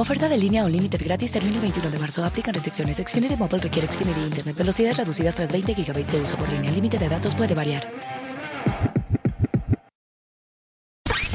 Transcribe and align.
Oferta 0.00 0.30
de 0.30 0.38
línea 0.38 0.64
o 0.64 0.68
límite 0.68 0.96
gratis 0.96 1.30
termina 1.30 1.56
el 1.56 1.60
21 1.60 1.90
de 1.90 1.98
marzo. 1.98 2.24
Aplican 2.24 2.54
restricciones. 2.54 2.96
Xfinity 2.96 3.36
Mobile 3.36 3.58
requiere 3.58 3.86
Xfinity 3.86 4.20
Internet. 4.20 4.56
Velocidades 4.56 4.96
reducidas 4.96 5.34
tras 5.34 5.52
20 5.52 5.74
GB 5.74 6.06
de 6.06 6.20
uso 6.22 6.38
por 6.38 6.48
línea. 6.48 6.70
El 6.70 6.76
límite 6.76 6.96
de 6.96 7.06
datos 7.06 7.34
puede 7.34 7.54
variar. 7.54 7.86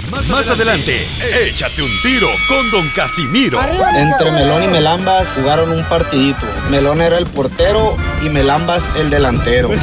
Más, 0.10 0.50
adelante, 0.50 1.06
échate 1.46 1.84
un 1.84 1.92
tiro 2.02 2.28
con 2.48 2.72
Don 2.72 2.90
Casimiro. 2.90 3.60
Entre 3.96 4.32
Melón 4.32 4.64
y 4.64 4.68
Melambas 4.68 5.28
jugaron 5.36 5.72
un 5.72 5.84
partidito. 5.86 6.48
Melón 6.72 7.02
era 7.02 7.20
el 7.20 7.28
portero 7.28 7.96
y 8.26 8.30
Melambas 8.30 8.82
el 8.98 9.12
delantero. 9.12 9.70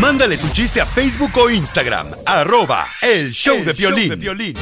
Mándale 0.00 0.36
tu 0.36 0.48
chiste 0.50 0.82
a 0.82 0.86
Facebook 0.86 1.30
o 1.38 1.48
Instagram, 1.48 2.08
arroba 2.26 2.86
el 3.00 3.30
show 3.32 3.56
de 3.64 3.72
violín. 3.72 4.54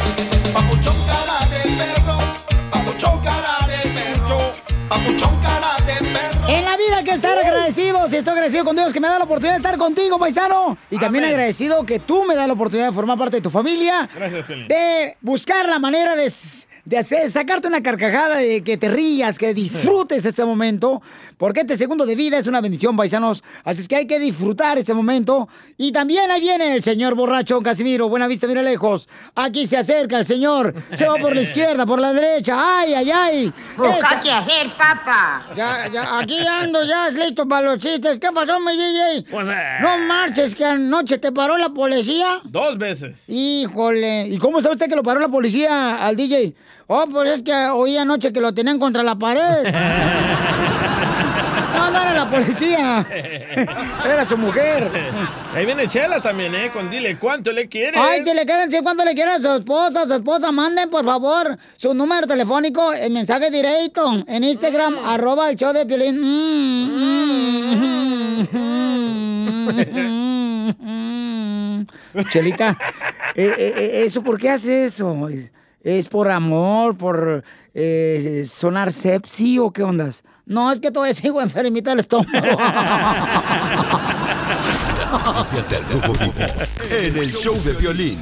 Papuchón 0.52 0.94
cara 1.06 1.44
de 1.50 1.65
perro, 1.78 2.18
papuchón 2.70 3.20
cara 3.22 3.56
de 3.66 3.88
perro, 3.90 4.52
papuchón 4.88 5.40
cara 5.42 5.74
de 5.86 6.06
perro. 6.10 6.48
En 6.48 6.64
la 6.64 6.76
vida 6.76 6.98
hay 6.98 7.04
que 7.04 7.12
estar 7.12 7.38
agradecidos 7.38 8.12
y 8.12 8.16
estoy 8.16 8.32
agradecido 8.32 8.64
con 8.64 8.76
Dios 8.76 8.92
que 8.92 9.00
me 9.00 9.08
da 9.08 9.18
la 9.18 9.24
oportunidad 9.24 9.54
de 9.54 9.58
estar 9.58 9.76
contigo, 9.76 10.18
paisano. 10.18 10.78
Y 10.90 10.98
también 10.98 11.24
agradecido 11.24 11.84
que 11.84 11.98
tú 11.98 12.24
me 12.24 12.34
das 12.34 12.46
la 12.46 12.54
oportunidad 12.54 12.88
de 12.88 12.94
formar 12.94 13.18
parte 13.18 13.36
de 13.36 13.42
tu 13.42 13.50
familia. 13.50 14.08
Gracias, 14.14 14.44
Pelín. 14.46 14.68
De 14.68 15.16
buscar 15.20 15.68
la 15.68 15.78
manera 15.78 16.14
de, 16.16 16.32
de 16.86 16.96
hacer, 16.98 17.30
sacarte 17.30 17.66
una 17.68 17.82
carcajada, 17.82 18.36
de 18.36 18.62
que 18.62 18.76
te 18.76 18.88
rías, 18.88 19.38
que 19.38 19.52
disfrutes 19.52 20.24
este 20.24 20.44
momento. 20.44 21.02
Porque 21.36 21.60
este 21.60 21.76
segundo 21.76 22.06
de 22.06 22.14
vida 22.14 22.38
es 22.38 22.46
una 22.46 22.60
bendición, 22.60 22.96
paisanos. 22.96 23.42
Así 23.64 23.82
es 23.82 23.88
que 23.88 23.96
hay 23.96 24.06
que 24.06 24.18
disfrutar 24.18 24.78
este 24.78 24.94
momento. 24.94 25.48
Y 25.76 25.92
también 25.92 26.30
ahí 26.30 26.40
viene 26.40 26.74
el 26.74 26.82
señor 26.82 27.14
borracho 27.14 27.60
Casimiro. 27.60 28.08
Buena 28.08 28.26
vista, 28.28 28.46
mira 28.46 28.62
lejos. 28.62 29.08
Aquí 29.34 29.66
se 29.66 29.76
acerca 29.76 30.18
el 30.18 30.26
señor. 30.26 30.72
Se 30.94 31.06
va 31.06 31.16
por 31.16 31.34
la 31.34 31.40
izquierda, 31.42 31.84
por 31.84 32.00
la 32.00 32.12
derecha. 32.12 32.54
¡Ay, 32.80 32.94
ay, 32.94 33.10
ay! 33.10 33.52
Busca 33.76 33.98
Esa- 33.98 34.20
qué 34.20 34.30
hacer, 34.30 34.68
papá. 34.78 35.46
ya, 35.56 35.88
ya, 35.92 36.18
aquí 36.18 36.38
ando 36.46 36.82
ya, 36.84 37.10
listo 37.10 37.46
para 37.48 37.72
los 37.72 37.78
chistes. 37.80 38.18
¿Qué 38.18 38.28
pasó, 38.32 38.60
mi 38.60 38.72
DJ? 38.76 39.26
Pues, 39.30 39.48
eh. 39.48 39.78
No 39.82 39.98
marches, 39.98 40.54
que 40.54 40.64
anoche 40.64 41.18
te 41.18 41.32
paró 41.32 41.58
la 41.58 41.68
policía. 41.70 42.40
Dos 42.44 42.78
veces. 42.78 43.16
Híjole. 43.26 44.28
¿Y 44.28 44.38
cómo 44.38 44.60
sabe 44.60 44.74
usted 44.74 44.88
que 44.88 44.94
lo 44.96 45.02
paró 45.02 45.18
la 45.20 45.28
policía 45.28 46.06
al 46.06 46.14
DJ? 46.16 46.54
Oh, 46.88 47.04
pues 47.10 47.30
es 47.30 47.42
que 47.42 47.52
oí 47.52 47.96
anoche 47.96 48.32
que 48.32 48.40
lo 48.40 48.54
tenían 48.54 48.78
contra 48.78 49.02
la 49.02 49.16
pared. 49.16 49.64
No, 51.76 51.90
no 51.90 52.00
era 52.00 52.14
la 52.14 52.30
policía. 52.30 53.06
Era 54.04 54.24
su 54.24 54.38
mujer. 54.38 54.90
Ahí 55.54 55.66
viene 55.66 55.86
Chela 55.86 56.22
también, 56.22 56.54
¿eh? 56.54 56.70
Con 56.72 56.88
dile 56.90 57.18
cuánto 57.18 57.52
le 57.52 57.68
quieres. 57.68 58.00
Ay, 58.02 58.24
si 58.24 58.32
le 58.32 58.46
quieren 58.46 58.70
decir 58.70 58.82
cuánto 58.82 59.04
le 59.04 59.14
quieren 59.14 59.34
a 59.34 59.38
su 59.40 59.50
esposa, 59.52 60.02
a 60.02 60.06
su 60.06 60.14
esposa, 60.14 60.50
manden 60.52 60.88
por 60.88 61.04
favor 61.04 61.58
su 61.76 61.92
número 61.92 62.26
telefónico, 62.26 62.94
el 62.94 63.12
mensaje 63.12 63.50
directo 63.50 64.10
en 64.26 64.44
Instagram, 64.44 64.94
Mm. 64.94 65.06
arroba 65.06 65.50
el 65.50 65.56
show 65.56 65.72
de 65.74 65.84
Piolín. 65.84 66.16
Chelita, 72.30 72.76
eh, 73.34 73.52
eh, 73.58 74.02
¿eso 74.06 74.22
por 74.22 74.38
qué 74.38 74.50
hace 74.50 74.86
eso? 74.86 75.14
¿Es, 75.86 76.06
por 76.08 76.30
amor, 76.32 76.98
por 76.98 77.44
eh, 77.72 78.44
sonar 78.44 78.92
sepsi 78.92 79.60
o 79.60 79.70
qué 79.70 79.84
ondas? 79.84 80.24
No, 80.44 80.72
es 80.72 80.80
que 80.80 80.90
todavía 80.90 81.14
sigo 81.14 81.40
enfermita 81.40 81.90
del 81.90 82.00
estómago. 82.00 82.32
Las 84.98 85.12
noticias 85.12 85.70
del 85.70 86.02
Rojo 86.02 86.14
Vivo 86.14 86.32
en 86.90 87.16
el 87.16 87.32
show 87.32 87.54
de 87.62 87.72
violín. 87.74 88.18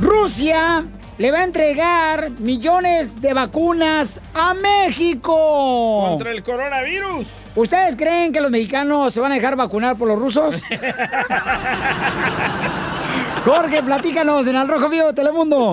Rusia 0.00 0.82
le 1.18 1.30
va 1.30 1.40
a 1.40 1.44
entregar 1.44 2.30
millones 2.38 3.20
de 3.20 3.34
vacunas 3.34 4.18
a 4.32 4.54
México. 4.54 6.06
Contra 6.08 6.30
el 6.30 6.42
coronavirus. 6.42 7.28
¿Ustedes 7.54 7.96
creen 7.96 8.32
que 8.32 8.40
los 8.40 8.50
mexicanos 8.50 9.12
se 9.12 9.20
van 9.20 9.32
a 9.32 9.34
dejar 9.34 9.56
vacunar 9.56 9.98
por 9.98 10.08
los 10.08 10.18
rusos? 10.18 10.54
Jorge, 13.44 13.82
platícanos 13.82 14.46
en 14.46 14.54
Al 14.54 14.68
Rojo 14.68 14.88
Vivo 14.88 15.08
de 15.08 15.14
Telemundo. 15.14 15.72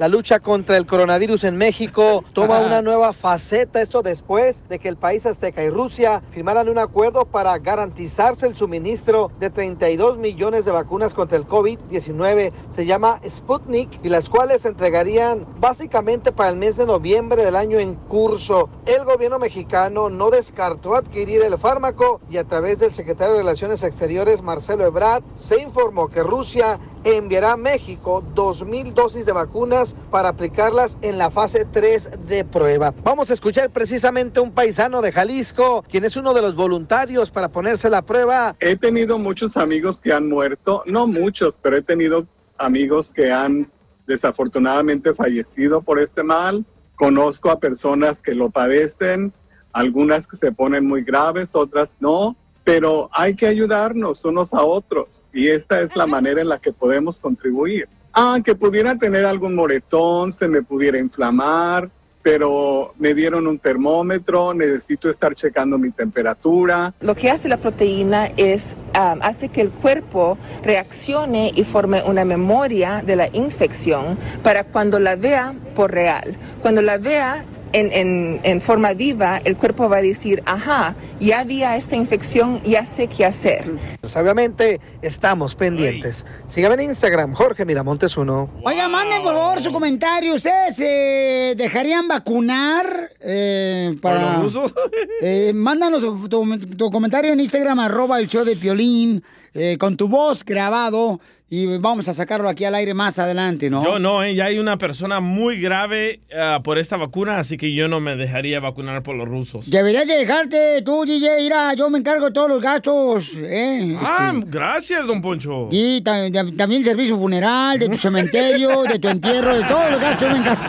La 0.00 0.08
lucha 0.08 0.40
contra 0.40 0.78
el 0.78 0.86
coronavirus 0.86 1.44
en 1.44 1.58
México 1.58 2.24
toma 2.32 2.60
una 2.60 2.80
nueva 2.80 3.12
faceta, 3.12 3.82
esto 3.82 4.00
después 4.00 4.64
de 4.70 4.78
que 4.78 4.88
el 4.88 4.96
país 4.96 5.26
azteca 5.26 5.62
y 5.62 5.68
Rusia 5.68 6.22
firmaran 6.30 6.70
un 6.70 6.78
acuerdo 6.78 7.26
para 7.26 7.58
garantizarse 7.58 8.46
el 8.46 8.56
suministro 8.56 9.30
de 9.38 9.50
32 9.50 10.16
millones 10.16 10.64
de 10.64 10.70
vacunas 10.70 11.12
contra 11.12 11.36
el 11.36 11.46
COVID-19. 11.46 12.50
Se 12.70 12.86
llama 12.86 13.20
Sputnik 13.28 14.02
y 14.02 14.08
las 14.08 14.30
cuales 14.30 14.62
se 14.62 14.68
entregarían 14.68 15.44
básicamente 15.58 16.32
para 16.32 16.48
el 16.48 16.56
mes 16.56 16.78
de 16.78 16.86
noviembre 16.86 17.44
del 17.44 17.56
año 17.56 17.78
en 17.78 17.94
curso. 17.94 18.70
El 18.86 19.04
gobierno 19.04 19.38
mexicano 19.38 20.08
no 20.08 20.30
descartó 20.30 20.94
adquirir 20.94 21.42
el 21.42 21.58
fármaco 21.58 22.22
y 22.30 22.38
a 22.38 22.44
través 22.44 22.78
del 22.78 22.92
secretario 22.94 23.34
de 23.34 23.40
Relaciones 23.40 23.82
Exteriores, 23.82 24.40
Marcelo 24.40 24.86
Ebrard, 24.86 25.22
se 25.36 25.60
informó 25.60 26.08
que 26.08 26.22
Rusia 26.22 26.78
enviará 27.04 27.52
a 27.52 27.56
México 27.56 28.22
2.000 28.34 28.92
dosis 28.92 29.26
de 29.26 29.32
vacunas 29.32 29.94
para 30.10 30.28
aplicarlas 30.28 30.98
en 31.02 31.18
la 31.18 31.30
fase 31.30 31.66
3 31.70 32.26
de 32.26 32.44
prueba. 32.44 32.94
Vamos 33.02 33.30
a 33.30 33.34
escuchar 33.34 33.70
precisamente 33.70 34.40
un 34.40 34.52
paisano 34.52 35.00
de 35.02 35.12
Jalisco, 35.12 35.84
quien 35.88 36.04
es 36.04 36.16
uno 36.16 36.34
de 36.34 36.42
los 36.42 36.54
voluntarios 36.54 37.30
para 37.30 37.48
ponerse 37.48 37.90
la 37.90 38.02
prueba. 38.02 38.56
He 38.60 38.76
tenido 38.76 39.18
muchos 39.18 39.56
amigos 39.56 40.00
que 40.00 40.12
han 40.12 40.28
muerto, 40.28 40.82
no 40.86 41.06
muchos, 41.06 41.58
pero 41.62 41.76
he 41.76 41.82
tenido 41.82 42.26
amigos 42.58 43.12
que 43.12 43.32
han 43.32 43.70
desafortunadamente 44.06 45.14
fallecido 45.14 45.82
por 45.82 45.98
este 45.98 46.22
mal. 46.22 46.64
Conozco 46.96 47.50
a 47.50 47.58
personas 47.58 48.20
que 48.20 48.34
lo 48.34 48.50
padecen, 48.50 49.32
algunas 49.72 50.26
que 50.26 50.36
se 50.36 50.52
ponen 50.52 50.86
muy 50.86 51.02
graves, 51.02 51.54
otras 51.54 51.96
no, 52.00 52.36
pero 52.70 53.10
hay 53.12 53.34
que 53.34 53.48
ayudarnos 53.48 54.24
unos 54.24 54.54
a 54.54 54.62
otros 54.62 55.26
y 55.32 55.48
esta 55.48 55.80
es 55.80 55.96
la 55.96 56.06
manera 56.06 56.40
en 56.40 56.48
la 56.48 56.60
que 56.60 56.72
podemos 56.72 57.18
contribuir. 57.18 57.88
Ah, 58.12 58.38
que 58.44 58.54
pudiera 58.54 58.94
tener 58.96 59.24
algún 59.24 59.56
moretón, 59.56 60.30
se 60.30 60.46
me 60.46 60.62
pudiera 60.62 60.96
inflamar, 60.96 61.90
pero 62.22 62.94
me 62.96 63.12
dieron 63.12 63.48
un 63.48 63.58
termómetro, 63.58 64.54
necesito 64.54 65.10
estar 65.10 65.34
checando 65.34 65.78
mi 65.78 65.90
temperatura. 65.90 66.94
Lo 67.00 67.16
que 67.16 67.28
hace 67.28 67.48
la 67.48 67.56
proteína 67.56 68.26
es 68.36 68.76
um, 68.94 69.20
hace 69.20 69.48
que 69.48 69.62
el 69.62 69.70
cuerpo 69.70 70.38
reaccione 70.62 71.50
y 71.52 71.64
forme 71.64 72.04
una 72.04 72.24
memoria 72.24 73.02
de 73.04 73.16
la 73.16 73.28
infección 73.32 74.16
para 74.44 74.62
cuando 74.62 75.00
la 75.00 75.16
vea 75.16 75.56
por 75.74 75.90
real. 75.90 76.36
Cuando 76.62 76.82
la 76.82 76.98
vea 76.98 77.44
en, 77.72 77.92
en- 77.92 78.40
en 78.42 78.60
forma 78.60 78.92
viva, 78.94 79.38
el 79.44 79.56
cuerpo 79.56 79.88
va 79.88 79.98
a 79.98 80.02
decir, 80.02 80.42
ajá, 80.46 80.94
ya 81.20 81.40
había 81.40 81.76
esta 81.76 81.96
infección, 81.96 82.60
ya 82.64 82.84
sé 82.84 83.06
qué 83.08 83.24
hacer. 83.24 83.70
Pues 84.00 84.16
obviamente 84.16 84.80
estamos 85.02 85.54
pendientes. 85.54 86.26
Sígame 86.48 86.74
en 86.74 86.90
Instagram, 86.90 87.32
Jorge 87.34 87.64
Miramontes 87.64 88.16
1. 88.16 88.50
Oiga, 88.64 88.88
manden 88.88 89.22
por 89.22 89.34
favor 89.34 89.60
su 89.60 89.72
comentario. 89.72 90.34
¿Ustedes 90.34 90.76
se 90.76 91.54
dejarían 91.56 92.08
vacunar 92.08 93.10
eh, 93.20 93.96
para... 94.00 94.20
¿Por 94.20 94.44
los 94.44 94.54
rusos? 94.54 94.74
Eh, 95.22 95.52
mándanos 95.54 96.00
tu, 96.00 96.28
tu- 96.28 96.58
tu 96.76 96.90
comentario 96.90 97.32
en 97.32 97.40
Instagram, 97.40 97.78
arroba 97.80 98.18
el 98.20 98.28
show 98.28 98.42
de 98.44 98.56
Piolín, 98.56 99.22
eh, 99.52 99.76
con 99.78 99.96
tu 99.96 100.08
voz 100.08 100.44
grabado. 100.44 101.20
Y 101.52 101.66
vamos 101.78 102.06
a 102.06 102.14
sacarlo 102.14 102.48
aquí 102.48 102.64
al 102.64 102.76
aire 102.76 102.94
más 102.94 103.18
adelante, 103.18 103.68
¿no? 103.70 103.82
Yo 103.82 103.98
no, 103.98 104.22
¿eh? 104.22 104.36
ya 104.36 104.44
hay 104.44 104.60
una 104.60 104.78
persona 104.78 105.18
muy 105.18 105.60
grave 105.60 106.20
ah, 106.32 106.60
por 106.62 106.78
esta 106.78 106.96
vacuna, 106.96 107.38
así 107.38 107.56
que 107.56 107.74
yo 107.74 107.88
no 107.88 107.98
me 107.98 108.14
dejaría 108.14 108.60
vacunar 108.60 109.02
por 109.02 109.16
los 109.16 109.28
rusos. 109.28 109.68
Deberías 109.68 110.06
de 110.06 110.14
dejarte 110.16 110.80
tú, 110.82 111.04
DJ, 111.04 111.38
mira, 111.38 111.74
yo 111.74 111.90
me 111.90 111.98
encargo 111.98 112.26
de 112.26 112.30
todos 112.32 112.48
los 112.50 112.62
gastos, 112.62 113.32
¿eh? 113.36 113.96
Ah, 114.00 114.30
Este, 114.32 114.46
gracias, 114.48 115.06
don 115.08 115.20
Poncho. 115.20 115.66
y 115.72 116.00
ta- 116.02 116.30
ta- 116.30 116.44
también 116.56 116.82
el 116.82 116.84
servicio 116.84 117.18
funeral, 117.18 117.80
de 117.80 117.88
tu 117.88 117.96
cementerio, 117.98 118.84
de 118.84 119.00
tu 119.00 119.08
entierro, 119.08 119.56
de 119.56 119.64
todos 119.64 119.90
los 119.90 120.00
gastos 120.00 120.28
yo 120.28 120.32
me 120.34 120.38
encargo. 120.38 120.62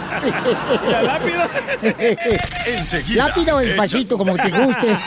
¿La 0.92 1.02
lápida? 1.04 1.50
Enseguida. 2.66 3.28
Lápida 3.28 3.56
o 3.56 3.60
despacito, 3.60 4.18
como 4.18 4.36
te 4.36 4.50
guste. 4.50 4.88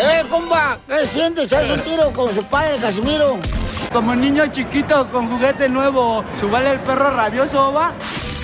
¡Eh, 0.00 0.22
compa! 0.30 0.78
¿Qué 0.88 1.06
sientes? 1.06 1.52
¿Haz 1.52 1.68
un 1.70 1.80
tiro 1.80 2.12
con 2.12 2.32
su 2.34 2.42
padre, 2.44 2.76
Casimiro? 2.80 3.38
Como 3.92 4.14
niño 4.14 4.46
chiquito 4.46 5.08
con 5.10 5.28
juguete 5.28 5.68
nuevo, 5.68 6.24
¿subale 6.34 6.70
el 6.70 6.80
perro 6.80 7.10
rabioso, 7.10 7.72
va? 7.72 7.92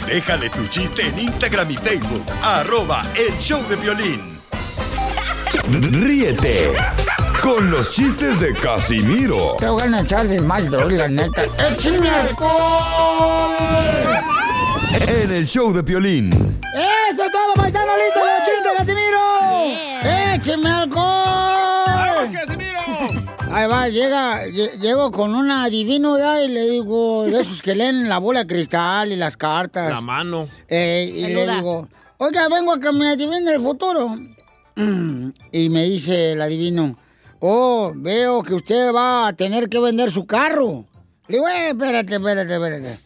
Déjale 0.06 0.50
tu 0.50 0.66
chiste 0.66 1.06
en 1.06 1.18
Instagram 1.18 1.70
y 1.70 1.76
Facebook. 1.76 2.24
Arroba 2.42 3.02
El 3.16 3.36
Show 3.38 3.66
de 3.66 3.76
Violín. 3.76 4.38
Ríete 5.70 6.72
con 7.42 7.70
los 7.70 7.92
chistes 7.92 8.40
de 8.40 8.54
Casimiro 8.54 9.56
Te 9.60 9.68
voy 9.68 9.82
a 9.82 10.00
echar 10.00 10.26
de 10.26 10.40
mal, 10.40 10.70
la 10.70 11.08
neta. 11.08 11.42
¡Échame 11.58 12.10
alcohol! 12.10 13.56
en 15.06 15.32
el 15.32 15.46
show 15.46 15.72
de 15.72 15.82
Piolín. 15.82 16.28
¡Eso 16.28 17.22
es 17.22 17.32
todo, 17.32 17.54
paisano! 17.54 17.92
¡Listo 17.96 18.20
los 18.20 18.44
chistes, 18.44 18.72
Casimiro! 18.76 20.34
¡Écheme 20.34 20.70
alcohol! 20.70 21.67
Ahí 23.50 23.66
va, 23.68 23.88
llega, 23.88 24.46
lle- 24.46 24.78
llego 24.78 25.10
con 25.10 25.34
un 25.34 25.50
adivino 25.50 26.18
ya 26.18 26.42
y 26.42 26.48
le 26.48 26.68
digo, 26.68 27.24
de 27.24 27.40
esos 27.40 27.62
que 27.62 27.74
leen 27.74 28.08
la 28.08 28.18
bola 28.18 28.40
de 28.40 28.46
cristal 28.46 29.10
y 29.12 29.16
las 29.16 29.36
cartas. 29.36 29.90
La 29.90 30.00
mano. 30.00 30.48
Eh, 30.68 31.10
y 31.14 31.26
le 31.28 31.46
digo, 31.56 31.88
oiga, 32.18 32.48
vengo 32.48 32.72
a 32.72 32.80
que 32.80 32.92
me 32.92 33.08
adivine 33.08 33.52
el 33.54 33.60
futuro. 33.60 34.16
Y 35.50 35.68
me 35.70 35.84
dice 35.84 36.32
el 36.32 36.42
adivino, 36.42 36.96
oh, 37.40 37.92
veo 37.96 38.42
que 38.42 38.54
usted 38.54 38.92
va 38.94 39.28
a 39.28 39.32
tener 39.32 39.68
que 39.68 39.80
vender 39.80 40.10
su 40.12 40.24
carro. 40.26 40.84
Le 41.26 41.36
digo, 41.36 41.48
eh, 41.48 41.68
espérate, 41.70 42.14
espérate, 42.14 42.54
espérate. 42.54 42.98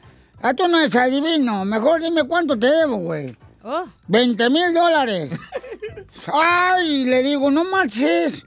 Ah, 0.43 0.55
tú 0.55 0.67
no 0.69 0.79
eres 0.81 0.95
adivino, 0.97 1.65
mejor 1.65 2.03
dime 2.03 2.25
cuánto 2.25 2.59
te 2.59 2.67
debo, 2.67 2.97
güey. 2.99 3.37
20 4.09 4.51
mil 4.51 4.75
dólares. 4.75 5.31
Ay, 6.33 7.05
le 7.05 7.23
digo, 7.23 7.51
no 7.51 7.65
marches. 7.65 8.45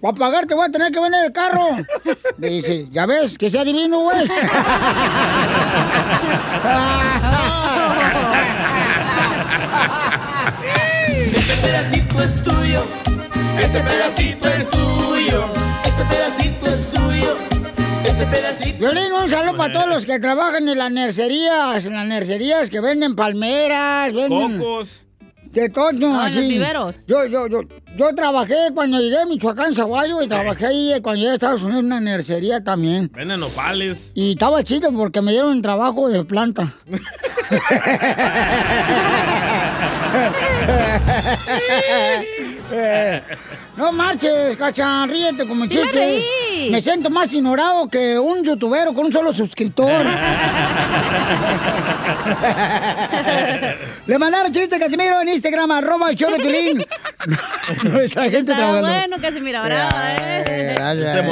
Para 0.00 0.14
pagarte 0.14 0.54
voy 0.54 0.66
a 0.66 0.70
tener 0.70 0.92
que 0.92 1.00
vender 1.00 1.26
el 1.26 1.32
carro. 1.32 1.76
Le 2.38 2.48
dice, 2.48 2.88
ya 2.90 3.06
ves, 3.06 3.36
que 3.38 3.50
sea 3.50 3.62
adivino, 3.62 4.00
güey. 4.00 4.26
Este 11.08 11.54
pedacito 11.62 12.22
es 12.22 12.42
tuyo. 12.42 12.82
Este 13.58 13.80
pedacito 13.80 14.48
es 14.48 14.70
tuyo. 14.70 15.44
Este 15.84 16.04
pedacito 16.04 16.66
es 16.66 16.90
tuyo. 16.90 17.36
Este 18.04 18.26
pedacito. 18.26 18.78
Violín, 18.78 19.12
un 19.12 19.30
saludo 19.30 19.56
para 19.56 19.72
todos 19.72 19.88
los 19.88 20.06
que 20.06 20.18
trabajan 20.18 20.68
en 20.68 20.78
las 20.78 20.90
nercerías, 20.90 21.84
en 21.84 21.94
las 21.94 22.06
nercerías 22.06 22.70
que 22.70 22.80
venden 22.80 23.14
palmeras, 23.14 24.12
venden... 24.12 24.58
Cocos. 24.58 25.04
De 25.52 25.68
todo, 25.68 25.90
no, 25.92 26.20
Ah, 26.20 26.28
los 26.28 26.36
así. 26.36 26.48
viveros. 26.48 27.06
Yo, 27.08 27.26
yo, 27.26 27.48
yo, 27.48 27.60
yo 27.96 28.14
trabajé 28.14 28.54
cuando 28.72 29.00
llegué 29.00 29.18
a 29.18 29.26
Michoacán, 29.26 29.74
Zaguayo, 29.74 30.22
y 30.22 30.28
trabajé 30.28 30.66
ahí 30.66 30.92
cuando 31.02 31.18
llegué 31.20 31.32
a 31.32 31.34
Estados 31.34 31.62
Unidos 31.62 31.80
en 31.80 31.86
una 31.86 32.00
nercería 32.00 32.62
también. 32.62 33.10
Venden 33.12 33.40
nopales. 33.40 34.12
Y 34.14 34.30
estaba 34.32 34.62
chido 34.62 34.92
porque 34.92 35.20
me 35.22 35.32
dieron 35.32 35.60
trabajo 35.60 36.08
de 36.08 36.22
planta. 36.24 36.72
No 43.76 43.92
marches, 43.92 44.56
cacha, 44.56 45.06
ríete 45.06 45.46
como 45.46 45.66
Sí 45.66 45.76
me 45.76 45.82
chiste. 45.82 45.98
reí. 45.98 46.70
Me 46.70 46.80
siento 46.82 47.10
más 47.10 47.32
ignorado 47.32 47.88
que 47.88 48.18
un 48.18 48.42
youtubero 48.44 48.92
con 48.94 49.06
un 49.06 49.12
solo 49.12 49.32
suscriptor. 49.32 50.04
Le 54.06 54.18
mandaron 54.18 54.52
chiste, 54.52 54.78
Casimiro, 54.78 55.20
en 55.20 55.28
Instagram, 55.30 55.70
arroba 55.70 56.10
el 56.10 56.16
show 56.16 56.30
de 56.30 56.38
Pilín. 56.38 56.78
Nuestra 57.84 58.24
gente 58.24 58.38
Está 58.52 58.56
trabajando. 58.56 58.88
bueno, 58.88 59.16
Casimiro, 59.20 59.62
bravo, 59.62 59.96
eh. 60.18 60.74
Gracias. 60.76 61.24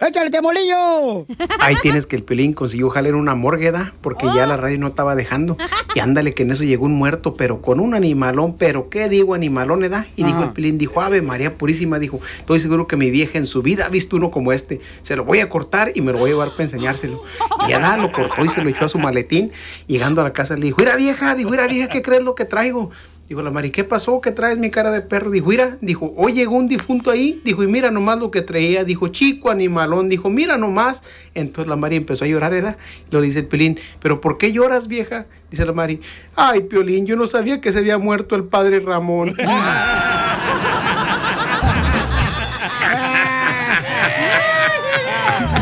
¡Échale, 0.00 0.30
temolillo! 0.30 1.26
Ahí 1.60 1.76
tienes 1.80 2.06
que 2.06 2.16
el 2.16 2.24
Pelín 2.24 2.52
consiguió 2.52 2.90
jalar 2.90 3.14
una 3.14 3.34
morgueda 3.34 3.94
porque 4.00 4.26
ya 4.34 4.46
la 4.46 4.56
radio 4.56 4.78
no 4.78 4.88
estaba 4.88 5.14
dejando. 5.14 5.56
Y 5.94 6.00
ándale 6.00 6.34
que 6.34 6.42
en 6.42 6.50
eso 6.50 6.64
llegó 6.64 6.86
un 6.86 6.94
muerto, 6.94 7.34
pero 7.34 7.62
con 7.62 7.78
un 7.78 7.94
animalón, 7.94 8.56
pero 8.56 8.90
¿qué 8.90 9.08
digo 9.08 9.34
animalón, 9.34 9.84
edad? 9.84 10.06
Y 10.16 10.24
dijo 10.24 10.42
el 10.42 10.50
Pelín, 10.50 10.78
dijo, 10.78 11.00
Ave 11.00 11.22
María 11.22 11.56
Purísima, 11.56 11.98
dijo, 11.98 12.20
estoy 12.38 12.60
seguro 12.60 12.86
que 12.86 12.96
mi 12.96 13.10
vieja 13.10 13.38
en 13.38 13.46
su 13.46 13.62
vida 13.62 13.86
ha 13.86 13.88
visto 13.88 14.16
uno 14.16 14.30
como 14.30 14.52
este. 14.52 14.80
Se 15.02 15.14
lo 15.16 15.24
voy 15.24 15.40
a 15.40 15.48
cortar 15.48 15.92
y 15.94 16.00
me 16.00 16.12
lo 16.12 16.18
voy 16.18 16.30
a 16.30 16.32
llevar 16.32 16.50
para 16.50 16.64
enseñárselo. 16.64 17.22
Y 17.66 17.70
ya 17.70 17.96
lo 17.96 18.10
cortó 18.10 18.44
y 18.44 18.48
se 18.48 18.62
lo 18.62 18.70
echó 18.70 18.86
a 18.86 18.88
su 18.88 18.98
maletín. 18.98 19.52
Llegando 19.86 20.20
a 20.20 20.24
la 20.24 20.32
casa 20.32 20.56
le 20.56 20.66
dijo, 20.66 20.78
mira 20.78 20.96
vieja, 20.96 21.34
dijo, 21.34 21.50
mira 21.50 21.66
vieja, 21.66 21.88
¿qué 21.88 22.02
crees 22.02 22.22
lo 22.22 22.34
que 22.34 22.44
traigo? 22.44 22.90
Dijo 23.28 23.40
la 23.40 23.50
Mari, 23.50 23.70
¿qué 23.70 23.84
pasó? 23.84 24.20
¿Qué 24.20 24.32
traes 24.32 24.58
mi 24.58 24.70
cara 24.70 24.90
de 24.90 25.00
perro? 25.00 25.30
Dijo, 25.30 25.48
mira, 25.48 25.78
dijo, 25.80 26.12
hoy 26.16 26.34
llegó 26.34 26.56
un 26.56 26.68
difunto 26.68 27.10
ahí, 27.10 27.40
dijo, 27.42 27.62
y 27.62 27.66
mira 27.66 27.90
nomás 27.90 28.18
lo 28.18 28.30
que 28.30 28.42
traía, 28.42 28.84
dijo, 28.84 29.08
chico 29.08 29.50
animalón, 29.50 30.10
dijo, 30.10 30.28
mira 30.28 30.58
nomás. 30.58 31.02
Entonces 31.34 31.66
la 31.68 31.76
Mari 31.76 31.96
empezó 31.96 32.24
a 32.24 32.28
llorar, 32.28 32.52
¿verdad? 32.52 32.76
Y 33.10 33.14
lo 33.14 33.22
dice 33.22 33.38
el 33.38 33.46
Piolín, 33.46 33.80
¿pero 34.00 34.20
por 34.20 34.36
qué 34.36 34.52
lloras, 34.52 34.88
vieja? 34.88 35.24
Dice 35.50 35.64
la 35.64 35.72
Mari, 35.72 36.00
ay, 36.36 36.60
Piolín, 36.64 37.06
yo 37.06 37.16
no 37.16 37.26
sabía 37.26 37.62
que 37.62 37.72
se 37.72 37.78
había 37.78 37.96
muerto 37.96 38.36
el 38.36 38.44
padre 38.44 38.80
Ramón. 38.80 39.34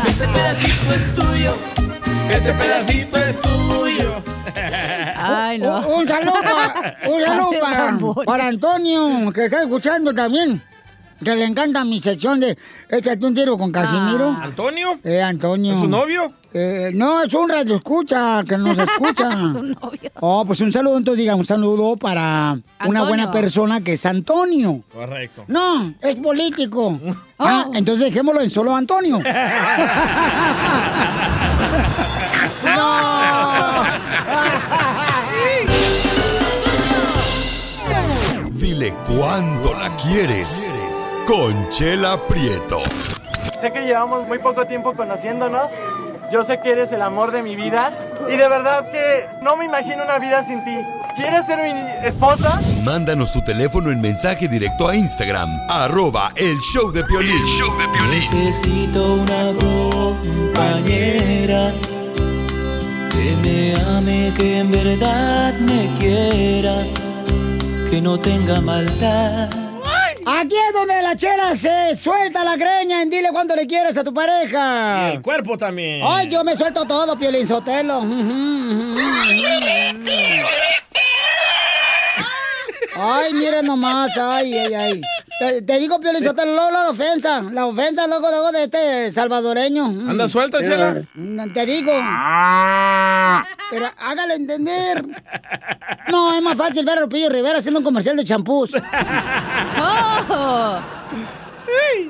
Este 0.05 0.27
pedacito 0.27 0.93
es 0.93 1.15
tuyo. 1.15 1.53
Este 2.29 2.53
pedacito 2.53 3.17
es 3.17 3.41
tuyo. 3.41 4.23
Ay, 5.15 5.57
no. 5.59 5.87
Un, 5.87 6.01
un 6.01 6.07
saludo, 6.07 6.32
un 7.09 7.21
saludo 7.21 8.15
para, 8.25 8.47
Antonio, 8.47 9.31
que 9.33 9.45
está 9.45 9.61
escuchando 9.61 10.13
también. 10.13 10.61
Que 11.23 11.35
le 11.35 11.45
encanta 11.45 11.85
mi 11.85 12.01
sección 12.01 12.39
de 12.39 12.57
Échate 12.89 13.25
un 13.25 13.33
tiro 13.33 13.57
con 13.57 13.71
Casimiro. 13.71 14.35
¿Antonio? 14.41 14.99
Eh, 15.03 15.21
Antonio. 15.21 15.73
¿Es 15.73 15.79
su 15.79 15.87
novio? 15.87 16.33
Eh, 16.53 16.91
no, 16.93 17.23
es 17.23 17.33
un 17.33 17.49
radio 17.49 17.77
escucha, 17.77 18.43
que 18.43 18.57
nos 18.57 18.77
escucha. 18.89 19.31
Su 19.31 19.63
novio. 19.63 20.11
Oh, 20.19 20.43
pues 20.45 20.59
un 20.59 20.73
saludo, 20.73 20.97
entonces 20.97 21.19
diga 21.19 21.35
un 21.35 21.45
saludo 21.45 21.95
para 21.95 22.57
una 22.85 23.03
buena 23.03 23.31
persona 23.31 23.81
que 23.81 23.93
es 23.93 24.05
Antonio. 24.05 24.81
Correcto. 24.93 25.45
No, 25.47 25.93
es 26.01 26.15
político. 26.17 26.99
Ah, 27.39 27.67
entonces 27.73 28.05
dejémoslo 28.05 28.41
en 28.41 28.49
solo 28.49 28.75
Antonio. 28.75 29.19
Dile 38.83 38.95
cuándo 39.07 39.73
la 39.75 39.95
quieres. 39.95 40.75
Conchela 41.25 42.19
Prieto. 42.27 42.81
Sé 43.61 43.71
que 43.71 43.85
llevamos 43.85 44.27
muy 44.27 44.39
poco 44.39 44.65
tiempo 44.65 44.93
conociéndonos. 44.93 45.71
Yo 46.33 46.43
sé 46.43 46.59
que 46.59 46.71
eres 46.71 46.91
el 46.91 47.01
amor 47.01 47.31
de 47.31 47.43
mi 47.43 47.55
vida. 47.55 47.97
Y 48.27 48.35
de 48.35 48.49
verdad 48.49 48.91
que 48.91 49.25
no 49.41 49.55
me 49.55 49.63
imagino 49.65 50.03
una 50.03 50.19
vida 50.19 50.45
sin 50.45 50.65
ti. 50.65 50.75
¿Quieres 51.15 51.45
ser 51.45 51.59
mi 51.63 51.71
esposa? 52.05 52.59
Mándanos 52.83 53.31
tu 53.31 53.41
teléfono 53.45 53.89
en 53.89 54.01
mensaje 54.01 54.49
directo 54.49 54.89
a 54.89 54.97
Instagram. 54.97 55.49
Arroba 55.69 56.31
el 56.35 56.57
show 56.59 56.91
de 56.91 57.05
Piolín. 57.05 57.41
Necesito 58.09 59.13
una 59.13 59.53
compañera 60.51 61.71
que 63.11 63.35
me 63.41 63.75
ame, 63.95 64.33
que 64.35 64.59
en 64.59 64.71
verdad 64.71 65.53
me 65.53 65.87
quiera, 65.99 66.85
que 67.93 68.01
no 68.01 68.17
tenga 68.17 68.59
maldad. 68.59 69.49
Aquí 70.25 70.55
es 70.55 70.73
donde 70.73 70.99
la 71.03 71.15
chela 71.15 71.55
se 71.55 71.95
suelta 71.95 72.43
la 72.43 72.55
greña 72.57 73.03
en 73.03 73.09
dile 73.11 73.29
cuánto 73.31 73.55
le 73.55 73.67
quieres 73.67 73.95
a 73.95 74.03
tu 74.03 74.11
pareja. 74.11 75.09
Y 75.09 75.15
el 75.17 75.21
cuerpo 75.21 75.55
también. 75.57 76.01
Ay, 76.03 76.27
yo 76.27 76.43
me 76.43 76.55
suelto 76.55 76.85
todo, 76.85 77.15
Piolín 77.15 77.47
Sotelo. 77.47 77.99
Ay, 82.95 83.33
miren 83.33 83.67
nomás, 83.67 84.09
ay, 84.17 84.57
ay, 84.57 84.73
ay. 84.73 85.01
Te, 85.39 85.61
te 85.61 85.79
digo, 85.79 85.99
Piolín 85.99 86.23
Sotelo, 86.23 86.53
luego 86.53 86.71
la 86.71 86.89
ofensa. 86.89 87.41
La 87.41 87.65
ofensa 87.65 88.07
luego, 88.07 88.29
luego 88.29 88.51
de 88.51 88.63
este 88.63 89.11
salvadoreño. 89.11 89.85
¿Anda 89.85 90.27
suelta, 90.27 90.59
Chela? 90.61 91.01
Te 91.53 91.65
digo. 91.65 91.91
Pero 93.71 93.85
hágalo 93.97 94.33
entender. 94.35 95.03
No, 96.09 96.33
es 96.33 96.41
más 96.41 96.57
fácil 96.57 96.85
ver 96.85 96.99
a 96.99 97.01
Lupillo 97.01 97.29
Rivera 97.29 97.59
haciendo 97.59 97.79
un 97.79 97.85
comercial 97.85 98.15
de 98.15 98.25
champús. 98.25 98.71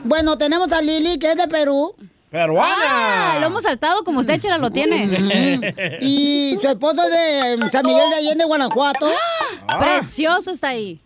Bueno, 0.03 0.37
tenemos 0.37 0.71
a 0.73 0.81
Lili, 0.81 1.17
que 1.17 1.31
es 1.31 1.37
de 1.37 1.47
Perú. 1.47 1.95
Ah, 2.33 3.37
lo 3.39 3.47
hemos 3.47 3.63
saltado 3.63 4.03
como 4.03 4.19
usted, 4.19 4.39
Chela, 4.39 4.57
lo 4.57 4.71
tiene. 4.71 5.97
Y 6.01 6.57
su 6.61 6.67
esposo 6.67 7.03
es 7.03 7.11
de 7.59 7.69
San 7.69 7.85
Miguel 7.85 8.09
de 8.09 8.15
Allende, 8.17 8.43
Guanajuato. 8.43 9.07
Precioso 9.79 10.51
está 10.51 10.69
ahí. 10.69 10.99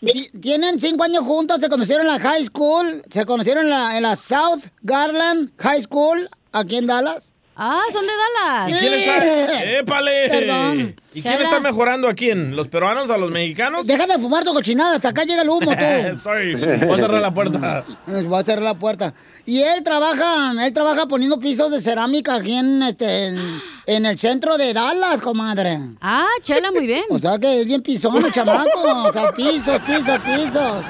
Ti- 0.00 0.30
Tienen 0.40 0.78
cinco 0.80 1.04
años 1.04 1.24
juntos, 1.24 1.60
se 1.60 1.68
conocieron 1.68 2.06
en 2.06 2.12
la 2.12 2.18
high 2.20 2.44
school, 2.44 3.02
se 3.10 3.24
conocieron 3.26 3.64
en 3.64 3.70
la, 3.70 3.96
en 3.96 4.02
la 4.02 4.16
South 4.16 4.64
Garland 4.82 5.50
High 5.58 5.82
School, 5.82 6.28
aquí 6.52 6.76
en 6.76 6.86
Dallas. 6.86 7.24
Ah, 7.62 7.82
son 7.92 8.06
de 8.06 8.12
Dallas. 8.14 8.70
¿Y 8.70 8.72
quién 8.72 8.94
está? 8.94 9.64
¡Épale! 9.64 10.28
Perdón. 10.30 10.96
¿Y 11.12 11.20
quién 11.20 11.42
está 11.42 11.60
mejorando 11.60 12.08
a 12.08 12.14
quién? 12.14 12.56
¿Los 12.56 12.68
peruanos 12.68 13.10
o 13.10 13.18
los 13.18 13.30
mexicanos? 13.30 13.84
Deja 13.84 14.06
de 14.06 14.14
fumar 14.14 14.42
tu 14.44 14.54
cochinada, 14.54 14.96
hasta 14.96 15.10
acá 15.10 15.24
llega 15.24 15.42
el 15.42 15.50
humo 15.50 15.70
tú. 15.70 16.18
Sorry, 16.18 16.54
voy 16.54 16.94
a 16.94 16.96
cerrar 16.96 17.20
la 17.20 17.34
puerta. 17.34 17.84
Voy 18.06 18.40
a 18.40 18.42
cerrar 18.42 18.62
la 18.64 18.74
puerta. 18.74 19.12
Y 19.44 19.60
él 19.60 19.82
trabaja, 19.82 20.52
él 20.64 20.72
trabaja 20.72 21.04
poniendo 21.06 21.38
pisos 21.38 21.70
de 21.70 21.82
cerámica 21.82 22.36
aquí 22.36 22.54
en 22.54 22.82
este 22.82 23.26
en, 23.26 23.38
en 23.84 24.06
el 24.06 24.16
centro 24.16 24.56
de 24.56 24.72
Dallas, 24.72 25.20
comadre. 25.20 25.80
Ah, 26.00 26.28
chela, 26.40 26.72
muy 26.72 26.86
bien. 26.86 27.04
O 27.10 27.18
sea 27.18 27.38
que 27.38 27.60
es 27.60 27.66
bien 27.66 27.82
pisón 27.82 28.24
el 28.24 28.32
chamaco. 28.32 28.80
O 29.06 29.12
sea, 29.12 29.32
pisos, 29.36 29.78
pisos, 29.82 30.18
pisos. 30.20 30.84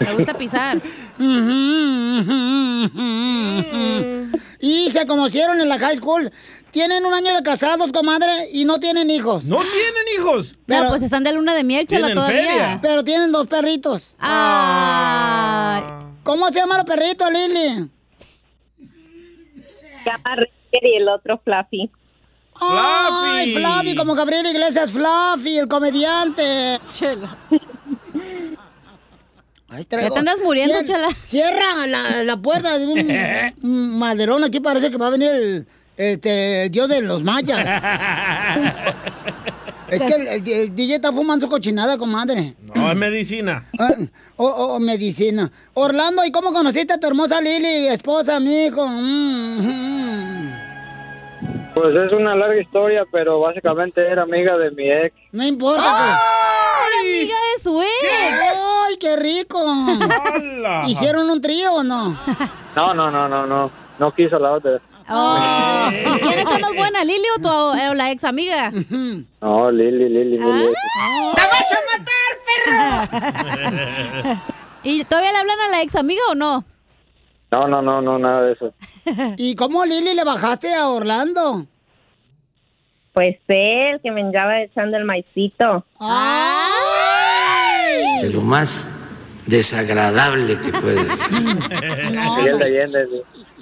Me 0.00 0.14
gusta 0.16 0.36
pisar. 0.36 0.82
Y 4.60 4.90
se 4.90 5.06
conocieron 5.06 5.60
en 5.60 5.68
la 5.68 5.78
high 5.78 5.96
school. 5.96 6.30
Tienen 6.70 7.04
un 7.04 7.12
año 7.12 7.34
de 7.34 7.42
casados, 7.42 7.90
comadre, 7.92 8.48
y 8.52 8.64
no 8.64 8.78
tienen 8.78 9.10
hijos. 9.10 9.44
¿No 9.44 9.56
tienen 9.58 10.04
hijos? 10.16 10.54
No, 10.66 10.88
pues 10.88 11.02
están 11.02 11.24
de 11.24 11.32
luna 11.32 11.52
de 11.54 11.64
miel, 11.64 11.86
chela, 11.86 12.06
Tienen 12.06 12.14
todavía. 12.14 12.44
feria. 12.44 12.78
Pero 12.80 13.02
tienen 13.02 13.32
dos 13.32 13.46
perritos. 13.48 14.12
¿Cómo 16.22 16.48
se 16.48 16.54
llama 16.60 16.78
el 16.78 16.84
perrito, 16.84 17.28
Lili? 17.30 17.88
Se 20.04 20.10
llama 20.10 20.36
Ricker 20.36 20.84
y 20.88 20.96
el 20.96 21.08
otro 21.08 21.40
Fluffy. 21.44 21.90
Ay, 22.60 23.54
Fluffy, 23.54 23.94
como 23.96 24.14
Gabriel 24.14 24.46
Iglesias 24.46 24.92
Fluffy, 24.92 25.58
el 25.58 25.66
comediante. 25.66 26.78
Traigo- 29.88 30.08
Ya 30.08 30.10
te 30.14 30.18
andas 30.18 30.38
muriendo, 30.44 30.74
Cier- 30.78 30.84
Chela. 30.86 31.08
Cierra 31.22 31.86
la, 31.86 32.24
la 32.24 32.36
puerta 32.36 32.78
de 32.78 32.86
un, 33.62 33.98
maderón. 33.98 34.44
Aquí 34.44 34.60
parece 34.60 34.90
que 34.90 34.96
va 34.96 35.06
a 35.06 35.10
venir 35.10 35.30
el, 35.30 35.66
este, 35.96 36.64
el 36.64 36.70
dios 36.70 36.88
de 36.88 37.02
los 37.02 37.22
mayas. 37.22 37.58
es 39.88 40.02
que 40.02 40.14
el, 40.14 40.26
el- 40.28 40.48
el 40.48 40.74
DJ 40.74 40.96
está 40.96 41.12
fumando 41.12 41.46
su 41.46 41.50
cochinada, 41.50 41.96
comadre. 41.98 42.54
No, 42.74 42.90
es 42.90 42.96
medicina. 42.96 43.68
Ah, 43.78 43.90
O 44.36 44.44
o- 44.46 44.74
o 44.76 44.80
medicina. 44.80 45.50
Orlando, 45.74 46.24
¿y 46.24 46.30
cómo 46.32 46.52
conociste 46.52 46.94
a 46.94 46.98
tu 46.98 47.06
hermosa 47.06 47.40
Lili, 47.40 47.88
esposa, 47.88 48.40
mi 48.40 48.64
hijo? 48.66 48.86
Mm, 48.88 50.50
Pues 51.74 51.94
es 51.94 52.12
una 52.12 52.34
larga 52.34 52.60
historia, 52.60 53.04
pero 53.12 53.38
básicamente 53.40 54.00
era 54.06 54.22
amiga 54.22 54.56
de 54.58 54.70
mi 54.72 54.90
ex. 54.90 55.14
No 55.32 55.44
importa. 55.46 56.18
¡Ay, 56.98 57.08
amiga 57.08 57.34
de 57.52 57.62
su 57.62 57.82
ex! 57.82 58.42
¡Ay, 58.86 58.96
qué 58.98 59.16
rico! 59.16 59.58
¿Hicieron 60.86 61.30
un 61.30 61.40
trío 61.40 61.74
o 61.74 61.82
no? 61.82 62.18
No, 62.76 62.94
no, 62.94 63.10
no, 63.10 63.28
no, 63.28 63.46
no. 63.46 63.70
No 63.98 64.14
quiso 64.14 64.38
la 64.38 64.52
otra. 64.52 64.80
Oh. 65.08 65.88
¿Y 65.90 66.20
quién 66.20 66.38
está 66.38 66.58
más 66.58 66.72
buena, 66.74 67.04
Lili 67.04 67.26
o, 67.36 67.40
tu, 67.40 67.48
o 67.48 67.94
la 67.94 68.10
ex 68.12 68.24
amiga? 68.24 68.70
No, 69.40 69.70
Lili, 69.70 70.08
Lili, 70.08 70.38
Lili. 70.38 70.38
¡La 70.38 71.46
vas 71.48 71.72
a 71.72 71.80
matar, 71.98 72.30
perro! 74.22 74.40
¿Y 74.84 75.04
todavía 75.04 75.32
le 75.32 75.38
hablan 75.38 75.60
a 75.60 75.68
la 75.68 75.82
ex 75.82 75.96
amiga 75.96 76.22
o 76.30 76.34
no? 76.34 76.64
No, 77.50 77.66
no, 77.66 77.82
no, 77.82 78.00
no, 78.00 78.18
nada 78.18 78.42
de 78.42 78.52
eso. 78.52 78.72
¿Y 79.36 79.56
cómo, 79.56 79.84
Lili, 79.84 80.14
le 80.14 80.24
bajaste 80.24 80.72
a 80.74 80.88
Orlando? 80.88 81.66
Pues 83.12 83.36
él, 83.48 84.00
que 84.02 84.10
me 84.10 84.20
andaba 84.22 84.62
echando 84.62 84.96
el 84.96 85.04
maicito. 85.04 85.84
de 88.22 88.30
lo 88.30 88.40
más 88.42 88.96
desagradable 89.46 90.58
que 90.60 90.72
puede. 90.72 91.00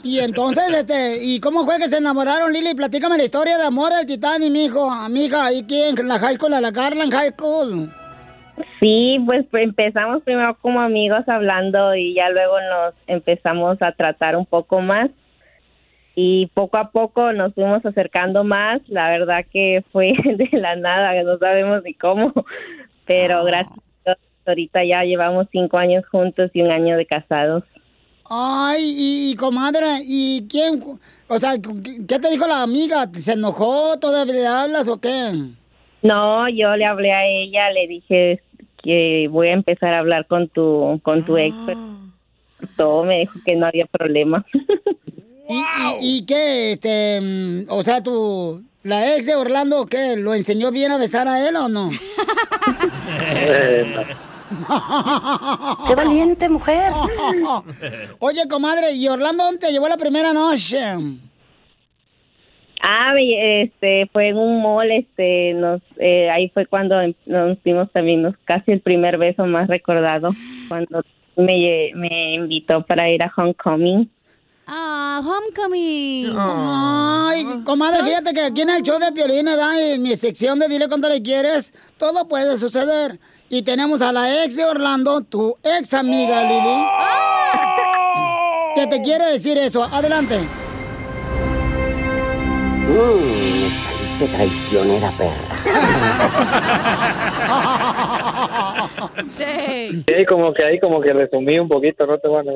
Sí. 0.02 0.10
Y 0.10 0.20
entonces, 0.20 0.64
este, 0.72 1.18
¿y 1.22 1.40
cómo 1.40 1.64
fue 1.64 1.78
que 1.78 1.88
se 1.88 1.98
enamoraron, 1.98 2.52
Lili? 2.52 2.74
Platícame 2.74 3.16
la 3.16 3.24
historia 3.24 3.58
de 3.58 3.64
amor 3.64 3.92
del 3.92 4.06
Titanic, 4.06 4.50
mijo. 4.50 4.90
Amiga, 4.90 5.52
¿y 5.52 5.64
quién? 5.64 5.98
¿En 5.98 6.08
la 6.08 6.18
high 6.18 6.36
school, 6.36 6.52
en 6.54 6.62
la 6.62 6.70
Garland 6.70 7.12
High 7.12 7.32
School? 7.36 7.90
Sí, 8.80 9.18
pues 9.26 9.44
pues, 9.50 9.64
empezamos 9.64 10.22
primero 10.22 10.56
como 10.60 10.80
amigos 10.80 11.28
hablando 11.28 11.94
y 11.94 12.14
ya 12.14 12.28
luego 12.30 12.60
nos 12.60 12.94
empezamos 13.06 13.80
a 13.82 13.92
tratar 13.92 14.36
un 14.36 14.46
poco 14.46 14.80
más 14.80 15.10
y 16.20 16.46
poco 16.48 16.78
a 16.78 16.90
poco 16.90 17.32
nos 17.32 17.54
fuimos 17.54 17.86
acercando 17.86 18.42
más. 18.42 18.80
La 18.88 19.08
verdad 19.08 19.46
que 19.52 19.84
fue 19.92 20.08
de 20.24 20.48
la 20.58 20.74
nada, 20.74 21.22
no 21.22 21.38
sabemos 21.38 21.84
ni 21.84 21.94
cómo, 21.94 22.32
pero 23.06 23.44
gracias 23.44 23.78
a 23.78 23.82
Dios, 24.04 24.18
ahorita 24.44 24.80
ya 24.84 25.04
llevamos 25.04 25.46
cinco 25.52 25.78
años 25.78 26.04
juntos 26.10 26.50
y 26.54 26.62
un 26.62 26.72
año 26.72 26.96
de 26.96 27.06
casados. 27.06 27.62
Ay, 28.28 28.82
y, 28.82 29.30
y, 29.30 29.36
comadre, 29.36 29.86
¿y 30.02 30.44
quién? 30.50 30.82
O 31.28 31.38
sea, 31.38 31.52
¿qué 31.52 32.18
te 32.18 32.30
dijo 32.30 32.48
la 32.48 32.62
amiga? 32.62 33.08
¿Se 33.12 33.34
enojó? 33.34 33.96
¿Todavía 34.00 34.34
le 34.34 34.46
hablas 34.48 34.88
o 34.88 35.00
qué? 35.00 35.30
No, 36.02 36.48
yo 36.48 36.74
le 36.74 36.84
hablé 36.84 37.12
a 37.12 37.26
ella, 37.28 37.70
le 37.70 37.86
dije 37.86 38.42
que 38.82 39.28
voy 39.30 39.48
a 39.48 39.52
empezar 39.52 39.94
a 39.94 40.00
hablar 40.00 40.26
con 40.26 40.48
tu 40.48 41.00
con 41.04 41.24
tu 41.24 41.36
ex. 41.38 41.54
pero 41.64 41.80
Todo 42.76 43.04
me 43.04 43.20
dijo 43.20 43.38
que 43.46 43.54
no 43.54 43.66
había 43.66 43.86
problema. 43.86 44.44
¿Y, 45.48 45.54
y, 45.54 46.18
y 46.18 46.26
qué? 46.26 46.72
Este, 46.72 47.20
mm, 47.20 47.66
o 47.70 47.82
sea, 47.82 48.02
tu, 48.02 48.62
la 48.82 49.14
ex 49.16 49.26
de 49.26 49.34
Orlando, 49.34 49.86
¿qué? 49.86 50.16
¿Lo 50.16 50.34
enseñó 50.34 50.70
bien 50.70 50.92
a 50.92 50.98
besar 50.98 51.26
a 51.28 51.48
él 51.48 51.56
o 51.56 51.68
no? 51.68 51.90
¡Qué 55.86 55.94
valiente 55.94 56.48
mujer! 56.48 56.92
Oye, 58.18 58.48
comadre, 58.48 58.92
¿y 58.92 59.08
Orlando 59.08 59.44
dónde 59.44 59.58
te 59.66 59.72
llevó 59.72 59.88
la 59.88 59.96
primera 59.96 60.32
noche? 60.32 60.80
Ah, 62.80 63.12
este, 63.18 64.06
fue 64.12 64.28
en 64.28 64.38
un 64.38 64.62
mall, 64.62 64.90
este, 64.90 65.52
nos, 65.54 65.82
eh, 65.98 66.30
ahí 66.30 66.48
fue 66.50 66.64
cuando 66.66 67.00
em- 67.00 67.14
nos 67.26 67.62
dimos 67.64 67.90
también 67.92 68.22
nos- 68.22 68.36
casi 68.44 68.70
el 68.72 68.80
primer 68.80 69.18
beso 69.18 69.44
más 69.46 69.68
recordado, 69.68 70.30
cuando 70.68 71.02
me, 71.36 71.90
me 71.94 72.34
invitó 72.34 72.82
para 72.86 73.10
ir 73.10 73.22
a 73.24 73.32
Homecoming. 73.36 74.08
Ah, 74.70 75.22
homecoming. 75.24 76.36
Ay, 76.38 77.62
comadre, 77.64 78.04
fíjate 78.04 78.34
que 78.34 78.42
aquí 78.42 78.60
en 78.60 78.68
el 78.68 78.82
show 78.82 78.98
de 78.98 79.12
Piolín, 79.12 79.46
¿verdad? 79.46 79.80
En 79.80 80.02
mi 80.02 80.14
sección 80.14 80.58
de 80.58 80.68
Dile 80.68 80.88
Cuánto 80.88 81.08
Le 81.08 81.22
Quieres, 81.22 81.72
todo 81.96 82.28
puede 82.28 82.58
suceder. 82.58 83.18
Y 83.48 83.62
tenemos 83.62 84.02
a 84.02 84.12
la 84.12 84.44
ex 84.44 84.56
de 84.56 84.66
Orlando, 84.66 85.22
tu 85.22 85.56
ex 85.62 85.94
amiga, 85.94 86.42
Lili. 86.42 86.84
¿Qué 88.74 88.86
te 88.88 89.00
quiere 89.00 89.32
decir 89.32 89.56
eso? 89.56 89.84
Adelante. 89.84 90.38
Mm, 92.88 93.22
me 93.62 93.70
saliste 93.70 94.26
traicionera, 94.36 95.10
perra. 95.12 95.56
Sí, 99.36 100.24
como 100.28 100.52
que 100.52 100.64
ahí 100.64 100.78
como 100.78 101.00
que 101.00 101.12
resumí 101.12 101.58
un 101.58 101.68
poquito, 101.68 102.06
no 102.06 102.18
te 102.18 102.28
van 102.28 102.48
a 102.48 102.52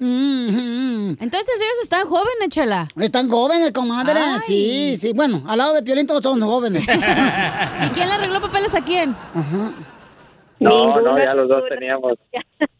Entonces 0.00 1.54
ellos 1.56 1.82
están 1.82 2.06
jóvenes, 2.06 2.48
Chela. 2.48 2.88
Están 2.96 3.28
jóvenes, 3.28 3.72
comadre. 3.72 4.20
Ay. 4.20 4.40
Sí, 4.46 4.98
sí. 5.00 5.12
Bueno, 5.12 5.42
al 5.46 5.58
lado 5.58 5.74
de 5.74 5.82
Piolín 5.82 6.06
todos 6.06 6.22
son 6.22 6.40
jóvenes. 6.40 6.82
¿Y 6.84 7.88
quién 7.90 8.08
le 8.08 8.14
arregló 8.14 8.40
papeles 8.40 8.74
a 8.74 8.84
quién? 8.84 9.16
No, 10.60 11.00
no, 11.00 11.18
ya 11.18 11.34
los 11.34 11.48
dos 11.48 11.64
teníamos. 11.68 12.14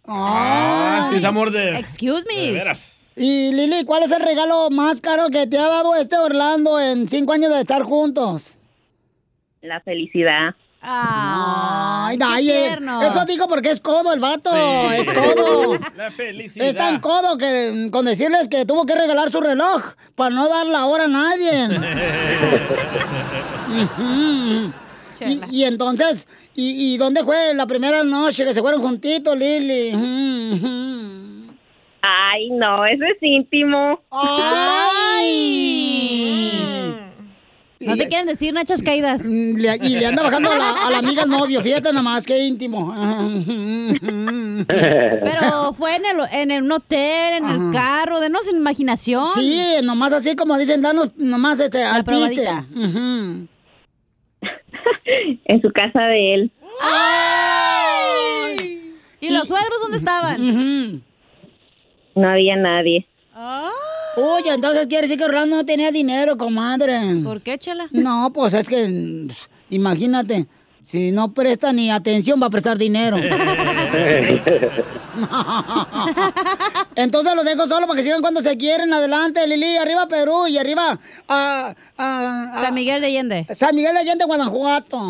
Ah, 0.07 1.09
sí, 1.11 1.17
es 1.17 1.25
amor 1.25 1.51
de... 1.51 1.79
Excuse 1.79 2.25
me. 2.29 2.47
De 2.47 2.53
veras. 2.53 2.97
Y 3.17 3.53
Lili, 3.53 3.85
¿cuál 3.85 4.05
es 4.05 4.13
el 4.13 4.21
regalo 4.21 4.71
más 4.71 5.01
caro 5.01 5.29
que 5.29 5.47
te 5.49 5.59
ha 5.59 5.69
dado 5.69 5.97
este 5.97 6.17
Orlando 6.17 6.79
en 6.81 7.09
cinco 7.09 7.33
años 7.33 7.53
de 7.53 7.61
estar 7.61 7.83
juntos? 7.83 8.55
La 9.61 9.81
felicidad. 9.81 10.55
Ay, 10.81 12.19
ay, 12.25 12.51
eh, 12.51 12.79
eso 13.03 13.25
digo 13.27 13.49
porque 13.49 13.71
es 13.71 13.81
codo 13.81 14.13
el 14.13 14.21
vato, 14.21 14.51
es 14.93 15.07
codo. 15.11 15.77
La 15.97 16.11
felicidad. 16.11 16.69
Es 16.69 16.77
tan 16.77 17.01
codo 17.01 17.37
que 17.37 17.89
con 17.91 18.05
decirles 18.05 18.49
que 18.49 18.65
tuvo 18.65 18.87
que 18.87 18.95
regalar 18.95 19.33
su 19.33 19.41
reloj 19.41 19.83
para 20.15 20.35
no 20.35 20.49
dar 20.49 20.67
la 20.67 20.87
hora 20.87 21.05
a 21.05 21.09
nadie. 21.09 21.69
Y, 25.21 25.41
y 25.51 25.65
entonces, 25.65 26.29
y, 26.55 26.95
¿y 26.95 26.97
dónde 26.97 27.25
fue 27.25 27.53
la 27.53 27.67
primera 27.67 28.05
noche 28.05 28.45
que 28.45 28.55
se 28.55 28.61
fueron 28.61 28.81
juntitos, 28.81 29.37
Lili? 29.37 29.91
Ay, 32.03 32.51
no, 32.51 32.87
eso 32.87 33.03
es 33.05 33.17
íntimo. 33.21 34.01
¡Ay! 34.13 34.29
No 37.81 37.97
te 37.97 38.09
quieren 38.09 38.27
decir 38.27 38.53
nachas 38.53 38.83
caídas. 38.83 39.25
Y 39.25 39.55
le 39.55 40.07
anda 40.07 40.23
bajando 40.23 40.51
a 40.51 40.59
la, 40.59 40.71
a 40.71 40.91
la 40.91 40.99
amiga 40.99 41.25
novio, 41.27 41.63
fíjate 41.63 41.91
nada 41.91 42.03
más, 42.03 42.27
qué 42.27 42.39
íntimo. 42.39 42.93
Pero 44.67 45.73
fue 45.75 45.95
en 45.97 46.07
el, 46.07 46.17
en 46.33 46.51
el 46.51 46.63
un 46.65 46.73
hotel, 46.73 47.35
en 47.35 47.49
el 47.49 47.73
carro, 47.73 48.21
denos 48.21 48.49
imaginación. 48.49 49.29
Sí, 49.35 49.63
nomás 49.83 50.13
así 50.13 50.35
como 50.35 50.59
dicen, 50.59 50.83
danos 50.83 51.17
nomás 51.17 51.61
este, 51.61 51.85
al 51.85 52.05
piste. 52.05 52.49
En 55.45 55.63
su 55.63 55.71
casa 55.71 56.03
de 56.03 56.35
él. 56.35 56.53
¿Y 59.21 59.31
los 59.31 59.49
suegros 59.49 59.81
dónde 59.81 59.97
estaban? 59.99 61.03
No 62.15 62.29
había 62.29 62.57
nadie. 62.57 63.07
Oye, 64.21 64.53
entonces 64.55 64.87
quiere 64.87 65.03
decir 65.03 65.19
que 65.19 65.25
Orlando 65.25 65.57
no 65.57 65.65
tenía 65.65 65.91
dinero, 65.91 66.37
comadre. 66.37 66.99
¿Por 67.25 67.41
qué, 67.41 67.59
chela? 67.59 67.87
No, 67.93 68.31
pues 68.35 68.53
es 68.55 68.69
que, 68.69 68.87
mm, 68.89 69.29
imagínate, 69.71 70.47
si 70.85 71.13
no 71.13 71.33
presta 71.33 71.73
ni 71.73 71.91
atención, 71.91 72.41
va 72.43 72.47
a 72.47 72.51
prestar 72.51 72.77
dinero. 72.79 73.17
Entonces 76.97 77.35
los 77.35 77.45
dejo 77.45 77.67
solo 77.67 77.87
para 77.87 77.97
que 77.97 78.03
sigan 78.03 78.21
cuando 78.21 78.41
se 78.41 78.57
quieren. 78.57 78.93
Adelante, 78.93 79.47
Lili, 79.47 79.77
arriba 79.77 80.07
Perú 80.09 80.47
y 80.49 80.59
arriba 80.59 80.99
a, 81.29 81.75
a- 81.97 82.53
a- 82.57 82.63
San 82.65 82.75
Miguel 82.75 83.01
de 83.01 83.07
Allende. 83.09 83.47
San 83.55 83.75
Miguel 83.75 83.95
de 83.95 84.01
Allende, 84.01 84.25
Guanajuato. 84.25 85.01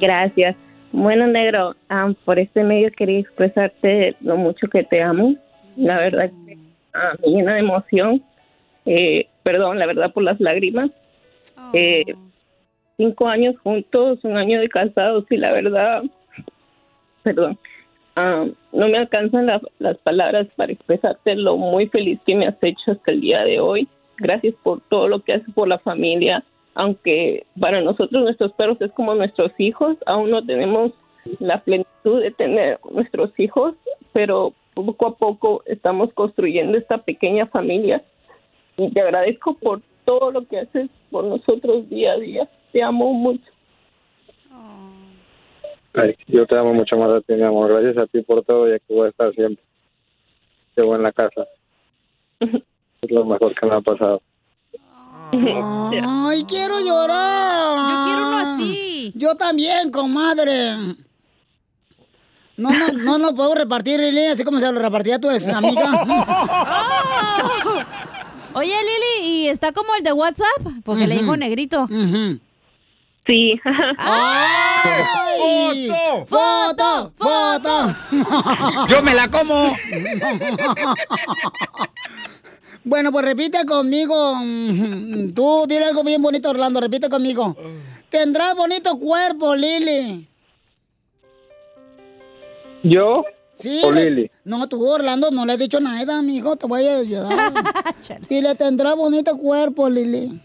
Gracias. 0.00 0.56
Bueno, 0.92 1.26
negro, 1.26 1.74
ah, 1.88 2.12
por 2.24 2.38
este 2.38 2.62
medio 2.62 2.90
quería 2.96 3.20
expresarte 3.20 4.14
lo 4.20 4.36
mucho 4.36 4.66
que 4.70 4.84
te 4.84 5.02
amo. 5.02 5.34
La 5.76 5.98
verdad 5.98 6.30
que 6.46 6.58
ah, 6.94 7.12
me 7.20 7.28
llena 7.32 7.54
de 7.54 7.60
emoción. 7.60 8.22
Eh, 8.86 9.26
perdón, 9.42 9.78
la 9.78 9.86
verdad, 9.86 10.12
por 10.12 10.22
las 10.22 10.40
lágrimas. 10.40 10.90
Eh, 11.72 12.04
cinco 12.96 13.28
años 13.28 13.56
juntos, 13.62 14.18
un 14.24 14.36
año 14.36 14.60
de 14.60 14.68
casados 14.68 15.24
y 15.30 15.36
la 15.36 15.52
verdad, 15.52 16.02
perdón, 17.22 17.58
ah, 18.16 18.46
no 18.72 18.88
me 18.88 18.98
alcanzan 18.98 19.46
la- 19.46 19.60
las 19.78 19.96
palabras 19.98 20.46
para 20.56 20.72
expresarte 20.72 21.34
lo 21.36 21.56
muy 21.56 21.88
feliz 21.88 22.18
que 22.26 22.34
me 22.34 22.46
has 22.46 22.62
hecho 22.62 22.92
hasta 22.92 23.12
el 23.12 23.20
día 23.20 23.42
de 23.44 23.60
hoy. 23.60 23.88
Gracias 24.18 24.54
por 24.62 24.80
todo 24.88 25.08
lo 25.08 25.20
que 25.20 25.34
haces 25.34 25.52
por 25.54 25.68
la 25.68 25.78
familia. 25.78 26.44
Aunque 26.74 27.44
para 27.60 27.80
nosotros 27.82 28.22
nuestros 28.22 28.52
perros 28.54 28.80
es 28.80 28.90
como 28.92 29.14
nuestros 29.14 29.52
hijos, 29.58 29.96
aún 30.06 30.30
no 30.30 30.44
tenemos 30.44 30.92
la 31.38 31.60
plenitud 31.60 32.20
de 32.22 32.30
tener 32.30 32.78
nuestros 32.90 33.30
hijos, 33.38 33.74
pero 34.12 34.52
poco 34.74 35.06
a 35.06 35.16
poco 35.16 35.62
estamos 35.66 36.12
construyendo 36.14 36.78
esta 36.78 36.98
pequeña 36.98 37.46
familia 37.46 38.02
y 38.76 38.90
te 38.90 39.00
agradezco 39.00 39.54
por 39.54 39.82
todo 40.04 40.30
lo 40.30 40.46
que 40.46 40.60
haces 40.60 40.90
por 41.10 41.24
nosotros 41.24 41.88
día 41.88 42.12
a 42.12 42.18
día. 42.18 42.48
Te 42.72 42.82
amo 42.82 43.12
mucho. 43.12 43.44
Ay, 45.94 46.16
yo 46.26 46.46
te 46.46 46.58
amo 46.58 46.72
mucho 46.72 46.96
más 46.96 47.10
a 47.10 47.20
ti, 47.20 47.34
mi 47.34 47.42
amor. 47.42 47.70
Gracias 47.70 48.02
a 48.02 48.06
ti 48.06 48.22
por 48.22 48.42
todo 48.44 48.68
y 48.68 48.72
aquí 48.72 48.94
voy 48.94 49.06
a 49.06 49.10
estar 49.10 49.32
siempre. 49.34 49.62
Llevo 50.76 50.96
en 50.96 51.02
la 51.02 51.12
casa. 51.12 51.46
Es 52.40 53.10
lo 53.10 53.24
mejor 53.24 53.54
que 53.54 53.66
me 53.66 53.74
ha 53.74 53.80
pasado. 53.80 54.22
Ay, 55.32 56.44
quiero 56.44 56.74
llorar. 56.80 57.76
Yo 57.76 58.04
quiero 58.04 58.28
uno 58.28 58.38
así. 58.38 59.12
Yo 59.14 59.36
también, 59.36 59.90
comadre. 59.90 60.76
No, 62.56 62.70
no, 62.70 62.92
no 62.92 63.18
lo 63.18 63.34
puedo 63.34 63.54
repartir, 63.54 63.98
Lili, 63.98 64.26
así 64.26 64.44
como 64.44 64.60
se 64.60 64.70
lo 64.70 64.78
repartía 64.78 65.18
tu 65.18 65.30
ex 65.30 65.48
amiga. 65.48 65.90
Oye, 68.54 68.74
Lili, 69.22 69.28
¿y 69.28 69.48
está 69.48 69.72
como 69.72 69.94
el 69.94 70.02
de 70.02 70.12
WhatsApp? 70.12 70.60
Porque 70.84 71.06
le 71.06 71.16
dijo 71.18 71.36
negrito. 71.36 71.88
Sí. 73.26 73.58
¡Ay! 73.98 75.88
¡Foto! 76.26 77.12
¡Foto! 77.16 77.94
Yo 78.88 79.02
me 79.02 79.14
la 79.14 79.28
como. 79.28 79.74
Bueno, 82.84 83.12
pues 83.12 83.24
repite 83.24 83.64
conmigo. 83.64 84.34
Tú 85.36 85.66
dile 85.68 85.84
algo 85.84 86.02
bien 86.02 86.20
bonito, 86.20 86.50
Orlando. 86.50 86.80
Repite 86.80 87.08
conmigo. 87.08 87.56
Tendrás 88.10 88.56
bonito 88.56 88.98
cuerpo, 88.98 89.54
Lili. 89.54 90.28
¿Yo? 92.82 93.24
Sí. 93.54 93.82
¿O 93.84 93.92
Lili? 93.92 94.30
No, 94.44 94.68
tú, 94.68 94.88
Orlando, 94.88 95.30
no 95.30 95.46
le 95.46 95.52
has 95.52 95.58
dicho 95.58 95.80
nada, 95.80 96.22
mijo. 96.22 96.56
Te 96.56 96.66
voy 96.66 96.86
a 96.86 96.98
ayudar. 96.98 97.32
y 98.28 98.40
le 98.40 98.54
tendrá 98.54 98.94
bonito 98.94 99.36
cuerpo, 99.36 99.88
Lili. 99.88 100.40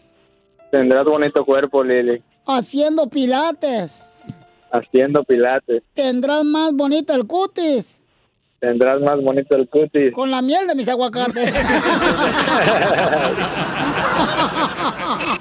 Tendrás 0.71 1.05
bonito 1.05 1.45
cuerpo, 1.45 1.83
Lili. 1.83 2.21
Haciendo 2.45 3.07
pilates. 3.07 4.23
Haciendo 4.71 5.23
pilates. 5.23 5.83
Tendrás 5.93 6.43
más 6.43 6.73
bonito 6.73 7.13
el 7.13 7.25
cutis. 7.25 7.97
Tendrás 8.59 8.99
más 9.01 9.21
bonito 9.21 9.55
el 9.55 9.69
cutis. 9.69 10.11
Con 10.11 10.31
la 10.31 10.41
miel 10.41 10.67
de 10.67 10.75
mis 10.75 10.87
aguacates. 10.87 11.53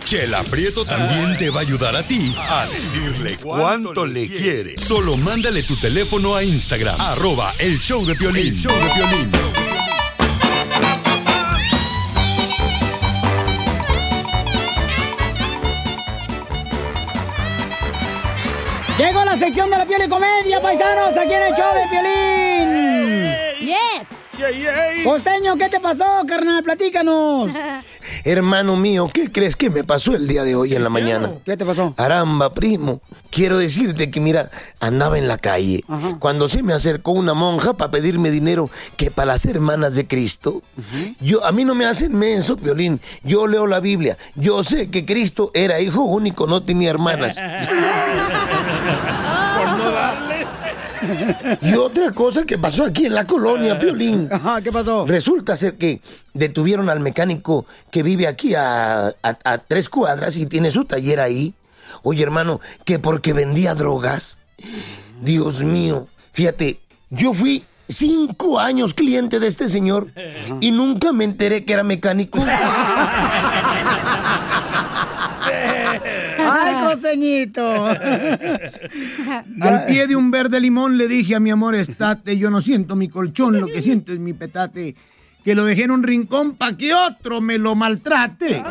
Chela 0.06 0.44
Prieto 0.44 0.84
también 0.84 1.36
te 1.36 1.50
va 1.50 1.58
a 1.58 1.62
ayudar 1.62 1.96
a 1.96 2.02
ti 2.04 2.32
a 2.38 2.64
decirle 2.66 3.36
cuánto 3.38 4.06
le 4.06 4.28
quiere. 4.28 4.78
Solo 4.78 5.16
mándale 5.16 5.64
tu 5.64 5.74
teléfono 5.74 6.36
a 6.36 6.44
Instagram, 6.44 6.94
arroba 7.00 7.52
el 7.58 7.76
show 7.80 8.06
de 8.06 8.14
Piolín. 8.14 8.54
show 8.54 8.72
de 8.72 8.88
Piolín. 8.94 9.32
Llegó 18.96 19.24
la 19.24 19.36
sección 19.36 19.68
de 19.70 19.76
la 19.76 19.86
piel 19.86 20.04
y 20.04 20.08
comedia, 20.08 20.62
paisanos, 20.62 21.16
aquí 21.16 21.32
en 21.32 21.42
el 21.42 21.54
show 21.56 21.74
de 21.74 21.84
Piolín. 21.90 23.66
¡Yes! 23.66 24.25
Costeño, 25.04 25.56
¿qué 25.56 25.68
te 25.70 25.80
pasó, 25.80 26.04
carnal? 26.28 26.62
Platícanos. 26.62 27.50
Hermano 28.24 28.76
mío, 28.76 29.08
¿qué 29.12 29.30
crees 29.32 29.56
que 29.56 29.70
me 29.70 29.82
pasó 29.82 30.14
el 30.14 30.28
día 30.28 30.42
de 30.44 30.54
hoy 30.54 30.74
en 30.74 30.82
la 30.82 30.90
mañana? 30.90 31.32
¿Qué 31.44 31.56
te 31.56 31.64
pasó? 31.64 31.94
Aramba, 31.96 32.52
primo. 32.52 33.00
Quiero 33.30 33.58
decirte 33.58 34.10
que, 34.10 34.20
mira, 34.20 34.50
andaba 34.80 35.18
en 35.18 35.28
la 35.28 35.38
calle 35.38 35.84
cuando 36.18 36.48
se 36.48 36.62
me 36.62 36.72
acercó 36.72 37.12
una 37.12 37.34
monja 37.34 37.74
para 37.74 37.90
pedirme 37.90 38.30
dinero 38.30 38.70
que 38.96 39.10
para 39.10 39.32
las 39.32 39.44
hermanas 39.46 39.94
de 39.94 40.06
Cristo. 40.06 40.62
Yo, 41.20 41.44
a 41.44 41.52
mí 41.52 41.64
no 41.64 41.74
me 41.74 41.86
hacen 41.86 42.16
menso, 42.16 42.56
Violín. 42.56 43.00
Yo 43.22 43.46
leo 43.46 43.66
la 43.66 43.80
Biblia. 43.80 44.16
Yo 44.34 44.62
sé 44.64 44.90
que 44.90 45.06
Cristo 45.06 45.50
era 45.54 45.80
hijo 45.80 46.02
único, 46.02 46.46
no 46.46 46.62
tenía 46.62 46.90
hermanas. 46.90 47.36
Y 51.62 51.74
otra 51.74 52.10
cosa 52.12 52.44
que 52.44 52.58
pasó 52.58 52.84
aquí 52.84 53.06
en 53.06 53.14
la 53.14 53.26
colonia, 53.26 53.78
Piolín. 53.78 54.28
¿qué 54.62 54.72
pasó? 54.72 55.06
Resulta 55.06 55.56
ser 55.56 55.76
que 55.76 56.00
detuvieron 56.34 56.88
al 56.90 57.00
mecánico 57.00 57.66
que 57.90 58.02
vive 58.02 58.26
aquí 58.26 58.54
a, 58.54 59.06
a- 59.08 59.38
a 59.44 59.58
tres 59.58 59.88
cuadras 59.88 60.36
y 60.36 60.46
tiene 60.46 60.70
su 60.70 60.84
taller 60.84 61.20
ahí. 61.20 61.54
Oye, 62.02 62.22
hermano, 62.22 62.60
que 62.84 62.98
porque 62.98 63.32
vendía 63.32 63.74
drogas. 63.74 64.38
Dios 65.22 65.62
mío, 65.62 66.08
fíjate, 66.32 66.80
yo 67.10 67.32
fui 67.34 67.62
cinco 67.88 68.58
años 68.58 68.94
cliente 68.94 69.38
de 69.40 69.46
este 69.46 69.68
señor 69.68 70.08
y 70.60 70.70
nunca 70.72 71.12
me 71.12 71.24
enteré 71.24 71.64
que 71.64 71.72
era 71.72 71.82
mecánico. 71.84 72.38
Al 79.60 79.86
pie 79.86 80.06
de 80.06 80.16
un 80.16 80.30
verde 80.30 80.60
limón 80.60 80.98
le 80.98 81.08
dije 81.08 81.34
a 81.34 81.40
mi 81.40 81.50
amor, 81.50 81.74
estate, 81.74 82.38
yo 82.38 82.50
no 82.50 82.60
siento 82.60 82.96
mi 82.96 83.08
colchón, 83.08 83.60
lo 83.60 83.66
que 83.66 83.82
siento 83.82 84.12
es 84.12 84.18
mi 84.18 84.32
petate, 84.32 84.96
que 85.44 85.54
lo 85.54 85.64
dejé 85.64 85.84
en 85.84 85.92
un 85.92 86.02
rincón 86.02 86.56
pa' 86.56 86.76
que 86.76 86.92
otro 86.94 87.40
me 87.40 87.58
lo 87.58 87.74
maltrate. 87.74 88.62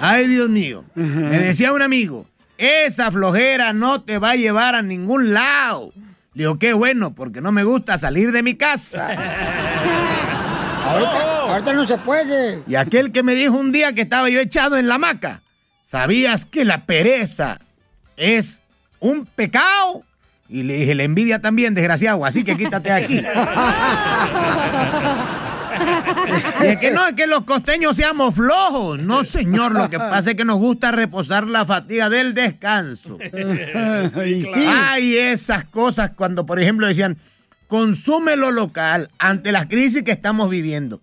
Ay, 0.00 0.26
Dios 0.28 0.48
mío, 0.48 0.84
me 0.94 1.38
decía 1.38 1.72
un 1.72 1.82
amigo, 1.82 2.26
esa 2.56 3.10
flojera 3.10 3.72
no 3.72 4.02
te 4.02 4.18
va 4.18 4.30
a 4.30 4.36
llevar 4.36 4.74
a 4.74 4.82
ningún 4.82 5.32
lado. 5.32 5.92
Le 6.34 6.44
digo, 6.44 6.58
qué 6.58 6.72
bueno, 6.72 7.14
porque 7.14 7.40
no 7.40 7.50
me 7.50 7.64
gusta 7.64 7.98
salir 7.98 8.30
de 8.30 8.42
mi 8.42 8.54
casa. 8.54 9.08
Ahorita, 10.84 11.40
ahorita 11.40 11.72
no 11.72 11.86
se 11.86 11.98
puede. 11.98 12.62
Y 12.66 12.76
aquel 12.76 13.12
que 13.12 13.22
me 13.22 13.34
dijo 13.34 13.56
un 13.56 13.72
día 13.72 13.92
que 13.92 14.02
estaba 14.02 14.28
yo 14.30 14.40
echado 14.40 14.76
en 14.76 14.88
la 14.88 14.94
hamaca, 14.94 15.42
¿sabías 15.88 16.44
que 16.44 16.66
la 16.66 16.84
pereza 16.84 17.58
es 18.16 18.62
un 19.00 19.24
pecado? 19.24 20.04
Y 20.48 20.62
le 20.62 20.78
dije, 20.78 20.94
la 20.94 21.04
envidia 21.04 21.40
también, 21.40 21.74
desgraciado, 21.74 22.24
así 22.26 22.44
que 22.44 22.56
quítate 22.56 22.90
de 22.90 22.94
aquí. 22.94 23.22
Y 26.60 26.66
es 26.66 26.78
que 26.78 26.90
no 26.90 27.06
es 27.06 27.12
que 27.12 27.28
los 27.28 27.44
costeños 27.44 27.96
seamos 27.96 28.34
flojos, 28.34 28.98
no 28.98 29.22
señor, 29.22 29.72
lo 29.74 29.88
que 29.88 29.98
pasa 29.98 30.30
es 30.30 30.36
que 30.36 30.44
nos 30.44 30.58
gusta 30.58 30.90
reposar 30.90 31.46
la 31.46 31.64
fatiga 31.64 32.10
del 32.10 32.34
descanso. 32.34 33.16
Y 34.26 34.42
sí. 34.42 34.66
Hay 34.66 35.16
esas 35.16 35.64
cosas 35.64 36.10
cuando, 36.16 36.44
por 36.46 36.58
ejemplo, 36.58 36.88
decían, 36.88 37.16
consume 37.68 38.34
lo 38.34 38.50
local 38.50 39.08
ante 39.18 39.52
la 39.52 39.68
crisis 39.68 40.02
que 40.02 40.10
estamos 40.10 40.50
viviendo. 40.50 41.00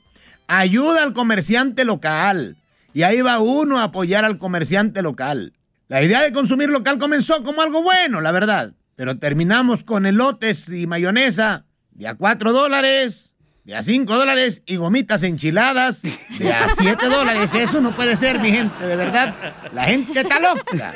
ayuda 0.48 1.04
al 1.04 1.14
comerciante 1.14 1.86
local. 1.86 2.58
Y 2.96 3.04
ahí 3.04 3.20
va 3.20 3.40
uno 3.40 3.78
a 3.78 3.84
apoyar 3.84 4.24
al 4.24 4.38
comerciante 4.38 5.02
local. 5.02 5.52
La 5.90 6.02
idea 6.02 6.22
de 6.22 6.32
consumir 6.32 6.70
local 6.70 6.98
comenzó 6.98 7.44
como 7.44 7.62
algo 7.62 7.84
bueno, 7.84 8.22
la 8.22 8.32
verdad. 8.32 8.74
Pero 8.96 9.18
terminamos 9.18 9.84
con 9.84 10.06
elotes 10.06 10.70
y 10.70 10.88
mayonesa 10.88 11.66
de 11.92 12.08
a 12.08 12.16
4 12.16 12.54
dólares, 12.54 13.36
de 13.66 13.76
a 13.76 13.84
5 13.84 14.16
dólares 14.16 14.64
y 14.66 14.78
gomitas 14.78 15.24
enchiladas 15.24 16.04
de 16.40 16.54
a 16.54 16.70
7 16.74 17.10
dólares. 17.10 17.54
Eso 17.54 17.82
no 17.82 17.94
puede 17.94 18.16
ser, 18.16 18.40
mi 18.40 18.50
gente, 18.54 18.86
de 18.86 18.96
verdad. 18.96 19.36
La 19.74 19.84
gente 19.84 20.22
está 20.22 20.40
loca. 20.40 20.94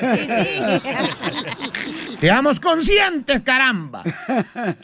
Seamos 2.17 2.61
conscientes, 2.61 3.41
caramba. 3.41 4.03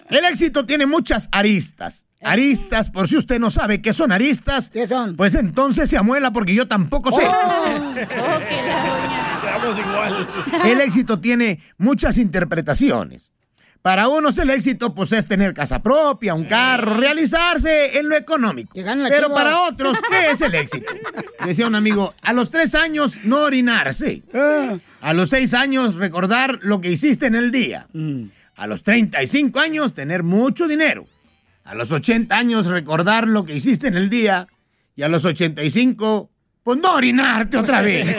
El 0.09 0.25
éxito 0.25 0.65
tiene 0.65 0.85
muchas 0.85 1.29
aristas. 1.31 2.04
Aristas, 2.25 2.89
por 2.89 3.07
si 3.07 3.17
usted 3.17 3.39
no 3.39 3.51
sabe 3.51 3.81
qué 3.81 3.93
son 3.93 4.11
aristas, 4.11 4.71
¿Qué 4.71 4.87
son? 4.87 5.15
pues 5.15 5.35
entonces 5.35 5.89
se 5.89 5.97
amuela 5.97 6.31
porque 6.31 6.55
yo 6.55 6.67
tampoco 6.67 7.11
sé. 7.11 7.23
Estamos 9.45 9.79
igual. 9.79 10.27
El 10.65 10.81
éxito 10.81 11.19
tiene 11.19 11.59
muchas 11.77 12.17
interpretaciones. 12.17 13.31
Para 13.81 14.07
unos 14.07 14.39
el 14.39 14.49
éxito 14.49 14.95
pues 14.95 15.11
es 15.11 15.27
tener 15.27 15.53
casa 15.53 15.83
propia, 15.83 16.33
un 16.33 16.45
carro, 16.45 16.95
realizarse 16.95 17.99
en 17.99 18.09
lo 18.09 18.15
económico. 18.15 18.71
Pero 18.73 19.27
chiva. 19.27 19.33
para 19.35 19.61
otros, 19.61 19.95
¿qué 20.09 20.31
es 20.31 20.41
el 20.41 20.55
éxito? 20.55 20.91
Decía 21.45 21.67
un 21.67 21.75
amigo, 21.75 22.15
a 22.23 22.33
los 22.33 22.49
tres 22.49 22.73
años 22.73 23.13
no 23.23 23.41
orinarse. 23.41 24.23
A 25.01 25.13
los 25.13 25.29
seis 25.29 25.53
años 25.53 25.95
recordar 25.95 26.57
lo 26.63 26.81
que 26.81 26.89
hiciste 26.89 27.27
en 27.27 27.35
el 27.35 27.51
día. 27.51 27.87
A 28.55 28.65
los 28.67 28.81
35 28.83 29.59
años 29.59 29.93
tener 29.93 30.23
mucho 30.23 30.67
dinero. 30.67 31.05
A 31.65 31.73
los 31.73 31.91
80 31.91 32.37
años 32.37 32.67
recordar 32.67 33.27
lo 33.27 33.43
que 33.43 33.55
hiciste 33.55 33.87
en 33.87 33.95
el 33.95 34.09
día. 34.09 34.47
Y 34.95 35.01
a 35.01 35.07
los 35.07 35.25
85, 35.25 36.29
pues 36.63 36.77
no 36.77 36.93
orinarte 36.93 37.57
otra 37.57 37.81
vez. 37.81 38.07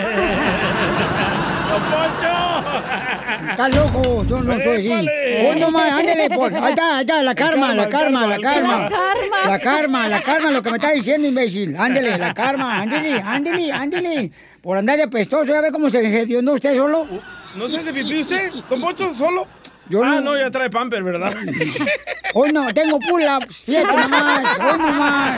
Está 3.51 3.69
loco, 3.69 4.25
yo 4.27 4.41
no 4.43 4.53
soy 4.63 4.79
así. 4.79 4.93
¡Épale! 4.93 5.51
Hoy 5.51 5.61
nomás, 5.61 5.93
ándale, 5.93 6.29
por. 6.29 6.55
Ahí 6.55 6.71
está, 6.71 6.97
ahí 6.99 7.05
está, 7.05 7.23
la 7.23 7.35
karma, 7.35 7.75
la 7.75 7.89
karma, 7.89 8.27
la 8.27 8.39
karma. 8.39 8.79
La 8.79 8.89
karma. 8.89 9.47
La 9.47 9.59
karma, 9.61 10.09
la 10.09 10.23
karma, 10.23 10.51
lo 10.51 10.63
que 10.63 10.71
me 10.71 10.77
está 10.77 10.91
diciendo, 10.91 11.27
imbécil. 11.29 11.77
Ándale, 11.77 12.19
la 12.19 12.35
karma, 12.35 12.81
ándale, 12.83 13.21
ándale, 13.25 13.73
ándale. 13.73 14.31
Por 14.61 14.77
andar 14.77 14.97
de 14.97 15.05
apestoso, 15.05 15.45
ya 15.45 15.61
ve 15.61 15.71
cómo 15.73 15.89
se 15.89 16.05
hedionó 16.05 16.53
usted 16.53 16.77
solo. 16.77 17.07
¿No 17.55 17.69
se 17.69 17.79
hace 17.79 17.93
pipí 17.93 18.21
usted, 18.21 18.53
don 18.69 18.81
Poncho, 18.81 19.15
solo? 19.15 19.47
Yo 19.89 20.03
ah, 20.03 20.17
no. 20.17 20.21
no, 20.21 20.37
ya 20.37 20.51
trae 20.51 20.69
pamper, 20.69 21.03
¿verdad? 21.03 21.33
Hoy 22.35 22.53
no, 22.53 22.73
tengo 22.75 22.99
pull-ups, 22.99 23.57
fíjate 23.65 23.97
nomás, 23.97 24.59
hoy 24.59 24.79
nomás. 24.79 25.37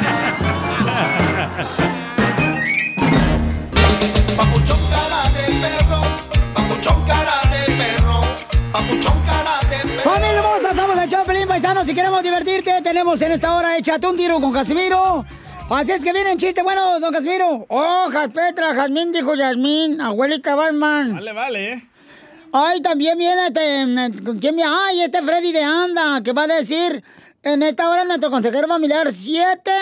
Familia 10.02 10.38
hermosa, 10.38 10.74
somos 10.74 10.98
el 10.98 11.10
Choplin 11.10 11.46
Paisano. 11.46 11.84
Si 11.84 11.94
queremos 11.94 12.22
divertirte, 12.22 12.80
tenemos 12.82 13.20
en 13.20 13.32
esta 13.32 13.54
hora 13.54 13.76
Échate 13.76 14.06
un 14.06 14.16
tiro 14.16 14.40
con 14.40 14.52
Casimiro. 14.52 15.24
Así 15.68 15.92
es 15.92 16.02
que 16.02 16.12
vienen 16.12 16.38
chistes 16.38 16.64
buenos, 16.64 17.00
don 17.00 17.12
Casimiro. 17.12 17.66
Oh, 17.68 18.08
Petra, 18.32 18.74
Jazmín 18.74 19.12
dijo 19.12 19.34
Yasmín, 19.34 20.00
abuelita 20.00 20.54
Batman. 20.54 21.14
Vale, 21.14 21.32
vale, 21.32 21.72
¿eh? 21.72 21.82
Ay, 22.52 22.80
también 22.80 23.18
viene 23.18 23.46
este. 23.46 23.86
mm, 23.86 24.38
¿Quién 24.38 24.56
viene? 24.56 24.70
Ay, 24.70 25.02
este 25.02 25.22
Freddy 25.22 25.52
de 25.52 25.62
Anda, 25.62 26.22
que 26.22 26.32
va 26.32 26.44
a 26.44 26.46
decir 26.46 27.02
en 27.42 27.62
esta 27.62 27.88
hora 27.90 28.04
nuestro 28.04 28.30
consejero 28.30 28.68
familiar 28.68 29.12
siete. 29.12 29.72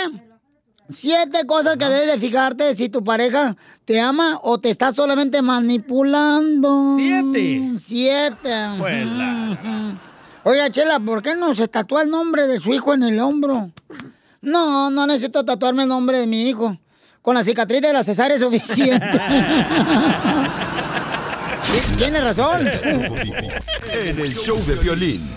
Siete 0.89 1.45
cosas 1.47 1.77
que 1.77 1.85
debes 1.85 2.07
de 2.07 2.19
fijarte 2.19 2.73
si 2.77 2.89
tu 2.89 3.03
pareja 3.03 3.57
te 3.85 4.01
ama 4.01 4.39
o 4.45 4.59
te 4.59 4.71
está 4.71 4.93
solamente 4.93 5.43
manipulando. 5.43 6.95
Siete. 6.97 7.73
Siete. 7.79 8.69
Oiga, 10.45 10.71
Chela, 10.71 11.01
¿por 11.01 11.23
qué 11.23 11.35
no 11.35 11.57
se 11.57 11.67
tatúa 11.67 12.03
el 12.03 12.11
nombre 12.11 12.47
de 12.47 12.61
su 12.61 12.73
hijo 12.73 12.95
en 12.95 13.03
el 13.03 13.19
hombro? 13.19 13.73
No, 14.41 14.91
no 14.91 15.09
necesito 15.09 15.45
tatuarme 15.45 15.83
el 15.83 15.89
nombre 15.89 16.21
de 16.21 16.29
mi 16.29 16.49
hijo. 16.49 16.79
Con 17.21 17.35
la 17.35 17.43
cicatriz 17.43 17.83
de 17.83 17.93
la 17.93 18.05
cesárea 18.05 18.37
es 18.37 18.43
suficiente. 18.43 19.21
Tiene 21.99 22.21
razón. 22.21 22.67
En 22.67 24.19
el 24.21 24.35
show 24.35 24.59
de 24.67 24.75
violín. 24.77 25.29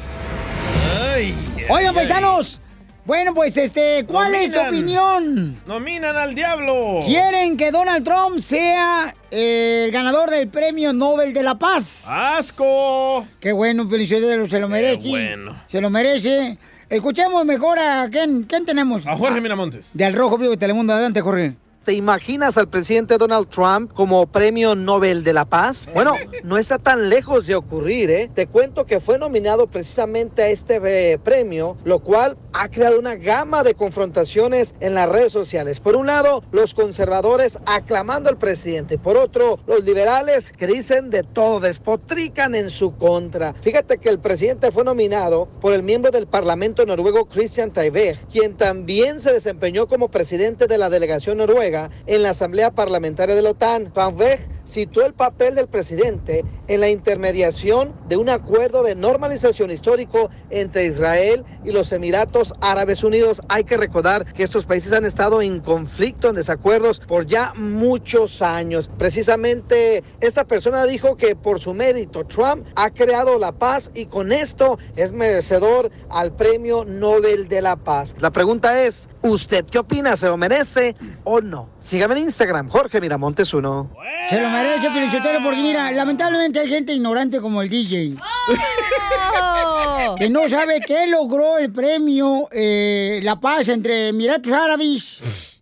Oigan, 1.70 1.94
paisanos. 1.94 2.60
Bueno, 3.06 3.34
pues, 3.34 3.58
este, 3.58 4.06
¿cuál 4.06 4.36
es 4.36 4.52
tu 4.52 4.60
opinión? 4.60 5.60
¡Nominan 5.66 6.16
al 6.16 6.36
diablo! 6.36 7.02
¿Quieren 7.08 7.58
que 7.58 7.72
Donald 7.72 8.06
Trump 8.06 8.38
sea 8.38 9.16
eh, 9.32 9.86
el 9.86 9.92
ganador 9.92 10.30
del 10.30 10.48
premio 10.48 10.94
Nobel 10.94 11.34
de 11.34 11.42
la 11.42 11.56
Paz? 11.58 12.06
¡Asco! 12.08 13.26
Qué 13.40 13.52
bueno, 13.52 13.90
Felicitero, 13.90 14.48
se 14.48 14.60
lo 14.60 14.70
merece. 14.70 15.10
bueno. 15.10 15.56
Se 15.68 15.82
lo 15.82 15.90
merece. 15.90 16.60
Escuchemos 16.88 17.44
mejor 17.46 17.80
a 17.80 18.08
quién, 18.12 18.44
¿quién 18.44 18.66
tenemos. 18.66 19.06
A 19.08 19.16
Jorge 19.18 19.42
Miramontes. 19.42 19.88
De 19.94 20.06
Al 20.06 20.14
Rojo 20.14 20.38
Vivo 20.38 20.52
de 20.52 20.58
Telemundo. 20.58 20.94
Adelante, 20.94 21.22
Jorge. 21.22 21.56
¿Te 21.86 21.94
imaginas 21.94 22.58
al 22.58 22.68
presidente 22.68 23.18
Donald 23.18 23.48
Trump 23.48 23.94
como 23.94 24.28
premio 24.28 24.76
Nobel 24.76 25.24
de 25.24 25.32
la 25.34 25.46
Paz? 25.46 25.88
Bueno, 25.94 26.14
no 26.44 26.58
está 26.58 26.78
tan 26.78 27.10
lejos 27.10 27.48
de 27.48 27.56
ocurrir, 27.56 28.12
¿eh? 28.12 28.30
Te 28.32 28.48
cuento 28.48 28.86
que 28.86 29.00
fue 29.00 29.18
nominado 29.18 29.66
precisamente 29.66 30.44
a 30.44 30.50
este 30.50 30.82
eh, 30.84 31.18
premio, 31.18 31.78
lo 31.86 32.00
cual 32.00 32.38
ha 32.52 32.68
creado 32.70 33.00
una 33.00 33.16
gama 33.16 33.64
de 33.64 33.76
confrontaciones 33.76 34.76
en 34.82 34.94
las 34.94 35.08
redes 35.08 35.32
sociales. 35.32 35.80
Por 35.80 35.96
un 35.96 36.08
lado, 36.08 36.44
los 36.52 36.74
conservadores 36.74 37.58
aclamando 37.66 38.30
al 38.30 38.38
presidente. 38.38 38.98
Por 38.98 39.18
otro, 39.18 39.60
los 39.66 39.84
liberales 39.84 40.52
que 40.52 40.68
dicen 40.68 41.10
de 41.10 41.24
todo, 41.24 41.62
despotrican 41.62 42.56
en 42.56 42.70
su 42.70 42.98
contra. 42.98 43.54
Fíjate 43.62 43.98
que 43.98 44.10
el 44.10 44.20
presidente 44.20 44.72
fue 44.72 44.84
nominado 44.84 45.48
por 45.62 45.74
el 45.74 45.82
miembro 45.82 46.12
del 46.12 46.28
Parlamento 46.28 46.86
noruego 46.86 47.26
Christian 47.26 47.72
Taibeh, 47.72 48.20
quien 48.30 48.58
también 48.58 49.22
se 49.22 49.32
desempeñó 49.32 49.88
como 49.88 50.10
presidente 50.10 50.68
de 50.68 50.78
la 50.78 50.90
delegación 50.90 51.38
noruega 51.38 51.69
en 52.06 52.24
la 52.24 52.30
Asamblea 52.30 52.72
Parlamentaria 52.72 53.36
de 53.36 53.42
la 53.42 53.52
OTAN. 53.52 53.92
Van 53.94 54.16
Weg 54.18 54.40
citó 54.70 55.04
el 55.06 55.14
papel 55.14 55.56
del 55.56 55.68
presidente 55.68 56.46
en 56.68 56.80
la 56.80 56.90
intermediación 56.90 57.94
de 58.08 58.18
un 58.18 58.30
acuerdo 58.30 58.84
de 58.84 58.96
normalización 58.96 59.72
histórico 59.72 60.30
entre 60.52 60.86
Israel 60.86 61.44
y 61.66 61.72
los 61.72 61.92
Emiratos 61.92 62.54
Árabes 62.62 63.04
Unidos. 63.04 63.42
Hay 63.50 63.64
que 63.64 63.78
recordar 63.78 64.32
que 64.34 64.44
estos 64.44 64.66
países 64.66 64.94
han 64.94 65.06
estado 65.06 65.42
en 65.42 65.60
conflicto, 65.60 66.30
en 66.30 66.36
desacuerdos 66.36 67.00
por 67.00 67.26
ya 67.26 67.54
muchos 67.56 68.44
años. 68.44 68.92
Precisamente 68.98 70.04
esta 70.22 70.46
persona 70.46 70.86
dijo 70.86 71.18
que 71.18 71.36
por 71.36 71.60
su 71.60 71.74
mérito 71.74 72.26
Trump 72.26 72.68
ha 72.76 72.92
creado 72.92 73.40
la 73.40 73.52
paz 73.52 73.90
y 73.96 74.06
con 74.06 74.32
esto 74.32 74.78
es 74.96 75.12
merecedor 75.12 75.90
al 76.10 76.32
premio 76.34 76.86
Nobel 76.86 77.48
de 77.48 77.62
la 77.62 77.76
Paz. 77.76 78.16
La 78.20 78.32
pregunta 78.32 78.84
es, 78.84 79.10
¿usted 79.24 79.66
qué 79.66 79.80
opina? 79.80 80.16
¿Se 80.16 80.28
lo 80.28 80.38
merece 80.38 80.96
o 81.24 81.42
no? 81.42 81.70
Sígame 81.80 82.16
en 82.16 82.26
Instagram, 82.26 82.70
Jorge 82.70 83.00
Miramontes 83.00 83.54
1. 83.54 83.92
Se 84.30 84.40
lo 84.40 84.50
merece, 84.50 84.90
Pelichotero, 84.90 85.40
porque 85.44 85.62
mira, 85.62 85.92
lamentablemente 85.92 86.60
hay 86.60 86.70
gente 86.70 86.94
ignorante 86.94 87.40
como 87.40 87.62
el 87.62 87.70
DJ. 87.70 88.16
que 90.18 90.30
no 90.30 90.50
sabe 90.50 90.82
qué 90.86 91.08
logró 91.08 91.58
el 91.58 91.72
premio 91.72 92.50
eh, 92.52 93.20
La 93.24 93.40
Paz 93.40 93.70
entre 93.70 94.10
Emiratos 94.10 94.52
Árabes 94.52 95.59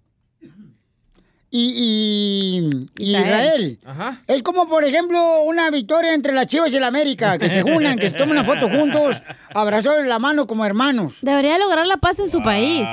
y, 1.50 2.60
y- 2.68 2.86
y 2.98 3.10
Israel. 3.18 3.80
Ajá. 3.86 4.22
Es 4.28 4.44
como, 4.44 4.68
por 4.68 4.84
ejemplo, 4.84 5.42
una 5.44 5.70
victoria 5.72 6.14
entre 6.14 6.34
las 6.34 6.48
Chivas 6.48 6.72
y 6.74 6.78
el 6.78 6.84
América, 6.84 7.38
que 7.38 7.50
se 7.50 7.64
unan, 7.64 7.98
que 7.98 8.10
se 8.10 8.18
tomen 8.18 8.32
una 8.38 8.44
foto 8.44 8.70
juntos, 8.70 9.16
abrazados 9.54 10.04
de 10.04 10.10
la 10.10 10.20
mano 10.20 10.46
como 10.48 10.66
hermanos. 10.66 11.14
Debería 11.22 11.58
lograr 11.58 11.88
la 11.88 11.98
paz 11.98 12.20
en 12.20 12.28
su 12.30 12.42
país. 12.42 12.88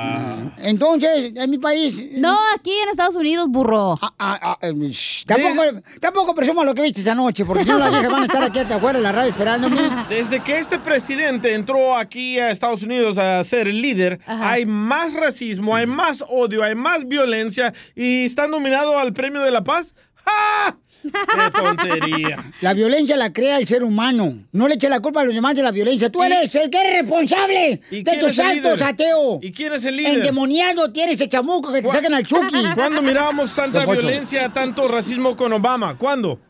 Entonces, 0.58 1.32
en 1.34 1.50
mi 1.50 1.58
país... 1.58 2.02
No, 2.12 2.36
aquí 2.54 2.70
en 2.82 2.88
Estados 2.90 3.16
Unidos, 3.16 3.46
burro. 3.48 3.98
Ah, 4.18 4.56
eh, 4.62 4.72
shh, 4.90 5.24
Tampoco, 5.26 5.62
tampoco 6.00 6.34
presuma 6.34 6.64
lo 6.64 6.74
que 6.74 6.82
viste 6.82 7.00
esta 7.00 7.14
noche, 7.14 7.44
porque 7.44 7.64
si 7.64 7.68
no 7.70 7.78
las 7.78 7.90
viejas 7.90 8.10
van 8.10 8.22
a 8.22 8.26
estar 8.26 8.42
aquí 8.42 8.58
hasta 8.60 8.76
afuera 8.76 8.98
en 8.98 9.02
la 9.02 9.12
radio 9.12 9.30
esperándome. 9.30 9.76
Desde 10.08 10.40
que 10.42 10.58
este 10.58 10.78
presidente 10.78 11.54
entró 11.54 11.96
aquí 11.96 12.38
a 12.38 12.50
Estados 12.50 12.82
Unidos 12.82 13.18
a 13.18 13.42
ser 13.44 13.68
el 13.68 13.82
líder, 13.82 14.20
hay 14.26 14.64
más 14.64 15.12
racismo, 15.14 15.74
hay 15.74 15.86
más 15.86 16.24
odio, 16.28 16.62
hay 16.62 16.74
más 16.74 17.06
violencia 17.06 17.74
y 17.94 18.24
está 18.26 18.43
nominado 18.48 18.98
al 18.98 19.12
Premio 19.12 19.42
de 19.42 19.50
la 19.50 19.64
Paz. 19.64 19.94
¡Ja! 20.24 20.76
¡Qué 21.02 21.50
tontería! 21.50 22.52
La 22.60 22.72
violencia 22.72 23.16
la 23.16 23.32
crea 23.32 23.58
el 23.58 23.66
ser 23.66 23.84
humano. 23.84 24.46
No 24.52 24.68
le 24.68 24.76
eche 24.76 24.88
la 24.88 25.00
culpa 25.00 25.20
a 25.20 25.24
los 25.24 25.34
demás 25.34 25.54
de 25.54 25.62
la 25.62 25.70
violencia. 25.70 26.10
Tú 26.10 26.22
eres 26.22 26.54
el 26.54 26.70
que 26.70 26.78
es 26.78 27.00
responsable 27.02 27.80
¿Y 27.90 28.02
de 28.02 28.16
tus 28.16 28.38
actos, 28.38 28.80
ateo. 28.80 29.38
¿Y 29.42 29.52
quién 29.52 29.72
es 29.74 29.84
el 29.84 29.96
líder? 29.96 30.14
Endemoniado 30.14 30.90
tienes 30.92 31.16
ese 31.16 31.28
chamuco 31.28 31.72
que 31.72 31.82
te 31.82 31.90
sacan 31.90 32.14
al 32.14 32.26
chuki. 32.26 32.64
¿Cuándo 32.74 33.02
mirábamos 33.02 33.54
tanta 33.54 33.84
violencia, 33.84 34.48
tanto 34.48 34.88
racismo 34.88 35.36
con 35.36 35.52
Obama? 35.52 35.96
¿Cuándo? 35.98 36.40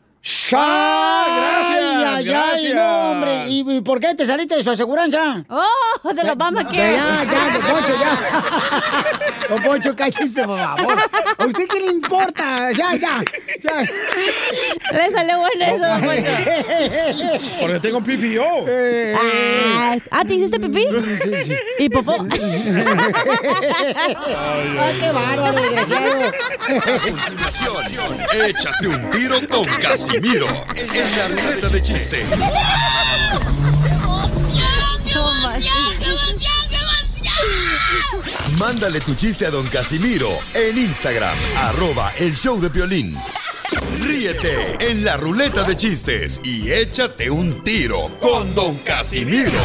¡Ah, 0.53 1.61
gracias, 1.67 1.83
ay, 2.07 2.29
ay, 2.29 2.73
no, 2.73 3.11
hombre! 3.11 3.45
¿Y, 3.47 3.81
por 3.81 3.99
qué 3.99 4.15
te 4.15 4.25
saliste 4.25 4.55
de 4.55 4.63
su 4.63 4.71
aseguranza? 4.71 5.45
¡Oh, 5.49 6.13
del 6.13 6.29
Obama 6.31 6.63
Ya, 6.71 7.23
ya, 7.23 7.51
don 7.53 7.61
Poncho, 7.61 7.93
ya. 7.99 8.17
Don 9.49 9.61
Poncho, 9.61 9.95
cállese, 9.95 10.43
por 10.43 10.57
favor. 10.57 10.97
¿A 11.37 11.45
usted 11.45 11.67
qué 11.67 11.79
le 11.79 11.91
importa? 11.91 12.71
Ya, 12.71 12.95
ya, 12.95 13.23
ya. 13.61 13.81
Le 14.91 15.11
salió 15.11 15.37
bueno 15.37 15.65
eso, 15.65 15.87
don 15.87 16.01
Poncho. 16.01 16.31
Porque 17.61 17.79
tengo 17.79 18.01
PPO. 18.01 18.65
Ah, 19.15 19.97
¿ah, 20.09 20.25
¿te 20.25 20.33
hiciste 20.33 20.59
pipí? 20.59 20.87
¿Y 21.77 21.89
popó? 21.89 22.25
Ay, 23.99 24.97
qué 24.99 25.11
bárbaro, 25.11 25.61
desgraciado. 25.61 26.25
A 26.25 26.99
continuación, 26.99 28.17
échate 28.47 28.87
un 28.87 29.09
tiro 29.11 29.35
con 29.47 29.65
Casimiro 29.65 30.14
en 30.17 31.17
la 31.17 31.27
ruleta 31.27 31.67
de 31.67 31.81
chiste. 31.81 32.25
Mándale 38.57 39.01
tu 39.01 39.13
chiste 39.15 39.45
a 39.45 39.51
don 39.51 39.67
Casimiro 39.67 40.29
en 40.53 40.77
Instagram, 40.77 41.35
arroba 41.57 42.11
el 42.19 42.33
show 42.33 42.61
de 42.61 42.69
violín. 42.69 43.17
Ríete 44.01 44.77
en 44.89 45.03
la 45.03 45.17
ruleta 45.17 45.63
de 45.63 45.75
chistes 45.75 46.39
y 46.43 46.71
échate 46.71 47.29
un 47.29 47.61
tiro 47.63 48.17
con 48.21 48.55
don 48.55 48.77
Casimiro. 48.77 49.59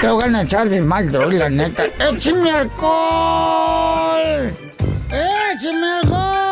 Te 0.00 0.08
voy 0.08 0.34
a 0.34 0.42
echar 0.42 0.68
de 0.68 0.82
mal, 0.82 1.10
la 1.10 1.48
neta. 1.48 1.84
¡Échame 1.86 2.50
alcohol! 2.50 4.54
¡Échame 5.08 5.86
alcohol! 6.02 6.49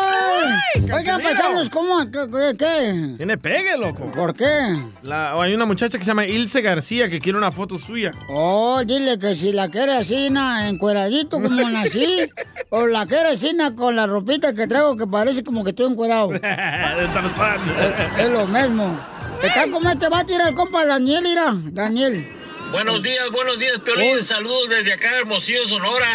Oigan, 0.93 1.21
paisanos, 1.21 1.69
¿cómo? 1.69 1.99
¿Qué? 2.11 2.19
qué, 2.31 2.57
qué? 2.57 3.13
Tiene 3.17 3.37
pegue, 3.37 3.77
loco. 3.77 4.09
¿Por 4.11 4.33
qué? 4.35 4.75
La- 5.03 5.35
o 5.35 5.41
hay 5.41 5.53
una 5.53 5.65
muchacha 5.65 5.97
que 5.97 6.03
se 6.03 6.09
llama 6.09 6.25
Ilse 6.25 6.61
García 6.61 7.09
que 7.09 7.19
quiere 7.19 7.37
una 7.37 7.51
foto 7.51 7.77
suya. 7.77 8.11
Oh, 8.29 8.81
dile 8.85 9.19
que 9.19 9.35
si 9.35 9.51
la 9.51 9.69
quiere 9.69 9.93
así, 9.97 10.29
na, 10.29 10.67
encueradito 10.69 11.41
como 11.41 11.49
nací, 11.69 12.29
o 12.69 12.87
la 12.87 13.05
quiere 13.05 13.29
así, 13.29 13.53
na, 13.53 13.75
con 13.75 13.95
la 13.95 14.07
ropita 14.07 14.53
que 14.53 14.67
traigo 14.67 14.97
que 14.97 15.05
parece 15.07 15.43
como 15.43 15.63
que 15.63 15.69
estoy 15.71 15.91
encuerado. 15.91 16.29
De 16.29 16.39
Tarzán. 16.39 17.59
Es, 18.17 18.25
es 18.25 18.31
lo 18.31 18.47
mismo. 18.47 18.99
Está 19.43 19.69
como 19.71 19.89
este 19.89 20.09
va 20.09 20.19
a 20.19 20.25
tirar 20.25 20.49
el 20.49 20.55
compa 20.55 20.85
Daniel, 20.85 21.23
mira, 21.23 21.53
Daniel. 21.71 22.27
Buenos 22.71 23.01
días, 23.01 23.29
buenos 23.31 23.57
días, 23.57 23.79
Piolín. 23.79 24.21
Saludos 24.21 24.69
desde 24.69 24.93
acá, 24.93 25.07
Hermosillo, 25.19 25.65
Sonora. 25.65 26.05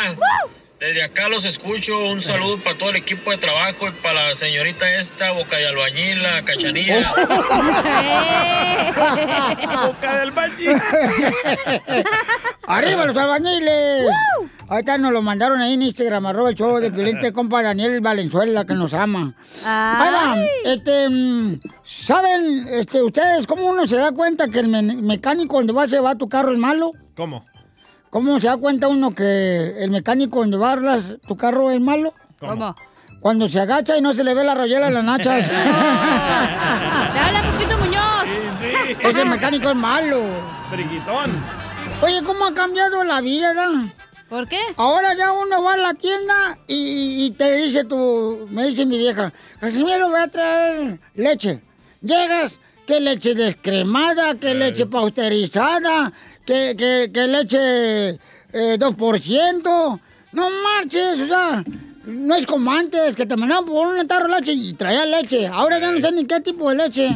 Desde 0.86 1.02
acá 1.02 1.28
los 1.30 1.46
escucho. 1.46 1.98
Un 2.10 2.20
saludo 2.20 2.58
para 2.58 2.76
todo 2.76 2.90
el 2.90 2.96
equipo 2.96 3.30
de 3.30 3.38
trabajo 3.38 3.88
y 3.88 3.90
para 4.02 4.28
la 4.28 4.34
señorita 4.34 4.84
esta, 4.98 5.32
Boca 5.32 5.56
de 5.56 5.66
Albañil, 5.68 6.22
la 6.22 6.42
Cachanilla. 6.44 7.00
Boca 9.86 10.12
de 10.14 10.20
albañil. 10.20 10.70
¡Arriba 12.66 13.06
los 13.06 13.16
albañiles! 13.16 14.10
Ahorita 14.68 14.98
nos 14.98 15.12
lo 15.12 15.22
mandaron 15.22 15.58
ahí 15.60 15.72
en 15.74 15.82
Instagram, 15.82 16.26
arroba 16.26 16.50
el 16.50 16.56
show 16.56 16.78
de 16.78 16.90
Piolín, 16.90 17.18
compa 17.32 17.62
Daniel 17.62 18.00
Valenzuela, 18.02 18.66
que 18.66 18.74
nos 18.74 18.92
ama. 18.92 19.34
Ahí 19.64 20.12
va, 20.12 20.36
este, 20.64 21.08
mm, 21.08 21.60
¿saben 21.84 22.68
este, 22.72 23.02
ustedes 23.02 23.46
cómo 23.46 23.66
uno 23.68 23.88
se 23.88 23.96
da 23.96 24.12
cuenta 24.12 24.48
que 24.48 24.58
el 24.60 24.68
me- 24.68 24.82
mecánico 24.82 25.56
donde 25.56 25.72
va 25.72 25.84
a 25.84 25.86
llevar 25.86 26.18
tu 26.18 26.28
carro 26.28 26.52
es 26.52 26.58
malo? 26.58 26.90
¿Cómo? 27.16 27.42
¿Cómo 28.14 28.40
se 28.40 28.46
da 28.46 28.56
cuenta 28.56 28.86
uno 28.86 29.12
que 29.12 29.74
el 29.76 29.90
mecánico 29.90 30.38
donde 30.38 30.56
va 30.56 30.68
a 30.68 30.72
arreglar 30.74 31.00
tu 31.26 31.36
carro 31.36 31.72
es 31.72 31.80
malo? 31.80 32.14
¿Cómo? 32.38 32.72
Cuando 33.18 33.48
se 33.48 33.58
agacha 33.58 33.96
y 33.96 34.00
no 34.00 34.14
se 34.14 34.22
le 34.22 34.34
ve 34.34 34.44
la 34.44 34.54
rollera 34.54 34.86
en 34.86 34.94
las 34.94 35.02
nachas. 35.02 35.48
¡Te 35.48 35.52
habla 37.18 37.42
Pepito 37.42 37.76
Muñoz! 37.76 39.02
Ese 39.02 39.24
mecánico 39.24 39.70
es 39.70 39.74
malo. 39.74 40.22
Friquitón. 40.70 41.32
Oye, 42.02 42.22
¿cómo 42.22 42.44
ha 42.44 42.54
cambiado 42.54 43.02
la 43.02 43.20
vida? 43.20 43.52
¿Por 44.28 44.46
qué? 44.46 44.60
Ahora 44.76 45.14
ya 45.14 45.32
uno 45.32 45.64
va 45.64 45.72
a 45.72 45.76
la 45.76 45.94
tienda 45.94 46.56
y, 46.68 47.26
y 47.26 47.30
te 47.32 47.56
dice 47.56 47.82
tu, 47.82 48.46
me 48.48 48.66
dice 48.66 48.86
mi 48.86 48.96
vieja, 48.96 49.32
Casimiro, 49.58 50.08
voy 50.08 50.20
a 50.20 50.28
traer 50.28 51.00
leche. 51.16 51.60
Llegas, 52.00 52.60
que 52.86 53.00
leche 53.00 53.34
descremada, 53.34 54.34
que 54.36 54.54
leche 54.54 54.86
pasteurizada, 54.86 56.12
que, 56.44 56.74
que, 56.76 57.10
que 57.12 57.26
leche 57.26 58.08
eh, 58.52 58.78
2%. 58.78 60.00
No 60.32 60.48
marches, 60.50 61.20
o 61.20 61.26
sea, 61.28 61.64
no 62.06 62.34
es 62.34 62.44
como 62.44 62.72
antes, 62.72 63.14
que 63.14 63.24
te 63.24 63.36
mandaban 63.36 63.64
por 63.66 63.86
un 63.86 64.06
tarro 64.06 64.26
de 64.32 64.40
leche 64.40 64.52
y 64.52 64.72
traía 64.74 65.04
leche. 65.06 65.46
Ahora 65.46 65.78
ya 65.78 65.90
no 65.92 66.00
sé 66.00 66.12
ni 66.12 66.24
qué 66.26 66.40
tipo 66.40 66.68
de 66.70 66.76
leche. 66.76 67.08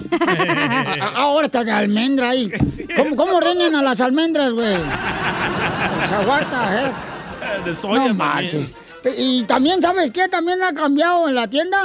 A- 1.01 1.07
Ahora 1.17 1.47
está 1.47 1.65
de 1.65 1.73
almendra 1.73 2.31
ahí. 2.31 2.51
¿Cómo, 2.97 3.17
cómo 3.17 3.39
a 3.39 3.83
las 3.83 4.01
almendras, 4.01 4.53
güey? 4.53 4.75
O 4.77 6.07
sea, 6.09 6.21
what 6.27 6.43
the 6.43 6.87
heck? 6.87 7.65
De 7.65 7.75
soya 7.75 7.95
No 7.95 8.07
también. 8.07 8.17
marches. 8.17 8.73
Y 9.17 9.43
también, 9.45 9.81
¿sabes 9.83 10.11
qué? 10.11 10.29
También 10.29 10.63
ha 10.63 10.73
cambiado 10.73 11.29
en 11.29 11.35
la 11.35 11.49
tienda. 11.49 11.85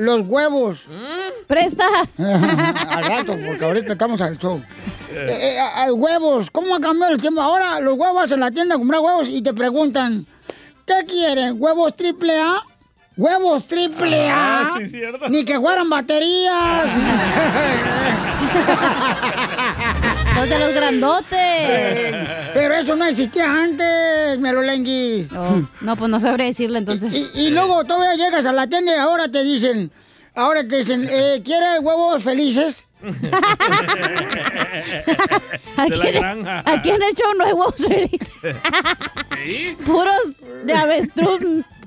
Los 0.00 0.22
huevos. 0.22 0.78
¡Presta! 1.46 1.84
al 2.18 3.02
rato, 3.04 3.36
porque 3.46 3.62
ahorita 3.62 3.92
estamos 3.92 4.18
al 4.22 4.38
show. 4.38 4.58
Eh, 5.12 5.28
eh, 5.28 5.58
ah, 5.60 5.92
huevos, 5.92 6.50
¿cómo 6.50 6.74
ha 6.74 6.80
cambiado 6.80 7.12
el 7.12 7.20
tiempo? 7.20 7.42
Ahora 7.42 7.78
los 7.80 7.98
huevos 7.98 8.32
en 8.32 8.40
la 8.40 8.50
tienda, 8.50 8.76
comprar 8.76 9.02
huevos 9.02 9.28
y 9.28 9.42
te 9.42 9.52
preguntan, 9.52 10.24
¿qué 10.86 11.04
quieren? 11.06 11.56
¿Huevos 11.58 11.94
triple 11.96 12.40
A? 12.40 12.62
¿Huevos 13.14 13.68
triple 13.68 14.26
A? 14.30 14.60
Ah, 14.62 14.74
sí, 14.78 14.88
cierto. 14.88 15.28
Ni 15.28 15.44
que 15.44 15.60
fueran 15.60 15.90
baterías. 15.90 16.86
¡Los 20.40 20.48
de 20.48 20.58
los 20.58 20.72
grandotes! 20.74 22.14
Pero 22.54 22.74
eso 22.74 22.96
no 22.96 23.04
existía 23.04 23.44
antes, 23.52 24.38
Melolengui. 24.38 25.28
No, 25.82 25.96
pues 25.96 26.10
no 26.10 26.18
sabré 26.18 26.46
decirle 26.46 26.78
entonces. 26.78 27.12
Y, 27.14 27.28
y 27.46 27.50
luego 27.50 27.84
todavía 27.84 28.14
llegas 28.24 28.46
a 28.46 28.52
la 28.52 28.66
tienda 28.66 28.94
y 28.94 28.98
ahora 28.98 29.30
te 29.30 29.42
dicen, 29.44 29.90
ahora 30.34 30.66
te 30.66 30.76
dicen, 30.78 31.06
eh, 31.10 31.42
¿quiere 31.44 31.78
huevos 31.80 32.22
felices? 32.22 32.86
Aquí, 35.76 36.00
en- 36.08 36.46
aquí 36.48 36.90
en 36.90 37.02
el 37.02 37.14
show 37.14 37.32
no 37.36 37.44
hay 37.44 37.52
huevos 37.52 37.74
felices. 37.76 38.32
Puros 39.86 40.32
de 40.64 40.72
avestruz 40.74 41.40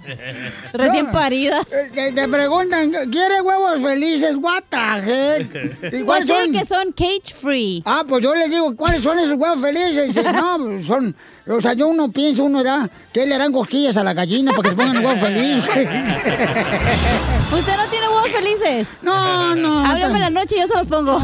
recién 0.74 1.12
parida. 1.12 1.62
eh, 1.72 1.90
Te, 1.94 2.12
te 2.12 2.28
preguntan, 2.28 2.92
¿quiere 3.12 3.42
huevos 3.42 3.82
felices? 3.82 4.36
What 4.38 4.64
the 4.70 4.78
heck? 4.78 5.94
¿Y 5.94 6.04
Pues 6.04 6.26
sí, 6.26 6.52
que 6.52 6.66
son 6.66 6.92
cage 6.92 7.34
free. 7.34 7.82
Ah, 7.86 8.04
pues 8.08 8.24
yo 8.24 8.34
les 8.36 8.50
digo, 8.50 8.76
¿cuáles 8.76 9.02
son 9.02 9.20
esos 9.20 9.38
huevos 9.38 9.62
felices? 9.62 10.16
No, 10.34 10.58
pues 10.60 10.86
son... 10.86 11.16
O 11.46 11.60
sea, 11.62 11.74
yo 11.74 11.88
uno 11.90 12.10
piensa, 12.10 12.42
uno 12.42 12.64
da, 12.64 12.90
que 13.12 13.26
le 13.26 13.36
harán 13.36 13.52
cosquillas 13.52 13.98
a 13.98 14.04
la 14.06 14.14
gallina 14.14 14.52
para 14.52 14.64
que 14.64 14.70
se 14.70 14.76
pongan 14.78 15.04
huevos 15.04 15.20
felices. 15.20 15.70
¿Usted 17.52 17.74
no 17.76 17.86
tiene 17.92 18.08
huevos 18.08 18.32
felices? 18.32 18.98
No, 19.02 19.54
no. 19.54 19.86
Háblame 19.86 20.20
la 20.20 20.30
noche 20.30 20.56
y 20.56 20.60
yo 20.62 20.68
se 20.68 20.74
los 20.76 20.88
pongo. 20.88 21.20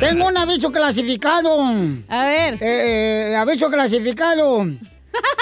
Tengo 0.00 0.26
un 0.26 0.36
aviso 0.36 0.72
clasificado. 0.72 1.62
A 2.08 2.24
ver. 2.26 3.36
aviso 3.36 3.70
clasificado. 3.70 4.66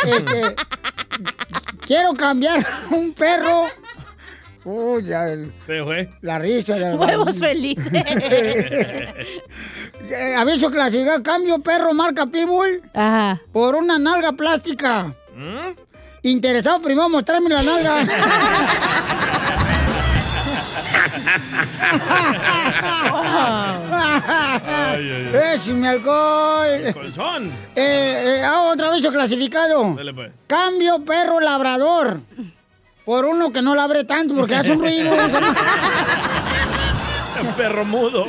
Este, 0.06 0.54
quiero 1.86 2.14
cambiar 2.14 2.64
un 2.90 3.12
perro. 3.12 3.64
Uy, 4.64 5.04
ya. 5.04 5.26
Se 5.66 5.82
fue. 5.82 6.08
La 6.22 6.38
risa 6.38 6.76
de 6.76 6.94
Huevos 6.94 7.38
felices. 7.38 7.92
Eh, 10.10 10.34
aviso 10.36 10.70
clasificado. 10.70 11.22
Cambio 11.22 11.60
perro 11.60 11.94
marca 11.94 12.26
Pitbull. 12.26 12.82
Ajá. 12.92 13.40
Por 13.52 13.74
una 13.74 13.98
nalga 13.98 14.32
plástica. 14.32 15.14
Interesado 16.20 16.82
primero 16.82 17.08
mostrarme 17.08 17.48
la 17.48 17.62
nalga. 17.62 18.04
¡Échame 24.98 25.88
alcohol! 25.88 26.92
Colchón. 26.92 27.46
Eh, 27.74 28.22
eh, 28.24 28.42
ah, 28.44 28.70
otro 28.72 28.88
aviso 28.88 29.10
clasificado. 29.10 29.94
Dale, 29.94 30.14
pues. 30.14 30.32
Cambio 30.46 31.04
perro 31.04 31.40
labrador. 31.40 32.20
Por 33.04 33.26
uno 33.26 33.52
que 33.52 33.60
no 33.60 33.74
labre 33.74 34.04
tanto 34.04 34.34
porque 34.34 34.54
hace 34.54 34.72
un 34.72 34.80
ruido. 34.80 35.10
Perro 37.56 37.84
mudo. 37.84 38.26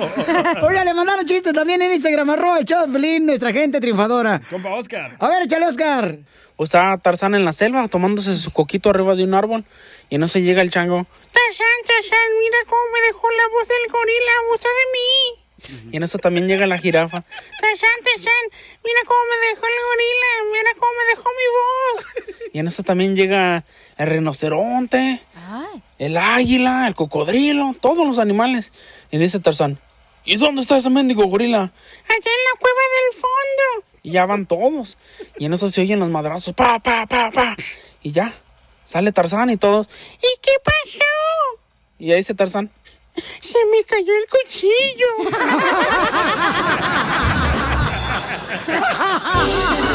Oiga, 0.61 0.83
le 0.83 0.93
mandaron 0.93 1.25
chistes 1.25 1.53
también 1.53 1.81
en 1.81 1.91
Instagram, 1.93 2.29
arroba 2.29 2.59
Piolín, 2.59 3.25
nuestra 3.25 3.51
gente 3.51 3.79
triunfadora. 3.79 4.41
Compa 4.49 4.69
Oscar. 4.73 5.15
A 5.19 5.29
ver, 5.29 5.43
échale, 5.43 5.67
Oscar. 5.67 6.17
Está 6.57 6.97
Tarzán 6.97 7.35
en 7.35 7.43
la 7.43 7.51
selva 7.51 7.87
tomándose 7.87 8.35
su 8.35 8.51
coquito 8.51 8.89
arriba 8.89 9.15
de 9.15 9.23
un 9.23 9.33
árbol 9.33 9.65
y 10.09 10.17
no 10.17 10.27
se 10.27 10.41
llega 10.41 10.61
el 10.61 10.69
chango. 10.69 11.05
Tarzán, 11.31 11.77
Tarzán, 11.85 12.29
mira 12.39 12.57
cómo 12.67 12.81
me 12.93 13.07
dejó 13.07 13.27
la 13.29 13.49
voz 13.51 13.67
del 13.67 13.91
gorila, 13.91 14.31
abusó 14.47 14.67
de 14.67 14.91
mí. 14.93 15.44
Y 15.91 15.97
en 15.97 16.03
eso 16.03 16.17
también 16.17 16.47
llega 16.47 16.67
la 16.67 16.77
jirafa. 16.77 17.23
Tarzán, 17.59 17.89
Tarzán, 18.03 18.59
mira 18.83 18.99
cómo 19.05 19.19
me 19.29 19.47
dejó 19.47 19.65
el 19.65 19.73
gorila, 19.87 20.51
mira 20.53 20.69
cómo 20.79 20.91
me 20.97 21.05
dejó 21.09 21.29
mi 21.29 21.47
voz. 21.57 22.51
Y 22.53 22.59
en 22.59 22.67
eso 22.67 22.83
también 22.83 23.15
llega 23.15 23.63
el 23.97 24.07
rinoceronte, 24.07 25.21
el 25.99 26.17
águila, 26.17 26.87
el 26.87 26.95
cocodrilo, 26.95 27.75
todos 27.79 28.05
los 28.05 28.19
animales. 28.19 28.73
Y 29.11 29.17
dice 29.17 29.39
Tarzán, 29.39 29.79
¿y 30.23 30.37
dónde 30.37 30.61
está 30.61 30.77
ese 30.77 30.89
mendigo 30.89 31.25
gorila? 31.25 31.59
Allá 31.59 31.71
en 32.09 32.21
la 32.23 32.59
cueva 32.59 32.81
del 32.95 33.21
fondo. 33.21 33.85
Y 34.03 34.11
ya 34.11 34.25
van 34.25 34.45
todos. 34.45 34.97
Y 35.37 35.45
en 35.45 35.53
eso 35.53 35.67
se 35.69 35.81
oyen 35.81 35.99
los 35.99 36.09
madrazos. 36.09 36.53
Pa, 36.53 36.79
pa, 36.79 37.05
pa, 37.07 37.31
pa. 37.31 37.55
Y 38.03 38.11
ya. 38.11 38.33
Sale 38.85 39.11
Tarzán 39.11 39.49
y 39.49 39.57
todos. 39.57 39.89
¿Y 40.17 40.39
qué 40.41 40.51
pasó? 40.63 41.59
Y 41.97 42.11
ahí 42.11 42.17
dice 42.17 42.35
Tarzán. 42.35 42.69
Se 43.41 43.65
me 43.71 43.83
cayó 43.85 44.13
el 44.13 44.27
cuchillo. 44.29 45.07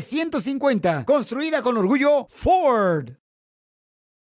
F-150. 0.00 1.04
Construida 1.04 1.60
con 1.62 1.76
orgullo 1.76 2.26
Ford. 2.28 3.19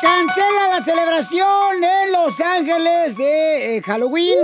Cancela 0.00 0.68
la 0.78 0.84
celebración 0.84 1.82
en 1.82 2.12
Los 2.12 2.40
Ángeles 2.40 3.16
de 3.16 3.76
eh, 3.78 3.82
Halloween. 3.82 4.38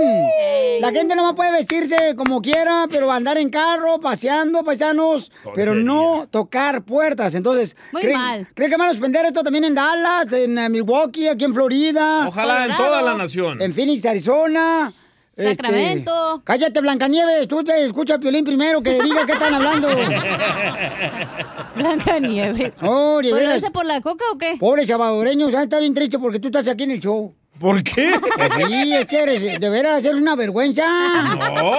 La 0.81 0.91
gente 0.91 1.15
no 1.15 1.23
va 1.23 1.29
a 1.29 1.35
poder 1.35 1.53
vestirse 1.53 2.13
como 2.17 2.41
quiera, 2.41 2.87
pero 2.89 3.09
andar 3.09 3.37
en 3.37 3.49
carro, 3.49 3.99
paseando, 4.01 4.63
paisanos, 4.65 5.31
pero 5.53 5.73
no 5.73 6.27
tocar 6.29 6.83
puertas. 6.83 7.35
Entonces, 7.35 7.77
Muy 7.93 8.01
¿creen- 8.01 8.17
mal. 8.17 8.47
¿creen 8.53 8.71
que 8.71 8.77
van 8.77 8.89
a 8.89 8.91
suspender 8.91 9.25
esto 9.25 9.43
también 9.43 9.63
en 9.63 9.75
Dallas, 9.75 10.31
en 10.33 10.57
eh, 10.57 10.69
Milwaukee, 10.69 11.29
aquí 11.29 11.45
en 11.45 11.53
Florida? 11.53 12.27
Ojalá 12.27 12.65
en 12.65 12.75
toda 12.75 13.01
la 13.01 13.13
nación. 13.13 13.61
En 13.61 13.73
Phoenix, 13.73 14.03
Arizona. 14.05 14.91
Este, 15.37 15.55
Sacramento. 15.55 16.41
cállate, 16.45 16.79
Blancanieves. 16.79 17.47
Tú 17.47 17.63
te 17.63 17.83
escucha 17.83 18.17
Piolín 18.17 18.45
primero 18.45 18.81
que 18.81 19.01
diga 19.01 19.25
qué 19.25 19.33
están 19.33 19.53
hablando. 19.53 19.89
Blanca 21.75 22.19
Nieves. 22.19 22.77
Oh, 22.81 23.19
¿Por 23.21 23.41
irse 23.41 23.69
por 23.71 23.85
la 23.85 23.99
coca 23.99 24.23
o 24.31 24.37
qué? 24.37 24.55
Pobre 24.57 24.87
salvadoreño, 24.87 25.49
ya 25.49 25.63
está 25.63 25.79
bien 25.79 25.93
triste 25.93 26.19
porque 26.19 26.39
tú 26.39 26.47
estás 26.47 26.67
aquí 26.69 26.83
en 26.83 26.91
el 26.91 26.99
show. 27.01 27.33
¿Por 27.59 27.83
qué? 27.83 28.13
Pues 28.35 28.51
sí, 28.67 28.93
es 28.93 29.05
que 29.05 29.19
eres, 29.23 29.59
de 29.59 29.69
veras, 29.69 30.03
eres 30.03 30.21
una 30.21 30.35
vergüenza. 30.35 30.85
No. 31.23 31.71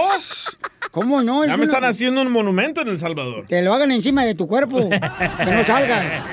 ¿Cómo 0.91 1.21
no? 1.23 1.45
Ya 1.45 1.53
Es 1.53 1.59
me 1.59 1.65
una- 1.65 1.73
están 1.75 1.85
haciendo 1.85 2.23
un 2.23 2.31
monumento 2.33 2.81
en 2.81 2.89
El 2.89 2.99
Salvador. 2.99 3.47
Que 3.47 3.61
lo 3.61 3.75
hagan 3.75 3.91
encima 3.91 4.25
de 4.25 4.35
tu 4.35 4.47
cuerpo, 4.49 4.89
que 4.89 5.51
no 5.53 5.65
salga. 5.65 6.25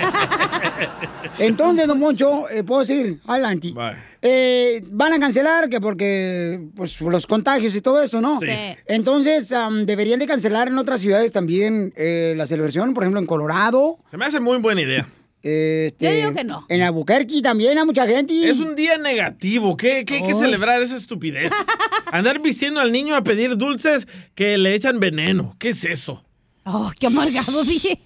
Entonces, 1.39 1.87
don 1.87 1.99
Moncho, 1.99 2.49
eh, 2.49 2.63
puedo 2.63 2.81
decir, 2.81 3.19
adelante. 3.25 3.73
Eh, 4.21 4.81
van 4.89 5.13
a 5.13 5.19
cancelar 5.19 5.67
que 5.69 5.81
porque 5.81 6.61
pues 6.75 7.01
los 7.01 7.27
contagios 7.27 7.75
y 7.75 7.81
todo 7.81 8.01
eso, 8.01 8.21
¿no? 8.21 8.39
Sí. 8.39 8.47
Entonces, 8.87 9.51
am, 9.51 9.85
deberían 9.85 10.19
de 10.19 10.27
cancelar 10.27 10.67
en 10.69 10.77
otras 10.77 11.01
ciudades 11.01 11.31
también 11.31 11.93
eh, 11.97 12.33
la 12.37 12.47
celebración, 12.47 12.93
por 12.93 13.03
ejemplo, 13.03 13.19
en 13.19 13.25
Colorado. 13.27 13.97
Se 14.09 14.17
me 14.17 14.25
hace 14.25 14.39
muy 14.39 14.59
buena 14.59 14.81
idea. 14.81 15.07
Este, 15.43 16.05
Yo 16.05 16.11
digo 16.13 16.31
que 16.31 16.45
no. 16.45 16.65
En 16.69 16.81
Albuquerque 16.81 17.41
también 17.41 17.77
hay 17.77 17.85
mucha 17.85 18.07
gente. 18.07 18.49
Es 18.49 18.59
un 18.59 18.77
día 18.77 18.97
negativo. 18.97 19.75
¿Qué, 19.75 20.05
qué 20.05 20.15
hay 20.15 20.23
que 20.23 20.35
celebrar 20.35 20.81
esa 20.81 20.95
estupidez? 20.95 21.51
Andar 22.13 22.39
vistiendo 22.39 22.79
al 22.79 22.93
niño 22.93 23.13
a 23.13 23.23
pedir 23.25 23.57
dulces 23.57 24.07
que 24.35 24.57
le 24.57 24.73
echan 24.73 25.01
veneno. 25.01 25.53
¿Qué 25.59 25.69
es 25.69 25.83
eso? 25.83 26.23
Oh, 26.63 26.93
qué 26.97 27.07
amargado, 27.07 27.61
dije. 27.65 27.99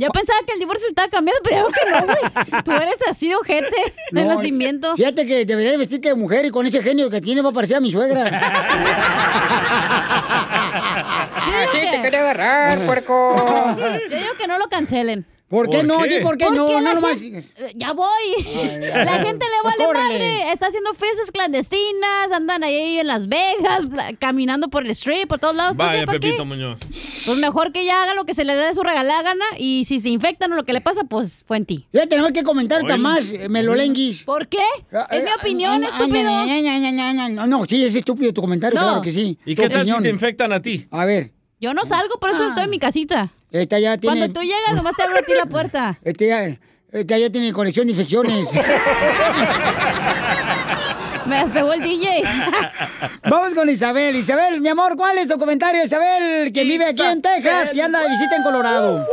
Yo 0.00 0.08
pensaba 0.10 0.38
que 0.46 0.52
el 0.52 0.60
divorcio 0.60 0.86
estaba 0.86 1.08
cambiando, 1.08 1.42
pero 1.42 1.66
que 1.66 1.90
no, 1.90 2.04
güey. 2.04 2.62
Tú 2.62 2.70
eres 2.70 2.98
así, 3.10 3.34
ojete, 3.34 3.66
de 4.12 4.22
No, 4.22 4.36
nacimiento. 4.36 4.94
Fíjate 4.94 5.26
que 5.26 5.44
debería 5.44 5.72
de 5.72 5.78
vestirte 5.78 6.10
de 6.10 6.14
mujer 6.14 6.46
y 6.46 6.50
con 6.50 6.64
ese 6.64 6.80
genio 6.84 7.10
que 7.10 7.20
tiene 7.20 7.42
va 7.42 7.50
a 7.50 7.52
parecer 7.52 7.78
a 7.78 7.80
mi 7.80 7.90
suegra. 7.90 8.26
Así 11.66 11.78
te 11.90 12.00
quería 12.02 12.20
agarrar, 12.20 12.86
puerco. 12.86 13.34
Yo 14.08 14.16
digo 14.16 14.34
que 14.38 14.46
no 14.46 14.58
lo 14.58 14.68
cancelen. 14.68 15.26
¿Por 15.48 15.70
qué 15.70 15.78
¿Por 15.78 15.86
no? 15.86 16.02
qué? 16.02 16.20
Por 16.20 16.36
qué 16.36 16.44
no, 16.50 16.66
Porque 16.66 16.80
no 16.82 17.06
gente- 17.08 17.38
Eh, 17.56 17.72
Ya 17.74 17.94
voy. 17.94 18.06
ay, 18.36 18.80
la 19.04 19.24
gente 19.24 19.46
le 19.46 19.62
vale 19.64 19.84
Córrele. 19.86 20.08
madre. 20.18 20.52
Está 20.52 20.66
haciendo 20.66 20.92
fiestas 20.92 21.32
clandestinas, 21.32 22.32
andan 22.34 22.62
ahí 22.64 22.98
en 22.98 23.06
Las 23.06 23.28
Vegas, 23.28 23.86
caminando 24.18 24.68
por 24.68 24.84
el 24.84 24.90
street, 24.90 25.26
por 25.26 25.38
todos 25.38 25.54
lados. 25.56 25.76
Vaya, 25.78 26.04
¿para 26.04 26.18
qué? 26.18 26.26
Pepito 26.28 26.44
Muñoz. 26.44 26.78
Pues 27.24 27.38
mejor 27.38 27.72
que 27.72 27.84
ya 27.86 28.02
haga 28.02 28.14
lo 28.14 28.26
que 28.26 28.34
se 28.34 28.44
le 28.44 28.54
dé 28.54 28.66
de 28.66 28.74
su 28.74 28.82
regalada 28.82 29.22
gana 29.22 29.44
y 29.58 29.84
si 29.86 30.00
se 30.00 30.10
infectan 30.10 30.52
o 30.52 30.56
lo 30.56 30.64
que 30.64 30.74
le 30.74 30.82
pasa, 30.82 31.04
pues 31.04 31.44
fue 31.46 31.56
en 31.56 31.64
ti. 31.64 31.86
No 31.92 32.26
hay 32.26 32.32
que 32.34 32.42
comentar 32.42 32.82
Oye. 32.84 32.98
más, 32.98 33.30
eh, 33.30 33.48
Melolenguis. 33.48 34.24
¿Por 34.24 34.48
qué? 34.48 34.58
Es 35.10 35.24
mi 35.24 35.30
opinión, 35.30 35.82
ah, 35.82 35.88
estúpido. 35.88 36.28
ah. 36.30 37.28
No, 37.30 37.46
no, 37.46 37.64
sí, 37.66 37.84
es 37.84 37.94
estúpido 37.94 38.32
tu 38.34 38.40
comentario, 38.42 38.78
No. 38.78 38.86
claro 38.86 39.02
que 39.02 39.12
sí. 39.12 39.38
¿Y 39.46 39.54
Tu 39.54 39.62
qué 39.62 39.68
tal 39.70 39.78
si 39.78 39.90
opinión. 39.92 40.02
te 40.02 40.10
infectan 40.10 40.52
a 40.52 40.60
ti? 40.60 40.86
A 40.90 41.04
ver. 41.04 41.32
Yo 41.60 41.74
no 41.74 41.84
salgo, 41.86 42.18
por 42.20 42.30
eso 42.30 42.46
estoy 42.46 42.64
en 42.64 42.70
mi 42.70 42.78
casita. 42.78 43.32
Esta 43.50 43.80
ya 43.80 43.98
tiene... 43.98 44.16
Cuando 44.18 44.40
tú 44.40 44.44
llegas, 44.44 44.74
nomás 44.74 44.94
te 44.96 45.02
abro 45.02 45.18
a 45.18 45.22
ti 45.22 45.32
la 45.34 45.46
puerta. 45.46 45.98
Este 46.04 46.28
ya, 46.28 46.56
esta 46.92 47.18
ya 47.18 47.30
tiene 47.30 47.52
colección 47.52 47.86
de 47.86 47.92
infecciones. 47.92 48.48
Me 51.26 51.36
las 51.36 51.50
pegó 51.50 51.72
el 51.72 51.80
DJ. 51.82 52.22
Vamos 53.28 53.54
con 53.54 53.68
Isabel. 53.68 54.14
Isabel, 54.16 54.60
mi 54.60 54.68
amor, 54.68 54.96
¿cuál 54.96 55.18
es 55.18 55.28
tu 55.28 55.36
comentario, 55.38 55.84
Isabel? 55.84 56.52
Que 56.52 56.62
vive 56.64 56.86
aquí 56.86 57.02
en 57.02 57.20
Texas 57.20 57.74
y 57.74 57.80
anda 57.80 58.00
de 58.00 58.08
visita 58.08 58.36
en 58.36 58.42
Colorado. 58.42 59.06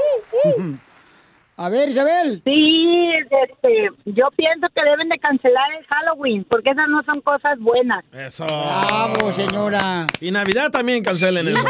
A 1.57 1.69
ver, 1.69 1.87
Isabel. 1.87 2.41
Sí, 2.43 3.11
este, 3.29 3.89
yo 4.05 4.25
pienso 4.35 4.67
que 4.75 4.83
deben 4.83 5.07
de 5.07 5.17
cancelar 5.19 5.65
el 5.79 5.85
Halloween, 5.85 6.45
porque 6.49 6.71
esas 6.71 6.89
no 6.89 7.01
son 7.03 7.21
cosas 7.21 7.57
buenas. 7.59 8.03
Eso. 8.11 8.45
Bravo, 8.45 9.31
señora. 9.31 10.05
Y 10.19 10.31
Navidad 10.31 10.69
también 10.69 11.01
cancelen 11.01 11.47
eso. 11.47 11.65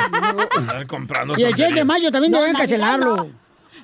Andar 0.58 0.88
comprando 0.88 1.36
Y 1.38 1.44
el 1.44 1.54
10 1.54 1.76
de 1.76 1.86
mayo 1.86 2.12
también 2.12 2.32
No, 2.32 2.40
deben 2.40 2.54
Navidad 2.54 2.68
cancelarlo. 2.68 3.30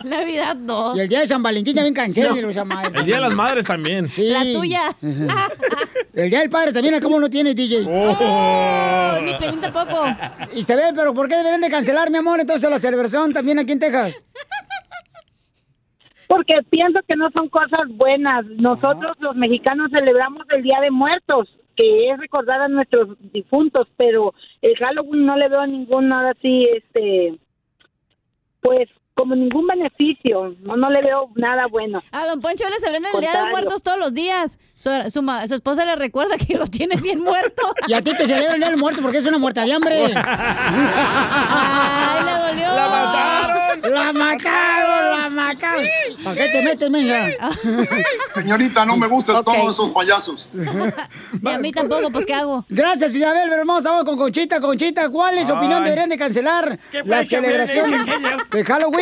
Navidad 0.04 0.56
no. 0.56 0.96
Y 0.96 1.02
el 1.02 1.08
día 1.08 1.20
de 1.20 1.28
San 1.28 1.44
Valentín 1.44 1.76
también 1.76 1.94
cancelenlo, 1.94 2.50
esa 2.50 2.66
madre. 2.66 2.92
El 3.00 3.06
Día 3.06 3.16
de 3.18 3.22
las 3.22 3.36
Madres 3.36 3.66
también. 3.68 4.10
Sí. 4.10 4.30
La 4.30 4.42
tuya. 4.42 4.96
El 6.14 6.30
día 6.30 6.40
del 6.40 6.50
padre 6.50 6.74
también, 6.74 7.00
¿cómo 7.00 7.20
no 7.20 7.30
tienes, 7.30 7.56
DJ? 7.56 7.86
Oh, 7.88 9.18
ni 9.22 9.34
Pelín 9.36 9.62
tampoco. 9.62 10.06
Isabel, 10.56 10.94
pero 10.94 11.14
¿por 11.14 11.30
qué 11.30 11.38
deberían 11.38 11.62
de 11.62 11.70
cancelar, 11.70 12.10
mi 12.10 12.18
amor, 12.18 12.40
entonces 12.42 12.70
la 12.70 12.80
celebración 12.80 13.32
también 13.32 13.60
aquí 13.60 13.72
en 13.72 13.80
Texas? 13.80 14.26
Porque 16.32 16.64
pienso 16.70 17.02
que 17.06 17.18
no 17.18 17.30
son 17.36 17.50
cosas 17.50 17.90
buenas. 17.90 18.46
Nosotros 18.46 19.18
los 19.20 19.36
mexicanos 19.36 19.92
celebramos 19.94 20.48
el 20.52 20.64
Día 20.64 20.80
de 20.80 20.90
Muertos, 20.90 21.50
que 21.76 22.10
es 22.10 22.18
recordar 22.18 22.62
a 22.62 22.70
nuestros 22.70 23.18
difuntos, 23.34 23.90
pero 23.98 24.34
el 24.62 24.74
Halloween 24.78 25.26
no 25.26 25.36
le 25.36 25.50
veo 25.50 25.68
ningún 25.68 26.08
nada 26.08 26.32
así, 26.32 26.70
este, 26.74 27.38
pues 28.62 28.88
como 29.14 29.36
ningún 29.36 29.68
beneficio. 29.68 30.56
No, 30.62 30.76
no 30.76 30.90
le 30.90 31.02
veo 31.02 31.30
nada 31.36 31.68
bueno. 31.68 32.02
A 32.12 32.26
don 32.26 32.42
Poncho 32.42 32.66
le 32.70 32.80
celebran 32.80 33.14
el 33.14 33.22
Día 33.22 33.30
de 33.30 33.38
Contrario. 33.38 33.52
Muertos 33.52 33.84
todos 33.84 34.00
los 34.00 34.14
días. 34.14 34.58
Su, 34.76 34.90
su, 35.10 35.54
esposa 35.54 35.86
le 35.86 35.96
recuerda 35.96 36.38
que 36.38 36.56
lo 36.56 36.66
tiene 36.68 36.96
bien 36.96 37.22
muerto. 37.22 37.62
Y 37.88 37.94
a 37.94 38.02
ti 38.02 38.12
te 38.16 38.26
celebran 38.26 38.56
el 38.56 38.62
Día 38.62 38.70
del 38.70 38.80
muerto 38.80 39.02
porque 39.02 39.18
es 39.18 39.26
una 39.26 39.38
muerta 39.38 39.66
de 39.66 39.74
hambre. 39.74 40.14
¡Ay, 40.16 42.26
le 42.26 42.32
dolió! 42.32 42.74
¡La 42.74 42.90
mataron! 42.90 43.94
¡La 43.94 44.14
mataron! 44.14 45.20
¡La 45.20 45.30
mataron! 45.30 45.86
¿Para 46.24 46.36
qué 46.36 46.50
te 46.50 46.62
metes, 46.62 46.90
mensa? 46.90 47.50
Señorita, 48.36 48.86
no 48.86 48.98
me 48.98 49.08
gustan 49.08 49.44
todos 49.44 49.72
esos 49.72 49.90
payasos. 49.92 50.50
Y 51.42 51.48
a 51.48 51.58
mí 51.58 51.72
tampoco, 51.72 52.12
pues 52.12 52.26
¿qué 52.26 52.34
hago? 52.34 52.66
Gracias, 52.70 53.16
Isabel. 53.16 53.48
Pero 53.50 53.66
vamos 53.66 53.84
vamos 53.84 54.04
con 54.04 54.18
Conchita. 54.18 54.62
Conchita, 54.62 55.10
¿cuál 55.10 55.38
es 55.38 55.48
su 55.48 55.54
opinión? 55.54 55.84
¿Deberían 55.84 56.10
de 56.10 56.18
cancelar 56.18 56.80
¿Qué 56.92 57.04
la 57.04 57.24
celebración 57.24 58.06
de 58.52 58.64
Halloween? 58.64 59.01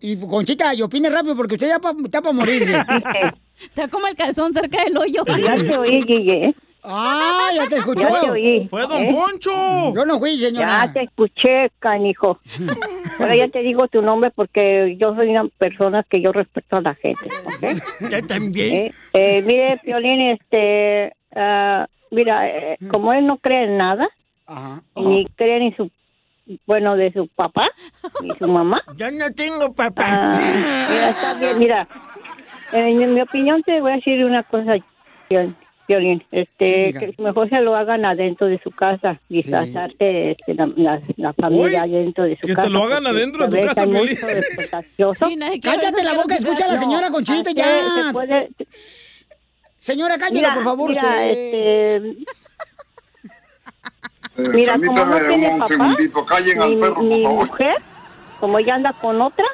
Y 0.00 0.16
Conchita, 0.20 0.74
y 0.74 0.82
opine 0.82 1.08
rápido 1.10 1.36
porque 1.36 1.54
usted 1.54 1.68
ya 1.68 1.78
pa- 1.78 1.94
está 2.04 2.20
para 2.20 2.32
morirse. 2.34 2.76
Está 3.60 3.88
como 3.88 4.06
el 4.08 4.16
calzón 4.16 4.52
cerca 4.52 4.82
del 4.84 4.96
hoyo. 4.96 5.22
Ya 5.44 5.54
te 5.56 5.76
oí, 5.78 6.00
Guille. 6.02 6.54
¡Ah, 6.88 7.50
ya 7.54 7.68
te 7.68 7.76
escuchó! 7.76 8.00
Ya 8.08 8.20
te 8.20 8.30
oí. 8.30 8.68
Fue 8.68 8.82
Don 8.86 9.02
¿Eh? 9.02 9.08
Poncho. 9.10 9.94
Yo 9.94 10.04
no 10.04 10.18
fui, 10.18 10.36
señora. 10.38 10.86
Ya 10.86 10.92
te 10.92 11.02
escuché, 11.04 11.70
canijo. 11.78 12.38
Ahora 13.18 13.34
ya 13.36 13.48
te 13.48 13.60
digo 13.60 13.86
tu 13.88 14.02
nombre 14.02 14.30
porque 14.34 14.96
yo 15.00 15.14
soy 15.14 15.30
una 15.30 15.46
persona 15.58 16.04
que 16.08 16.20
yo 16.20 16.32
respeto 16.32 16.76
a 16.76 16.80
la 16.82 16.94
gente. 16.94 17.28
¿ok? 17.46 18.10
Yo 18.10 18.26
también. 18.26 18.74
Eh, 18.74 18.94
eh, 19.14 19.42
mire, 19.42 19.80
Piolín, 19.84 20.20
este, 20.20 21.14
ah, 21.34 21.86
mira, 22.10 22.48
eh, 22.48 22.76
como 22.90 23.12
él 23.12 23.26
no 23.26 23.38
cree 23.38 23.64
en 23.64 23.78
nada, 23.78 24.08
ni 24.96 25.26
cree 25.36 25.58
ni 25.60 25.72
su, 25.74 25.90
bueno, 26.66 26.96
de 26.96 27.12
su 27.12 27.28
papá, 27.28 27.68
ni 28.22 28.30
su 28.36 28.46
mamá. 28.48 28.82
Yo 28.96 29.10
no 29.10 29.32
tengo 29.32 29.72
papá. 29.74 30.04
Ah, 30.32 30.86
mira, 30.90 31.10
está 31.10 31.34
bien, 31.34 31.58
mira, 31.58 31.88
en 32.72 33.14
mi 33.14 33.20
opinión 33.20 33.62
te 33.62 33.80
voy 33.80 33.92
a 33.92 33.96
decir 33.96 34.24
una 34.24 34.42
cosa, 34.44 34.74
Piolín, 35.86 36.24
este, 36.32 36.92
que 36.94 37.14
mejor 37.18 37.48
se 37.48 37.60
lo 37.60 37.76
hagan 37.76 38.04
adentro 38.04 38.48
de 38.48 38.58
su 38.60 38.70
casa, 38.72 39.20
disfrazarse 39.28 40.32
este, 40.32 40.54
la, 40.54 40.66
la, 40.76 41.00
la 41.16 41.32
familia 41.32 41.84
Uy, 41.84 41.94
adentro 41.96 42.24
de 42.24 42.34
su 42.36 42.42
que 42.42 42.48
te 42.48 42.54
casa. 42.56 42.68
lo 42.68 42.82
hagan 42.84 43.06
adentro 43.06 43.46
de 43.46 43.60
tu 43.60 43.66
casa, 43.68 43.82
que 43.84 43.88
mucho 43.92 44.26
de 44.26 44.44
contagioso. 44.56 45.28
Cállate 45.62 46.02
la 46.04 46.14
boca, 46.14 46.34
escucha 46.34 46.64
a 46.64 46.68
la 46.72 46.76
señora 46.78 47.10
Conchita 47.10 47.50
se- 47.50 47.54
ya. 47.54 48.04
se 48.08 48.12
puede- 48.12 48.48
Señora, 49.80 50.18
cállala, 50.18 50.34
Mira, 50.40 50.54
por 50.54 50.64
favor, 50.64 50.90
mira, 50.90 51.02
usted. 51.02 51.30
este, 51.30 52.16
Eh, 54.38 54.48
Mira, 54.52 54.74
como 54.74 55.04
no 55.04 55.18
tiene 55.18 55.48
un 55.48 55.58
papá, 55.58 55.64
segundito, 55.68 56.24
callen 56.26 56.62
al 56.62 56.70
mi, 56.74 56.80
perro, 56.80 57.02
mi 57.02 57.22
por 57.22 57.30
favor. 57.30 57.46
mujer, 57.48 57.74
como 58.40 58.60
ya 58.60 58.74
anda 58.74 58.92
con 58.92 59.20
otra, 59.20 59.46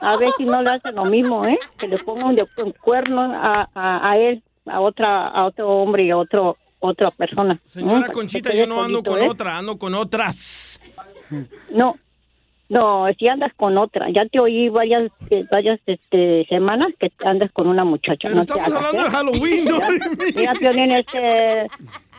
a 0.00 0.16
ver 0.16 0.30
si 0.36 0.44
no 0.44 0.62
le 0.62 0.70
hace 0.70 0.92
lo 0.92 1.04
mismo, 1.04 1.46
¿eh? 1.46 1.58
Que 1.78 1.88
le 1.88 1.98
pongan 1.98 2.34
de 2.34 2.46
un 2.58 2.72
cuerno 2.72 3.20
a, 3.34 3.68
a, 3.74 4.10
a 4.10 4.16
él, 4.18 4.42
a 4.66 4.80
otra, 4.80 5.28
a 5.28 5.46
otro 5.46 5.68
hombre 5.68 6.04
y 6.04 6.10
a 6.10 6.16
otro, 6.16 6.56
otra 6.80 7.10
persona. 7.10 7.58
Señora 7.66 7.98
¿Mm? 7.98 8.00
Para 8.02 8.12
Conchita, 8.12 8.54
yo 8.54 8.66
no 8.66 8.82
ando 8.82 9.02
con 9.02 9.20
¿eh? 9.22 9.28
otra, 9.28 9.58
ando 9.58 9.78
con 9.78 9.94
otras. 9.94 10.80
No, 11.70 11.96
no, 12.68 13.06
si 13.18 13.28
andas 13.28 13.52
con 13.54 13.76
otra. 13.78 14.06
Ya 14.10 14.24
te 14.26 14.40
oí 14.40 14.68
varias, 14.70 15.10
eh, 15.30 15.44
varias 15.50 15.78
este, 15.86 16.46
semanas 16.48 16.88
que 16.98 17.12
andas 17.24 17.50
con 17.52 17.68
una 17.68 17.84
muchacha. 17.84 18.20
Pero 18.22 18.34
no 18.36 18.40
estamos 18.40 18.66
hagas, 18.66 18.78
hablando 18.78 19.00
¿eh? 19.00 19.04
de 19.04 19.10
Halloween, 19.10 19.64
¿no? 19.66 19.78
Mira, 20.36 20.52
Piolín, 20.54 20.90
este, 20.92 21.68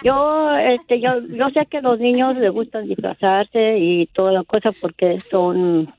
yo, 0.04 0.56
este, 0.58 1.00
yo, 1.00 1.20
yo 1.22 1.50
sé 1.50 1.66
que 1.68 1.82
los 1.82 2.00
niños 2.00 2.36
les 2.38 2.52
gustan 2.52 2.88
disfrazarse 2.88 3.78
y 3.80 4.08
toda 4.08 4.32
la 4.32 4.44
cosa 4.44 4.72
porque 4.74 5.22
son, 5.32 5.90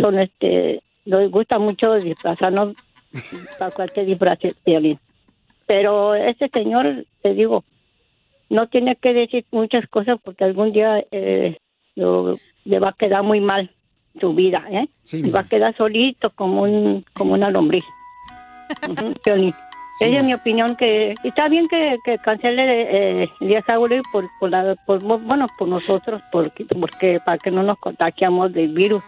son, 0.00 0.18
este, 0.18 0.82
les 1.04 1.30
gusta 1.30 1.58
mucho 1.58 1.94
disfrazarnos 2.00 2.74
para 3.58 3.70
cualquier 3.70 4.06
disfraz, 4.06 4.38
Piolín. 4.64 4.98
Pero 5.66 6.14
este 6.14 6.48
señor, 6.48 7.04
te 7.22 7.34
digo, 7.34 7.64
no 8.48 8.68
tiene 8.68 8.96
que 8.96 9.12
decir 9.12 9.44
muchas 9.52 9.86
cosas 9.88 10.18
porque 10.24 10.44
algún 10.44 10.72
día 10.72 11.04
eh, 11.12 11.58
lo- 11.94 12.38
le 12.64 12.78
va 12.80 12.90
a 12.90 12.96
quedar 12.98 13.22
muy 13.22 13.40
mal 13.40 13.70
su 14.20 14.34
vida, 14.34 14.64
¿eh? 14.70 14.88
y 15.28 15.30
va 15.30 15.40
a 15.40 15.48
quedar 15.48 15.76
solito 15.76 16.30
como 16.30 16.62
un 16.64 17.04
como 17.14 17.34
una 17.34 17.50
lombriz. 17.50 17.84
Ujú, 18.88 19.14
Piolín. 20.00 20.14
Esa 20.14 20.18
es 20.18 20.24
mi 20.24 20.34
opinión 20.34 20.76
que 20.76 21.14
está 21.22 21.48
bien 21.48 21.68
que, 21.68 21.98
que 22.04 22.18
cancele 22.18 23.22
eh, 23.22 23.30
el 23.40 23.48
día 23.48 23.62
Halloween 23.62 24.02
por, 24.10 24.26
por, 24.38 24.50
la, 24.50 24.74
por 24.86 25.02
bueno 25.02 25.46
por 25.58 25.68
nosotros 25.68 26.22
porque 26.32 26.64
porque 26.80 27.20
para 27.24 27.38
que 27.38 27.50
no 27.50 27.62
nos 27.62 27.78
contagiamos 27.78 28.52
del 28.52 28.72
virus 28.72 29.02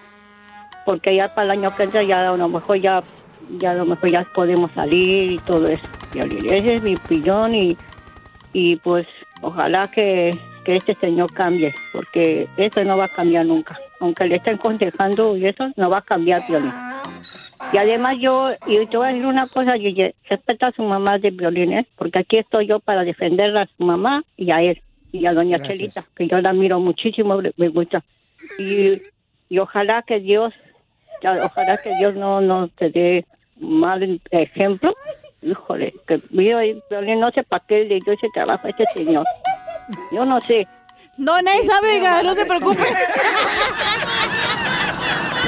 porque 0.85 1.17
ya 1.17 1.29
para 1.35 1.45
el 1.47 1.51
año 1.63 1.75
que 1.77 1.83
entra 1.85 2.03
ya 2.03 2.29
a 2.31 2.37
lo 2.37 2.49
mejor 2.49 2.77
ya 2.79 3.03
ya 3.59 3.73
a 3.73 3.75
lo 3.75 3.87
mejor 3.87 4.11
ya 4.11 4.27
podemos 4.35 4.71
salir 4.73 5.33
y 5.33 5.39
todo 5.39 5.67
eso 5.69 5.87
Piolín. 6.13 6.53
esa 6.53 6.73
es 6.73 6.83
mi 6.83 6.95
opinión 6.95 7.55
y 7.55 7.77
y 8.53 8.77
pues 8.77 9.07
ojalá 9.41 9.87
que, 9.87 10.31
que 10.65 10.77
este 10.77 10.95
señor 10.97 11.33
cambie 11.33 11.75
porque 11.93 12.47
esto 12.57 12.85
no 12.85 12.99
va 12.99 13.07
a 13.07 13.09
cambiar 13.09 13.47
nunca 13.47 13.79
aunque 14.03 14.27
le 14.27 14.37
estén 14.37 14.57
aconsejando 14.57 15.37
y 15.37 15.47
eso 15.47 15.71
no 15.77 15.89
va 15.89 15.99
a 15.99 16.03
cambiar 16.03 16.45
Piolín. 16.47 16.73
Y 17.73 17.79
además 17.79 18.17
yo, 18.21 18.51
y 18.67 18.87
te 18.87 18.97
voy 18.97 19.07
a 19.07 19.11
decir 19.13 19.25
una 19.27 19.47
cosa, 19.49 19.73
Gille, 19.79 20.15
respeta 20.29 20.67
a 20.69 20.73
su 20.73 20.83
mamá 20.83 21.19
de 21.19 21.31
violines, 21.31 21.87
porque 21.97 22.19
aquí 22.19 22.37
estoy 22.39 22.67
yo 22.67 22.81
para 22.81 23.03
defenderla 23.05 23.63
a 23.63 23.67
su 23.77 23.83
mamá 23.85 24.23
y 24.37 24.53
a 24.53 24.61
él, 24.61 24.83
y 25.11 25.25
a 25.27 25.33
doña 25.33 25.57
Gracias. 25.59 25.79
Chelita, 25.79 26.05
que 26.15 26.29
yo 26.29 26.39
la 26.41 26.51
admiro 26.51 26.79
muchísimo, 26.81 27.41
me- 27.57 27.69
gusta. 27.69 28.03
Y, 28.59 29.01
y 29.49 29.59
ojalá 29.59 30.03
que 30.03 30.21
Dios, 30.21 30.53
ojalá 31.23 31.79
que 31.79 31.95
Dios 31.97 32.15
no, 32.15 32.41
no 32.43 32.69
te 32.69 32.91
dé 32.91 33.25
mal 33.59 34.21
ejemplo. 34.31 34.95
Híjole, 35.41 35.95
que 36.07 36.19
yo, 36.19 36.59
Violín, 36.91 37.21
no 37.21 37.31
sé 37.31 37.43
para 37.43 37.65
qué 37.67 37.85
le 37.85 38.01
dio 38.01 38.13
ese 38.13 38.29
trabajo 38.35 38.67
a 38.67 38.71
este 38.71 38.85
señor. 38.95 39.25
Yo 40.13 40.25
no 40.27 40.41
sé. 40.43 40.67
No, 41.17 41.41
nadie 41.43 41.63
sabe, 41.65 42.01
no 42.23 42.35
se 42.35 42.45
preocupe. 42.47 42.83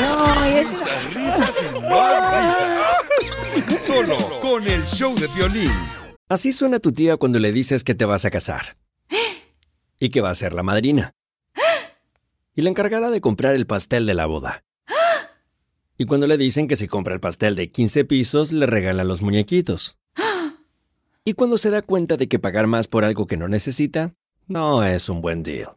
No, 0.01 0.35
Risas, 0.43 1.15
risas 1.15 1.71
y 1.77 1.81
más 1.83 2.19
risas. 3.67 3.83
Solo 3.83 4.41
con 4.41 4.67
el 4.67 4.83
show 4.85 5.15
de 5.15 5.29
violín. 5.29 5.71
Así 6.29 6.53
suena 6.53 6.81
tu 6.81 6.93
tía 6.93 7.17
cuando 7.17 7.39
le 7.39 7.53
dices 7.53 7.85
que 7.85 7.95
te 7.95 8.05
vas 8.05 8.25
a 8.25 8.31
casar. 8.31 8.77
Y 9.99 10.11
que 10.11 10.21
va 10.21 10.31
a 10.31 10.35
ser 10.35 10.53
la 10.53 10.63
madrina. 10.63 11.15
Y 12.57 12.63
la 12.63 12.71
encargada 12.71 13.11
de 13.11 13.21
comprar 13.21 13.55
el 13.55 13.67
pastel 13.67 14.07
de 14.07 14.15
la 14.15 14.27
boda. 14.27 14.65
Y 15.97 16.07
cuando 16.07 16.27
le 16.27 16.37
dicen 16.39 16.67
que 16.67 16.77
si 16.77 16.89
compra 16.89 17.15
el 17.15 17.21
pastel 17.21 17.55
de 17.55 17.71
15 17.71 18.05
pisos, 18.05 18.53
le 18.53 18.67
regalan 18.67 19.07
los 19.07 19.23
muñequitos. 19.23 19.99
Y 21.25 21.35
cuando 21.35 21.57
se 21.57 21.71
da 21.71 21.83
cuenta 21.83 22.17
de 22.17 22.29
que 22.29 22.39
pagar 22.39 22.67
más 22.67 22.89
por 22.89 23.05
algo 23.05 23.27
que 23.27 23.37
no 23.37 23.49
necesita, 23.49 24.15
no 24.47 24.83
es 24.85 25.09
un 25.09 25.21
buen 25.21 25.43
deal. 25.43 25.77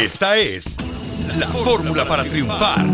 Esta 0.00 0.36
es 0.36 0.76
la 1.38 1.46
fórmula 1.46 2.04
para 2.04 2.24
triunfar. 2.24 2.86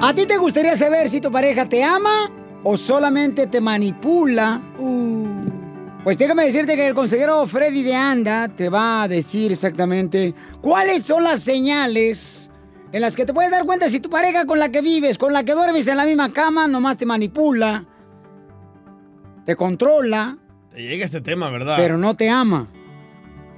¿A 0.00 0.14
ti 0.14 0.26
te 0.26 0.36
gustaría 0.36 0.76
saber 0.76 1.08
si 1.08 1.20
tu 1.20 1.32
pareja 1.32 1.68
te 1.68 1.82
ama 1.82 2.30
o 2.62 2.76
solamente 2.76 3.46
te 3.46 3.60
manipula? 3.60 4.60
Uh. 4.78 6.04
Pues 6.04 6.18
déjame 6.18 6.44
decirte 6.44 6.76
que 6.76 6.86
el 6.86 6.94
consejero 6.94 7.46
Freddy 7.46 7.82
de 7.82 7.94
Anda 7.94 8.48
te 8.48 8.68
va 8.68 9.02
a 9.02 9.08
decir 9.08 9.50
exactamente 9.50 10.34
cuáles 10.60 11.04
son 11.04 11.24
las 11.24 11.40
señales 11.40 12.50
en 12.92 13.00
las 13.00 13.16
que 13.16 13.24
te 13.24 13.32
puedes 13.32 13.50
dar 13.50 13.64
cuenta 13.64 13.88
si 13.88 13.98
tu 13.98 14.10
pareja 14.10 14.46
con 14.46 14.58
la 14.58 14.70
que 14.70 14.82
vives, 14.82 15.16
con 15.16 15.32
la 15.32 15.42
que 15.42 15.54
duermes 15.54 15.86
en 15.86 15.96
la 15.96 16.04
misma 16.04 16.32
cama, 16.32 16.68
nomás 16.68 16.96
te 16.96 17.06
manipula, 17.06 17.86
te 19.46 19.56
controla 19.56 20.38
te 20.74 20.82
llega 20.82 21.04
este 21.04 21.20
tema, 21.20 21.50
¿verdad? 21.50 21.76
pero 21.76 21.96
no 21.96 22.16
te 22.16 22.28
ama. 22.28 22.66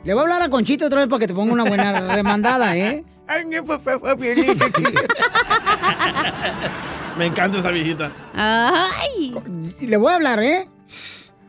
Le 0.04 0.12
voy 0.12 0.20
a 0.20 0.24
hablar 0.24 0.42
a 0.42 0.50
Conchito 0.50 0.84
otra 0.84 1.00
vez 1.00 1.08
para 1.08 1.20
que 1.20 1.26
te 1.26 1.32
ponga 1.32 1.50
una 1.50 1.64
buena 1.64 1.98
remandada, 2.14 2.76
¿eh? 2.76 3.02
Me 7.18 7.24
encanta 7.24 7.60
esa 7.60 7.70
viejita. 7.70 8.12
Ay. 8.34 9.34
Le 9.80 9.96
voy 9.96 10.12
a 10.12 10.16
hablar, 10.16 10.42
¿eh? 10.42 10.68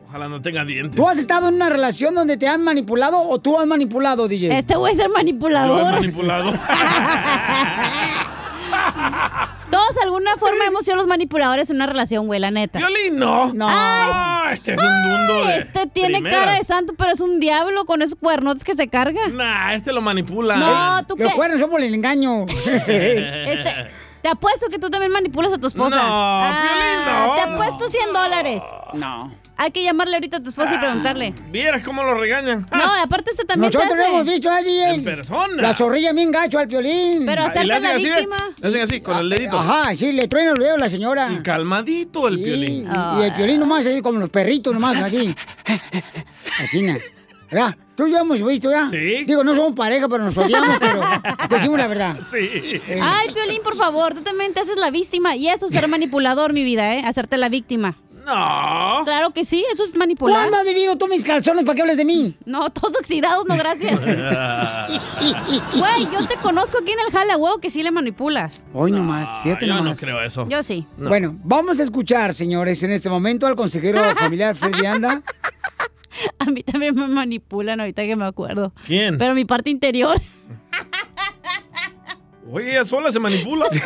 Ojalá 0.07 0.29
no 0.29 0.41
tenga 0.41 0.63
dientes. 0.63 0.95
¿Tú 0.95 1.05
has 1.05 1.17
estado 1.17 1.49
en 1.49 1.55
una 1.55 1.69
relación 1.69 2.15
donde 2.15 2.37
te 2.37 2.47
han 2.47 2.63
manipulado 2.63 3.19
o 3.19 3.37
tú 3.39 3.59
has 3.59 3.67
manipulado, 3.67 4.29
DJ? 4.29 4.57
Este 4.57 4.77
güey 4.77 4.93
es 4.93 4.99
el 4.99 5.07
Yo 5.07 5.11
he 5.11 5.15
manipulador. 5.17 6.01
Todos, 9.71 9.95
de 9.95 10.01
alguna 10.03 10.37
forma, 10.37 10.65
hemos 10.65 10.85
sido 10.85 10.95
los 10.97 11.07
manipuladores 11.07 11.69
en 11.69 11.75
una 11.77 11.87
relación, 11.87 12.27
güey, 12.27 12.39
la 12.39 12.51
neta. 12.51 12.79
Violín, 12.79 13.17
no. 13.19 13.53
No. 13.53 13.67
Ah, 13.69 14.49
este 14.53 14.75
es 14.75 14.81
un 14.81 15.09
mundo 15.11 15.45
de 15.45 15.57
Este 15.57 15.87
tiene 15.87 16.15
primeras. 16.21 16.39
cara 16.39 16.57
de 16.57 16.63
santo, 16.63 16.93
pero 16.97 17.11
es 17.11 17.19
un 17.19 17.39
diablo 17.39 17.85
con 17.85 18.01
esos 18.01 18.15
cuernotes 18.17 18.63
que 18.63 18.75
se 18.75 18.87
carga. 18.87 19.27
Nah, 19.27 19.73
este 19.73 19.91
lo 19.91 20.01
manipula. 20.01 20.55
No, 20.55 21.05
¿tú 21.05 21.15
Los 21.17 21.31
qué? 21.31 21.35
cuernos 21.35 21.59
son 21.59 21.69
por 21.69 21.81
el 21.81 21.93
engaño. 21.93 22.45
Este, 22.87 23.69
te 24.27 24.31
apuesto 24.33 24.67
que 24.67 24.77
tú 24.77 24.89
también 24.89 25.09
manipulas 25.13 25.53
a 25.53 25.57
tu 25.57 25.67
esposa. 25.67 25.95
No, 26.03 26.51
Piolín, 26.61 27.05
no. 27.05 27.35
Te 27.35 27.41
apuesto 27.43 27.89
100 27.89 28.11
dólares. 28.11 28.61
No. 28.93 29.33
Hay 29.55 29.71
que 29.71 29.81
llamarle 29.85 30.15
ahorita 30.15 30.37
a 30.37 30.43
tu 30.43 30.49
esposa 30.49 30.75
y 30.75 30.77
preguntarle. 30.79 31.33
Vieras 31.49 31.81
cómo 31.83 32.03
lo 32.03 32.13
regañan. 32.15 32.65
No, 32.71 32.93
aparte 33.01 33.31
este 33.31 33.45
también 33.45 33.71
Nosotros 33.71 33.89
se 33.91 33.97
lo 33.97 34.03
hace. 34.03 34.13
hemos 34.15 34.25
visto 34.25 34.49
allí. 34.51 34.79
En 34.83 35.03
persona. 35.03 35.61
La 35.61 35.73
zorrilla 35.77 36.11
bien 36.11 36.29
gacho 36.31 36.59
al 36.59 36.67
violín. 36.67 37.23
Pero 37.25 37.43
Ah, 37.43 37.45
hacen 37.47 37.67
la 37.69 37.77
así, 37.77 38.03
víctima. 38.09 38.35
Le 38.61 38.67
hacen 38.67 38.81
así, 38.81 38.99
con 38.99 39.17
el 39.17 39.29
dedito. 39.29 39.57
Ajá, 39.57 39.95
sí, 39.95 40.11
le 40.11 40.27
truena 40.27 40.51
el 40.51 40.57
dedo 40.57 40.75
a 40.75 40.79
la 40.79 40.89
señora. 40.89 41.31
Y 41.31 41.41
calmadito 41.41 42.27
el 42.27 42.35
Sí, 42.37 42.43
piolín. 42.43 42.89
Y, 42.91 43.19
y 43.19 43.23
el 43.23 43.31
violín 43.31 43.59
nomás, 43.61 43.85
así 43.85 44.01
como 44.01 44.19
los 44.19 44.29
perritos 44.29 44.73
nomás, 44.73 44.97
así. 45.01 45.33
Así. 46.61 46.85
¿Verdad? 47.49 47.77
Tú 47.97 48.05
y 48.05 48.11
yo 48.11 48.19
hemos 48.19 48.45
visto, 48.45 48.69
¿ya? 48.69 48.91
Sí. 48.91 49.25
Digo, 49.25 49.43
no 49.43 49.55
somos 49.55 49.73
pareja, 49.73 50.07
pero 50.07 50.23
nos 50.23 50.37
odiamos, 50.37 50.77
pero 50.79 51.01
decimos 51.49 51.79
la 51.79 51.87
verdad. 51.87 52.17
Sí. 52.31 52.37
Eh, 52.39 52.99
Ay, 53.01 53.33
Piolín, 53.33 53.63
por 53.63 53.75
favor, 53.75 54.13
tú 54.13 54.21
también 54.21 54.53
te 54.53 54.59
haces 54.59 54.77
la 54.77 54.91
víctima. 54.91 55.35
Y 55.35 55.47
eso 55.47 55.65
es 55.65 55.73
ser 55.73 55.87
manipulador, 55.87 56.53
mi 56.53 56.63
vida, 56.63 56.93
¿eh? 56.93 57.01
Hacerte 57.03 57.37
la 57.37 57.49
víctima. 57.49 57.97
No. 58.23 59.01
Claro 59.05 59.31
que 59.31 59.43
sí, 59.45 59.65
eso 59.73 59.83
es 59.83 59.95
manipular. 59.95 60.37
¿Cuándo 60.41 60.57
has 60.57 60.65
vivido 60.65 60.95
tú 60.97 61.07
mis 61.07 61.23
calzones 61.25 61.63
para 61.63 61.75
que 61.75 61.81
hables 61.81 61.97
de 61.97 62.05
mí? 62.05 62.35
No, 62.45 62.69
todos 62.69 62.93
oxidados, 62.99 63.45
no, 63.47 63.55
gracias. 63.57 63.99
Güey, 65.77 66.07
yo 66.13 66.27
te 66.27 66.35
conozco 66.35 66.77
aquí 66.79 66.91
en 66.91 66.99
el 67.07 67.11
jala, 67.11 67.37
huevo, 67.37 67.57
que 67.59 67.69
sí 67.69 67.81
le 67.83 67.89
manipulas. 67.91 68.65
Hoy 68.73 68.91
nomás, 68.91 69.29
fíjate 69.43 69.65
Yo 69.65 69.73
no 69.73 69.81
nomás. 69.81 69.99
creo 69.99 70.21
eso. 70.21 70.45
Yo 70.49 70.61
sí. 70.61 70.85
No. 70.97 71.09
Bueno, 71.09 71.35
vamos 71.43 71.79
a 71.79 71.83
escuchar, 71.83 72.33
señores, 72.33 72.83
en 72.83 72.91
este 72.91 73.09
momento 73.09 73.47
al 73.47 73.55
consejero 73.55 74.03
familiar 74.15 74.55
Freddy 74.55 74.85
Anda. 74.85 75.21
A 76.39 76.45
mí 76.45 76.63
también 76.63 76.95
me 76.95 77.07
manipulan 77.07 77.79
ahorita 77.79 78.03
que 78.03 78.15
me 78.15 78.25
acuerdo. 78.25 78.73
¿Quién? 78.85 79.17
Pero 79.17 79.33
mi 79.33 79.45
parte 79.45 79.69
interior. 79.69 80.19
Oye, 82.49 82.71
ella 82.71 82.85
sola 82.85 83.11
se 83.11 83.19
manipula. 83.19 83.67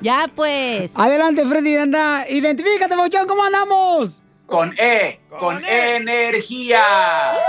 Ya, 0.00 0.30
pues. 0.32 0.96
Adelante, 0.96 1.44
Freddy 1.44 1.76
Anda. 1.76 2.24
Identifícate, 2.28 2.94
Bochón, 2.94 3.26
¿cómo 3.26 3.42
andamos? 3.42 4.22
Con 4.46 4.72
E, 4.78 5.20
con, 5.38 5.62
energía. 5.66 6.80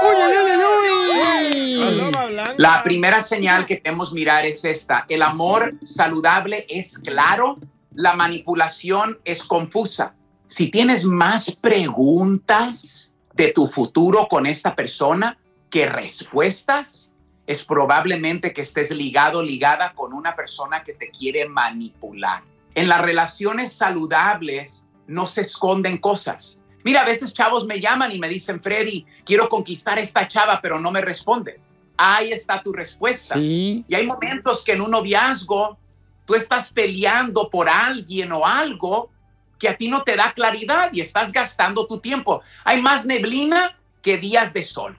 ¡Uy, 0.01 0.15
uy, 0.15 0.34
uy, 0.45 1.84
uy! 1.86 2.11
La 2.57 2.82
primera 2.84 3.21
señal 3.21 3.65
que 3.65 3.75
debemos 3.75 4.11
mirar 4.11 4.45
es 4.45 4.65
esta. 4.65 5.05
El 5.07 5.21
amor 5.21 5.75
saludable 5.82 6.65
es 6.67 6.97
claro, 6.97 7.59
la 7.93 8.13
manipulación 8.13 9.19
es 9.23 9.43
confusa. 9.43 10.15
Si 10.50 10.72
tienes 10.72 11.06
más 11.06 11.52
preguntas 11.52 13.12
de 13.36 13.50
tu 13.50 13.68
futuro 13.68 14.28
con 14.28 14.47
esta 14.47 14.76
persona 14.76 15.38
que 15.70 15.86
respuestas, 15.86 17.12
es 17.45 17.64
probablemente 17.64 18.52
que 18.52 18.62
estés 18.62 18.89
ligado, 18.89 19.43
ligada 19.43 19.93
con 19.93 20.12
una 20.12 20.36
persona 20.36 20.84
que 20.84 20.93
te 20.93 21.12
quiere 21.12 21.47
manipular. 21.47 22.41
En 22.74 22.89
las 22.89 23.00
relaciones 23.00 23.74
saludables 23.74 24.88
no 25.06 25.28
se 25.28 25.41
esconden 25.41 26.00
cosas. 26.00 26.60
Mira, 26.84 27.02
a 27.02 27.06
veces 27.06 27.32
chavos 27.32 27.68
me 27.68 27.80
llaman 27.80 28.12
y 28.12 28.18
me 28.18 28.28
dicen, 28.28 28.60
Freddy, 28.60 29.06
quiero 29.24 29.47
conquistar 29.50 30.00
a 30.00 30.02
esta 30.02 30.28
chava, 30.28 30.60
pero 30.64 30.80
no 30.80 30.89
me 30.89 31.02
responde. 31.02 31.60
Ahí 31.95 32.32
está 32.32 32.64
tu 32.64 32.74
respuesta. 32.74 33.36
Sí. 33.36 33.86
Y 33.88 33.93
hay 33.93 34.08
momentos 34.08 34.64
que 34.64 34.72
en 34.72 34.82
un 34.82 34.89
noviazgo 34.89 35.78
tú 36.26 36.34
estás 36.34 36.74
peleando 36.74 37.52
por 37.52 37.70
alguien 37.70 38.32
o 38.32 38.47
algo 38.47 39.12
que 39.60 39.70
a 39.70 39.78
ti 39.78 39.89
no 39.89 40.03
te 40.03 40.16
da 40.16 40.34
claridad 40.34 40.89
y 40.93 41.01
estás 41.01 41.32
gastando 41.32 41.86
tu 41.86 41.99
tiempo. 41.99 42.41
Hay 42.64 42.82
más 42.82 43.05
neblina 43.05 43.78
que 44.01 44.18
días 44.18 44.53
de 44.53 44.64
sol. 44.64 44.97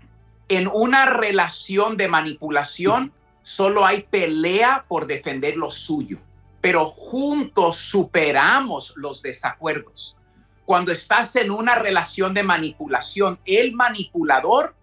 En 0.48 0.68
una 0.72 1.06
relación 1.06 1.96
de 1.96 2.08
manipulación 2.08 3.12
solo 3.42 3.86
hay 3.86 4.02
pelea 4.02 4.84
por 4.86 5.06
defender 5.06 5.56
lo 5.56 5.70
suyo, 5.70 6.18
pero 6.60 6.84
juntos 6.84 7.76
superamos 7.76 8.92
los 8.96 9.22
desacuerdos. 9.22 10.16
Cuando 10.64 10.92
estás 10.92 11.34
en 11.36 11.50
una 11.50 11.74
relación 11.74 12.34
de 12.34 12.42
manipulación, 12.42 13.40
el 13.44 13.72
manipulador 13.72 14.76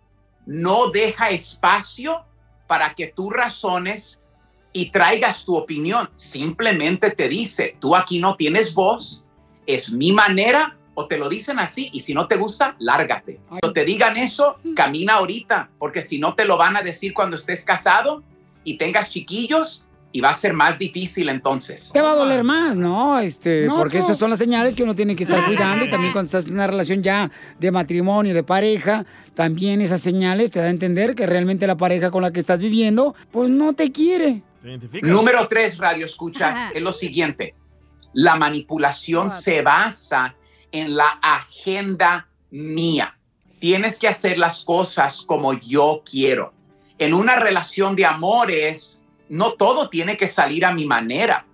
no 0.45 0.89
deja 0.89 1.30
espacio 1.30 2.25
para 2.65 2.95
que 2.95 3.07
tú 3.07 3.30
razones 3.30 4.21
y 4.73 4.89
traigas 4.91 5.45
tu 5.45 5.55
opinión. 5.55 6.09
Simplemente 6.15 7.11
te 7.11 7.30
dice, 7.30 7.78
tú 7.80 7.95
aquí 7.95 8.19
no 8.19 8.36
tienes 8.36 8.73
voz, 8.73 9.23
es 9.68 9.91
mi 9.91 10.11
manera, 10.13 10.78
o 10.95 11.05
te 11.07 11.18
lo 11.18 11.30
dicen 11.30 11.59
así, 11.59 11.89
y 11.93 11.99
si 11.99 12.13
no 12.13 12.28
te 12.28 12.38
gusta, 12.38 12.76
lárgate. 12.80 13.39
Cuando 13.47 13.72
te 13.72 13.86
digan 13.86 14.18
eso, 14.18 14.57
camina 14.76 15.15
ahorita, 15.15 15.70
porque 15.78 16.01
si 16.01 16.18
no 16.18 16.34
te 16.34 16.45
lo 16.45 16.57
van 16.57 16.76
a 16.76 16.82
decir 16.82 17.13
cuando 17.13 17.36
estés 17.36 17.63
casado 17.63 18.24
y 18.63 18.78
tengas 18.78 19.09
chiquillos, 19.09 19.84
y 20.11 20.22
va 20.22 20.30
a 20.30 20.34
ser 20.34 20.53
más 20.53 20.80
difícil 20.80 21.30
entonces. 21.30 21.91
Te 21.93 22.01
va 22.01 22.13
a 22.13 22.15
doler 22.15 22.43
más, 22.43 22.78
¿no? 22.78 23.20
Este, 23.20 23.65
No, 23.65 23.78
porque 23.78 23.99
no. 23.99 24.03
esas 24.03 24.18
son 24.18 24.30
las 24.30 24.39
señales 24.39 24.74
que 24.74 24.82
uno 24.82 24.95
tiene 24.95 25.15
que 25.15 25.24
estar 25.24 25.45
cuidando 25.45 25.86
y 25.86 25.89
también 25.89 26.13
cuando 26.13 26.26
estás 26.26 26.47
en 26.47 26.53
una 26.53 26.65
relación 26.65 27.03
ya 27.03 27.30
de 27.59 27.72
matrimonio, 27.72 28.34
de 28.34 28.43
pareja, 28.43 29.05
también 29.36 29.82
esas 29.82 30.01
señales 30.01 30.49
te 30.49 30.59
da 30.59 30.65
a 30.65 30.70
entender 30.70 31.13
que 31.13 31.28
realmente 31.28 31.68
la 31.68 31.78
pareja 31.78 32.09
con 32.09 32.24
la 32.24 32.32
que 32.32 32.39
estás 32.39 32.59
viviendo, 32.59 33.15
pues 33.32 33.49
no 33.49 33.74
te 33.74 33.91
quiere. 33.91 34.41
Número 35.03 35.47
tres, 35.47 35.78
radio 35.78 36.05
escuchas, 36.05 36.70
es 36.74 36.82
lo 36.82 36.91
siguiente. 36.91 37.53
La 38.13 38.35
manipulación 38.35 39.29
se 39.29 39.61
basa 39.61 40.35
en 40.71 40.95
la 40.95 41.19
agenda 41.21 42.27
mía. 42.49 43.17
Tienes 43.59 43.97
que 43.99 44.07
hacer 44.07 44.37
las 44.37 44.63
cosas 44.63 45.21
como 45.21 45.53
yo 45.53 46.03
quiero. 46.09 46.53
En 46.99 47.13
una 47.13 47.35
relación 47.35 47.95
de 47.95 48.05
amores, 48.05 49.01
no 49.29 49.53
todo 49.53 49.89
tiene 49.89 50.17
que 50.17 50.27
salir 50.27 50.65
a 50.65 50.71
mi 50.71 50.85
manera, 50.85 51.45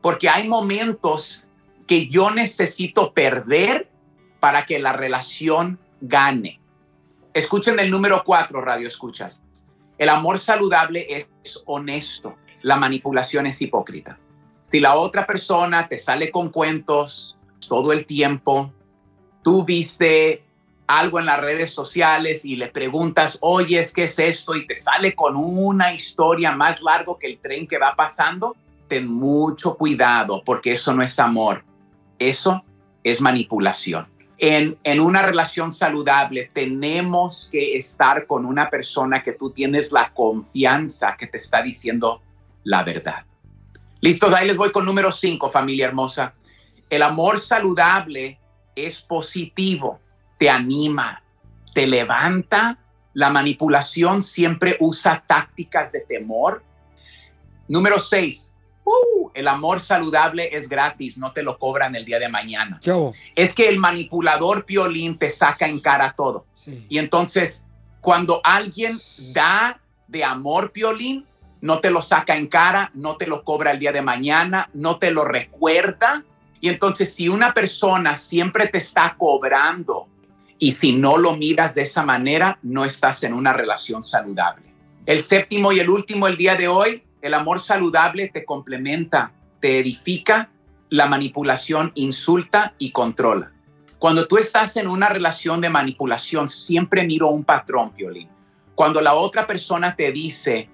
porque 0.00 0.28
hay 0.28 0.46
momentos 0.48 1.44
que 1.86 2.06
yo 2.06 2.30
necesito 2.30 3.12
perder 3.12 3.90
para 4.40 4.64
que 4.64 4.78
la 4.78 4.92
relación 4.92 5.78
gane. 6.00 6.60
Escuchen 7.34 7.78
el 7.78 7.90
número 7.90 8.22
cuatro, 8.24 8.60
radio 8.60 8.88
escuchas. 8.88 9.44
El 9.98 10.08
amor 10.08 10.38
saludable 10.38 11.06
es 11.08 11.62
honesto, 11.66 12.36
la 12.62 12.76
manipulación 12.76 13.46
es 13.46 13.60
hipócrita. 13.62 14.18
Si 14.66 14.80
la 14.80 14.96
otra 14.96 15.24
persona 15.24 15.86
te 15.86 15.96
sale 15.96 16.32
con 16.32 16.48
cuentos 16.48 17.36
todo 17.68 17.92
el 17.92 18.04
tiempo, 18.04 18.72
tú 19.40 19.64
viste 19.64 20.42
algo 20.88 21.20
en 21.20 21.26
las 21.26 21.38
redes 21.38 21.72
sociales 21.72 22.44
y 22.44 22.56
le 22.56 22.66
preguntas, 22.66 23.38
oye, 23.42 23.80
¿qué 23.94 24.02
es 24.02 24.18
esto? 24.18 24.56
Y 24.56 24.66
te 24.66 24.74
sale 24.74 25.14
con 25.14 25.36
una 25.36 25.94
historia 25.94 26.50
más 26.50 26.82
largo 26.82 27.16
que 27.16 27.28
el 27.28 27.38
tren 27.38 27.68
que 27.68 27.78
va 27.78 27.94
pasando, 27.94 28.56
ten 28.88 29.06
mucho 29.06 29.76
cuidado 29.76 30.42
porque 30.44 30.72
eso 30.72 30.92
no 30.92 31.04
es 31.04 31.16
amor, 31.20 31.62
eso 32.18 32.64
es 33.04 33.20
manipulación. 33.20 34.08
En, 34.36 34.76
en 34.82 34.98
una 34.98 35.22
relación 35.22 35.70
saludable 35.70 36.50
tenemos 36.52 37.48
que 37.52 37.76
estar 37.76 38.26
con 38.26 38.44
una 38.44 38.68
persona 38.68 39.22
que 39.22 39.30
tú 39.30 39.52
tienes 39.52 39.92
la 39.92 40.12
confianza 40.12 41.16
que 41.16 41.28
te 41.28 41.36
está 41.36 41.62
diciendo 41.62 42.20
la 42.64 42.82
verdad. 42.82 43.24
Listo, 44.00 44.34
ahí 44.34 44.46
les 44.46 44.56
voy 44.56 44.70
con 44.72 44.84
número 44.84 45.10
cinco, 45.10 45.48
familia 45.48 45.86
hermosa. 45.86 46.34
El 46.88 47.02
amor 47.02 47.40
saludable 47.40 48.38
es 48.74 49.02
positivo, 49.02 50.00
te 50.38 50.50
anima, 50.50 51.22
te 51.72 51.86
levanta. 51.86 52.78
La 53.14 53.30
manipulación 53.30 54.20
siempre 54.20 54.76
usa 54.80 55.24
tácticas 55.26 55.92
de 55.92 56.00
temor. 56.00 56.62
Número 57.68 57.98
seis, 57.98 58.54
uh, 58.84 59.30
el 59.34 59.48
amor 59.48 59.80
saludable 59.80 60.54
es 60.54 60.68
gratis, 60.68 61.16
no 61.16 61.32
te 61.32 61.42
lo 61.42 61.58
cobran 61.58 61.96
el 61.96 62.04
día 62.04 62.18
de 62.18 62.28
mañana. 62.28 62.78
Es 63.34 63.54
que 63.54 63.68
el 63.68 63.78
manipulador 63.78 64.66
piolín 64.66 65.18
te 65.18 65.30
saca 65.30 65.66
en 65.66 65.80
cara 65.80 66.14
todo. 66.14 66.44
Y 66.88 66.98
entonces, 66.98 67.66
cuando 68.00 68.40
alguien 68.44 68.98
da 69.32 69.80
de 70.06 70.22
amor 70.22 70.72
piolín, 70.72 71.26
no 71.66 71.80
te 71.80 71.90
lo 71.90 72.00
saca 72.00 72.36
en 72.36 72.46
cara, 72.46 72.92
no 72.94 73.16
te 73.16 73.26
lo 73.26 73.42
cobra 73.42 73.72
el 73.72 73.80
día 73.80 73.90
de 73.90 74.00
mañana, 74.00 74.70
no 74.72 74.98
te 74.98 75.10
lo 75.10 75.24
recuerda. 75.24 76.24
Y 76.60 76.68
entonces, 76.68 77.12
si 77.12 77.28
una 77.28 77.52
persona 77.52 78.16
siempre 78.16 78.68
te 78.68 78.78
está 78.78 79.16
cobrando 79.18 80.06
y 80.60 80.70
si 80.70 80.92
no 80.92 81.18
lo 81.18 81.36
miras 81.36 81.74
de 81.74 81.82
esa 81.82 82.04
manera, 82.04 82.60
no 82.62 82.84
estás 82.84 83.24
en 83.24 83.34
una 83.34 83.52
relación 83.52 84.00
saludable. 84.00 84.64
El 85.06 85.18
séptimo 85.18 85.72
y 85.72 85.80
el 85.80 85.90
último 85.90 86.28
el 86.28 86.36
día 86.36 86.54
de 86.54 86.68
hoy, 86.68 87.02
el 87.20 87.34
amor 87.34 87.58
saludable 87.58 88.28
te 88.28 88.44
complementa, 88.44 89.32
te 89.58 89.80
edifica, 89.80 90.50
la 90.88 91.06
manipulación 91.06 91.90
insulta 91.96 92.74
y 92.78 92.92
controla. 92.92 93.50
Cuando 93.98 94.28
tú 94.28 94.38
estás 94.38 94.76
en 94.76 94.86
una 94.86 95.08
relación 95.08 95.60
de 95.60 95.68
manipulación, 95.68 96.46
siempre 96.46 97.04
miro 97.04 97.26
un 97.28 97.42
patrón, 97.42 97.90
Piolín. 97.90 98.28
Cuando 98.76 99.00
la 99.00 99.14
otra 99.14 99.48
persona 99.48 99.96
te 99.96 100.12
dice, 100.12 100.68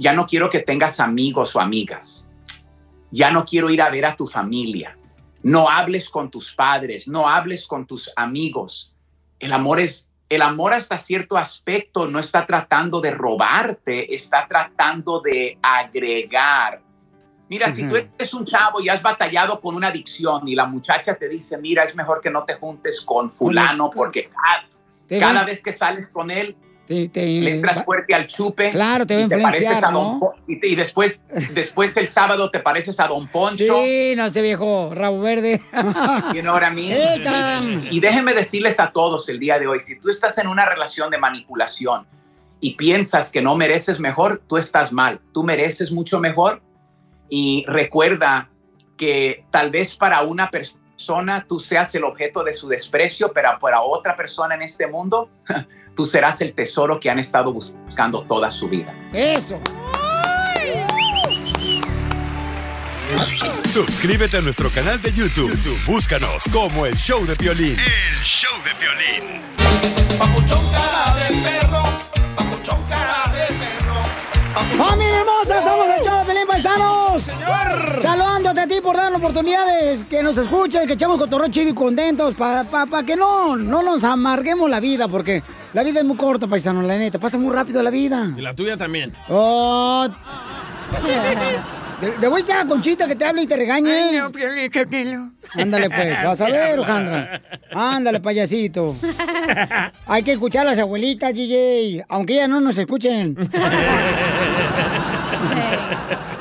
ya 0.00 0.14
no 0.14 0.26
quiero 0.26 0.48
que 0.48 0.60
tengas 0.60 0.98
amigos 0.98 1.54
o 1.54 1.60
amigas, 1.60 2.26
ya 3.10 3.30
no 3.30 3.44
quiero 3.44 3.68
ir 3.68 3.82
a 3.82 3.90
ver 3.90 4.06
a 4.06 4.16
tu 4.16 4.26
familia, 4.26 4.96
no 5.42 5.68
hables 5.68 6.08
con 6.08 6.30
tus 6.30 6.54
padres, 6.54 7.06
no 7.06 7.28
hables 7.28 7.66
con 7.66 7.86
tus 7.86 8.10
amigos. 8.16 8.94
El 9.38 9.52
amor 9.52 9.78
es 9.78 10.08
el 10.30 10.40
amor 10.42 10.72
hasta 10.72 10.96
cierto 10.96 11.36
aspecto 11.36 12.06
no 12.06 12.18
está 12.18 12.46
tratando 12.46 13.00
de 13.00 13.10
robarte, 13.10 14.14
está 14.14 14.46
tratando 14.48 15.20
de 15.20 15.58
agregar. 15.60 16.80
Mira, 17.48 17.68
si 17.68 17.86
tú 17.86 17.96
eres 17.96 18.32
un 18.32 18.44
chavo 18.44 18.80
y 18.80 18.88
has 18.88 19.02
batallado 19.02 19.60
con 19.60 19.74
una 19.74 19.88
adicción 19.88 20.48
y 20.48 20.54
la 20.54 20.66
muchacha 20.66 21.16
te 21.16 21.28
dice, 21.28 21.58
mira, 21.58 21.82
es 21.82 21.96
mejor 21.96 22.20
que 22.20 22.30
no 22.30 22.44
te 22.44 22.54
juntes 22.54 23.00
con 23.00 23.28
fulano 23.28 23.90
porque 23.90 24.30
cada, 24.30 25.20
cada 25.20 25.44
vez 25.44 25.60
que 25.60 25.72
sales 25.72 26.08
con 26.08 26.30
él, 26.30 26.56
Te- 26.90 27.08
te- 27.08 27.24
le 27.24 27.50
entras 27.52 27.84
fuerte 27.84 28.12
al 28.12 28.26
chupe. 28.26 28.72
Claro, 28.72 29.06
te 29.06 29.14
va 29.14 29.20
a 29.20 29.22
influenciar, 29.22 29.84
a 29.84 29.92
¿no? 29.92 30.34
Y, 30.48 30.58
te- 30.58 30.66
y 30.66 30.74
después, 30.74 31.20
después 31.54 31.96
el 31.96 32.08
sábado 32.08 32.50
te 32.50 32.58
pareces 32.58 32.98
a 32.98 33.06
Don 33.06 33.28
Poncho. 33.28 33.84
Sí, 33.84 34.14
no 34.16 34.28
sé, 34.28 34.42
viejo, 34.42 34.92
rabo 34.92 35.20
verde. 35.20 35.62
You 36.34 36.40
know 36.40 36.52
what 36.54 36.64
I 36.68 36.74
mean? 36.74 37.86
Y 37.92 38.00
déjenme 38.00 38.34
decirles 38.34 38.80
a 38.80 38.90
todos 38.90 39.28
el 39.28 39.38
día 39.38 39.60
de 39.60 39.68
hoy, 39.68 39.78
si 39.78 40.00
tú 40.00 40.08
estás 40.08 40.36
en 40.38 40.48
una 40.48 40.64
relación 40.64 41.10
de 41.12 41.18
manipulación 41.18 42.08
y 42.58 42.74
piensas 42.74 43.30
que 43.30 43.40
no 43.40 43.54
mereces 43.54 44.00
mejor, 44.00 44.42
tú 44.48 44.56
estás 44.56 44.92
mal. 44.92 45.20
Tú 45.32 45.44
mereces 45.44 45.92
mucho 45.92 46.18
mejor. 46.18 46.60
Y 47.28 47.64
recuerda 47.68 48.50
que 48.96 49.44
tal 49.52 49.70
vez 49.70 49.94
para 49.96 50.22
una 50.22 50.50
persona 50.50 50.79
tú 51.46 51.58
seas 51.58 51.94
el 51.94 52.04
objeto 52.04 52.44
de 52.44 52.52
su 52.52 52.68
desprecio, 52.68 53.32
pero 53.32 53.58
para 53.60 53.80
otra 53.80 54.16
persona 54.16 54.54
en 54.54 54.62
este 54.62 54.86
mundo, 54.86 55.30
tú 55.96 56.04
serás 56.04 56.40
el 56.40 56.54
tesoro 56.54 56.98
que 57.00 57.10
han 57.10 57.18
estado 57.18 57.52
buscando 57.52 58.24
toda 58.24 58.50
su 58.50 58.68
vida. 58.68 58.94
Eso. 59.12 59.60
Suscríbete 63.68 64.36
a 64.36 64.40
nuestro 64.40 64.70
canal 64.70 65.00
de 65.00 65.12
YouTube. 65.12 65.50
YouTube, 65.50 65.84
Búscanos 65.86 66.44
como 66.52 66.86
el 66.86 66.96
show 66.96 67.24
de 67.26 67.34
violín. 67.34 67.76
El 67.78 68.24
show 68.24 68.56
de 68.64 68.72
violín. 68.74 69.40
¡Familia 74.54 75.20
hermosa! 75.20 75.62
¡Somos 75.62 75.86
el 75.88 76.04
show 76.04 76.26
de 76.26 76.46
Paisanos! 76.46 77.22
¡Señor! 77.22 78.00
Saludándote 78.00 78.60
a 78.60 78.66
ti 78.66 78.80
por 78.82 78.96
dar 78.96 79.12
oportunidades, 79.12 80.04
que 80.04 80.22
nos 80.22 80.36
escuchen, 80.36 80.86
que 80.86 80.94
echamos 80.94 81.18
cotorreo 81.18 81.48
chido 81.48 81.70
y 81.70 81.74
contentos, 81.74 82.34
para 82.34 83.02
que 83.04 83.16
no, 83.16 83.56
no 83.56 83.82
nos 83.82 84.02
amarguemos 84.04 84.68
la 84.68 84.80
vida, 84.80 85.06
porque 85.08 85.42
la 85.72 85.82
vida 85.82 86.00
es 86.00 86.06
muy 86.06 86.16
corta, 86.16 86.48
paisano, 86.48 86.82
la 86.82 86.96
neta. 86.98 87.18
Pasa 87.18 87.38
muy 87.38 87.54
rápido 87.54 87.82
la 87.82 87.90
vida. 87.90 88.28
Y 88.36 88.40
la 88.40 88.54
tuya 88.54 88.76
también. 88.76 89.12
Oh. 89.28 90.08
De, 92.00 92.28
voy 92.28 92.38
a 92.38 92.40
estar 92.40 92.60
a 92.60 92.66
Conchita 92.66 93.06
que 93.06 93.14
te 93.14 93.24
hable 93.24 93.42
y 93.42 93.46
te 93.46 93.56
regañe. 93.56 94.20
Ándale 95.54 95.90
pues, 95.90 96.22
vas 96.22 96.40
a 96.40 96.46
ver, 96.46 96.78
Ojandra. 96.80 97.42
Ándale, 97.72 98.20
payasito. 98.20 98.96
Hay 100.06 100.22
que 100.22 100.32
escuchar 100.32 100.66
a 100.66 100.70
las 100.70 100.78
abuelitas, 100.78 101.34
DJ, 101.34 102.04
aunque 102.08 102.34
ellas 102.34 102.48
no 102.48 102.60
nos 102.60 102.78
escuchen. 102.78 103.36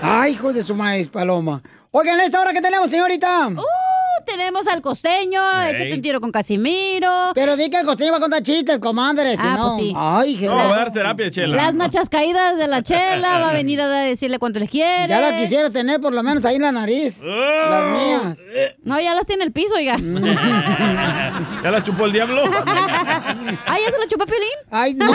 Ay, 0.01 0.33
hijos 0.33 0.55
de 0.55 0.63
su 0.63 0.75
maíz, 0.75 1.09
paloma. 1.09 1.61
Oigan, 1.91 2.19
¿esta 2.21 2.39
hora 2.39 2.53
que 2.53 2.61
tenemos, 2.61 2.89
señorita? 2.89 3.47
Uh, 3.47 3.88
tenemos 4.29 4.67
al 4.67 4.81
costeño, 4.81 5.41
Ey. 5.63 5.75
échate 5.75 5.93
un 5.95 6.01
tiro 6.01 6.21
con 6.21 6.31
Casimiro. 6.31 7.31
Pero 7.35 7.55
di 7.57 7.69
que 7.69 7.77
el 7.77 7.85
costeño 7.85 8.11
va 8.11 8.17
a 8.17 8.21
contar 8.21 8.43
chistes, 8.43 8.79
comadre, 8.79 9.35
si 9.35 9.41
Ah, 9.43 9.55
no. 9.57 9.67
pues 9.67 9.77
sí. 9.77 9.93
Ay, 9.95 10.33
No, 10.35 10.39
Jesús. 10.39 10.55
va 10.55 10.63
a 10.73 10.75
dar 10.77 10.93
terapia, 10.93 11.31
Chela. 11.31 11.55
Las 11.55 11.73
nachas 11.75 12.09
caídas 12.09 12.57
de 12.57 12.67
la 12.67 12.81
chela, 12.83 13.39
va 13.39 13.49
a 13.49 13.53
venir 13.61 13.81
a 13.81 13.87
decirle 13.87 14.39
cuánto 14.39 14.59
les 14.59 14.69
quiere. 14.69 15.07
Ya 15.09 15.19
la 15.21 15.37
quisiera 15.37 15.69
tener 15.69 15.99
por 16.01 16.13
lo 16.13 16.21
menos 16.23 16.43
ahí 16.45 16.55
en 16.55 16.61
la 16.63 16.71
nariz. 16.71 17.17
Las 17.21 17.85
mías. 17.85 18.37
No, 18.83 18.99
ya 18.99 19.13
las 19.15 19.25
tiene 19.25 19.43
en 19.43 19.47
el 19.47 19.53
piso, 19.53 19.75
oiga. 19.75 19.95
¿Ya 21.63 21.71
la 21.71 21.83
chupó 21.83 22.05
el 22.05 22.11
diablo? 22.13 22.41
Ay, 23.65 23.81
¿ya 23.85 23.91
se 23.91 23.97
la 23.99 24.07
chupó 24.07 24.25
Piolín? 24.25 24.49
Ay, 24.71 24.93
no. 24.93 25.11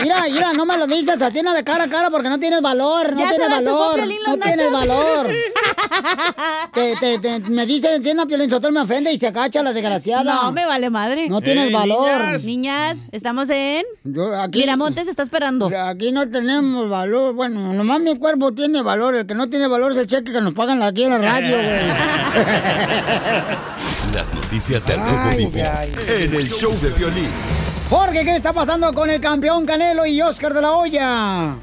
Mira, 0.00 0.22
mira, 0.30 0.52
no 0.52 0.66
me 0.66 0.76
lo 0.76 0.86
dices 0.86 1.20
así, 1.22 1.42
no 1.42 1.52
de 1.54 1.64
cara 1.64 1.84
a 1.84 1.88
cara, 1.88 2.10
porque 2.10 2.28
no 2.28 2.38
tienes 2.38 2.60
valor, 2.62 3.12
no 3.12 3.18
Ya 3.20 3.28
se 3.28 3.34
tienes 3.36 3.50
la 3.50 3.58
chupó 3.58 3.78
valor. 3.90 3.98
No 4.06 4.36
las 4.36 4.40
tienes 4.46 4.72
valor. 4.72 5.26
Te, 6.74 6.96
te, 6.96 7.18
te- 7.18 7.49
me 7.50 7.66
dicen, 7.66 8.02
siendo 8.02 8.26
Piolín 8.26 8.50
Sotelo 8.50 8.72
me 8.72 8.80
ofende 8.80 9.12
y 9.12 9.18
se 9.18 9.26
agacha 9.26 9.62
la 9.62 9.72
desgraciada. 9.72 10.34
No, 10.42 10.52
me 10.52 10.66
vale 10.66 10.90
madre. 10.90 11.28
No 11.28 11.40
tienes 11.40 11.72
valor. 11.72 12.42
Niñas, 12.44 13.06
estamos 13.12 13.48
en... 13.50 13.84
Yo 14.04 14.34
aquí, 14.34 14.60
Miramontes 14.60 15.08
está 15.08 15.22
esperando. 15.22 15.70
Aquí 15.76 16.12
no 16.12 16.28
tenemos 16.28 16.88
valor. 16.88 17.34
Bueno, 17.34 17.72
nomás 17.72 18.00
mi 18.00 18.16
cuerpo 18.18 18.52
tiene 18.52 18.82
valor. 18.82 19.14
El 19.14 19.26
que 19.26 19.34
no 19.34 19.48
tiene 19.48 19.66
valor 19.66 19.92
es 19.92 19.98
el 19.98 20.06
cheque 20.06 20.32
que 20.32 20.40
nos 20.40 20.54
pagan 20.54 20.82
aquí 20.82 21.04
en 21.04 21.10
la 21.10 21.18
radio, 21.18 21.56
güey. 21.56 21.88
Las 24.14 24.34
noticias 24.34 24.86
del 24.86 25.00
Rojo 25.00 25.30
Vivo 25.36 25.52
en 25.56 26.34
el 26.34 26.48
show 26.48 26.72
de 26.80 26.90
violín. 26.90 27.30
Jorge, 27.88 28.24
¿qué 28.24 28.36
está 28.36 28.52
pasando 28.52 28.92
con 28.92 29.10
el 29.10 29.20
campeón 29.20 29.66
Canelo 29.66 30.06
y 30.06 30.20
Oscar 30.22 30.54
de 30.54 30.60
la 30.60 30.72
Hoya? 30.72 31.56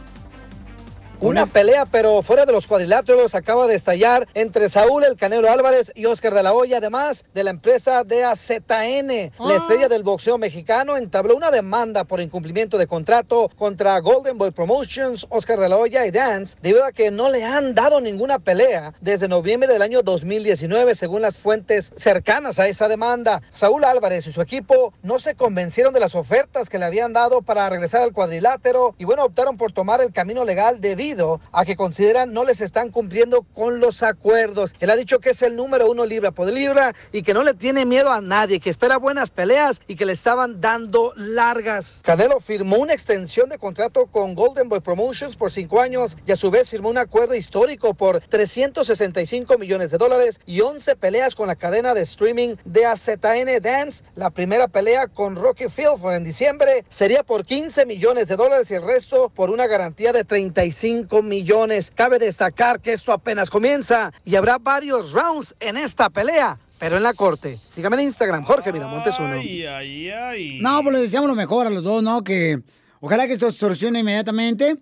Una 1.20 1.48
pelea, 1.48 1.88
pero 1.88 2.22
fuera 2.22 2.46
de 2.46 2.52
los 2.52 2.68
cuadriláteros, 2.68 3.34
acaba 3.34 3.66
de 3.66 3.74
estallar 3.74 4.28
entre 4.36 4.70
Saúl 4.70 5.04
El 5.04 5.16
Canelo 5.16 5.52
Álvarez 5.52 5.92
y 5.96 6.06
Oscar 6.06 6.32
de 6.36 6.44
la 6.44 6.54
Hoya, 6.54 6.78
además 6.78 7.26
de 7.34 7.44
la 7.44 7.50
empresa 7.50 8.04
de 8.04 8.24
AZN. 8.24 9.32
La 9.40 9.56
estrella 9.56 9.90
del 9.90 10.04
boxeo 10.04 10.38
mexicano 10.38 10.96
entabló 10.96 11.36
una 11.36 11.50
demanda 11.50 12.04
por 12.04 12.22
incumplimiento 12.22 12.78
de 12.78 12.86
contrato 12.86 13.50
contra 13.56 14.00
Golden 14.00 14.38
Boy 14.38 14.52
Promotions, 14.52 15.26
Oscar 15.32 15.60
de 15.60 15.70
la 15.70 15.78
Hoya 15.78 16.06
y 16.06 16.12
Dance, 16.12 16.56
debido 16.62 16.86
a 16.86 16.92
que 16.92 17.10
no 17.10 17.32
le 17.32 17.44
han 17.44 17.74
dado 17.74 18.00
ninguna 18.00 18.38
pelea 18.38 18.94
desde 19.02 19.28
noviembre 19.28 19.74
del 19.74 19.82
año 19.82 20.04
2019, 20.04 20.94
según 20.94 21.24
las 21.24 21.40
fuentes 21.40 21.92
cercanas 21.98 22.60
a 22.60 22.68
esta 22.68 22.88
demanda. 22.88 23.42
Saúl 23.56 23.86
Álvarez 23.86 24.28
y 24.28 24.34
su 24.34 24.42
equipo 24.42 24.94
no 25.02 25.18
se 25.18 25.34
convencieron 25.34 25.96
de 25.96 26.00
las 26.00 26.14
ofertas 26.14 26.70
que 26.70 26.78
le 26.78 26.86
habían 26.86 27.12
dado 27.12 27.42
para 27.42 27.68
regresar 27.72 28.04
al 28.04 28.14
cuadrilátero 28.14 28.94
y 29.00 29.06
bueno, 29.06 29.26
optaron 29.26 29.58
por 29.58 29.72
tomar 29.72 30.00
el 30.02 30.14
camino 30.14 30.46
legal 30.46 30.80
debido 30.80 31.07
a 31.52 31.64
que 31.64 31.78
consideran 31.78 32.34
no 32.34 32.44
les 32.44 32.60
están 32.60 32.90
cumpliendo 32.90 33.44
con 33.54 33.80
los 33.80 34.04
acuerdos. 34.04 34.76
Él 34.80 34.90
ha 34.90 34.96
dicho 34.96 35.20
que 35.20 35.30
es 35.30 35.42
el 35.42 35.56
número 35.56 35.90
uno 35.90 36.06
libra 36.06 36.32
por 36.32 36.52
libra 36.52 36.94
y 37.14 37.24
que 37.24 37.34
no 37.34 37.44
le 37.44 37.54
tiene 37.54 37.86
miedo 37.86 38.12
a 38.12 38.20
nadie, 38.20 38.60
que 38.60 38.70
espera 38.70 38.98
buenas 38.98 39.30
peleas 39.30 39.80
y 39.88 39.96
que 39.96 40.06
le 40.06 40.12
estaban 40.12 40.60
dando 40.60 41.14
largas. 41.16 42.02
Canelo 42.04 42.42
firmó 42.42 42.78
una 42.78 42.94
extensión 42.94 43.48
de 43.48 43.58
contrato 43.58 44.08
con 44.08 44.36
Golden 44.36 44.68
Boy 44.68 44.82
Promotions 44.82 45.38
por 45.38 45.50
cinco 45.50 45.80
años 45.82 46.18
y 46.26 46.32
a 46.34 46.36
su 46.36 46.52
vez 46.52 46.70
firmó 46.70 46.90
un 46.90 46.98
acuerdo 46.98 47.36
histórico 47.36 47.94
por 47.94 48.20
365 48.20 49.58
millones 49.58 49.92
de 49.92 49.98
dólares 49.98 50.42
y 50.46 50.60
11 50.60 50.98
peleas 50.98 51.36
con 51.36 51.48
la 51.48 51.56
cadena 51.56 51.94
de 51.94 52.02
streaming 52.02 52.56
de 52.66 52.86
AZN 52.86 53.62
Dance. 53.62 54.04
La 54.16 54.30
primera 54.30 54.68
pelea 54.68 55.08
con 55.08 55.38
Rocky 55.38 55.70
Filford 55.70 56.16
en 56.16 56.26
diciembre 56.26 56.84
sería 56.90 57.24
por 57.24 57.46
15 57.46 57.86
millones 57.86 58.28
de 58.28 58.36
dólares 58.36 58.70
y 58.72 58.74
el 58.74 58.84
resto 58.84 59.30
por 59.30 59.52
una 59.52 59.68
garantía 59.68 60.12
de 60.12 60.26
35 60.26 60.97
millones. 61.24 61.92
Cabe 61.94 62.20
destacar 62.20 62.80
que 62.80 62.94
esto 62.94 63.12
apenas 63.12 63.50
comienza 63.50 64.12
y 64.26 64.36
habrá 64.36 64.58
varios 64.58 65.12
rounds 65.12 65.54
en 65.60 65.78
esta 65.78 66.10
pelea, 66.10 66.58
pero 66.80 66.98
en 66.98 67.04
la 67.04 67.14
corte. 67.14 67.58
Sígame 67.70 67.98
en 67.98 68.04
Instagram, 68.04 68.44
Jorge 68.46 68.72
Miramontes 68.72 69.16
uno. 69.20 69.36
Ay, 69.40 69.66
ay, 69.66 70.10
ay. 70.10 70.60
No, 70.62 70.82
pues 70.84 70.96
le 70.96 71.02
deseamos 71.02 71.30
lo 71.30 71.36
mejor 71.36 71.68
a 71.68 71.70
los 71.70 71.84
dos, 71.84 72.02
¿no? 72.04 72.24
Que 72.24 72.60
ojalá 73.00 73.28
que 73.28 73.34
esto 73.34 73.52
se 73.52 73.58
solucione 73.60 74.00
inmediatamente. 74.00 74.78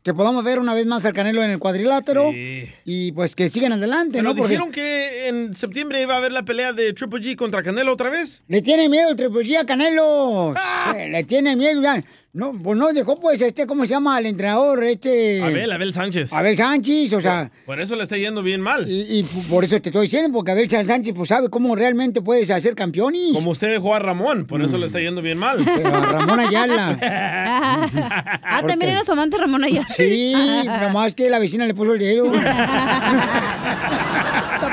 Que 0.00 0.14
podamos 0.14 0.42
ver 0.44 0.58
una 0.60 0.74
vez 0.74 0.86
más 0.86 1.04
al 1.04 1.12
Canelo 1.12 1.42
en 1.42 1.50
el 1.50 1.58
cuadrilátero. 1.58 2.30
Sí. 2.30 2.70
Y 2.84 3.12
pues 3.12 3.34
que 3.34 3.48
sigan 3.48 3.72
adelante, 3.72 4.18
Pero 4.18 4.22
¿no? 4.22 4.34
Porque 4.34 4.52
dijeron 4.52 4.70
que 4.72 5.28
en 5.28 5.54
septiembre 5.54 6.00
iba 6.00 6.14
a 6.14 6.18
haber 6.18 6.32
la 6.32 6.44
pelea 6.44 6.72
de 6.72 6.92
Triple 6.94 7.20
G 7.20 7.36
contra 7.36 7.62
Canelo 7.62 7.92
otra 7.92 8.08
vez. 8.08 8.42
le 8.46 8.62
tiene 8.62 8.88
miedo 8.88 9.10
el 9.10 9.16
Triple 9.16 9.42
G 9.44 9.58
a 9.58 9.66
Canelo. 9.66 10.54
Ah. 10.56 10.94
Sí, 10.96 11.10
Le 11.10 11.24
tiene 11.24 11.56
miedo. 11.56 11.82
No, 12.34 12.52
pues 12.52 12.78
no 12.78 12.92
dejó, 12.92 13.18
pues, 13.18 13.40
este, 13.40 13.66
¿cómo 13.66 13.84
se 13.84 13.90
llama? 13.90 14.18
El 14.18 14.26
entrenador, 14.26 14.84
este... 14.84 15.42
Abel, 15.42 15.72
Abel 15.72 15.94
Sánchez. 15.94 16.30
Abel 16.30 16.58
Sánchez, 16.58 17.14
o 17.14 17.22
sea... 17.22 17.50
Por 17.64 17.80
eso 17.80 17.96
le 17.96 18.02
está 18.02 18.18
yendo 18.18 18.42
bien 18.42 18.60
mal. 18.60 18.84
Y, 18.86 19.18
y 19.18 19.22
por 19.50 19.64
eso 19.64 19.80
te 19.80 19.88
estoy 19.88 20.02
diciendo, 20.02 20.30
porque 20.30 20.50
Abel 20.50 20.68
Sánchez, 20.68 21.14
pues, 21.16 21.30
sabe 21.30 21.48
cómo 21.48 21.74
realmente 21.74 22.20
puedes 22.20 22.50
hacer 22.50 22.74
campeones. 22.74 23.32
Como 23.32 23.52
usted 23.52 23.70
dejó 23.70 23.94
a 23.94 23.98
Ramón, 23.98 24.46
por 24.46 24.60
eso 24.60 24.76
le 24.76 24.84
está 24.86 25.00
yendo 25.00 25.22
bien 25.22 25.38
mal. 25.38 25.64
Pero 25.64 25.88
a 25.88 26.00
Ramón 26.00 26.40
Ayala. 26.40 26.98
ah, 28.44 28.62
también 28.66 28.90
era 28.90 29.04
su 29.04 29.12
amante 29.12 29.38
Ramón 29.38 29.64
Ayala. 29.64 29.88
Sí, 29.88 30.34
nomás 30.82 31.14
que 31.14 31.30
la 31.30 31.38
vecina 31.38 31.66
le 31.66 31.72
puso 31.72 31.94
el 31.94 31.98
dedo. 31.98 32.30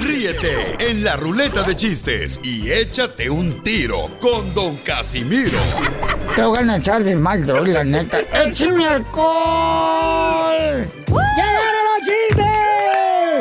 Ríete 0.00 0.76
en 0.90 1.04
la 1.04 1.16
ruleta 1.16 1.62
de 1.62 1.76
chistes 1.76 2.40
y 2.42 2.70
échate 2.70 3.30
un 3.30 3.62
tiro 3.62 4.10
con 4.20 4.54
Don 4.54 4.76
Casimiro. 4.78 5.58
Te 6.36 6.42
voy 6.42 6.68
a 6.68 6.76
echar 6.76 7.02
de 7.04 7.16
mal, 7.16 7.46
droga, 7.46 7.72
la 7.72 7.84
neta. 7.84 8.18
¡Échame 8.20 8.86
alcohol! 8.86 10.56
¡Llegaron 11.36 11.84
los 11.90 12.02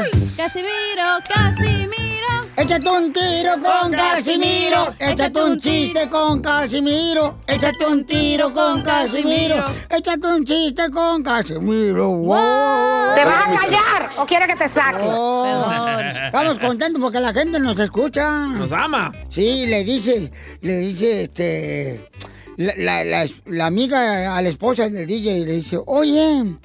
chistes! 0.08 0.38
Casimiro, 0.38 1.20
Casimiro. 1.34 2.13
Échate 2.56 2.88
un 2.90 3.12
tiro 3.12 3.52
con 3.54 3.92
Casimiro. 3.92 4.94
Échate 5.00 5.44
un 5.44 5.60
chiste 5.60 6.08
con 6.10 6.40
Casimiro. 6.42 7.38
Échate 7.48 7.86
un 7.86 8.06
tiro 8.06 8.54
con 8.54 8.82
Casimiro. 8.84 9.56
Échate 9.90 10.28
un 10.28 10.46
chiste 10.46 10.90
con 10.92 11.24
Casimiro. 11.24 12.10
¡Wow! 12.10 13.16
¿Te 13.16 13.26
vas 13.26 13.48
a 13.48 13.60
callar 13.60 14.10
o 14.18 14.26
quieres 14.26 14.48
que 14.48 14.56
te 14.56 14.68
saque? 14.70 14.98
Perdón. 15.00 16.06
Estamos 16.26 16.60
contentos 16.60 17.02
porque 17.02 17.20
la 17.20 17.34
gente 17.34 17.60
nos 17.60 17.78
escucha. 17.80 18.30
Nos 18.48 18.72
ama. 18.72 19.12
Sí, 19.30 19.66
le 19.66 19.84
dice, 19.84 20.32
le 20.62 20.78
dice, 20.78 21.24
este, 21.24 22.10
la, 22.58 22.74
la- 22.78 23.04
la- 23.04 23.26
la 23.46 23.66
amiga 23.66 24.38
a 24.38 24.42
la 24.42 24.50
esposa 24.50 24.90
del 24.90 25.08
DJ 25.08 25.40
le 25.46 25.52
dice, 25.54 25.80
oye, 25.88 26.56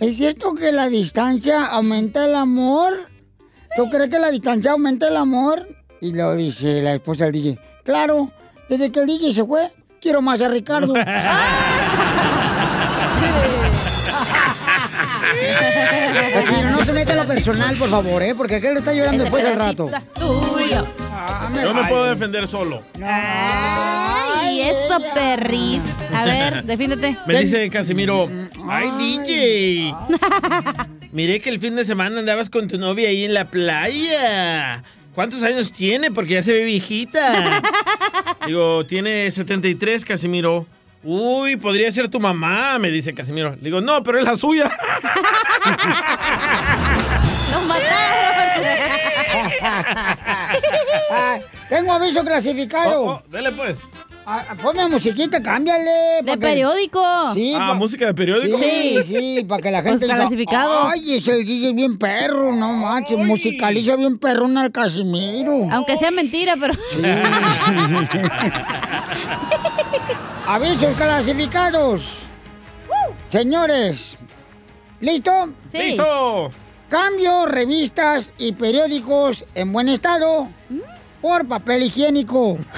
¿es 0.00 0.16
cierto 0.16 0.54
que 0.54 0.72
la 0.72 0.88
distancia 0.88 1.66
aumenta 1.66 2.24
el 2.24 2.34
amor? 2.34 3.08
¿Tú 3.76 3.90
crees 3.90 4.08
que 4.10 4.18
la 4.18 4.30
distancia 4.30 4.72
aumenta 4.72 5.08
el 5.08 5.16
amor? 5.16 5.68
Y 6.00 6.12
lo 6.12 6.34
dice 6.34 6.80
la 6.82 6.94
esposa 6.94 7.24
del 7.24 7.32
DJ, 7.34 7.58
claro, 7.84 8.30
desde 8.68 8.90
que 8.90 9.00
el 9.00 9.06
DJ 9.06 9.32
se 9.32 9.44
fue, 9.44 9.70
quiero 10.00 10.22
más 10.22 10.40
a 10.40 10.48
Ricardo. 10.48 10.94
Casimiro, 16.32 16.70
no 16.70 16.84
se 16.84 16.92
meta 16.92 17.12
en 17.12 17.18
lo 17.18 17.24
personal, 17.26 17.76
por 17.76 17.90
favor, 17.90 18.22
¿eh? 18.22 18.34
Porque 18.34 18.56
aquel 18.56 18.78
está 18.78 18.92
llorando 18.94 19.24
después 19.24 19.44
del 19.44 19.56
rato. 19.56 19.90
Tuyo. 20.14 20.86
Yo 21.62 21.74
me 21.74 21.84
puedo 21.84 22.04
defender 22.06 22.46
solo. 22.46 22.82
Ay, 23.02 24.62
eso, 24.62 24.98
perris. 25.14 25.82
A 26.14 26.24
ver, 26.24 26.62
defiéndete. 26.64 27.16
Me 27.26 27.40
dice 27.40 27.68
Casimiro, 27.70 28.28
ay 28.68 28.90
DJ, 28.98 29.94
miré 31.16 31.40
que 31.40 31.48
el 31.48 31.58
fin 31.58 31.74
de 31.74 31.84
semana 31.86 32.20
andabas 32.20 32.50
con 32.50 32.68
tu 32.68 32.76
novia 32.76 33.08
ahí 33.08 33.24
en 33.24 33.32
la 33.32 33.46
playa. 33.46 34.84
¿Cuántos 35.14 35.42
años 35.42 35.72
tiene? 35.72 36.10
Porque 36.10 36.34
ya 36.34 36.42
se 36.42 36.52
ve 36.52 36.62
viejita. 36.64 37.62
Digo, 38.46 38.84
tiene 38.84 39.30
73, 39.30 40.04
Casimiro. 40.04 40.66
Uy, 41.02 41.56
podría 41.56 41.90
ser 41.90 42.10
tu 42.10 42.20
mamá, 42.20 42.78
me 42.78 42.90
dice 42.90 43.14
Casimiro. 43.14 43.56
Le 43.56 43.62
digo, 43.62 43.80
no, 43.80 44.02
pero 44.02 44.18
es 44.18 44.26
la 44.26 44.36
suya. 44.36 44.64
¡Nos 47.50 47.66
mataron! 47.66 48.26
Tengo 51.70 51.92
aviso 51.92 52.22
clasificado. 52.24 53.02
Oh, 53.02 53.10
oh, 53.12 53.22
dele 53.30 53.52
pues. 53.52 53.76
Ah, 54.28 54.42
ponme 54.60 54.88
musiquita, 54.88 55.40
cámbiale. 55.40 56.20
De 56.24 56.36
periódico. 56.36 57.00
Sí, 57.32 57.54
Ah, 57.54 57.68
pa- 57.68 57.74
música 57.74 58.06
de 58.06 58.14
periódico. 58.14 58.58
Sí, 58.58 58.98
sí, 59.04 59.44
para 59.48 59.62
que 59.62 59.70
la 59.70 59.82
Pues 59.82 59.92
gente 60.00 60.06
diga, 60.06 60.16
clasificado. 60.16 60.88
Ay, 60.88 61.14
ese 61.14 61.36
DJ 61.44 61.68
es 61.68 61.74
bien 61.76 61.96
perro, 61.96 62.52
no 62.52 62.72
manches, 62.72 63.18
musicaliza 63.18 63.94
bien 63.94 64.18
perrón 64.18 64.58
al 64.58 64.72
Casimiro. 64.72 65.68
Aunque 65.70 65.96
sea 65.96 66.10
mentira, 66.10 66.54
pero. 66.60 66.74
Avisos 70.48 70.96
clasificados. 70.96 72.02
Señores, 73.28 74.16
¿listo? 75.00 75.50
Sí. 75.70 75.78
¡Listo! 75.78 76.50
Cambio 76.88 77.46
revistas 77.46 78.30
y 78.38 78.52
periódicos 78.52 79.44
en 79.54 79.72
buen 79.72 79.88
estado 79.88 80.48
por 81.20 81.46
papel 81.46 81.84
higiénico. 81.84 82.58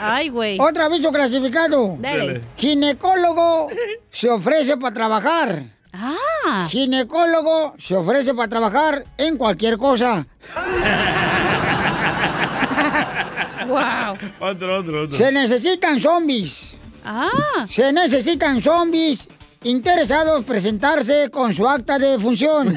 Ay, 0.00 0.28
güey. 0.28 0.58
Otro 0.60 0.84
aviso 0.84 1.10
clasificado. 1.12 1.96
Dale. 1.98 2.42
Ginecólogo 2.56 3.68
se 4.10 4.30
ofrece 4.30 4.76
para 4.76 4.94
trabajar. 4.94 5.62
Ah. 5.92 6.66
Ginecólogo 6.68 7.74
se 7.78 7.94
ofrece 7.96 8.34
para 8.34 8.48
trabajar 8.48 9.04
en 9.18 9.36
cualquier 9.36 9.78
cosa. 9.78 10.26
Wow. 13.66 14.18
Otro, 14.40 14.78
otro, 14.78 15.02
otro. 15.04 15.16
Se 15.16 15.32
necesitan 15.32 15.98
zombies. 15.98 16.76
Ah. 17.04 17.66
Se 17.68 17.92
necesitan 17.92 18.62
zombies 18.62 19.26
interesados 19.62 20.38
en 20.38 20.44
presentarse 20.44 21.30
con 21.30 21.52
su 21.52 21.68
acta 21.68 21.98
de 21.98 22.18
función. 22.18 22.76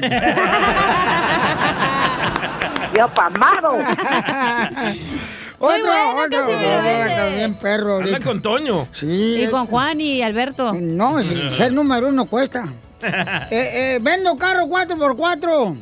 Yo 2.96 3.08
pamado. 3.14 3.78
otro, 5.58 5.82
bueno, 5.84 6.24
otro. 6.24 6.40
Casimiro, 6.40 6.80
ese. 6.80 7.36
Bien 7.36 7.54
perro 7.54 7.94
ahorita. 7.94 8.20
con 8.20 8.42
Toño. 8.42 8.88
Sí. 8.92 9.42
Y 9.42 9.46
con 9.48 9.66
Juan 9.66 10.00
y 10.00 10.22
Alberto. 10.22 10.72
No, 10.74 11.22
sí, 11.22 11.50
ser 11.50 11.72
número 11.72 12.08
uno 12.08 12.26
cuesta. 12.26 12.66
Eh, 13.00 13.46
eh, 13.50 13.98
vendo 14.02 14.36
carro 14.36 14.66
4x4. 14.66 15.76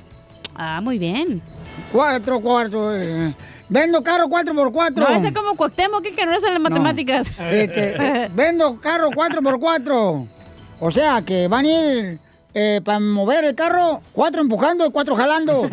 Ah, 0.55 0.81
muy 0.83 0.99
bien. 0.99 1.41
Cuatro 1.91 2.41
cuartos. 2.41 2.95
eh. 2.99 3.35
Vendo 3.69 4.03
carro 4.03 4.27
4x4. 4.29 4.95
No, 4.97 5.09
ese 5.09 5.33
como 5.33 5.57
Cuauhtémoc, 5.57 6.03
que, 6.03 6.27
no 6.27 6.35
es 6.35 6.45
en 6.45 6.53
las 6.53 6.61
matemáticas. 6.63 7.33
Este, 7.51 8.31
vendo 8.35 8.79
carro 8.79 9.11
4x4. 9.11 10.29
O 10.79 10.91
sea, 10.91 11.23
que 11.23 11.49
van 11.49 11.65
a 11.65 11.69
ir 11.69 12.19
eh, 12.53 12.81
para 12.85 13.01
mover 13.01 13.45
el 13.45 13.55
carro, 13.55 14.01
cuatro 14.13 14.41
empujando 14.43 14.87
y 14.87 14.91
cuatro 14.91 15.17
jalando. 15.17 15.69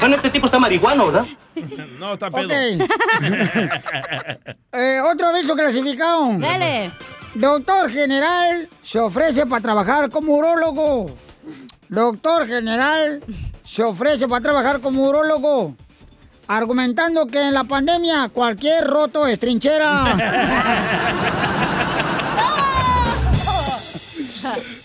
Bueno, 0.00 0.16
este 0.16 0.30
tipo 0.30 0.46
está 0.46 0.58
marihuano, 0.58 1.06
¿verdad? 1.06 1.26
No, 1.98 2.14
está 2.14 2.30
pedo. 2.30 2.46
Ok. 2.46 2.52
Eh, 4.72 5.00
otro 5.00 5.28
aviso 5.28 5.54
clasificado. 5.56 6.28
Dale. 6.38 6.92
Doctor 7.34 7.90
general 7.90 8.68
se 8.84 9.00
ofrece 9.00 9.44
para 9.44 9.60
trabajar 9.60 10.08
como 10.10 10.34
urólogo. 10.34 11.06
Doctor 11.88 12.46
general 12.46 13.20
se 13.64 13.82
ofrece 13.82 14.28
para 14.28 14.42
trabajar 14.42 14.80
como 14.80 15.08
urólogo. 15.08 15.74
Argumentando 16.46 17.26
que 17.26 17.40
en 17.40 17.52
la 17.54 17.64
pandemia 17.64 18.28
cualquier 18.28 18.86
roto 18.86 19.26
es 19.26 19.40
trinchera. 19.40 20.14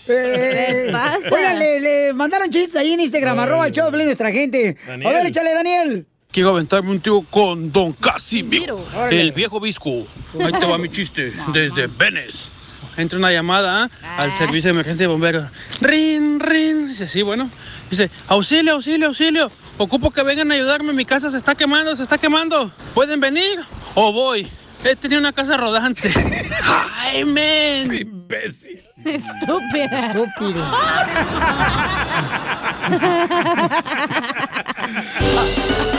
Eh, 0.08 0.84
¿Qué 0.86 0.92
pasa? 0.92 1.18
Oigan, 1.32 1.58
le, 1.58 1.80
le 1.80 2.12
mandaron 2.12 2.48
chistes 2.50 2.76
ahí 2.76 2.92
en 2.92 3.00
Instagram, 3.00 3.38
arroba 3.38 3.66
el 3.66 3.72
show 3.72 3.86
de 3.86 3.90
Piolín, 3.90 4.06
nuestra 4.06 4.30
gente. 4.30 4.76
Daniel. 4.86 5.06
A 5.08 5.12
ver, 5.18 5.26
échale, 5.26 5.54
Daniel. 5.54 6.06
Quiero 6.30 6.50
aventarme 6.50 6.90
un 6.90 7.00
tiro 7.00 7.24
con 7.30 7.72
Don 7.72 7.92
Casimiro, 7.94 8.84
el 9.10 9.32
viejo 9.32 9.58
visco. 9.58 10.06
Ahí 10.38 10.52
te 10.52 10.66
va 10.66 10.76
mi 10.76 10.90
chiste, 10.90 11.32
desde 11.52 11.86
Venice. 11.86 12.50
Entra 12.96 13.18
una 13.18 13.30
llamada 13.30 13.90
¿ah? 14.02 14.16
al 14.18 14.32
servicio 14.32 14.68
de 14.68 14.70
emergencia 14.70 15.04
de 15.04 15.08
bomberos. 15.12 15.50
Rin, 15.80 16.40
rin. 16.40 16.88
Dice, 16.88 17.06
sí, 17.08 17.22
bueno. 17.22 17.50
Dice, 17.90 18.10
auxilio, 18.26 18.74
auxilio, 18.74 19.08
auxilio. 19.08 19.50
Ocupo 19.76 20.10
que 20.10 20.22
vengan 20.22 20.50
a 20.50 20.54
ayudarme, 20.54 20.94
mi 20.94 21.04
casa 21.04 21.30
se 21.30 21.36
está 21.36 21.54
quemando, 21.54 21.94
se 21.94 22.02
está 22.02 22.16
quemando. 22.16 22.72
¿Pueden 22.94 23.20
venir 23.20 23.60
o 23.94 24.12
voy? 24.12 24.48
He 24.88 24.94
tenido 24.94 25.20
una 25.20 25.32
casa 25.32 25.56
rodante. 25.56 26.12
¡Ay, 26.62 27.24
men! 27.24 27.92
Imbécil. 27.92 28.80
Estúpida. 29.04 30.12
Estúpido. 30.12 30.64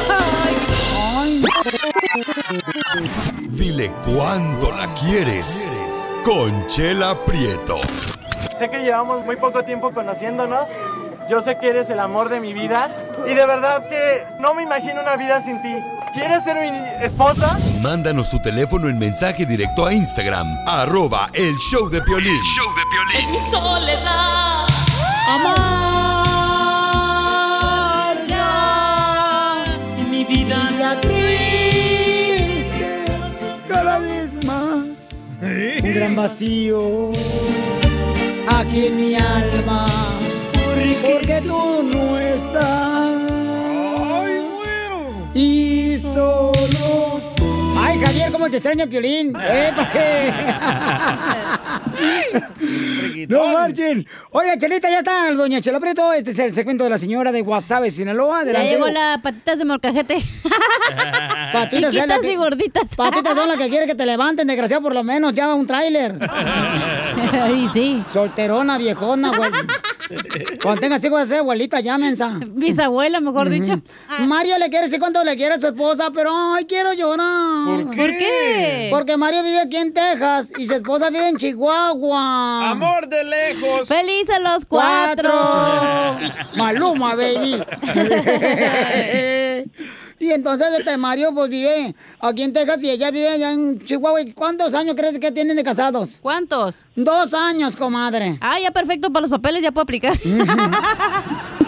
Ay. 0.09 0.55
Dile 3.49 3.91
cuándo 4.05 4.71
la 4.77 4.93
quieres. 4.93 5.69
Conchela 6.23 7.25
Prieto. 7.25 7.79
Sé 8.57 8.69
que 8.69 8.79
llevamos 8.79 9.25
muy 9.25 9.35
poco 9.35 9.63
tiempo 9.63 9.91
conociéndonos, 9.91 10.69
Yo 11.29 11.41
sé 11.41 11.57
que 11.57 11.67
eres 11.69 11.89
el 11.89 11.99
amor 11.99 12.29
de 12.29 12.39
mi 12.39 12.53
vida 12.53 12.89
y 13.25 13.33
de 13.33 13.45
verdad 13.45 13.83
que 13.89 14.23
no 14.39 14.53
me 14.53 14.63
imagino 14.63 15.01
una 15.01 15.17
vida 15.17 15.43
sin 15.43 15.61
ti. 15.61 15.73
¿Quieres 16.13 16.41
ser 16.45 16.55
mi 16.61 16.69
esposa? 17.05 17.57
Mándanos 17.81 18.29
tu 18.29 18.39
teléfono 18.39 18.87
en 18.87 18.97
mensaje 18.97 19.45
directo 19.45 19.85
a 19.85 19.93
Instagram, 19.93 20.47
arroba 20.65 21.27
el 21.33 21.53
show 21.57 21.89
de 21.89 22.01
Piolín. 22.01 22.41
show 22.43 22.65
de 22.75 22.83
Es 23.19 23.27
mi 23.29 23.39
soledad. 23.51 24.67
Amarga 25.27 25.65
y 29.97 30.03
mi 30.03 30.23
vida 30.23 30.97
triste 31.01 32.23
cada 33.67 33.99
vez 33.99 34.45
más. 34.45 35.09
Un 35.41 35.93
gran 35.93 36.15
vacío 36.15 37.11
aquí 38.47 38.85
en 38.87 38.95
mi 38.95 39.15
alma. 39.15 40.16
Porque 41.07 41.41
tú 41.41 41.83
no 41.83 42.19
estás. 42.19 43.15
Y 45.33 45.97
solo 45.97 47.21
tú. 47.35 47.45
Ay, 47.79 47.99
¿cómo 48.37 48.49
te 48.51 48.57
extraña 48.57 48.85
Piolín? 48.85 49.33
¿Eh? 49.41 49.71
¿Por 49.75 49.87
qué? 49.91 50.33
No 53.27 53.47
marchen. 53.47 54.05
Oiga, 54.31 54.57
Chelita, 54.57 54.89
ya 54.89 54.99
está, 54.99 55.31
doña 55.33 55.59
Chela 55.61 55.79
Preto. 55.79 56.13
Este 56.13 56.31
es 56.31 56.39
el 56.39 56.53
segmento 56.53 56.83
de 56.83 56.89
la 56.91 56.97
señora 56.97 57.31
de 57.31 57.41
Guasave, 57.41 57.89
Sinaloa. 57.91 58.37
Ya 58.37 58.41
Adelante. 58.51 58.69
llegó 58.71 58.87
la 58.89 59.19
patitas 59.23 59.59
de 59.59 59.65
molcajete. 59.65 60.17
Patitas 61.53 61.81
las 61.81 61.91
Chiquitas 61.93 62.19
que- 62.19 62.31
y 62.31 62.35
gorditas. 62.35 62.95
Patitas 62.95 63.35
son 63.35 63.47
las 63.47 63.57
que 63.57 63.69
quiere 63.69 63.85
que 63.87 63.95
te 63.95 64.05
levanten, 64.05 64.47
desgraciado, 64.47 64.83
por 64.83 64.93
lo 64.93 65.03
menos. 65.03 65.33
Llama 65.33 65.55
un 65.55 65.65
tráiler. 65.65 66.15
Y 67.57 67.67
sí. 67.69 68.03
Solterona, 68.13 68.77
viejona, 68.77 69.35
güey. 69.35 69.51
Cuando 70.61 70.79
tengas 70.81 71.03
hijos 71.03 71.21
de 71.21 71.27
ser 71.27 71.39
abuelita, 71.39 71.79
llámensa. 71.81 72.39
Bisabuela, 72.47 73.19
mejor 73.19 73.49
dicho. 73.49 73.81
Mario 74.25 74.57
le 74.57 74.69
quiere 74.69 74.85
decir 74.85 74.99
cuánto 74.99 75.23
le 75.23 75.35
quiere 75.35 75.55
a 75.55 75.59
su 75.59 75.67
esposa, 75.67 76.09
pero 76.13 76.31
ay, 76.33 76.65
quiero 76.65 76.93
llorar. 76.93 77.65
¿Por 77.83 77.89
qué? 77.91 77.97
¿Por 77.97 78.17
qué? 78.17 78.26
Porque 78.91 79.17
Mario 79.17 79.43
vive 79.43 79.59
aquí 79.59 79.77
en 79.77 79.93
Texas 79.93 80.47
y 80.57 80.65
su 80.65 80.73
esposa 80.73 81.09
vive 81.09 81.29
en 81.29 81.37
Chihuahua. 81.37 82.71
Amor 82.71 83.07
de 83.07 83.23
lejos. 83.23 83.87
¡Felices 83.87 84.37
los 84.41 84.65
cuatro! 84.65 85.31
Maluma, 86.55 87.15
baby. 87.15 87.61
y 90.19 90.31
entonces 90.31 90.67
este 90.79 90.97
Mario 90.97 91.33
pues 91.33 91.49
vive 91.49 91.95
aquí 92.19 92.43
en 92.43 92.53
Texas 92.53 92.83
y 92.83 92.89
ella 92.89 93.11
vive 93.11 93.29
allá 93.29 93.51
en 93.51 93.79
Chihuahua. 93.85 94.21
¿Y 94.21 94.33
¿Cuántos 94.33 94.73
años 94.73 94.95
crees 94.95 95.19
que 95.19 95.31
tienen 95.31 95.55
de 95.55 95.63
casados? 95.63 96.17
¿Cuántos? 96.21 96.85
Dos 96.95 97.33
años, 97.33 97.75
comadre. 97.75 98.37
Ah, 98.41 98.57
ya 98.61 98.71
perfecto 98.71 99.11
para 99.11 99.21
los 99.21 99.29
papeles, 99.31 99.61
ya 99.61 99.71
puedo 99.71 99.83
aplicar. 99.83 100.17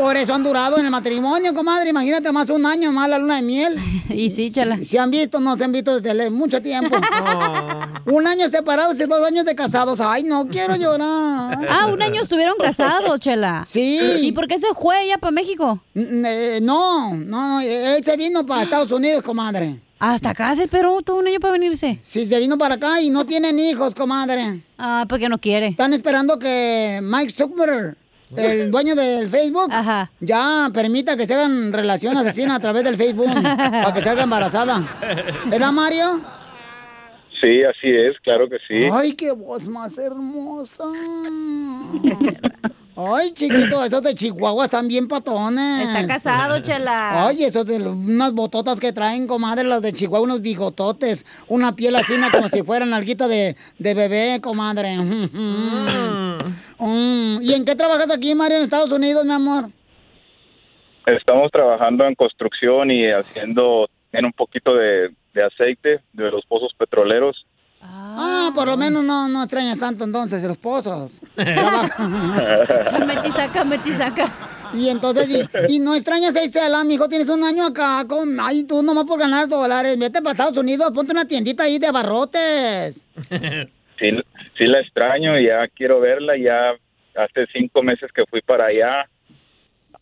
Por 0.00 0.16
eso 0.16 0.32
han 0.32 0.42
durado 0.42 0.78
en 0.78 0.86
el 0.86 0.90
matrimonio, 0.90 1.52
comadre. 1.52 1.90
Imagínate 1.90 2.32
más 2.32 2.48
un 2.48 2.64
año 2.64 2.90
más 2.90 3.06
la 3.06 3.18
luna 3.18 3.36
de 3.36 3.42
miel. 3.42 3.78
Y 4.10 4.28
sí, 4.30 4.50
chala. 4.50 4.78
Si, 4.78 4.98
han 4.98 5.10
visto, 5.10 5.38
no 5.38 5.56
se 5.56 5.64
han 5.64 5.72
visto 5.72 6.00
desde 6.00 6.30
mucho 6.30 6.60
tiempo. 6.60 6.96
un 8.06 8.26
año 8.26 8.48
separados 8.48 8.98
y 8.98 9.04
dos 9.04 9.24
años 9.24 9.44
de 9.44 9.54
casados. 9.54 10.00
Ay, 10.00 10.24
no 10.24 10.48
quiero 10.48 10.74
llorar. 10.74 11.58
Ah, 11.68 11.88
un 11.92 12.02
año 12.02 12.22
estuvieron 12.22 12.56
casados, 12.56 13.20
Chela. 13.20 13.64
Sí. 13.68 14.00
¿Y 14.22 14.32
por 14.32 14.48
qué 14.48 14.58
se 14.58 14.68
fue 14.74 15.04
ella 15.04 15.18
para 15.18 15.30
México? 15.30 15.80
Eh, 15.94 16.58
no, 16.62 17.14
no, 17.14 17.60
no, 17.60 17.60
él 17.60 18.02
se 18.02 18.16
vino 18.16 18.44
para 18.44 18.62
Estados 18.62 18.90
Unidos, 18.90 19.22
comadre. 19.22 19.80
Hasta 20.00 20.30
acá 20.30 20.56
se 20.56 20.62
esperó 20.62 21.02
todo 21.02 21.18
un 21.18 21.26
año 21.26 21.38
para 21.40 21.52
venirse. 21.52 22.00
Sí, 22.02 22.26
se 22.26 22.38
vino 22.40 22.56
para 22.56 22.76
acá 22.76 23.02
y 23.02 23.10
no 23.10 23.26
tienen 23.26 23.58
hijos, 23.58 23.94
comadre. 23.94 24.62
Ah, 24.78 25.04
porque 25.06 25.28
no 25.28 25.38
quiere. 25.38 25.68
Están 25.68 25.92
esperando 25.92 26.38
que 26.38 27.00
Mike 27.02 27.30
Zuckerberg, 27.30 27.98
el 28.36 28.70
dueño 28.70 28.94
del 28.94 29.28
Facebook, 29.28 29.70
ya 30.20 30.70
permita 30.72 31.16
que 31.16 31.26
se 31.26 31.34
hagan 31.34 31.72
relaciones 31.72 32.24
asesinas 32.24 32.58
a 32.58 32.60
través 32.60 32.84
del 32.84 32.96
Facebook 32.96 33.32
para 33.42 33.92
que 33.92 34.00
salga 34.00 34.24
embarazada. 34.24 34.82
¿Verdad, 35.46 35.72
Mario? 35.72 36.20
Sí, 37.42 37.62
así 37.62 37.88
es, 37.88 38.18
claro 38.22 38.48
que 38.48 38.58
sí. 38.68 38.88
Ay, 38.92 39.14
qué 39.14 39.32
voz 39.32 39.68
más 39.68 39.96
hermosa. 39.96 40.84
Ay, 42.96 43.32
chiquito, 43.32 43.82
esos 43.84 44.02
de 44.02 44.14
Chihuahua 44.14 44.64
están 44.64 44.88
bien 44.88 45.08
patones. 45.08 45.88
Está 45.88 46.06
casado, 46.06 46.60
chela. 46.60 47.26
Ay, 47.26 47.44
esos 47.44 47.64
de 47.64 47.78
los- 47.78 47.94
unas 47.94 48.32
bototas 48.32 48.78
que 48.80 48.92
traen, 48.92 49.26
comadre, 49.26 49.64
los 49.64 49.80
de 49.80 49.92
Chihuahua, 49.92 50.24
unos 50.26 50.42
bigototes, 50.42 51.24
una 51.48 51.74
piel 51.76 51.96
así 51.96 52.14
como 52.32 52.48
si 52.48 52.62
fueran 52.62 52.92
alguita 52.92 53.28
de, 53.28 53.56
de 53.78 53.94
bebé, 53.94 54.40
comadre. 54.40 54.96
Mm. 56.82 57.42
¿Y 57.42 57.52
en 57.52 57.66
qué 57.66 57.76
trabajas 57.76 58.10
aquí, 58.10 58.34
Mario, 58.34 58.56
en 58.56 58.62
Estados 58.62 58.90
Unidos, 58.90 59.26
mi 59.26 59.32
amor? 59.34 59.68
Estamos 61.04 61.50
trabajando 61.52 62.06
en 62.06 62.14
construcción 62.14 62.90
y 62.90 63.06
haciendo 63.10 63.86
en 64.12 64.24
un 64.24 64.32
poquito 64.32 64.74
de, 64.74 65.10
de 65.34 65.44
aceite 65.44 66.00
de 66.14 66.30
los 66.30 66.42
pozos 66.46 66.72
petroleros. 66.78 67.44
Ah, 67.82 68.50
por 68.54 68.66
lo 68.66 68.76
menos 68.76 69.04
no, 69.04 69.28
no 69.28 69.42
extrañas 69.42 69.78
tanto 69.78 70.04
entonces 70.04 70.42
los 70.44 70.58
pozos. 70.58 71.20
Meti 73.06 73.30
saca, 73.30 73.64
meti 73.64 73.92
saca. 73.92 74.30
Y 74.72 74.88
entonces, 74.88 75.28
y, 75.28 75.74
y 75.74 75.78
no 75.80 75.94
extrañas 75.94 76.36
a 76.36 76.44
Isela, 76.44 76.84
mijo, 76.84 77.08
tienes 77.08 77.28
un 77.28 77.42
año 77.42 77.66
acá 77.66 78.04
con, 78.06 78.38
ay, 78.40 78.64
tú 78.64 78.82
nomás 78.82 79.04
por 79.04 79.18
ganar 79.18 79.48
dólares, 79.48 79.98
vete 79.98 80.20
para 80.20 80.30
Estados 80.32 80.56
Unidos, 80.56 80.92
ponte 80.94 81.12
una 81.12 81.26
tiendita 81.26 81.64
ahí 81.64 81.78
de 81.78 81.86
abarrotes. 81.88 83.06
Sí, 84.00 84.08
sí 84.56 84.66
la 84.66 84.80
extraño 84.80 85.38
y 85.38 85.48
ya 85.48 85.68
quiero 85.68 86.00
verla. 86.00 86.34
Ya 86.38 86.70
hace 87.22 87.46
cinco 87.52 87.82
meses 87.82 88.10
que 88.14 88.24
fui 88.30 88.40
para 88.40 88.64
allá 88.64 89.06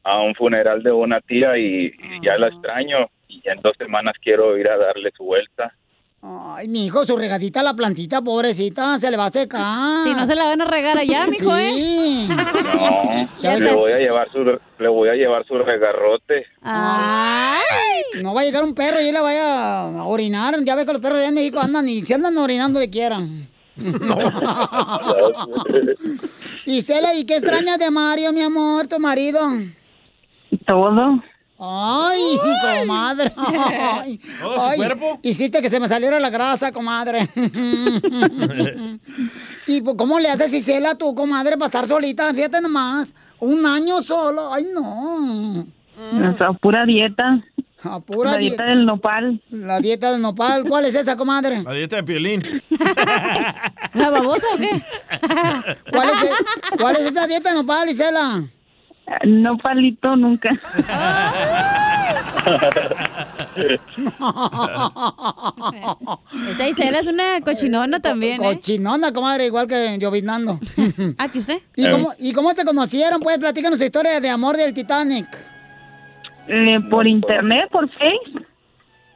a 0.05 0.23
un 0.23 0.37
funeral 0.37 0.85
de 0.85 0.93
una 0.93 1.21
tía 1.21 1.59
y, 1.59 1.87
y 1.87 2.25
ya 2.25 2.39
la 2.39 2.47
extraño. 2.47 3.11
Y 3.27 3.43
ya 3.43 3.55
en 3.55 3.61
dos 3.61 3.77
semanas 3.77 4.15
quiero 4.23 4.57
ir 4.57 4.69
a 4.69 4.77
darle 4.79 5.11
su 5.17 5.25
vuelta. 5.25 5.75
Ay, 6.21 6.67
mi 6.67 6.87
hijo, 6.87 7.05
su 7.05 7.17
regadita 7.17 7.61
a 7.61 7.63
la 7.63 7.75
plantita, 7.75 8.21
pobrecita, 8.21 8.99
se 8.99 9.09
le 9.09 9.17
va 9.17 9.27
a 9.27 9.31
secar. 9.31 10.03
Si 10.03 10.13
no 10.13 10.27
se 10.27 10.35
la 10.35 10.47
van 10.47 10.61
a 10.61 10.65
regar 10.65 10.99
allá, 10.99 11.29
mijo, 11.29 11.57
sí. 11.57 12.29
No, 12.29 13.29
Ya 13.41 13.57
le 13.57 13.73
voy 13.73 13.93
a 13.93 13.99
llevar 13.99 14.29
su 14.33 14.43
le 14.43 14.89
voy 14.89 15.09
a 15.09 15.15
llevar 15.15 15.47
su 15.47 15.57
regarrote. 15.59 16.45
Ay, 16.63 17.61
no 18.21 18.35
va 18.35 18.41
a 18.41 18.45
llegar 18.45 18.65
un 18.65 18.75
perro 18.75 19.01
y 19.01 19.07
él 19.07 19.15
la 19.15 19.23
vaya 19.23 19.83
a 19.83 20.05
orinar. 20.05 20.57
Ya 20.65 20.75
ve 20.75 20.85
que 20.85 20.93
los 20.93 21.01
perros 21.01 21.19
allá 21.19 21.29
en 21.29 21.35
México 21.35 21.61
andan 21.61 21.89
y 21.89 22.05
se 22.05 22.15
andan 22.15 22.37
orinando 22.37 22.81
de 22.81 22.91
quieran. 22.91 23.47
Isela, 26.67 27.15
¿y 27.15 27.25
qué 27.27 27.37
extrañas 27.37 27.79
de 27.79 27.93
Mario, 27.93 28.33
mi 28.33 28.43
amor, 28.43 28.89
tu 28.89 28.99
marido? 28.99 29.39
Todo. 30.67 31.23
Ay, 31.61 32.39
comadre. 32.63 33.33
Ay, 33.37 34.21
¿Todo 34.41 34.55
su 34.55 34.61
ay, 34.61 34.77
cuerpo? 34.77 35.19
Hiciste 35.23 35.61
que 35.61 35.69
se 35.69 35.81
me 35.81 35.89
saliera 35.89 36.21
la 36.21 36.31
grasa, 36.31 36.71
comadre. 36.71 37.29
¿Y 39.67 39.81
pues, 39.81 39.97
cómo 39.97 40.21
le 40.21 40.29
haces, 40.31 40.53
Isela, 40.53 40.95
tú, 40.95 41.15
comadre, 41.15 41.57
para 41.57 41.67
estar 41.67 41.87
solita? 41.89 42.33
Fíjate 42.33 42.61
nomás. 42.61 43.13
Un 43.41 43.67
año 43.67 44.03
solo. 44.03 44.55
Ay, 44.55 44.67
no. 44.73 45.61
O 45.63 46.39
sea, 46.39 46.53
pura 46.53 46.85
dieta. 46.87 47.43
A 47.83 48.01
pura 48.01 48.33
La 48.33 48.39
dieta 48.39 48.65
del 48.65 48.87
nopal. 48.87 49.41
La 49.51 49.79
dieta 49.79 50.13
del 50.13 50.21
nopal. 50.23 50.65
¿Cuál 50.65 50.87
es 50.87 50.95
esa, 50.97 51.17
comadre? 51.17 51.63
La 51.63 51.73
dieta 51.73 51.97
de 51.97 52.03
piolín. 52.05 52.43
¿La 53.95 54.11
babosa 54.11 54.47
o 54.55 54.59
qué? 54.59 54.83
¿Cuál 55.91 56.09
es, 56.09 56.23
e- 56.25 56.77
cuál 56.77 56.97
es 56.97 57.07
esa 57.07 57.27
dieta 57.29 57.51
de 57.51 57.57
nopal, 57.57 57.89
Isela? 57.89 58.45
Nopalito 59.25 60.17
nunca. 60.17 60.51
Esa 66.51 66.69
Isela 66.69 66.99
es 67.01 67.07
una 67.07 67.41
cochinona 67.41 68.01
también, 68.01 68.43
¿eh? 68.43 68.55
Cochinona, 68.55 69.13
comadre, 69.13 69.47
igual 69.47 69.67
que 69.67 69.99
llovinando. 69.99 70.59
¿Ah, 71.19 71.29
que 71.29 71.39
usted? 71.39 71.61
¿Y 71.77 71.89
cómo, 71.89 72.13
¿Y 72.19 72.33
cómo 72.33 72.53
se 72.55 72.65
conocieron? 72.65 73.21
Pues 73.21 73.39
platícanos 73.39 73.79
su 73.79 73.85
historia 73.85 74.21
de 74.21 74.29
amor 74.29 74.57
del 74.57 74.73
Titanic. 74.75 75.27
Eh, 76.49 76.81
por 76.91 77.07
internet, 77.07 77.69
por 77.71 77.89
Face. 77.91 78.47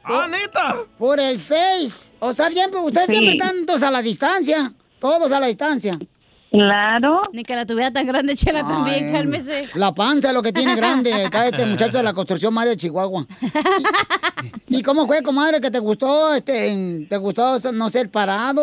¡Ah, 0.03 0.27
neta! 0.29 0.75
Por 0.97 1.19
el 1.19 1.39
Face. 1.39 2.13
O 2.19 2.33
sea, 2.33 2.49
bien, 2.49 2.69
pues, 2.71 2.83
ustedes 2.85 3.07
Sí. 3.07 3.13
siempre 3.13 3.33
están 3.33 3.65
todos 3.65 3.83
a 3.83 3.91
la 3.91 4.01
distancia. 4.01 4.73
Todos 4.99 5.31
a 5.31 5.39
la 5.39 5.47
distancia. 5.47 5.97
Claro. 6.53 7.23
Ni 7.33 7.43
que 7.43 7.55
la 7.55 7.65
tuviera 7.65 7.89
tan 7.89 8.05
grande, 8.05 8.35
Chela, 8.35 8.61
también, 8.61 9.11
cálmese. 9.11 9.69
La 9.73 9.91
panza 9.91 10.27
es 10.27 10.35
lo 10.35 10.43
que 10.43 10.53
tiene 10.53 10.75
grande. 10.75 11.11
Acá 11.25 11.47
este 11.47 11.65
muchacho 11.65 11.97
de 11.97 12.03
la 12.03 12.13
construcción 12.13 12.53
Mario 12.53 12.73
de 12.73 12.77
Chihuahua. 12.77 13.25
¿Y, 14.69 14.77
y 14.77 14.81
cómo 14.83 15.07
fue, 15.07 15.23
comadre, 15.23 15.59
que 15.59 15.71
te 15.71 15.79
gustó? 15.79 16.35
Este, 16.35 17.07
¿Te 17.09 17.17
gustó, 17.17 17.57
no 17.73 17.89
sé, 17.89 18.01
el 18.01 18.09
parado? 18.09 18.61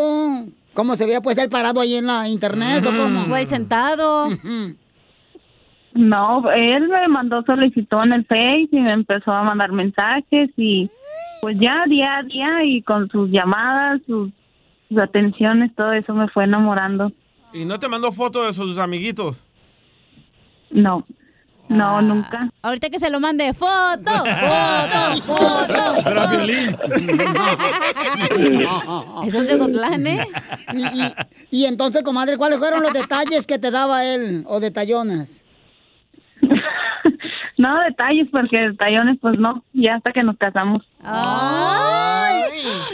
¿Cómo 0.73 0.95
se 0.95 1.05
veía, 1.05 1.21
pues, 1.21 1.37
el 1.39 1.49
parado 1.49 1.81
ahí 1.81 1.97
en 1.97 2.07
la 2.07 2.29
internet 2.29 2.87
o 2.87 2.91
cómo? 2.91 3.23
O 3.23 3.37
el 3.37 3.49
sentado. 3.49 4.29
No, 5.95 6.49
él 6.53 6.89
me 6.89 7.09
mandó 7.09 7.43
solicitó 7.43 8.05
en 8.05 8.13
el 8.13 8.25
Face 8.25 8.69
y 8.71 8.79
me 8.79 8.93
empezó 8.93 9.33
a 9.33 9.43
mandar 9.43 9.73
mensajes 9.73 10.51
y 10.57 10.89
pues 11.41 11.57
ya 11.59 11.85
día 11.89 12.19
a 12.19 12.23
día 12.23 12.65
y 12.65 12.83
con 12.83 13.09
sus 13.09 13.31
llamadas, 13.31 14.01
sus, 14.07 14.31
sus 14.89 14.99
atenciones, 14.99 15.75
todo 15.75 15.93
eso 15.93 16.15
me 16.15 16.29
fue 16.29 16.45
enamorando. 16.45 17.11
¿Y 17.53 17.65
no 17.65 17.79
te 17.81 17.89
mandó 17.89 18.13
fotos 18.13 18.47
de 18.47 18.53
sus 18.55 18.79
amiguitos? 18.79 19.37
No, 20.71 21.05
no, 21.69 22.01
nunca. 22.01 22.49
Ahorita 22.63 22.91
que 22.91 22.99
se 23.01 23.11
lo 23.11 23.19
mande, 23.19 23.53
foto, 23.55 24.13
foto, 24.13 25.23
foto. 25.25 25.95
Pero 26.05 26.21
a 26.23 26.31
Piolín. 26.31 26.77
Eso 29.27 29.41
es 29.41 29.49
de 29.49 29.55
Ocotlán, 29.55 30.07
¿eh? 30.07 30.27
Y, 30.75 30.83
y- 30.87 31.15
y 31.51 31.65
entonces, 31.65 32.03
comadre, 32.05 32.37
¿cuáles 32.37 32.59
fueron 32.61 32.83
los 32.83 32.93
detalles 32.93 33.47
que 33.47 33.59
te 33.59 33.71
daba 33.73 34.05
él 34.05 34.45
o 34.47 34.61
detallones? 34.61 35.45
No 37.61 37.79
detalles, 37.83 38.27
porque 38.33 38.59
detallones, 38.59 39.19
pues 39.21 39.39
no, 39.39 39.63
ya 39.75 39.97
hasta 39.97 40.13
que 40.13 40.23
nos 40.23 40.39
casamos. 40.39 40.83
Ay, 41.03 42.43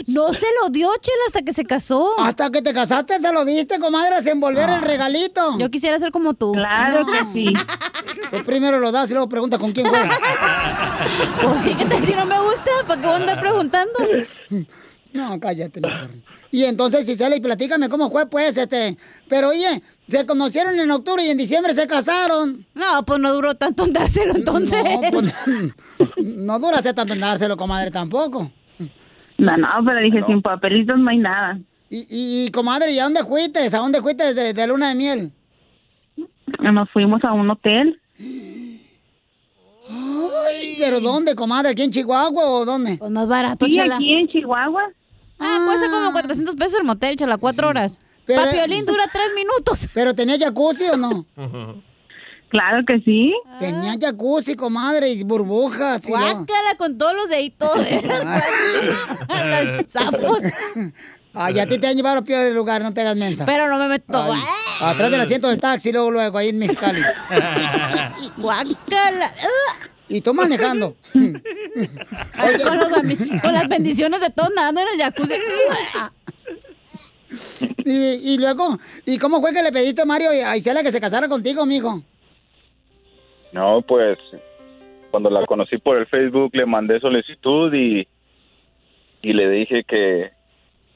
no 0.07 0.33
se 0.33 0.45
lo 0.61 0.69
dio, 0.69 0.89
Chela, 0.99 1.23
hasta 1.27 1.41
que 1.41 1.53
se 1.53 1.63
casó. 1.63 2.19
Hasta 2.19 2.49
que 2.51 2.61
te 2.61 2.73
casaste 2.73 3.17
se 3.17 3.31
lo 3.31 3.45
diste, 3.45 3.79
comadre, 3.79 4.17
sin 4.23 4.33
envolver 4.33 4.69
el 4.69 4.81
regalito. 4.81 5.57
Yo 5.57 5.71
quisiera 5.71 5.97
ser 5.99 6.11
como 6.11 6.33
tú. 6.33 6.51
Claro 6.51 7.05
que 7.05 7.17
sí. 7.31 7.53
Tú 8.31 8.43
primero 8.43 8.79
lo 8.79 8.91
das 8.91 9.09
y 9.09 9.13
luego 9.13 9.29
preguntas 9.29 9.57
con 9.57 9.71
quién 9.71 9.87
fue. 9.87 10.01
Pues 11.43 11.61
sí, 11.61 11.73
¿qué 11.75 11.85
tal 11.85 12.03
si 12.03 12.13
no 12.13 12.25
me 12.25 12.37
gusta? 12.37 12.71
¿Para 12.85 12.99
qué 12.99 13.07
voy 13.07 13.15
a 13.15 13.19
andar 13.19 13.39
preguntando? 13.39 13.93
No, 15.13 15.39
cállate 15.39 15.79
mejor. 15.79 16.09
Y 16.51 16.63
entonces, 16.63 17.05
Gisela, 17.05 17.35
y 17.35 17.41
platícame 17.41 17.89
cómo 17.89 18.09
fue, 18.09 18.29
pues, 18.29 18.55
este... 18.57 18.97
Pero, 19.27 19.49
oye, 19.49 19.81
se 20.07 20.25
conocieron 20.25 20.79
en 20.79 20.89
octubre 20.91 21.23
y 21.25 21.29
en 21.29 21.37
diciembre 21.37 21.73
se 21.73 21.87
casaron. 21.87 22.65
No, 22.73 23.05
pues 23.05 23.19
no 23.19 23.33
duró 23.33 23.55
tanto 23.55 23.85
en 23.85 23.93
dárselo, 23.93 24.35
entonces. 24.35 24.81
No, 24.83 25.11
pues, 25.11 25.33
no 26.17 26.59
duraste 26.59 26.93
tanto 26.93 27.13
en 27.13 27.19
dárselo, 27.19 27.57
comadre, 27.57 27.91
tampoco. 27.91 28.51
No, 29.37 29.57
no, 29.57 29.67
pero 29.85 29.99
dije, 29.99 30.23
sin 30.27 30.41
papelitos 30.41 30.97
no 30.97 31.09
hay 31.09 31.17
nada. 31.17 31.59
Y, 31.89 31.97
y, 32.09 32.45
y, 32.45 32.51
comadre, 32.51 32.91
¿y 32.91 32.99
a 32.99 33.03
dónde 33.03 33.23
fuiste? 33.23 33.59
¿A 33.59 33.69
dónde 33.79 34.01
fuiste 34.01 34.33
de, 34.33 34.53
de 34.53 34.67
luna 34.67 34.89
de 34.89 34.95
miel? 34.95 35.31
Nos 36.59 36.89
fuimos 36.91 37.23
a 37.23 37.33
un 37.33 37.49
hotel. 37.49 37.99
Ay, 39.89 40.77
¿pero 40.79 40.99
dónde, 40.99 41.35
comadre? 41.35 41.71
¿Aquí 41.71 41.83
en 41.83 41.91
Chihuahua 41.91 42.45
o 42.49 42.65
dónde? 42.65 42.97
Pues 42.97 43.11
más 43.11 43.27
barato, 43.27 43.65
Sí, 43.65 43.73
Chela. 43.73 43.95
aquí 43.95 44.13
en 44.13 44.27
Chihuahua. 44.27 44.83
Ah, 45.39 45.63
cuesta 45.65 45.89
como 45.89 46.11
400 46.11 46.55
pesos 46.55 46.79
el 46.79 46.85
motel, 46.85 47.15
Chela, 47.15 47.37
cuatro 47.37 47.67
horas. 47.69 48.01
Pero- 48.25 48.43
Papiolín 48.43 48.85
dura 48.85 49.03
tres 49.13 49.29
minutos. 49.35 49.87
¿Pero 49.93 50.13
tenía 50.13 50.37
jacuzzi 50.37 50.85
o 50.89 50.97
no? 50.97 51.25
Claro 52.49 52.77
que 52.87 52.99
sí. 53.01 53.33
Tenía 53.59 53.95
jacuzzi, 53.99 54.55
comadre, 54.55 55.09
y 55.09 55.21
burbujas. 55.25 56.01
y 56.05 56.09
lo- 56.11 56.17
Guácala 56.17 56.75
con 56.77 56.97
todos 56.97 57.13
los 57.13 57.27
deditos. 57.29 57.69
los 59.27 59.91
sapos. 59.91 60.39
Ay, 61.33 61.59
a 61.59 61.65
ti 61.67 61.77
te 61.77 61.87
han 61.87 61.97
llevado 61.97 62.23
peor 62.23 62.45
del 62.45 62.53
lugar, 62.55 62.81
no 62.81 62.93
te 62.93 63.01
hagas 63.01 63.17
mensa. 63.17 63.45
Pero 63.45 63.67
no 63.67 63.77
me 63.77 63.89
meto. 63.89 64.31
Ay, 64.31 64.41
atrás 64.79 65.11
del 65.11 65.19
asiento 65.19 65.49
del 65.49 65.59
taxi, 65.59 65.91
luego, 65.91 66.09
luego, 66.09 66.37
ahí 66.37 66.47
en 66.49 66.59
Mexicali. 66.59 67.01
Guácala. 68.37 69.33
Y 70.09 70.21
tú 70.21 70.33
manejando. 70.33 70.95
Ay, 71.13 72.55
con, 72.63 72.77
los 72.77 72.89
ami- 72.91 73.41
con 73.41 73.53
las 73.53 73.67
bendiciones 73.67 74.21
de 74.21 74.29
todos 74.29 74.51
nadando 74.55 74.81
en 74.81 74.87
el 74.93 75.01
jacuzzi. 75.01 75.33
Y, 77.83 78.33
y 78.33 78.37
luego, 78.37 78.77
¿y 79.05 79.17
cómo 79.17 79.41
fue 79.41 79.53
que 79.53 79.61
le 79.61 79.71
pediste 79.71 80.01
a 80.01 80.05
Mario 80.05 80.33
y 80.33 80.39
a 80.39 80.55
Isela 80.55 80.81
que 80.83 80.91
se 80.91 81.01
casara 81.01 81.27
contigo, 81.27 81.65
mijo? 81.65 82.01
No, 83.51 83.81
pues 83.81 84.17
cuando 85.11 85.29
la 85.29 85.45
conocí 85.45 85.77
por 85.77 85.97
el 85.97 86.05
Facebook 86.07 86.51
le 86.53 86.65
mandé 86.65 86.99
solicitud 86.99 87.73
y, 87.73 88.07
y 89.21 89.33
le 89.33 89.49
dije 89.49 89.83
que, 89.83 90.31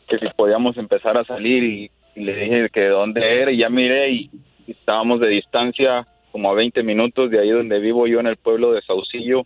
que 0.07 0.19
si 0.19 0.25
podíamos 0.37 0.77
empezar 0.77 1.17
a 1.17 1.25
salir 1.25 1.63
y, 1.63 1.91
y 2.15 2.23
le 2.23 2.35
dije 2.35 2.69
que 2.73 2.81
de 2.81 2.89
dónde 2.89 3.41
era 3.41 3.51
y 3.51 3.57
ya 3.57 3.69
miré 3.69 4.11
y, 4.11 4.29
y 4.67 4.71
estábamos 4.71 5.19
de 5.19 5.27
distancia 5.27 6.07
como 6.31 6.49
a 6.49 6.53
20 6.53 6.83
minutos 6.83 7.29
de 7.29 7.39
ahí 7.39 7.49
donde 7.49 7.79
vivo 7.79 8.07
yo 8.07 8.19
en 8.19 8.27
el 8.27 8.37
pueblo 8.37 8.71
de 8.71 8.81
Saucillo 8.81 9.43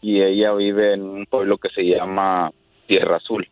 y 0.00 0.22
ella 0.22 0.52
vive 0.54 0.94
en 0.94 1.02
un 1.02 1.26
pueblo 1.26 1.58
que 1.58 1.68
se 1.70 1.82
llama 1.82 2.50
Tierra 2.86 3.16
Azul 3.16 3.48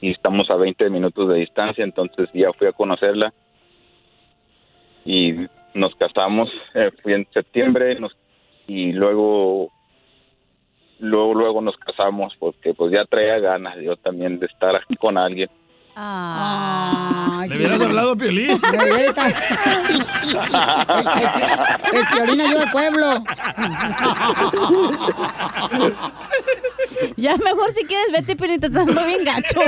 y 0.00 0.10
estamos 0.10 0.48
a 0.50 0.56
20 0.56 0.90
minutos 0.90 1.28
de 1.28 1.36
distancia 1.36 1.84
entonces 1.84 2.28
ya 2.32 2.52
fui 2.52 2.66
a 2.66 2.72
conocerla 2.72 3.32
y 5.04 5.34
nos 5.74 5.94
casamos, 5.96 6.50
eh, 6.74 6.90
fui 7.02 7.12
en 7.12 7.26
septiembre 7.32 7.98
y 8.66 8.92
luego 8.92 9.70
luego 11.00 11.34
luego 11.34 11.60
nos 11.60 11.76
casamos 11.76 12.34
porque 12.38 12.72
pues 12.72 12.92
ya 12.92 13.04
traía 13.04 13.38
ganas 13.38 13.76
yo 13.80 13.96
también 13.96 14.38
de 14.38 14.46
estar 14.46 14.74
aquí 14.76 14.96
con 15.00 15.18
alguien. 15.18 15.50
Ay, 15.96 17.48
Le 17.50 17.56
hubieras 17.56 17.80
hablado 17.80 18.12
a 18.12 18.16
Piolín. 18.16 18.50
El, 18.50 18.90
el 21.92 22.04
violín 22.12 22.40
ayuda 22.40 22.62
al 22.62 22.70
pueblo. 22.70 23.24
Ya 27.16 27.36
mejor 27.36 27.70
si 27.72 27.84
quieres 27.84 28.06
vete, 28.12 28.34
pero 28.36 28.58
te 28.58 28.66
estás 28.66 28.72
dando 28.86 29.04
bien 29.04 29.24
gacho. 29.24 29.60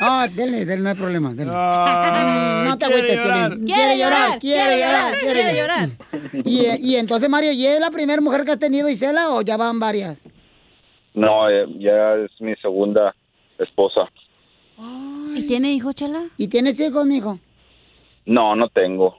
No, 0.00 0.28
dele, 0.28 0.64
dele, 0.64 0.82
no 0.82 0.88
hay 0.90 0.94
problema. 0.96 1.32
dele. 1.32 1.50
Ay, 1.54 2.64
no 2.68 2.78
te 2.78 2.84
agüites. 2.86 3.16
Piolín. 3.16 3.64
Quiere 3.66 3.98
llorar, 3.98 4.38
quiere 4.40 4.78
llorar, 4.80 5.18
quiere 5.18 5.40
quiere 5.40 5.56
llorar. 5.56 5.88
Y, 6.44 6.66
y 6.92 6.96
entonces, 6.96 7.28
Mario, 7.28 7.52
¿y 7.52 7.64
es 7.66 7.78
la 7.80 7.90
primera 7.90 8.20
mujer 8.20 8.44
que 8.44 8.52
has 8.52 8.58
tenido, 8.58 8.88
Isela, 8.88 9.30
o 9.30 9.42
ya 9.42 9.56
van 9.56 9.78
varias? 9.78 10.22
No, 11.14 11.48
eh, 11.48 11.64
ya 11.78 12.14
es 12.14 12.30
mi 12.40 12.54
segunda 12.56 13.14
esposa. 13.58 14.02
¿Y 15.38 15.46
tiene 15.46 15.72
hijo, 15.72 15.92
Chela? 15.92 16.24
¿Y 16.36 16.48
tienes 16.48 16.78
hijos, 16.80 17.06
mijo? 17.06 17.38
No, 18.26 18.54
no 18.56 18.68
tengo. 18.68 19.16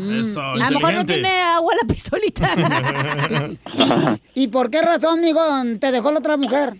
Eso, 0.00 0.40
A 0.40 0.70
lo 0.70 0.80
mejor 0.80 0.94
no 0.94 1.04
tiene 1.04 1.28
agua 1.28 1.74
la 1.80 1.86
pistolita. 1.86 2.48
¿Y 4.34 4.48
por 4.48 4.70
qué 4.70 4.80
razón, 4.80 5.20
mijo, 5.20 5.40
te 5.78 5.92
dejó 5.92 6.10
la 6.10 6.20
otra 6.20 6.38
mujer? 6.38 6.74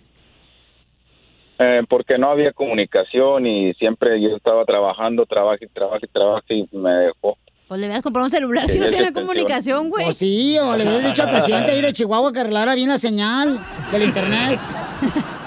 Eh, 1.59 1.83
porque 1.87 2.17
no 2.17 2.31
había 2.31 2.51
comunicación 2.53 3.45
y 3.45 3.73
siempre 3.75 4.19
yo 4.21 4.35
estaba 4.35 4.65
trabajando, 4.65 5.25
trabajo 5.25 5.63
y 5.63 5.67
trabajo 5.67 5.99
y 6.01 6.07
trabajo 6.07 6.45
y 6.49 6.67
me 6.71 6.91
dejó. 6.91 7.37
Pues 7.67 7.79
le 7.79 7.85
hubieras 7.85 8.01
comprado 8.01 8.25
un 8.25 8.31
celular 8.31 8.67
si 8.67 8.79
no 8.79 8.87
tiene 8.87 9.13
comunicación, 9.13 9.89
güey. 9.89 10.09
O 10.09 10.13
sí, 10.13 10.57
o 10.57 10.75
le 10.75 10.83
hubieras 10.85 11.05
dicho 11.05 11.21
al 11.21 11.29
presidente 11.29 11.73
ahí 11.73 11.81
de 11.81 11.93
Chihuahua 11.93 12.33
que 12.33 12.39
arreglara 12.39 12.73
bien 12.73 12.89
la 12.89 12.97
señal 12.97 13.59
del 13.91 14.03
internet. 14.03 14.59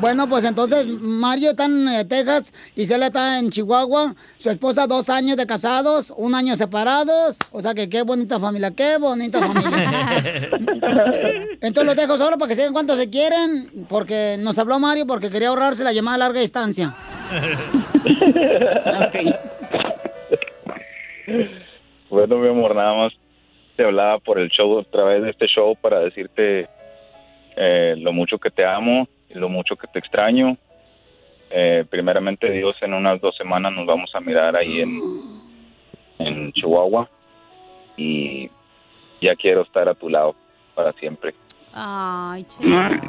Bueno, 0.00 0.28
pues 0.28 0.44
entonces 0.44 0.86
Mario 0.86 1.50
está 1.50 1.64
en 1.64 1.88
eh, 1.88 2.04
Texas, 2.04 2.52
Isela 2.76 3.06
está 3.06 3.40
en 3.40 3.50
Chihuahua, 3.50 4.14
su 4.38 4.48
esposa 4.48 4.86
dos 4.86 5.08
años 5.10 5.36
de 5.36 5.44
casados, 5.44 6.12
un 6.16 6.36
año 6.36 6.54
separados, 6.54 7.36
o 7.50 7.60
sea 7.60 7.74
que 7.74 7.88
qué 7.88 8.02
bonita 8.02 8.38
familia, 8.38 8.70
qué 8.70 8.96
bonita 8.98 9.40
familia. 9.40 10.48
Entonces 11.60 11.84
los 11.84 11.96
dejo 11.96 12.16
solo 12.16 12.38
para 12.38 12.48
que 12.48 12.54
sigan 12.54 12.72
cuánto 12.72 12.94
se 12.94 13.10
quieren, 13.10 13.86
porque 13.88 14.36
nos 14.38 14.56
habló 14.58 14.78
Mario 14.78 15.04
porque 15.04 15.30
quería 15.30 15.48
ahorrarse 15.48 15.82
la 15.82 15.92
llamada 15.92 16.14
a 16.14 16.18
larga 16.18 16.40
distancia. 16.40 16.94
Bueno, 22.10 22.38
mi 22.38 22.48
amor, 22.48 22.74
nada 22.74 22.94
más 22.94 23.12
te 23.76 23.84
hablaba 23.84 24.18
por 24.18 24.38
el 24.38 24.48
show, 24.48 24.78
a 24.78 24.84
través 24.84 25.22
de 25.22 25.28
este 25.30 25.46
show, 25.46 25.76
para 25.76 26.00
decirte 26.00 26.66
eh, 27.54 27.96
lo 27.98 28.14
mucho 28.14 28.38
que 28.38 28.50
te 28.50 28.64
amo 28.64 29.06
y 29.06 29.17
lo 29.30 29.48
mucho 29.48 29.76
que 29.76 29.86
te 29.88 29.98
extraño. 29.98 30.56
Eh, 31.50 31.84
primeramente, 31.88 32.50
Dios, 32.50 32.76
en 32.82 32.94
unas 32.94 33.20
dos 33.20 33.36
semanas 33.36 33.72
nos 33.72 33.86
vamos 33.86 34.14
a 34.14 34.20
mirar 34.20 34.56
ahí 34.56 34.80
en, 34.80 35.00
en 36.18 36.52
Chihuahua 36.52 37.08
y 37.96 38.50
ya 39.20 39.34
quiero 39.34 39.62
estar 39.62 39.88
a 39.88 39.94
tu 39.94 40.08
lado 40.08 40.34
para 40.74 40.92
siempre. 40.94 41.34
Ay, 41.72 42.44
Chela. 42.44 43.00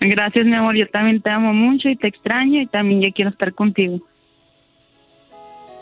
Gracias, 0.00 0.46
mi 0.46 0.54
amor. 0.54 0.74
Yo 0.76 0.88
también 0.88 1.20
te 1.20 1.30
amo 1.30 1.52
mucho 1.52 1.88
y 1.88 1.96
te 1.96 2.08
extraño 2.08 2.62
y 2.62 2.66
también 2.66 3.02
ya 3.02 3.12
quiero 3.12 3.30
estar 3.30 3.52
contigo. 3.52 3.98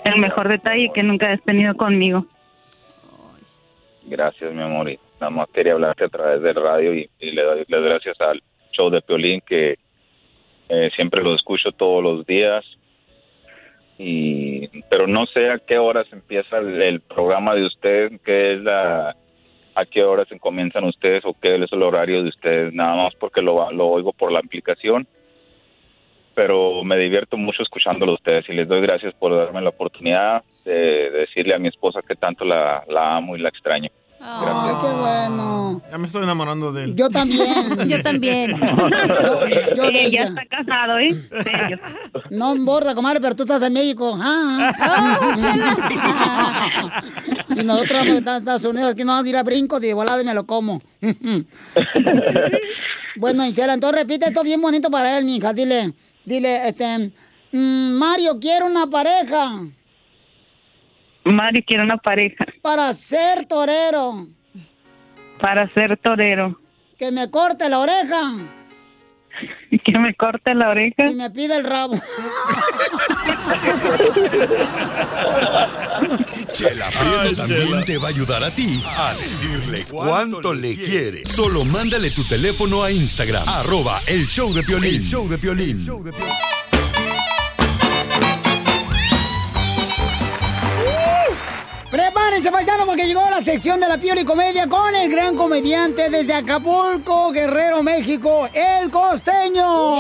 El 0.05 0.21
mejor 0.21 0.49
detalle 0.49 0.91
que 0.93 1.03
nunca 1.03 1.31
has 1.31 1.43
tenido 1.43 1.77
conmigo. 1.77 2.27
Gracias, 4.05 4.53
mi 4.53 4.63
amor. 4.63 4.91
Y 4.91 4.99
nada 5.21 5.31
más 5.31 5.49
quería 5.51 5.75
hablarte 5.75 6.05
a 6.05 6.09
través 6.09 6.43
del 6.43 6.57
radio 6.57 6.95
y, 6.95 7.09
y 7.21 7.31
le 7.31 7.43
doy 7.43 7.65
las 7.69 7.83
gracias 7.83 8.21
al 8.21 8.43
show 8.79 8.91
de 8.91 9.03
Piolín 9.03 9.41
que 9.41 9.77
eh, 10.69 10.91
siempre 10.95 11.23
lo 11.23 11.35
escucho 11.35 11.73
todos 11.73 12.03
los 12.03 12.27
días. 12.27 12.65
Y, 13.99 14.69
pero 14.91 15.09
no 15.09 15.27
sé 15.27 15.51
a 15.51 15.59
qué 15.59 15.77
horas 15.79 16.07
empieza 16.13 16.59
el, 16.59 17.01
programa 17.01 17.55
de 17.55 17.67
usted, 17.67 18.13
qué 18.25 18.55
es 18.55 18.63
la, 18.63 19.17
a 19.75 19.87
qué 19.87 20.05
horas 20.05 20.29
comienzan 20.41 20.85
ustedes 20.85 21.25
o 21.25 21.35
qué 21.35 21.57
es 21.57 21.73
el 21.73 21.83
horario 21.83 22.23
de 22.23 22.29
ustedes, 22.29 22.73
nada 22.73 22.95
más 22.95 23.15
porque 23.17 23.43
lo, 23.43 23.73
lo 23.73 23.89
oigo 23.89 24.13
por 24.13 24.31
la 24.31 24.39
aplicación. 24.39 25.09
Pero 26.37 26.85
me 26.85 26.97
divierto 26.97 27.37
mucho 27.37 27.65
escuchándolo 27.65 28.13
a 28.13 28.15
ustedes 28.15 28.49
y 28.49 28.53
les 28.53 28.69
doy 28.69 28.81
gracias 28.81 29.13
por 29.15 29.35
darme 29.35 29.61
la 29.61 29.71
oportunidad 29.71 30.45
de 30.65 31.11
decirle 31.11 31.55
a 31.55 31.59
mi 31.59 31.67
esposa 31.67 32.01
que 32.07 32.15
tanto 32.15 32.45
la 32.45 32.85
amo 33.17 33.37
y 33.37 33.41
la 33.41 33.49
extraño. 33.49 33.91
Ay, 34.21 34.75
qué 34.81 34.87
bueno. 34.97 35.81
Ya 35.91 35.99
me 35.99 36.07
estoy 36.07 36.23
enamorando 36.25 36.73
de 36.73 36.85
él. 36.85 36.95
Yo 36.97 37.09
también. 37.09 37.89
Yo 37.89 38.03
también. 38.03 38.51
Yo, 38.59 38.67
yo 39.77 39.83
de 39.83 39.89
Eh, 39.89 40.07
ella. 40.07 40.23
está 40.25 40.45
casado, 40.47 40.99
¿eh? 40.99 41.15
Serio. 41.43 41.79
No 42.31 42.55
importa, 42.55 42.95
comadre, 42.95 43.21
pero 43.21 43.37
tú 43.37 43.45
estás 43.45 43.63
en 43.63 43.73
México. 43.73 44.17
Ah. 44.21 44.73
Y 47.51 47.65
nosotros 47.65 47.93
vamos 48.07 48.23
a 48.27 48.37
Estados 48.37 48.65
Unidos, 48.67 48.93
aquí 48.93 49.03
no 49.05 49.13
vamos 49.13 49.27
a 49.27 49.29
ir 49.31 49.37
a 49.37 49.43
brinco, 49.43 49.81
de 49.81 49.95
volada 49.95 50.21
y 50.21 50.25
me 50.25 50.35
lo 50.35 50.45
como. 50.47 50.81
bueno, 53.17 53.45
Isela, 53.47 53.75
entonces 53.75 54.01
repite 54.03 54.27
esto 54.27 54.43
bien 54.43 54.61
bonito 54.61 54.91
para 54.91 55.17
él, 55.19 55.25
mija. 55.25 55.53
Dile, 55.53 55.93
dile, 56.25 56.69
este, 56.69 57.11
mm, 57.53 57.93
Mario, 57.99 58.39
quiero 58.39 58.67
una 58.67 58.87
pareja. 58.87 59.63
Mario 61.25 61.63
quiere 61.67 61.83
una 61.85 61.97
pareja 61.99 62.45
Para 62.63 62.93
ser 62.95 63.47
torero. 63.47 64.27
para 65.41 65.73
ser 65.75 65.97
torero. 65.99 66.59
Que 66.99 67.13
me 67.13 67.31
corte 67.31 67.69
la 67.69 67.79
oreja. 67.81 68.33
Que 69.85 69.97
me 69.99 70.15
corte 70.15 70.53
la 70.55 70.71
oreja. 70.71 71.07
Y 71.09 71.15
me 71.15 71.31
pide 71.31 71.57
el 71.57 71.65
rabo. 71.65 71.95
Chela 76.53 76.87
Prieto 76.91 77.37
también 77.37 77.85
te 77.85 77.99
va 77.99 78.07
a 78.07 78.11
ayudar 78.11 78.43
a 78.45 78.51
ti 78.51 78.83
a 78.97 79.15
decirle 79.15 79.85
cuánto 79.89 80.53
le 80.53 80.75
quiere. 80.75 81.25
Solo 81.27 81.65
mándale 81.65 82.11
tu 82.11 82.25
teléfono 82.25 82.83
a 82.83 82.91
Instagram, 82.91 83.45
arroba 83.49 84.01
el 84.07 84.27
show 84.27 84.53
de 84.53 84.63
Piolín. 84.63 84.97
El 85.03 85.05
show 85.09 85.29
de 85.29 85.39
Piolín. 85.39 85.87
Prepárense, 92.39 92.53
paisanos, 92.53 92.87
porque 92.87 93.05
llegó 93.05 93.29
la 93.29 93.43
sección 93.43 93.81
de 93.81 93.89
la 93.89 93.99
Pioli 93.99 94.25
Comedia 94.25 94.69
con 94.69 94.95
el 94.95 95.11
gran 95.11 95.35
comediante 95.35 96.09
desde 96.09 96.35
Acapulco, 96.35 97.33
Guerrero, 97.33 97.83
México, 97.83 98.49
El 98.55 98.91
Costeño. 98.93 99.97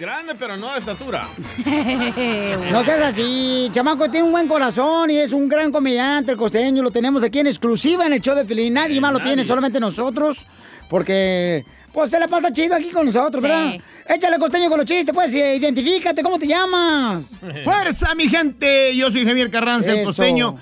Grande, 0.00 0.34
pero 0.36 0.56
no 0.56 0.72
de 0.72 0.78
estatura. 0.80 1.28
No 2.72 2.82
seas 2.82 3.00
así, 3.00 3.68
chamaco, 3.70 4.10
tiene 4.10 4.26
un 4.26 4.32
buen 4.32 4.48
corazón 4.48 5.08
y 5.10 5.18
es 5.18 5.32
un 5.32 5.48
gran 5.48 5.70
comediante, 5.70 6.32
el 6.32 6.36
costeño. 6.38 6.82
Lo 6.82 6.90
tenemos 6.90 7.22
aquí 7.22 7.38
en 7.38 7.46
exclusiva 7.46 8.04
en 8.06 8.14
el 8.14 8.20
show 8.20 8.34
de 8.34 8.44
Pelín. 8.44 8.74
Nadie 8.74 9.00
más 9.00 9.12
lo 9.12 9.20
tiene, 9.20 9.44
solamente 9.46 9.78
nosotros, 9.78 10.44
porque 10.90 11.64
pues 11.92 12.10
se 12.10 12.18
la 12.18 12.26
pasa 12.26 12.52
chido 12.52 12.74
aquí 12.74 12.90
con 12.90 13.06
nosotros, 13.06 13.40
Sí. 13.40 13.46
¿verdad? 13.48 13.74
Échale 14.08 14.38
costeño 14.38 14.68
con 14.68 14.78
los 14.78 14.86
chistes, 14.86 15.14
pues, 15.14 15.32
y 15.32 15.38
identifícate, 15.40 16.24
¿cómo 16.24 16.38
te 16.40 16.48
llamas? 16.48 17.26
Fuerza, 17.64 18.14
mi 18.16 18.28
gente. 18.28 18.96
Yo 18.96 19.12
soy 19.12 19.24
Javier 19.24 19.48
Carranza, 19.50 19.92
el 19.92 20.04
costeño. 20.04 20.58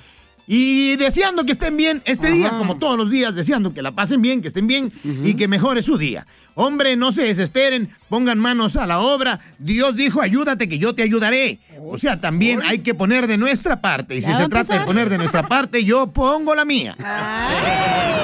Y 0.47 0.97
deseando 0.97 1.45
que 1.45 1.53
estén 1.53 1.77
bien 1.77 2.03
este 2.05 2.31
día, 2.31 2.51
como 2.59 2.77
todos 2.77 2.99
los 2.99 3.11
días, 3.11 3.35
deseando 3.35 3.73
que 3.73 3.83
la 3.83 3.93
pasen 3.93 4.21
bien, 4.21 4.43
que 4.43 4.49
estén 4.49 4.67
bien 4.67 4.93
y 5.25 5.35
que 5.35 5.49
mejore 5.49 5.83
su 5.83 5.97
día. 5.97 6.27
Hombre, 6.57 6.95
no 6.97 7.11
se 7.11 7.23
desesperen, 7.25 7.91
pongan 8.09 8.39
manos 8.39 8.77
a 8.77 8.87
la 8.87 9.01
obra. 9.01 9.41
Dios 9.59 9.97
dijo, 9.97 10.21
ayúdate 10.21 10.69
que 10.69 10.79
yo 10.79 10.95
te 10.95 11.03
ayudaré. 11.03 11.59
O 11.83 11.99
sea, 11.99 12.21
también 12.21 12.63
hay 12.63 12.79
que 12.79 12.95
poner 12.95 13.27
de 13.27 13.39
nuestra 13.39 13.81
parte. 13.81 14.17
Y 14.17 14.23
si 14.23 14.33
se 14.33 14.49
trata 14.49 14.79
de 14.79 14.85
poner 14.85 15.09
de 15.09 15.19
nuestra 15.19 15.43
parte, 15.43 15.83
yo 15.83 16.13
pongo 16.13 16.55
la 16.55 16.65
mía. 16.65 16.97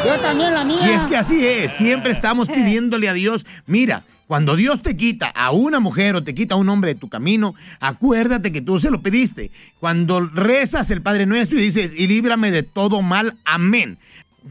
Yo 0.07 0.21
también 0.21 0.55
la 0.55 0.65
mía. 0.65 0.79
Y 0.87 0.91
es 0.91 1.03
que 1.07 1.17
así 1.17 1.45
es, 1.45 1.73
siempre 1.73 2.13
estamos 2.13 2.49
pidiéndole 2.49 3.09
a 3.09 3.15
Dios, 3.15 3.47
mira, 3.67 4.05
cuando 4.31 4.55
Dios 4.55 4.81
te 4.81 4.97
quita 4.97 5.27
a 5.27 5.51
una 5.51 5.81
mujer 5.81 6.15
o 6.15 6.23
te 6.23 6.37
quita 6.37 6.55
a 6.55 6.59
un 6.59 6.69
hombre 6.69 6.95
de 6.95 7.01
tu 7.01 7.09
camino, 7.09 7.53
acuérdate 7.81 8.53
que 8.53 8.61
tú 8.61 8.79
se 8.79 8.89
lo 8.89 9.01
pediste. 9.03 9.51
Cuando 9.81 10.21
rezas 10.21 10.89
el 10.93 11.03
Padre 11.03 11.27
Nuestro 11.27 11.59
y 11.59 11.63
dices, 11.63 11.93
y 11.99 12.07
líbrame 12.07 12.53
de 12.53 12.63
todo 12.63 13.03
mal, 13.03 13.37
amén. 13.45 13.99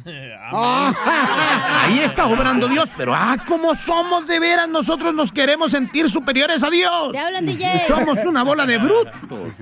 Ahí 0.51 1.99
está 1.99 2.25
obrando 2.27 2.67
Dios, 2.67 2.91
pero 2.97 3.15
ah, 3.15 3.37
como 3.47 3.73
somos 3.73 4.27
de 4.27 4.41
veras, 4.41 4.67
nosotros 4.67 5.13
nos 5.13 5.31
queremos 5.31 5.71
sentir 5.71 6.09
superiores 6.09 6.61
a 6.61 6.69
Dios. 6.69 7.13
Te 7.13 7.19
hablan, 7.19 7.45
DJ. 7.45 7.65
Somos 7.87 8.19
una 8.25 8.43
bola 8.43 8.65
de 8.65 8.79
brutos. 8.79 9.53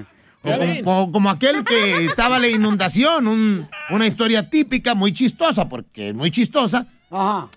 O 0.41 0.49
como, 0.57 1.01
o 1.01 1.11
como 1.11 1.29
aquel 1.29 1.63
que 1.63 2.05
estaba 2.05 2.39
la 2.39 2.47
inundación, 2.47 3.27
un- 3.27 3.67
una 3.91 4.07
historia 4.07 4.49
típica, 4.49 4.95
muy 4.95 5.13
chistosa, 5.13 5.69
porque 5.69 6.09
es 6.09 6.15
muy 6.15 6.31
chistosa, 6.31 6.87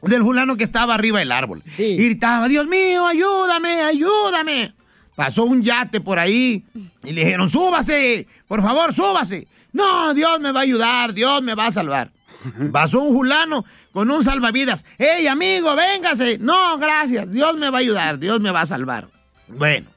del 0.03 0.23
fulano 0.23 0.57
que 0.57 0.65
estaba 0.65 0.95
arriba 0.95 1.19
del 1.19 1.33
árbol. 1.33 1.63
Y 1.79 1.97
gritaba, 1.97 2.49
Dios 2.49 2.67
mío, 2.67 3.07
ayúdame, 3.07 3.83
ayúdame. 3.83 4.75
Pasó 5.17 5.45
un 5.45 5.63
yate 5.63 6.01
por 6.01 6.19
ahí 6.19 6.65
y 7.05 7.13
le 7.13 7.25
dijeron, 7.25 7.49
súbase, 7.49 8.27
por 8.47 8.63
favor, 8.63 8.93
súbase. 8.93 9.49
No, 9.73 10.15
Dios 10.15 10.41
me 10.41 10.53
va 10.53 10.61
a 10.61 10.63
ayudar, 10.63 11.13
Dios 11.13 11.43
me 11.43 11.55
va 11.55 11.67
a 11.67 11.73
salvar. 11.73 12.11
Pasó 12.73 13.03
un 13.03 13.17
fulano 13.17 13.65
con 13.93 14.11
un 14.11 14.25
salvavidas. 14.25 14.85
¡Ey, 14.99 15.27
amigo, 15.27 15.75
véngase! 15.77 16.39
No, 16.39 16.79
gracias, 16.79 17.31
Dios 17.31 17.57
me 17.57 17.71
va 17.71 17.79
a 17.79 17.81
ayudar, 17.81 18.19
Dios 18.19 18.41
me 18.41 18.51
va 18.51 18.63
a 18.63 18.67
salvar. 18.67 19.09
Bueno, 19.49 19.91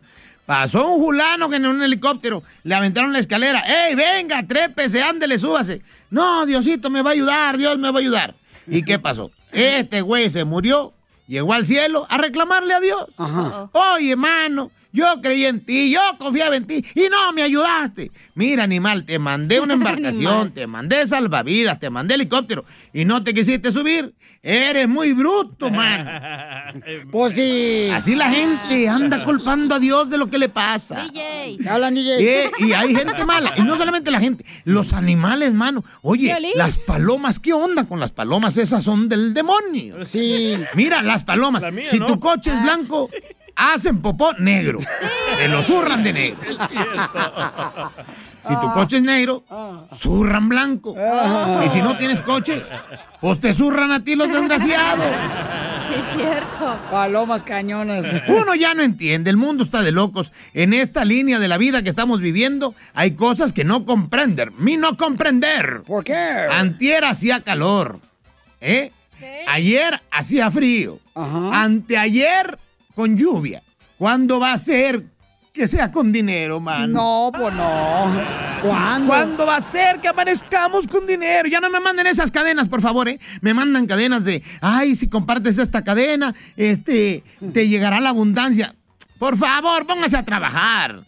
Pasó 0.46 0.90
un 0.90 1.02
fulano 1.02 1.50
que 1.50 1.56
en 1.56 1.66
un 1.66 1.82
helicóptero 1.82 2.44
le 2.64 2.76
aventaron 2.76 3.14
la 3.14 3.20
escalera. 3.20 3.62
¡Ey, 3.62 3.96
venga, 3.96 4.46
trépese, 4.46 5.02
ándele, 5.02 5.40
súbase! 5.40 5.82
No, 6.10 6.46
Diosito 6.46 6.90
me 6.90 7.02
va 7.02 7.12
a 7.12 7.14
ayudar, 7.14 7.58
Dios 7.58 7.78
me 7.78 7.90
va 7.90 8.00
a 8.00 8.02
ayudar. 8.02 8.36
¿Y 8.68 8.84
qué 8.84 9.00
pasó? 9.00 9.32
Este 9.54 10.02
güey 10.02 10.30
se 10.30 10.46
murió, 10.46 10.94
llegó 11.28 11.54
al 11.54 11.66
cielo 11.66 12.06
a 12.10 12.18
reclamarle 12.18 12.74
a 12.74 12.80
Dios. 12.80 13.08
Oye, 13.96 14.12
hermano, 14.12 14.72
yo 14.94 15.20
creí 15.22 15.46
en 15.46 15.66
ti, 15.66 15.92
yo 15.92 16.00
confiaba 16.18 16.56
en 16.56 16.66
ti 16.66 16.86
y 16.96 17.10
no 17.10 17.34
me 17.34 17.42
ayudaste. 17.44 18.12
Mira, 18.36 18.64
animal, 18.64 19.04
te 19.04 19.20
mandé 19.20 19.60
una 19.60 19.74
embarcación, 19.80 20.52
te 20.52 20.68
mandé 20.68 21.06
salvavidas, 21.06 21.80
te 21.80 21.90
mandé 21.90 22.14
helicóptero 22.14 22.64
y 22.94 23.04
no 23.04 23.24
te 23.24 23.34
quisiste 23.34 23.72
subir. 23.72 24.14
Eres 24.46 24.90
muy 24.90 25.14
bruto, 25.14 25.70
man. 25.70 26.62
Pues 27.12 27.36
sí. 27.36 27.90
Así 27.94 28.16
la 28.16 28.30
gente 28.30 28.90
anda 28.90 29.24
culpando 29.24 29.76
a 29.76 29.80
Dios 29.80 30.10
de 30.10 30.18
lo 30.18 30.30
que 30.30 30.38
le 30.40 30.50
pasa. 30.50 31.04
DJ. 31.04 31.70
Hablan, 31.70 31.94
DJ. 31.94 32.50
Y, 32.60 32.66
y 32.66 32.74
hay 32.74 32.96
gente 32.96 33.24
mala. 33.26 33.54
Y 33.58 33.62
no 33.62 33.78
solamente 33.78 34.10
la 34.10 34.20
gente, 34.20 34.44
los 34.66 34.94
animales, 34.94 35.54
mano. 35.54 35.84
Oye, 36.02 36.36
las 36.56 36.78
palomas, 36.80 37.40
¿qué 37.40 37.54
onda 37.54 37.86
con 37.86 38.00
las 38.00 38.12
palomas? 38.12 38.58
Esas 38.58 38.84
son 38.84 39.08
del 39.08 39.34
demonio. 39.34 40.04
Sí. 40.04 40.56
Mira, 40.74 41.04
las 41.04 41.24
palomas. 41.24 41.72
mía, 41.72 41.90
si 41.92 42.00
¿no? 42.00 42.08
tu 42.08 42.20
coche 42.20 42.52
es 42.52 42.62
blanco, 42.62 43.10
hacen 43.56 44.02
popó 44.02 44.34
negro. 44.40 44.80
Te 45.38 45.48
lo 45.48 45.62
zurran 45.62 46.04
de 46.04 46.14
negro. 46.14 46.40
Si 48.46 48.54
tu 48.60 48.72
coche 48.74 48.98
es 48.98 49.04
negro, 49.04 49.44
zurran 49.94 50.50
blanco. 50.50 50.96
Y 51.66 51.70
si 51.70 51.82
no 51.82 51.98
tienes 51.98 52.22
coche, 52.22 52.66
pues 53.22 53.40
te 53.40 53.54
zurran 53.54 53.92
a 53.92 54.04
ti 54.04 54.16
los 54.16 54.32
desgraciados. 54.32 55.06
Sí, 55.88 56.00
es 56.00 56.22
cierto. 56.22 56.80
Palomas 56.92 57.44
cañonas. 57.44 58.06
Uno 58.28 58.56
ya 58.56 58.74
no 58.74 58.84
entiende, 58.84 59.30
el 59.30 59.38
mundo 59.38 59.64
está 59.64 59.82
de 59.82 59.92
locos. 59.92 60.34
En 60.54 60.74
esta 60.74 61.06
línea 61.06 61.40
de 61.40 61.48
la 61.48 61.58
vida 61.58 61.84
que 61.84 61.90
estamos 61.90 62.20
viviendo, 62.20 62.76
hay 62.94 63.12
cosas 63.12 63.54
que 63.54 63.64
no 63.64 63.86
comprender. 63.86 64.52
Mi 64.52 64.76
no 64.76 64.98
comprender. 64.98 65.84
¿Por 65.86 66.04
qué? 66.04 66.14
Antier 66.52 67.06
hacía 67.06 67.42
calor. 67.42 68.00
¿Eh? 68.60 68.92
Ayer 69.48 70.02
hacía 70.12 70.52
frío. 70.52 71.00
Anteayer 71.16 72.58
con 72.96 73.18
lluvia. 73.18 73.62
¿Cuándo 73.98 74.40
va 74.40 74.54
a 74.54 74.58
ser 74.58 75.04
que 75.54 75.68
sea 75.68 75.92
con 75.92 76.12
dinero, 76.12 76.60
mano? 76.60 76.88
No, 76.88 77.32
pues 77.32 77.54
no. 77.54 78.12
¿Cuándo? 78.62 79.08
¿Cuándo 79.08 79.46
va 79.46 79.58
a 79.58 79.62
ser 79.62 80.00
que 80.02 80.08
aparezcamos 80.08 80.88
con 80.88 81.06
dinero? 81.06 81.48
Ya 81.48 81.60
no 81.60 81.70
me 81.70 81.80
manden 81.80 82.08
esas 82.08 82.32
cadenas, 82.32 82.68
por 82.70 82.82
favor, 82.82 83.08
¿eh? 83.08 83.20
Me 83.42 83.54
mandan 83.54 83.86
cadenas 83.86 84.24
de, 84.24 84.42
ay, 84.62 84.96
si 84.96 85.10
compartes 85.10 85.58
esta 85.58 85.84
cadena, 85.84 86.34
este, 86.56 87.24
te 87.54 87.68
llegará 87.68 88.00
la 88.00 88.10
abundancia. 88.10 88.74
Por 89.20 89.38
favor, 89.38 89.86
póngase 89.86 90.18
a 90.18 90.26
trabajar. 90.26 91.04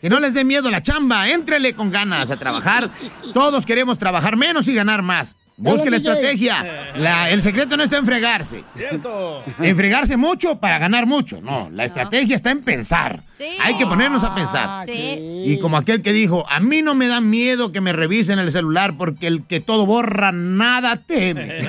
Que 0.00 0.10
no 0.10 0.20
les 0.20 0.34
dé 0.34 0.44
miedo 0.44 0.70
la 0.70 0.82
chamba, 0.82 1.28
éntrele 1.28 1.74
con 1.74 1.90
ganas 1.90 2.30
a 2.30 2.36
trabajar. 2.36 2.90
Todos 3.32 3.64
queremos 3.64 3.98
trabajar 3.98 4.36
menos 4.36 4.68
y 4.68 4.74
ganar 4.74 5.02
más. 5.02 5.36
Busque 5.58 5.90
la 5.90 5.96
estrategia. 5.96 6.92
La- 6.96 7.30
el 7.30 7.40
secreto 7.40 7.76
no 7.78 7.82
está 7.82 7.96
en 7.96 8.04
fregarse. 8.06 8.62
Cierto. 8.76 9.42
En 9.58 9.74
fregarse 9.76 10.16
mucho 10.18 10.58
para 10.60 10.78
ganar 10.78 11.06
mucho. 11.06 11.40
No, 11.40 11.70
la 11.72 11.84
estrategia 11.84 12.36
está 12.36 12.50
en 12.50 12.60
pensar. 12.60 13.22
Hay 13.64 13.78
que 13.78 13.86
ponernos 13.86 14.22
a 14.24 14.34
pensar. 14.34 14.86
Y 14.88 15.58
como 15.58 15.76
aquel 15.78 16.02
que 16.02 16.12
dijo, 16.12 16.44
a 16.50 16.60
mí 16.60 16.82
no 16.82 16.94
me 16.94 17.08
da 17.08 17.20
miedo 17.20 17.72
que 17.72 17.80
me 17.80 17.92
revisen 17.94 18.38
el 18.38 18.50
celular 18.52 18.96
porque 18.98 19.26
el 19.26 19.44
que 19.46 19.60
todo 19.60 19.86
borra 19.86 20.30
nada 20.32 20.96
teme. 20.96 21.66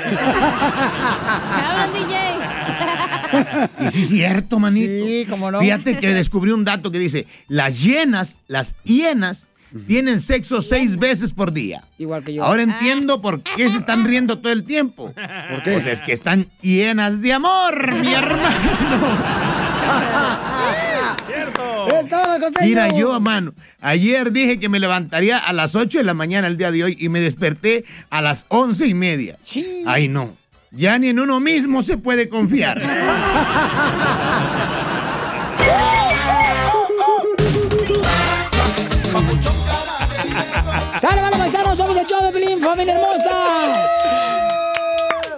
hablan, 0.88 1.94
DJ. 1.94 2.18
Y 3.88 3.90
sí 3.92 4.02
es 4.04 4.10
cierto, 4.10 4.60
manito. 4.60 5.06
Sí, 5.06 5.26
cómo 5.30 5.50
no. 5.52 5.60
Fíjate 5.60 6.00
que 6.00 6.14
descubrí 6.14 6.52
un 6.52 6.66
dato 6.66 6.92
que 6.92 7.00
dice, 7.00 7.26
las 7.48 7.84
hienas, 7.84 8.40
las 8.48 8.76
hienas, 8.84 9.50
tienen 9.86 10.22
sexo 10.22 10.62
seis 10.62 10.98
veces 10.98 11.34
por 11.34 11.52
día. 11.54 11.84
Igual 11.98 12.24
que 12.24 12.34
yo. 12.34 12.44
Ahora 12.44 12.64
entiendo 12.64 13.22
por 13.22 13.42
qué 13.42 13.70
se 13.70 13.78
están 13.78 14.06
riendo 14.06 14.40
todo 14.40 14.54
el 14.54 14.64
tiempo. 14.64 15.14
¿Por 15.50 15.64
qué? 15.64 15.74
Pues 15.74 15.86
es 15.86 16.02
que 16.02 16.14
están 16.14 16.48
llenas 16.62 17.22
de 17.22 17.34
amor, 17.34 17.94
mi 17.96 18.14
hermano. 18.14 19.08
Costeño. 22.40 22.68
Mira, 22.68 22.96
yo, 22.96 23.20
mano, 23.20 23.54
ayer 23.82 24.32
dije 24.32 24.60
que 24.60 24.70
me 24.70 24.80
levantaría 24.80 25.38
a 25.38 25.54
las 25.54 25.76
8 25.76 26.00
de 26.00 26.04
la 26.04 26.14
mañana 26.14 26.48
el 26.48 26.58
día 26.58 26.72
de 26.72 26.84
hoy 26.84 26.98
y 27.00 27.10
me 27.10 27.20
desperté 27.20 27.86
a 28.10 28.22
las 28.22 28.46
once 28.50 28.88
y 28.88 28.94
media. 28.94 29.38
Ay, 29.86 30.08
no. 30.08 30.36
Ya 30.72 31.00
ni 31.00 31.10
en 31.10 31.20
uno 31.20 31.40
mismo 31.40 31.82
se 31.82 31.98
puede 31.98 32.30
confiar. 32.30 32.82
Pelín, 42.48 42.64
familia 42.64 42.96
hermosa! 42.96 43.90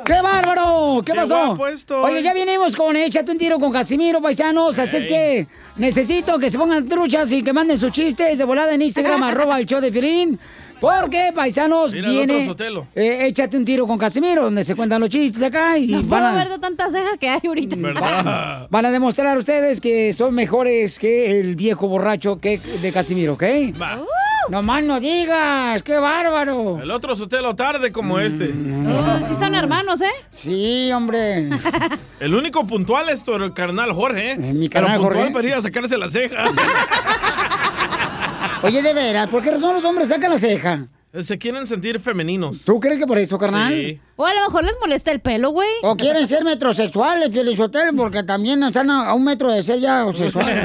¡Qué 0.05 0.21
bárbaro! 0.21 1.01
¿Qué, 1.03 1.11
¡Qué 1.11 1.17
pasó? 1.17 1.57
Oye, 2.03 2.21
ya 2.21 2.33
vinimos 2.33 2.75
con 2.75 2.95
Échate 2.95 3.31
un 3.31 3.37
tiro 3.39 3.59
con 3.59 3.71
Casimiro, 3.71 4.21
paisanos. 4.21 4.77
Así 4.77 4.97
es 4.97 5.07
que 5.07 5.47
necesito 5.75 6.37
que 6.37 6.51
se 6.51 6.59
pongan 6.59 6.87
truchas 6.87 7.31
y 7.31 7.41
que 7.41 7.51
manden 7.51 7.79
sus 7.79 7.91
chistes 7.91 8.37
de 8.37 8.43
volada 8.43 8.73
en 8.75 8.83
Instagram, 8.83 9.23
arroba 9.23 9.59
el 9.59 9.65
show 9.65 9.81
de 9.81 9.91
Piolín. 9.91 10.39
Porque, 10.79 11.31
paisanos, 11.35 11.93
Mira 11.93 12.09
viene 12.09 12.55
eh, 12.95 13.25
Échate 13.27 13.57
un 13.57 13.65
tiro 13.65 13.85
con 13.85 13.97
Casimiro, 13.97 14.45
donde 14.45 14.63
se 14.63 14.75
cuentan 14.75 15.01
los 15.01 15.09
chistes 15.09 15.41
acá 15.41 15.77
y 15.77 15.87
No 15.87 15.97
van 16.03 16.07
puedo 16.07 16.25
a, 16.25 16.35
ver 16.35 16.49
de 16.49 16.59
tanta 16.59 16.89
ceja 16.89 17.17
que 17.19 17.27
hay 17.27 17.41
ahorita. 17.43 17.75
¿Verdad? 17.75 18.67
van 18.69 18.85
a 18.85 18.91
demostrar 18.91 19.37
ustedes 19.37 19.81
que 19.81 20.13
son 20.13 20.33
mejores 20.35 20.99
que 20.99 21.39
el 21.39 21.55
viejo 21.55 21.87
borracho 21.87 22.39
que 22.39 22.59
de 22.59 22.91
Casimiro, 22.93 23.33
¿ok? 23.33 23.43
Va. 23.81 23.99
No 24.47 24.63
más 24.63 24.83
no 24.83 24.99
digas, 24.99 25.83
qué 25.83 25.97
bárbaro. 25.97 26.79
El 26.81 26.89
otro 26.91 27.15
Sotelo 27.15 27.55
tarde 27.55 27.91
como 27.91 28.19
este. 28.19 28.45
Uh, 28.49 29.23
sí 29.23 29.35
son 29.35 29.53
hermanos, 29.53 30.01
¿eh? 30.01 30.09
Sí, 30.33 30.91
hombre. 30.91 31.49
El 32.19 32.33
único 32.33 32.65
puntual 32.65 33.09
es 33.09 33.23
tu 33.23 33.53
carnal 33.53 33.93
Jorge, 33.93 34.31
¿eh? 34.31 34.37
mi 34.37 34.69
Pero 34.69 34.87
carnal 34.87 35.01
puntual 35.01 35.23
Jorge. 35.25 35.33
para 35.33 35.47
ir 35.47 35.53
a 35.53 35.61
sacarse 35.61 35.97
las 35.97 36.13
cejas. 36.13 36.49
Oye, 38.63 38.81
de 38.81 38.93
veras, 38.93 39.27
¿por 39.29 39.43
qué 39.43 39.51
razón 39.51 39.75
los 39.75 39.85
hombres 39.85 40.09
sacan 40.09 40.31
la 40.31 40.37
ceja? 40.37 40.87
Se 41.21 41.37
quieren 41.37 41.65
sentir 41.65 41.99
femeninos. 41.99 42.63
¿Tú 42.65 42.79
crees 42.79 42.99
que 42.99 43.07
por 43.07 43.17
eso, 43.17 43.37
carnal? 43.39 43.73
Sí. 43.73 43.99
O 44.15 44.25
a 44.25 44.33
lo 44.33 44.41
mejor 44.41 44.63
les 44.63 44.75
molesta 44.79 45.11
el 45.11 45.21
pelo, 45.21 45.51
güey. 45.51 45.69
O 45.81 45.95
quieren 45.95 46.27
ser 46.27 46.43
metrosexuales, 46.43 47.29
Pielizotel, 47.29 47.95
porque 47.95 48.23
también 48.23 48.61
están 48.63 48.91
a, 48.91 49.13
un 49.13 49.23
metro 49.23 49.51
de 49.51 49.63
ser 49.63 49.79
ya 49.79 50.05
sexuales. 50.15 50.55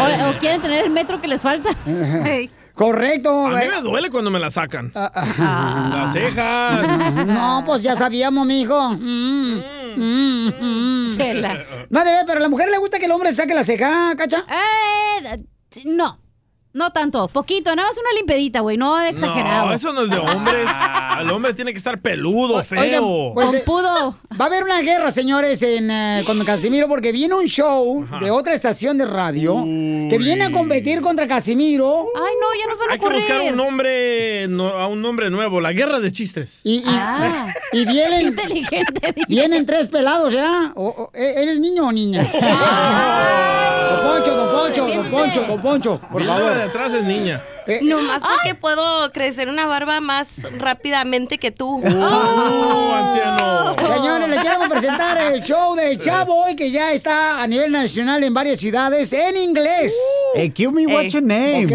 O, 0.00 0.30
o 0.30 0.38
quieren 0.38 0.60
tener 0.60 0.84
el 0.84 0.90
metro 0.90 1.20
que 1.20 1.28
les 1.28 1.42
falta. 1.42 1.70
Correcto. 2.76 3.46
A 3.46 3.50
mí 3.50 3.64
me 3.74 3.80
duele 3.80 4.10
cuando 4.10 4.30
me 4.30 4.38
la 4.38 4.50
sacan. 4.50 4.92
Ah, 4.94 5.94
Las 6.04 6.12
cejas. 6.12 7.26
No, 7.26 7.62
pues 7.64 7.82
ya 7.82 7.96
sabíamos, 7.96 8.46
mijo. 8.46 8.90
Mm, 8.90 9.60
mm, 9.96 10.48
mm. 10.60 11.08
Chela. 11.10 11.64
No, 11.88 12.04
de 12.04 12.10
ver, 12.10 12.24
pero 12.26 12.38
a 12.38 12.42
la 12.42 12.48
mujer 12.50 12.68
le 12.70 12.76
gusta 12.78 12.98
que 12.98 13.06
el 13.06 13.12
hombre 13.12 13.32
saque 13.32 13.54
la 13.54 13.64
ceja, 13.64 14.14
¿cacha? 14.14 14.44
Eh, 14.48 15.42
no. 15.86 16.20
No 16.76 16.92
tanto. 16.92 17.28
Poquito. 17.28 17.74
Nada 17.74 17.88
más 17.88 17.96
una 17.98 18.12
limpedita, 18.18 18.60
güey. 18.60 18.76
No 18.76 19.00
exagerado. 19.00 19.66
No, 19.68 19.72
eso 19.72 19.92
no 19.94 20.02
es 20.02 20.10
de 20.10 20.18
hombres. 20.18 20.68
El 21.20 21.30
hombre 21.30 21.54
tiene 21.54 21.72
que 21.72 21.78
estar 21.78 21.98
peludo, 21.98 22.62
feo. 22.62 22.80
Oigan, 22.80 23.02
pues, 23.34 23.54
eh, 23.54 23.62
Pompudo. 23.64 24.18
Va 24.38 24.44
a 24.44 24.48
haber 24.48 24.62
una 24.64 24.82
guerra, 24.82 25.10
señores, 25.10 25.62
en, 25.62 25.90
eh, 25.90 26.22
con 26.26 26.38
Casimiro, 26.44 26.86
porque 26.88 27.10
viene 27.12 27.32
un 27.34 27.46
show 27.46 28.06
de 28.20 28.30
otra 28.30 28.52
estación 28.52 28.98
de 28.98 29.06
radio 29.06 29.54
que 29.64 30.16
viene 30.18 30.44
a 30.44 30.52
competir 30.52 31.00
contra 31.00 31.26
Casimiro. 31.26 32.08
Ay, 32.14 32.34
no, 32.40 32.46
ya 32.60 32.66
nos 32.68 32.78
van 32.78 32.90
a 32.90 32.92
Hay 32.92 32.98
que 32.98 33.08
buscar 33.08 33.40
un 33.50 33.56
nombre, 33.56 34.46
no- 34.48 34.68
a 34.68 34.86
un 34.88 35.00
nombre 35.00 35.30
nuevo. 35.30 35.62
La 35.62 35.72
guerra 35.72 35.98
de 36.00 36.12
chistes. 36.12 36.60
Y, 36.62 36.76
y, 36.80 36.84
Ah. 36.86 37.54
y 37.72 37.86
vienen, 37.86 38.20
Inteligente. 38.28 39.14
vienen 39.28 39.64
tres 39.64 39.86
pelados, 39.86 40.34
¿ya? 40.34 40.72
O- 40.74 40.84
o- 40.88 41.10
¿e- 41.14 41.42
¿Eres 41.42 41.58
niño 41.58 41.86
o 41.86 41.92
niña? 41.92 42.22
Don 42.24 42.40
Poncho, 44.02 44.34
don 44.34 44.48
Poncho, 44.50 44.86
don 44.86 45.10
Poncho, 45.10 45.44
don 45.46 45.62
Poncho, 45.62 46.00
por 46.10 46.22
Viene 46.22 46.38
de 46.38 46.44
favor. 46.44 46.62
atrás 46.62 46.92
es 46.94 47.04
niña. 47.04 47.42
Eh, 47.68 47.80
Nomás 47.82 48.22
porque 48.22 48.54
puedo 48.54 49.10
crecer 49.10 49.48
una 49.48 49.66
barba 49.66 50.00
más 50.00 50.46
rápidamente 50.56 51.38
que 51.38 51.50
tú. 51.50 51.82
¡Oh, 51.84 52.92
anciano! 52.94 53.74
Señores, 53.84 54.28
le 54.28 54.36
queremos 54.40 54.68
presentar 54.68 55.32
el 55.32 55.42
show 55.42 55.74
del 55.74 55.98
Chavo 55.98 56.44
hoy 56.44 56.54
que 56.54 56.70
ya 56.70 56.92
está 56.92 57.42
a 57.42 57.46
nivel 57.48 57.72
nacional 57.72 58.22
en 58.22 58.32
varias 58.32 58.60
ciudades 58.60 59.12
en 59.12 59.36
inglés. 59.36 59.92
Hey, 60.36 60.52
give 60.54 60.72
me 60.72 60.86
what's 60.86 61.12
your 61.12 61.22
name? 61.24 61.66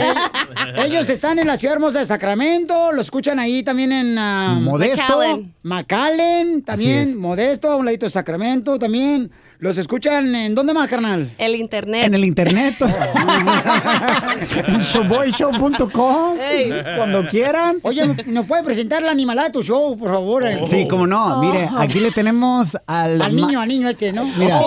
Ellos 0.77 1.09
están 1.09 1.39
en 1.39 1.47
la 1.47 1.57
ciudad 1.57 1.75
hermosa 1.75 1.99
de 1.99 2.05
Sacramento, 2.05 2.93
lo 2.93 3.01
escuchan 3.01 3.37
ahí 3.39 3.61
también 3.61 3.91
en 3.91 4.17
ah, 4.17 4.57
Modesto. 4.61 5.17
McAllen. 5.17 5.53
McAllen, 5.63 6.61
también. 6.63 7.17
Modesto, 7.19 7.69
a 7.69 7.75
un 7.75 7.83
ladito 7.85 8.05
de 8.05 8.11
Sacramento 8.11 8.79
también. 8.79 9.29
Los 9.61 9.77
escuchan 9.77 10.33
en 10.33 10.55
dónde 10.55 10.73
más, 10.73 10.87
carnal? 10.87 11.35
El 11.37 11.53
internet. 11.53 12.05
En 12.05 12.15
el 12.15 12.25
internet. 12.25 12.77
en 14.67 14.79
showboyshow.com. 14.79 16.37
Cuando 16.97 17.27
quieran. 17.27 17.77
Oye, 17.83 18.07
¿nos 18.25 18.47
puede 18.47 18.63
presentar 18.63 19.03
la 19.03 19.11
animalada 19.11 19.49
de 19.49 19.53
tu 19.53 19.61
show, 19.61 19.95
por 19.95 20.09
favor? 20.09 20.43
Sí, 20.67 20.87
como 20.87 21.05
no. 21.05 21.39
Mire, 21.39 21.69
aquí 21.77 21.99
le 21.99 22.09
tenemos 22.09 22.75
al. 22.87 23.21
Al 23.21 23.35
niño, 23.35 23.61
al 23.61 23.67
niño 23.67 23.87
este, 23.87 24.11
¿no? 24.11 24.25
Mira. 24.35 24.59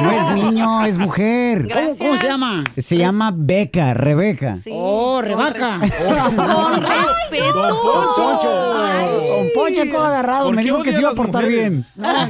No 0.00 0.12
es 0.12 0.44
niño, 0.44 0.84
es 0.84 0.96
mujer. 0.96 1.66
¿Cómo, 1.74 1.96
cómo 1.96 2.20
se 2.20 2.26
llama? 2.28 2.64
Se 2.78 2.96
llama 2.96 3.32
Beca, 3.34 3.94
Rebeca. 3.94 4.58
Sí, 4.62 4.70
Oh, 4.72 5.14
con 5.16 5.24
Rebaca. 5.24 5.80
Con 5.80 6.82
respeto. 6.82 7.52
Don 7.52 7.82
Poncho. 7.82 8.48
Don 8.48 9.46
Poncho 9.56 9.90
todo 9.90 10.04
agarrado. 10.04 10.46
¿Por 10.46 10.54
Me 10.54 10.62
dijo 10.62 10.84
que 10.84 10.92
se 10.92 11.00
iba 11.00 11.10
a 11.10 11.14
portar 11.14 11.42
mujeres? 11.42 11.70
bien. 11.70 11.84
No. 11.96 12.28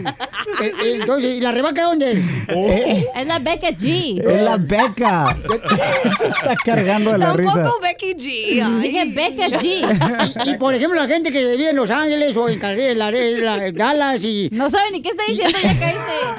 Eh, 0.62 0.73
eh, 0.83 0.99
entonces, 1.01 1.39
¿y 1.39 1.41
la 1.43 1.52
Rebaca 1.52 1.82
dónde? 1.85 2.23
Eh, 2.48 3.06
Es 3.16 3.27
la 3.27 3.39
Becca 3.39 3.69
G. 3.70 4.20
es 4.20 4.43
la 4.43 4.56
Beca. 4.56 5.36
Se 6.19 6.27
está 6.27 6.55
cargando 6.64 7.12
de 7.12 7.19
la 7.19 7.32
risa. 7.35 7.52
Tampoco 7.55 7.81
Becky 7.82 8.14
G. 8.14 8.62
Ay. 8.64 8.82
Dije 8.82 9.05
Becca 9.06 9.47
G. 9.59 10.44
Y, 10.47 10.51
y, 10.51 10.55
por 10.56 10.74
ejemplo, 10.74 11.01
la 11.01 11.09
gente 11.09 11.31
que 11.32 11.44
vive 11.44 11.70
en 11.70 11.77
Los 11.77 11.90
Ángeles 11.90 12.36
o 12.36 12.48
en 12.48 12.59
Dallas 13.77 14.23
y... 14.24 14.48
No 14.52 14.70
sabe 14.70 14.90
ni 14.93 15.02
qué 15.02 15.10
está 15.10 15.23
diciendo, 15.28 15.59
ya 15.62 15.78
cállese. 15.78 15.98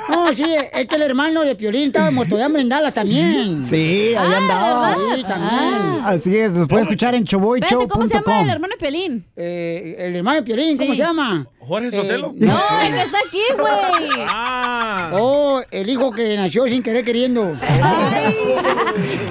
No, 0.09 0.33
sí, 0.33 0.45
es 0.73 0.87
que 0.87 0.95
el 0.95 1.01
hermano 1.03 1.41
de 1.43 1.55
Piolín 1.55 1.87
estaba 1.87 2.11
muerto 2.11 2.35
de 2.37 2.43
hambre 2.43 2.61
en 2.61 2.69
Dallas 2.69 2.93
también. 2.93 3.63
Sí, 3.63 4.13
ahí 4.15 4.31
Ah, 4.33 4.37
andaba. 4.37 4.97
Sí, 5.15 5.23
también. 5.23 6.03
Así 6.05 6.37
es, 6.37 6.51
los 6.51 6.67
puede 6.67 6.83
escuchar 6.83 7.15
en 7.15 7.23
Espérate, 7.23 7.87
¿cómo 7.87 8.05
se 8.07 8.13
llama 8.15 8.41
el 8.41 8.49
hermano 8.49 8.73
de 8.73 8.77
Pelín? 8.85 9.25
Eh, 9.35 9.95
el 9.99 10.15
hermano 10.15 10.37
de 10.37 10.43
Piolín, 10.43 10.77
¿cómo 10.77 10.91
Sí. 10.91 10.97
se 10.97 11.03
llama? 11.03 11.47
¿Jorge 11.65 11.87
Eh, 11.87 11.91
Sotelo? 11.91 12.33
no. 12.37 12.47
No, 12.53 12.59
el 12.81 12.93
que 12.93 13.01
está 13.01 13.17
aquí, 13.27 13.41
güey. 13.57 14.25
Ah. 14.27 15.11
Oh, 15.13 15.61
el 15.71 15.89
hijo 15.89 16.11
que 16.11 16.35
nació 16.37 16.67
sin 16.67 16.83
querer 16.83 17.03
queriendo. 17.05 17.55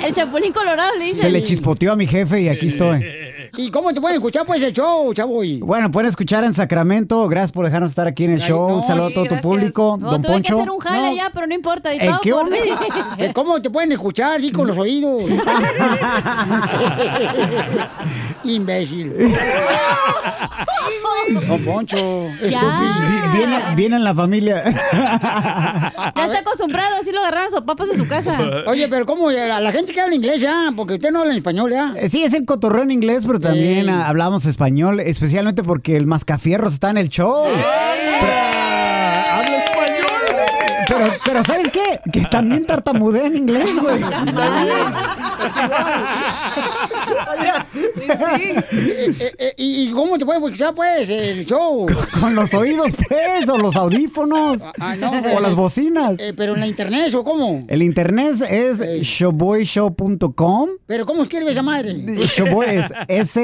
El 0.04 0.12
chapulín 0.12 0.52
colorado 0.52 0.94
le 0.98 1.04
dice. 1.06 1.22
Se 1.22 1.30
le 1.30 1.42
chispoteó 1.42 1.92
a 1.92 1.96
mi 1.96 2.06
jefe 2.06 2.40
y 2.40 2.48
aquí 2.48 2.66
estoy. 2.66 3.04
¿Y 3.54 3.70
cómo 3.70 3.92
te 3.92 4.00
pueden 4.00 4.14
escuchar 4.16 4.46
pues 4.46 4.62
el 4.62 4.72
show, 4.72 5.12
chavo? 5.12 5.44
Y- 5.44 5.58
Bueno, 5.58 5.90
pueden 5.90 6.08
escuchar 6.08 6.42
en 6.44 6.54
Sacramento. 6.54 7.28
Gracias 7.28 7.52
por 7.52 7.66
dejarnos 7.66 7.90
estar 7.90 8.06
aquí 8.06 8.24
en 8.24 8.30
el 8.32 8.40
Ay, 8.42 8.48
show. 8.48 8.66
no, 8.70 8.76
Un 8.76 8.82
saludo 8.82 9.08
a 9.08 9.10
todo 9.12 9.26
tu 9.26 9.36
público. 9.42 9.98
No, 10.00 10.12
Don 10.12 10.22
tuve 10.22 10.32
que 10.36 10.48
Poncho. 10.48 10.56
hacer 10.58 10.70
un 10.70 10.78
jale 10.78 10.98
No. 11.02 11.06
allá, 11.08 11.30
pero 11.34 11.46
no 11.46 11.54
importa. 11.54 11.94
Y 11.94 11.98
¿En 11.98 12.16
qué 12.22 12.30
por- 12.32 12.48
que 12.50 13.32
¿Cómo 13.34 13.60
te 13.60 13.68
pueden 13.68 13.92
escuchar? 13.92 14.40
Di 14.40 14.50
con 14.52 14.66
los 14.66 14.78
oídos. 14.78 15.24
Imbécil. 18.44 19.12
Don 21.48 21.64
Poncho, 21.64 21.96
estúpido. 22.40 22.70
Vi- 23.08 23.38
Viene, 23.38 23.58
viene 23.76 23.96
en 23.96 24.04
la 24.04 24.14
familia. 24.14 24.62
Ya 26.14 26.24
está 26.26 26.38
acostumbrado, 26.40 26.96
así 27.00 27.10
lo 27.12 27.20
agarraron 27.20 27.48
a 27.48 27.50
sus 27.50 27.60
papas 27.62 27.88
en 27.90 27.96
su 27.96 28.06
casa. 28.06 28.38
Oye, 28.66 28.86
pero 28.88 29.06
¿cómo? 29.06 29.30
La, 29.30 29.60
la 29.60 29.72
gente 29.72 29.92
que 29.92 30.00
habla 30.00 30.14
inglés 30.14 30.40
ya, 30.42 30.70
porque 30.76 30.94
usted 30.94 31.10
no 31.10 31.20
habla 31.20 31.32
en 31.32 31.38
español 31.38 31.70
ya. 31.72 31.94
Eh, 31.96 32.08
Sí, 32.08 32.22
es 32.24 32.34
el 32.34 32.44
cotorreo 32.44 32.82
en 32.82 32.90
inglés, 32.90 33.24
pero 33.26 33.40
también 33.40 33.84
Sí. 33.86 33.90
ah, 33.90 34.08
hablamos 34.08 34.44
español, 34.46 35.00
especialmente 35.00 35.62
porque 35.62 35.96
el 35.96 36.06
mascafierros 36.06 36.72
está 36.74 36.90
en 36.90 36.98
el 36.98 37.08
show. 37.08 37.46
¡Habla 37.46 37.64
español! 39.64 40.06
Pero, 40.88 41.04
pero 41.24 41.44
¿sabes 41.44 41.70
qué? 41.70 42.00
Que 42.12 42.22
también 42.22 42.66
tartamudea 42.66 43.26
en 43.26 43.36
inglés, 43.36 43.70
güey. 43.80 44.02
Eh, 48.12 49.12
eh, 49.20 49.32
eh, 49.38 49.52
¿Y 49.56 49.90
cómo 49.90 50.18
te 50.18 50.24
puede 50.24 50.38
escuchar 50.38 50.74
pues 50.74 51.08
el 51.08 51.44
show? 51.46 51.86
Con 52.20 52.34
los 52.34 52.52
oídos, 52.54 52.88
pues, 53.08 53.48
o 53.48 53.58
los 53.58 53.76
audífonos, 53.76 54.62
Ah, 54.78 54.96
no, 54.96 55.10
o 55.36 55.40
las 55.40 55.54
bocinas. 55.54 56.18
Eh, 56.20 56.32
pero 56.36 56.54
en 56.54 56.60
la 56.60 56.66
internet, 56.66 57.14
¿o 57.14 57.24
cómo? 57.24 57.64
El 57.68 57.82
internet 57.82 58.36
es 58.50 58.80
showboyshow.com. 59.02 60.68
¿Pero 60.86 61.06
cómo 61.06 61.22
escribe 61.24 61.50
esa 61.50 61.62
madre? 61.62 61.94
Showboy 62.36 62.66
es 62.76 62.86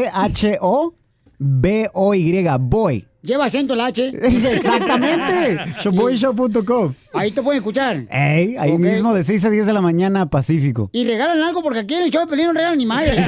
S-H-O-B-O-Y, 1.41 2.47
boy. 2.61 3.07
Lleva 3.29 3.45
acento 3.45 3.75
el 3.75 3.81
H. 3.83 4.09
Exactamente. 4.23 5.75
Showboyshow.com. 5.83 6.95
Ahí 7.13 7.31
te 7.31 7.43
pueden 7.43 7.59
escuchar. 7.59 8.07
Ey, 8.11 8.57
ahí 8.57 8.79
mismo 8.79 9.13
de 9.13 9.23
6 9.23 9.45
a 9.45 9.51
10 9.51 9.67
de 9.67 9.73
la 9.75 9.83
mañana, 9.83 10.31
Pacífico. 10.31 10.89
Y 10.95 11.05
regalan 11.05 11.43
algo 11.43 11.63
porque 11.63 11.81
aquí 11.81 11.95
en 11.95 12.05
el 12.05 12.11
show 12.11 12.23
de 12.23 12.27
Pelín 12.27 12.47
no 12.47 12.53
regalan 12.55 12.79
ni 12.79 12.87
madre. 12.87 13.23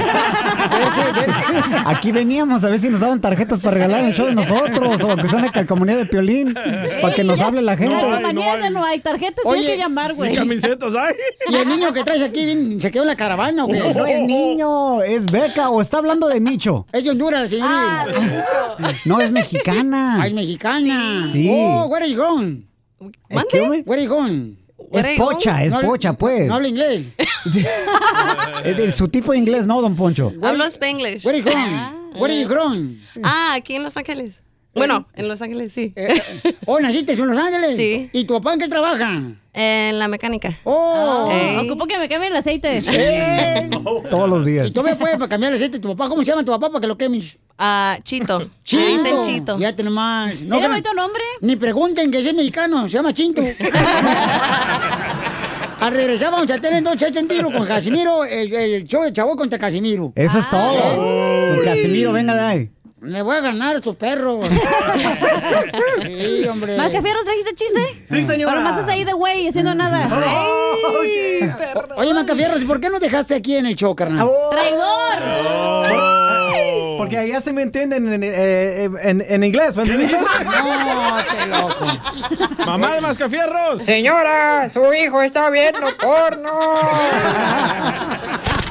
Aquí 1.85 2.11
veníamos 2.11 2.63
a 2.63 2.69
ver 2.69 2.79
si 2.79 2.89
nos 2.89 2.99
daban 2.99 3.21
tarjetas 3.21 3.61
para 3.61 3.75
regalar 3.75 3.99
en 3.99 4.05
el 4.07 4.13
show 4.13 4.25
de 4.27 4.33
nosotros, 4.35 5.03
o 5.03 5.15
que 5.15 5.27
sea 5.27 5.39
una 5.39 5.51
calcomanía 5.51 5.97
de 5.97 6.05
piolín, 6.05 6.53
para 7.01 7.13
que 7.13 7.23
nos 7.23 7.39
hable 7.39 7.61
la 7.61 7.77
gente. 7.77 7.93
No, 7.93 8.13
hay, 8.13 8.33
no 8.33 8.41
hay. 8.41 8.69
no 8.71 8.85
hay. 8.85 8.99
Tarjetas 8.99 9.43
sí 9.43 9.49
Oye, 9.49 9.59
hay 9.59 9.65
que 9.73 9.77
llamar, 9.77 10.13
güey. 10.13 10.33
Camisetas 10.33 10.95
hay. 10.95 11.13
Y 11.49 11.55
el 11.55 11.67
niño 11.67 11.93
que 11.93 12.03
traes 12.03 12.23
aquí 12.23 12.45
bien, 12.45 12.81
se 12.81 12.89
quedó 12.91 13.03
en 13.03 13.09
la 13.09 13.15
caravana, 13.15 13.65
¿o 13.65 13.67
qué? 13.67 13.93
No 13.93 14.05
es 14.05 14.21
niño, 14.21 15.03
es 15.03 15.25
Beca, 15.25 15.69
o 15.69 15.81
está 15.81 15.97
hablando 15.97 16.27
de 16.27 16.39
Micho. 16.39 16.87
Es 16.91 17.03
de 17.03 17.11
Honduras, 17.11 17.49
señorita. 17.49 18.05
Ah, 18.79 18.93
No, 19.05 19.19
es 19.19 19.31
mexicana. 19.91 20.21
Ay, 20.21 20.33
mexicana. 20.33 21.29
Sí. 21.31 21.49
Oh, 21.51 21.87
where 21.87 22.03
are 22.03 22.11
you 22.11 22.17
going? 22.17 22.63
¿Eh, 23.29 23.37
¿Qué, 23.49 23.67
güey? 23.67 23.83
Where 23.85 23.99
are 23.99 24.03
you 24.03 24.09
going? 24.09 24.55
Es 24.91 25.17
pocha, 25.17 25.63
es 25.63 25.71
No 25.71 25.81
pocha, 25.81 26.13
pues. 26.13 26.47
No 26.47 26.55
habla 26.55 26.67
inglés. 26.67 27.05
Es 28.63 28.77
de 28.77 28.91
su 28.91 29.07
tipo 29.07 29.31
de 29.31 29.39
inglés, 29.39 29.65
¿no, 29.65 29.81
don 29.81 29.95
Poncho? 29.95 30.31
Hablo 30.41 30.65
spanglish. 30.65 31.25
Where 31.25 31.37
are 31.37 31.43
you 31.43 31.43
going? 31.43 32.19
Where 32.19 32.33
are 32.33 32.41
you 32.41 32.47
from? 32.47 32.97
Ah, 33.23 33.53
aquí 33.55 33.75
en 33.75 33.83
Los 33.83 33.97
Ángeles. 33.97 34.41
Bueno, 34.73 35.05
en 35.15 35.27
Los 35.27 35.41
Ángeles, 35.41 35.73
sí. 35.73 35.93
¿Oh, 36.65 36.79
naciste 36.79 37.11
en 37.13 37.27
Los 37.27 37.37
Ángeles? 37.37 37.75
Sí. 37.75 38.09
¿Y 38.13 38.23
tu 38.25 38.35
papá 38.35 38.53
en 38.53 38.59
qué 38.61 38.67
trabaja? 38.69 39.21
En 39.53 39.99
la 39.99 40.07
mecánica. 40.07 40.57
Oh. 40.63 41.27
Ey. 41.29 41.57
Ocupo 41.57 41.85
que 41.87 41.97
me 41.99 42.07
cambien 42.07 42.31
el 42.31 42.37
aceite. 42.37 42.81
Todos 44.09 44.29
los 44.29 44.45
días. 44.45 44.67
¿Y 44.67 44.71
tú 44.71 44.81
me 44.81 44.95
puedes 44.95 45.17
para 45.17 45.27
cambiar 45.27 45.51
el 45.51 45.55
aceite 45.57 45.77
de 45.77 45.81
tu 45.81 45.89
papá? 45.89 46.07
¿Cómo 46.07 46.21
se 46.21 46.27
llama 46.31 46.45
tu 46.45 46.51
papá 46.53 46.69
para 46.69 46.79
que 46.79 46.87
lo 46.87 46.97
quemes? 46.97 47.37
Ah, 47.57 47.97
Chito. 48.03 48.47
Chinto. 48.63 48.85
Le 48.85 48.91
dicen 48.97 49.17
Chito. 49.25 49.57
Fíjate 49.57 49.83
nomás. 49.83 50.37
¿Tiene 50.37 50.57
que- 50.61 50.67
bonito 50.69 50.93
nombre? 50.93 51.21
Ni 51.41 51.57
pregunten 51.57 52.09
que 52.09 52.19
es 52.19 52.33
mexicano, 52.33 52.83
se 52.83 52.91
llama 52.91 53.13
Chinto. 53.13 53.41
Al 55.81 55.93
regresar 55.93 56.31
vamos 56.31 56.49
a 56.51 56.59
tener 56.61 56.83
dos 56.83 56.95
chachas 56.95 57.17
en 57.17 57.27
tiro 57.27 57.51
con 57.51 57.65
Casimiro, 57.65 58.23
el, 58.23 58.53
el 58.53 58.83
show 58.85 59.01
de 59.03 59.11
Chavo 59.11 59.35
contra 59.35 59.57
Casimiro. 59.57 60.13
Eso 60.15 60.37
es 60.37 60.47
todo. 60.49 61.55
Don 61.55 61.63
Casimiro, 61.63 62.13
venga 62.13 62.35
de 62.35 62.39
ahí. 62.39 62.69
Me 63.01 63.23
voy 63.23 63.35
a 63.35 63.41
ganar 63.41 63.73
a 63.73 63.77
estos 63.79 63.95
perros. 63.95 64.47
sí, 66.03 66.47
hombre. 66.47 66.77
¿Mascafierros 66.77 67.23
trajiste 67.23 67.55
chiste? 67.55 68.05
Sí, 68.07 68.25
señora. 68.27 68.53
Pero 68.53 68.61
más 68.63 68.79
estás 68.79 68.93
ahí 68.93 69.03
de 69.03 69.13
güey 69.13 69.47
haciendo 69.47 69.73
nada. 69.73 70.07
Ay, 71.01 71.51
Oye, 71.97 72.13
Macafierros, 72.13 72.61
¿y 72.61 72.65
por 72.65 72.79
qué 72.79 72.89
nos 72.91 72.99
dejaste 73.01 73.33
aquí 73.33 73.55
en 73.55 73.65
el 73.65 73.75
show, 73.75 73.95
carnal? 73.95 74.29
¡Traidor! 74.51 75.17
Porque 76.99 77.17
allá 77.17 77.41
se 77.41 77.51
me 77.53 77.63
entienden 77.63 78.13
en, 78.13 78.21
eh, 78.23 78.83
en, 79.01 79.25
en 79.27 79.43
inglés, 79.43 79.75
¿me 79.75 79.81
entendiste? 79.81 80.17
No, 80.51 81.15
te 81.23 81.47
loco. 81.47 81.85
Mamá 82.67 82.93
de 82.95 83.01
Mascafierros. 83.01 83.81
Señora, 83.83 84.69
su 84.69 84.93
hijo 84.93 85.23
está 85.23 85.49
viendo 85.49 85.79
porno. 85.97 86.59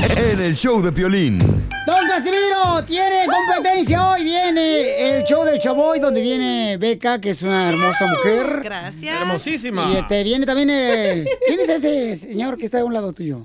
En 0.00 0.40
el 0.40 0.54
show 0.54 0.80
de 0.82 0.90
violín. 0.90 1.38
Don 1.38 2.08
Casimiro 2.08 2.84
tiene 2.86 3.26
competencia. 3.26 4.10
Hoy 4.10 4.24
viene 4.24 5.18
el 5.18 5.24
show 5.24 5.44
del 5.44 5.58
Chavoy, 5.60 5.98
donde 5.98 6.20
viene 6.20 6.76
Beca, 6.76 7.20
que 7.20 7.30
es 7.30 7.42
una 7.42 7.68
hermosa 7.68 8.06
mujer. 8.06 8.60
Gracias. 8.62 9.20
Hermosísima. 9.20 9.90
Y 9.92 9.96
este, 9.96 10.22
viene 10.22 10.46
también 10.46 10.70
el... 10.70 11.28
¿Quién 11.46 11.60
es 11.60 11.68
ese 11.68 12.16
señor 12.16 12.56
que 12.56 12.64
está 12.64 12.80
a 12.80 12.84
un 12.84 12.92
lado 12.92 13.12
tuyo? 13.12 13.44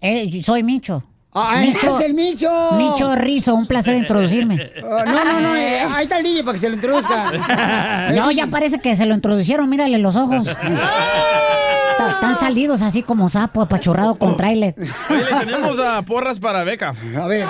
Eh, 0.00 0.42
soy 0.42 0.62
Micho. 0.62 1.04
Ah, 1.34 1.62
Micho. 1.64 1.98
es 1.98 2.04
el 2.04 2.14
Micho. 2.14 2.50
Micho 2.76 3.14
Rizo, 3.16 3.54
un 3.54 3.66
placer 3.66 3.96
introducirme. 3.96 4.72
Ah, 4.84 5.04
no, 5.06 5.24
no, 5.24 5.40
no, 5.40 5.56
eh, 5.56 5.80
ahí 5.80 6.04
está 6.04 6.18
el 6.18 6.24
DJ 6.24 6.42
para 6.42 6.52
que 6.52 6.58
se 6.58 6.68
lo 6.68 6.74
introduzca. 6.74 8.10
No, 8.14 8.30
ya 8.30 8.46
parece 8.48 8.80
que 8.80 8.96
se 8.96 9.06
lo 9.06 9.14
introducieron, 9.14 9.68
mírale 9.68 9.98
los 9.98 10.16
ojos. 10.16 10.48
Está- 12.12 12.32
Están 12.32 12.40
salidos 12.40 12.82
así 12.82 13.02
como 13.02 13.28
sapo, 13.28 13.62
apachurrado 13.62 14.14
con 14.16 14.36
tráiler. 14.36 14.74
Ahí 15.08 15.18
le 15.18 15.38
tenemos 15.46 15.78
a 15.78 16.02
porras 16.02 16.38
para 16.38 16.62
beca. 16.64 16.94
A 17.20 17.26
ver. 17.26 17.46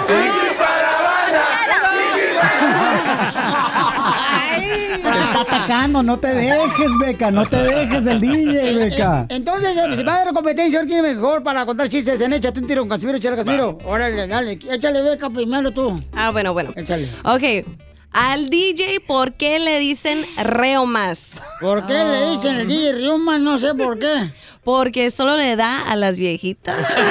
Te 5.02 5.08
está 5.08 5.40
atacando, 5.42 6.02
no 6.02 6.18
te 6.18 6.28
dejes, 6.28 6.90
Beca, 7.00 7.30
no 7.30 7.46
te 7.46 7.56
dejes 7.62 8.04
del 8.04 8.20
DJ, 8.20 8.74
Beca. 8.84 9.26
Entonces, 9.28 9.76
eh, 9.76 9.96
se 9.96 10.02
va 10.04 10.16
a 10.16 10.24
dar 10.24 10.34
competencia, 10.34 10.80
quién 10.86 11.04
es 11.04 11.16
mejor 11.16 11.42
para 11.42 11.66
contar 11.66 11.88
chistes 11.88 12.20
en 12.20 12.32
Échate 12.32 12.60
un 12.60 12.66
tiro 12.66 12.82
con 12.82 12.88
Casimiro, 12.88 13.18
échale 13.18 13.36
Casimiro. 13.36 13.78
Órale, 13.84 14.26
dale, 14.26 14.58
échale 14.70 15.02
beca 15.02 15.28
primero 15.30 15.70
tú. 15.72 16.00
Ah, 16.14 16.30
bueno, 16.30 16.52
bueno. 16.52 16.72
Échale. 16.76 17.08
Ok. 17.24 17.66
Al 18.12 18.50
DJ, 18.50 19.00
¿por 19.00 19.32
qué 19.32 19.58
le 19.58 19.78
dicen 19.78 20.26
reo 20.36 20.84
más? 20.84 21.30
¿Por 21.60 21.86
qué 21.86 21.94
le 21.94 22.30
dicen 22.32 22.56
el 22.56 22.68
DJ 22.68 22.92
Riuma? 22.92 23.38
No 23.38 23.58
sé 23.58 23.74
por 23.74 23.98
qué. 23.98 24.34
Porque 24.64 25.10
solo 25.10 25.38
le 25.38 25.56
da 25.56 25.80
a 25.80 25.96
las 25.96 26.18
viejitas. 26.18 26.94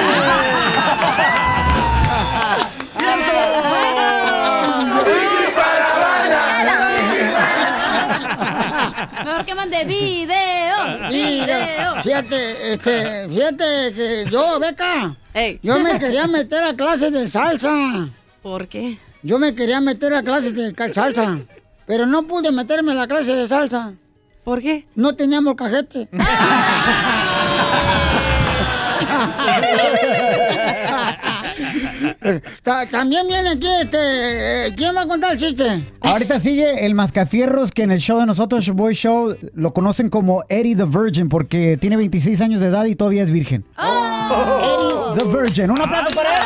Mejor 9.25 9.45
que 9.45 9.55
mande 9.55 9.83
video. 9.85 11.09
Mira, 11.09 12.01
fíjate, 12.03 12.73
este, 12.73 13.27
fíjate 13.27 13.93
que 13.93 14.25
yo, 14.29 14.59
Beca, 14.59 15.15
yo 15.63 15.79
me 15.79 15.99
quería 15.99 16.27
meter 16.27 16.63
a 16.63 16.75
clases 16.75 17.11
de 17.11 17.27
salsa. 17.27 18.07
¿Por 18.43 18.67
qué? 18.67 18.99
Yo 19.23 19.37
me 19.39 19.53
quería 19.55 19.79
meter 19.81 20.13
a 20.13 20.23
clases 20.23 20.53
de 20.55 20.73
salsa, 20.93 21.39
pero 21.85 22.05
no 22.05 22.23
pude 22.27 22.51
meterme 22.51 22.91
a 22.93 22.95
la 22.95 23.07
clase 23.07 23.33
de 23.35 23.47
salsa. 23.47 23.93
¿Por 24.43 24.61
qué? 24.61 24.85
No 24.95 25.15
teníamos 25.15 25.55
cajete. 25.55 26.07
Ta- 32.63 32.85
También 32.85 33.27
viene 33.27 33.49
aquí, 33.49 33.67
este, 33.81 34.67
eh, 34.67 34.73
¿quién 34.75 34.95
va 34.95 35.01
a 35.01 35.07
contar 35.07 35.33
el 35.33 35.37
chiste? 35.39 35.83
Ahorita 36.01 36.39
sigue 36.39 36.85
el 36.85 36.93
Mascafierros, 36.95 37.71
que 37.71 37.83
en 37.83 37.91
el 37.91 37.99
show 37.99 38.19
de 38.19 38.25
nosotros, 38.25 38.67
Boy 38.69 38.93
Show, 38.93 39.35
lo 39.55 39.73
conocen 39.73 40.09
como 40.09 40.43
Eddie 40.49 40.75
the 40.75 40.83
Virgin, 40.85 41.29
porque 41.29 41.77
tiene 41.79 41.97
26 41.97 42.41
años 42.41 42.61
de 42.61 42.67
edad 42.67 42.85
y 42.85 42.95
todavía 42.95 43.23
es 43.23 43.31
virgen. 43.31 43.65
Eddie 43.77 45.19
the 45.19 45.25
Virgin. 45.37 45.71
Un 45.71 45.81
aplauso 45.81 46.15
para 46.15 46.29
él. 46.29 46.41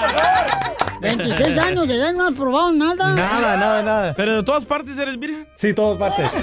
26 1.05 1.57
años 1.57 1.87
de 1.87 1.95
edad, 1.95 2.13
no 2.13 2.25
has 2.27 2.33
probado 2.33 2.71
nada. 2.71 3.13
Nada, 3.15 3.57
nada, 3.57 3.83
nada. 3.83 4.13
¿Pero 4.15 4.37
de 4.37 4.43
todas 4.43 4.65
partes 4.65 4.97
eres 4.97 5.17
virgen? 5.19 5.47
Sí, 5.55 5.73
todas 5.73 5.97
partes. 5.97 6.29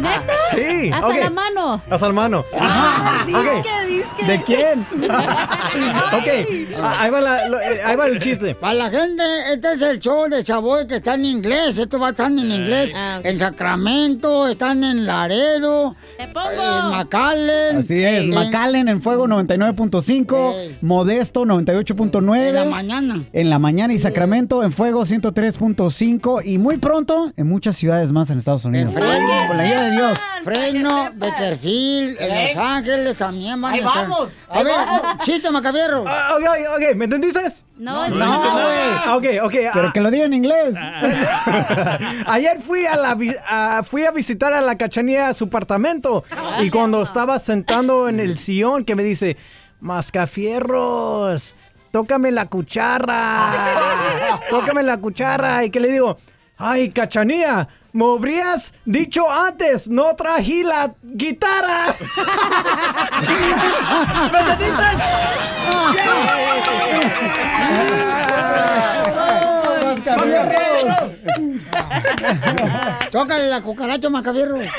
¿Neta? 0.00 0.32
Sí, 0.54 0.90
Hasta 0.92 1.08
la 1.18 1.30
mano. 1.30 1.82
Hasta 1.88 2.06
la 2.08 2.12
mano. 2.12 2.44
Ah, 2.60 3.24
Ok. 3.28 3.64
disque, 3.64 3.86
disque. 3.88 4.24
¿De 4.26 4.42
quién? 4.42 4.80
ok, 5.04 6.28
ah, 6.82 6.96
ahí 7.00 7.10
va, 7.10 7.20
la- 7.20 7.48
lo- 7.48 7.60
eh, 7.60 7.80
ahí 7.84 7.96
va 7.96 8.06
el 8.06 8.18
chiste. 8.20 8.54
Para 8.54 8.74
la 8.74 8.90
gente, 8.90 9.22
este 9.52 9.72
es 9.72 9.82
el 9.82 9.98
show 9.98 10.28
de 10.28 10.44
Chavoy 10.44 10.86
que 10.86 10.96
está 10.96 11.14
en 11.14 11.24
inglés. 11.26 11.78
Esto 11.78 11.98
va 11.98 12.08
a 12.08 12.10
estar 12.10 12.26
en 12.30 12.38
inglés. 12.38 12.92
En 13.22 13.38
Sacramento, 13.38 14.48
están 14.48 14.84
en 14.84 15.06
Laredo, 15.06 15.96
en 16.18 16.32
McAllen. 16.32 17.76
Así 17.78 18.02
es, 18.04 18.24
en- 18.24 18.30
McAllen 18.34 18.88
en 18.88 19.00
Fuego 19.02 19.26
99.5, 19.26 20.76
Modesto 20.82 21.44
98.9. 21.44 22.81
En 22.82 22.88
la 22.88 23.00
mañana. 23.00 23.24
En 23.32 23.50
la 23.50 23.58
mañana 23.60 23.92
y 23.94 23.98
Sacramento 24.00 24.64
en 24.64 24.72
Fuego 24.72 25.02
103.5 25.04 26.42
y 26.44 26.58
muy 26.58 26.78
pronto 26.78 27.32
en 27.36 27.46
muchas 27.46 27.76
ciudades 27.76 28.10
más 28.10 28.28
en 28.30 28.38
Estados 28.38 28.64
Unidos. 28.64 28.92
Fresno. 28.92 29.28
Con 29.48 29.56
la 29.56 29.62
ayuda 29.62 29.82
de 29.84 29.90
Dios. 29.92 30.18
Fresno, 30.42 31.10
Bakersfield, 31.14 32.16
en. 32.20 32.46
Los 32.48 32.56
Ángeles 32.56 33.16
también 33.16 33.60
van 33.60 33.74
Ahí 33.74 33.80
a 33.80 33.86
estar. 33.86 34.08
vamos, 34.08 34.30
A 34.48 34.58
ahí 34.58 34.64
ver, 34.64 34.74
vamos. 34.76 35.02
chiste, 35.22 35.50
Macabierro. 35.52 36.04
Ah, 36.08 36.36
ok, 36.36 36.44
ok, 36.76 36.96
¿me 36.96 37.04
entendiste? 37.04 37.40
No, 37.78 38.08
No, 38.08 38.26
no, 38.26 38.52
güey. 38.52 39.38
Ok, 39.40 39.44
ok. 39.46 39.54
Pero 39.72 39.88
ah, 39.88 39.92
que 39.94 40.00
lo 40.00 40.10
diga 40.10 40.24
en 40.24 40.34
inglés. 40.34 40.74
Ayer 42.26 42.60
fui 42.60 42.84
a, 42.86 42.96
la, 42.96 43.84
fui 43.84 44.04
a 44.04 44.10
visitar 44.10 44.52
a 44.52 44.60
la 44.60 44.76
cachanía 44.76 45.28
a 45.28 45.34
su 45.34 45.44
apartamento 45.44 46.24
y 46.60 46.70
cuando 46.70 47.02
estaba 47.02 47.38
sentando 47.38 48.08
en 48.08 48.18
el 48.18 48.38
sillón 48.38 48.84
que 48.84 48.96
me 48.96 49.04
dice, 49.04 49.36
Mascafierros, 49.80 51.54
tócame 51.92 52.32
la 52.32 52.46
cuchara, 52.46 54.40
tócame 54.50 54.82
la 54.82 54.96
cuchara 54.96 55.64
y 55.64 55.70
que 55.70 55.78
le 55.78 55.92
digo, 55.92 56.16
ay 56.56 56.90
cachanía, 56.90 57.68
me 57.92 58.04
habrías 58.06 58.72
dicho 58.84 59.30
antes, 59.30 59.86
no 59.88 60.16
trají 60.16 60.64
la 60.64 60.94
guitarra. 61.02 61.94
¿Me 64.32 64.40
entendiste? 64.40 64.82
Tócale 73.10 73.48
la 73.48 73.62
cucaracha, 73.62 74.08
Macabierro. 74.08 74.56
Oye, 74.56 74.70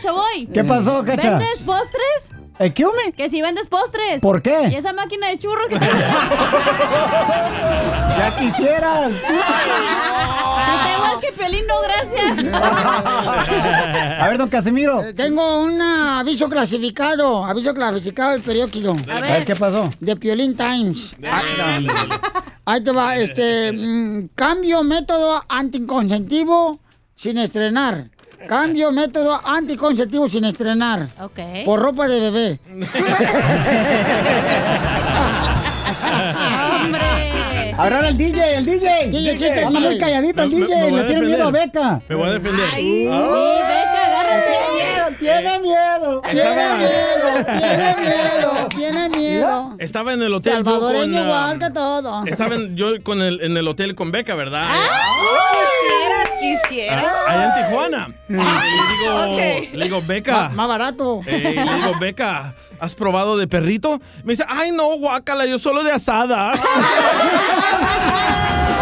Chavoy. 0.00 0.46
¿Qué 0.52 0.62
pasó, 0.64 1.04
Cacha? 1.04 1.38
¿Vendes 1.38 1.62
postres? 1.62 2.41
¿Eh, 2.58 2.72
¿Qué 2.72 2.84
hume? 2.84 3.12
Que 3.16 3.28
si 3.28 3.40
vendes 3.42 3.66
postres. 3.66 4.20
¿Por 4.20 4.42
qué? 4.42 4.68
Y 4.70 4.74
esa 4.74 4.92
máquina 4.92 5.28
de 5.28 5.38
churros 5.38 5.66
que 5.68 5.78
tienes. 5.78 5.98
¡Ya 8.18 8.30
quisieras! 8.38 9.10
Si 9.12 10.70
está 10.70 10.92
igual 10.96 11.20
que 11.20 11.32
Pelín, 11.32 11.64
no, 11.66 11.74
gracias. 11.82 12.54
A 14.20 14.28
ver, 14.28 14.38
don 14.38 14.48
Casimiro. 14.48 15.02
Eh, 15.02 15.14
Tengo 15.14 15.62
un 15.62 15.80
aviso 15.80 16.48
clasificado, 16.48 17.44
aviso 17.44 17.74
clasificado 17.74 18.32
del 18.32 18.42
periódico. 18.42 18.96
A 19.10 19.20
ver. 19.20 19.44
¿qué 19.44 19.56
pasó? 19.56 19.90
De 19.98 20.14
Piolín 20.16 20.56
Times. 20.56 21.14
Ahí 22.64 22.84
te 22.84 22.92
va, 22.92 23.16
este, 23.16 23.72
mm, 23.72 24.28
cambio 24.36 24.84
método 24.84 25.42
anticonceptivo 25.48 26.78
sin 27.16 27.38
estrenar. 27.38 28.10
Cambio 28.48 28.90
método 28.92 29.40
anticonceptivo 29.44 30.28
sin 30.28 30.44
estrenar. 30.44 31.08
Ok. 31.20 31.38
Por 31.64 31.80
ropa 31.80 32.06
de 32.08 32.20
bebé. 32.20 32.60
¡Hombre! 36.74 37.00
Ahora 37.78 38.08
el 38.08 38.16
DJ, 38.16 38.56
el 38.58 38.64
DJ. 38.66 39.08
DJ, 39.08 39.30
chiste, 39.38 39.64
Anda 39.64 39.80
muy 39.80 39.98
calladito 39.98 40.42
el 40.42 40.50
me- 40.50 40.56
DJ, 40.56 40.76
me 40.76 40.90
le 40.92 41.04
tiene 41.04 41.26
miedo 41.26 41.48
a. 41.48 41.50
Beca. 41.50 42.00
Me 42.08 42.14
voy 42.14 42.28
a 42.28 42.32
defender. 42.32 42.66
¡Ay! 42.74 43.08
Ah. 43.10 43.58
Beca, 43.68 44.06
agárrate! 44.06 44.52
Tiene 45.18 45.58
miedo. 45.60 46.22
Tiene 46.30 46.74
miedo, 46.74 47.44
tiene 47.60 47.96
miedo, 48.00 48.68
tiene 48.76 49.08
miedo. 49.08 49.76
Estaba 49.78 50.12
en 50.12 50.22
el 50.22 50.34
hotel. 50.34 50.52
yo 50.52 50.64
Salvadoreño 50.64 51.04
con, 51.04 51.14
ah, 51.16 51.24
igual 51.24 51.58
que 51.58 51.70
todo. 51.70 52.26
Estaba 52.26 52.54
en- 52.56 52.76
yo 52.76 53.02
con 53.02 53.20
el, 53.22 53.40
en 53.40 53.56
el 53.56 53.66
hotel 53.68 53.94
con 53.94 54.10
Beca, 54.10 54.34
¿verdad? 54.34 54.66
Quisieras, 54.68 56.21
quisieras. 56.42 57.04
Ah, 57.06 57.30
Allá 57.32 57.44
en 57.44 57.54
Tijuana. 57.64 58.08
Y 58.28 58.32
le 58.34 58.42
digo, 58.98 59.14
Ok. 59.32 59.38
le 59.74 59.84
digo, 59.84 60.02
Beca. 60.02 60.48
más 60.50 60.68
barato. 60.68 61.20
eh, 61.26 61.54
le 61.64 61.74
digo, 61.76 61.92
Beca, 62.00 62.54
¿has 62.80 62.94
probado 62.94 63.36
de 63.36 63.46
perrito? 63.48 64.00
Me 64.24 64.32
dice, 64.34 64.44
ay, 64.48 64.72
no, 64.72 64.86
guácala, 64.98 65.46
yo 65.46 65.58
solo 65.58 65.82
de 65.84 65.92
asada. 65.92 66.52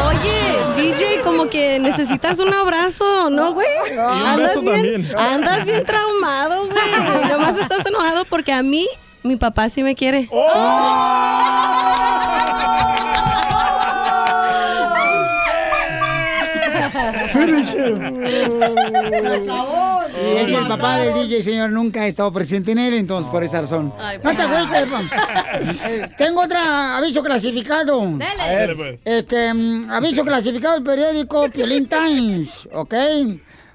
Oye, 0.08 0.82
DJ, 0.82 1.20
como 1.22 1.48
que 1.48 1.78
necesitas 1.78 2.38
un 2.38 2.52
abrazo, 2.54 3.28
¿no, 3.30 3.52
güey? 3.52 3.66
un 3.92 3.98
Andas 3.98 4.36
beso 4.48 4.60
bien, 4.62 4.72
también. 5.06 5.18
andas 5.18 5.64
bien 5.64 5.84
traumado, 5.84 6.66
güey. 6.66 7.28
Nomás 7.30 7.58
estás 7.58 7.84
enojado 7.86 8.24
porque 8.24 8.52
a 8.52 8.62
mí, 8.62 8.88
mi 9.22 9.36
papá 9.36 9.68
sí 9.68 9.82
me 9.82 9.94
quiere. 9.94 10.28
Finish 17.32 17.74
him. 17.74 18.24
Es 18.24 18.48
que 20.46 20.54
el 20.54 20.66
papá 20.68 20.98
del 20.98 21.14
DJ, 21.14 21.42
señor, 21.42 21.70
nunca 21.70 22.02
ha 22.02 22.06
estado 22.06 22.32
presente 22.32 22.72
en 22.72 22.78
él, 22.78 22.94
entonces 22.94 23.30
por 23.30 23.44
esa 23.44 23.60
razón. 23.60 23.92
No 24.22 24.36
te 24.36 24.42
agüites. 24.42 24.88
Eh, 25.86 26.10
Tengo 26.18 26.42
otra 26.42 26.96
aviso 26.98 27.22
clasificado. 27.22 28.00
Dale, 28.16 28.74
pues. 28.74 29.00
Este, 29.04 29.54
mm, 29.54 29.90
aviso 29.90 30.24
clasificado 30.24 30.74
del 30.74 30.84
periódico 30.84 31.48
Piolín 31.50 31.88
Times, 31.88 32.50
¿ok? 32.72 32.94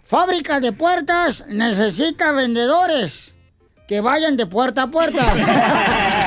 Fábrica 0.04 0.60
de 0.60 0.72
puertas 0.72 1.44
necesita 1.48 2.32
vendedores 2.32 3.34
que 3.88 4.02
vayan 4.02 4.38
de 4.38 4.46
puerta 4.46 4.84
a 4.84 4.92
puerta. 4.92 5.26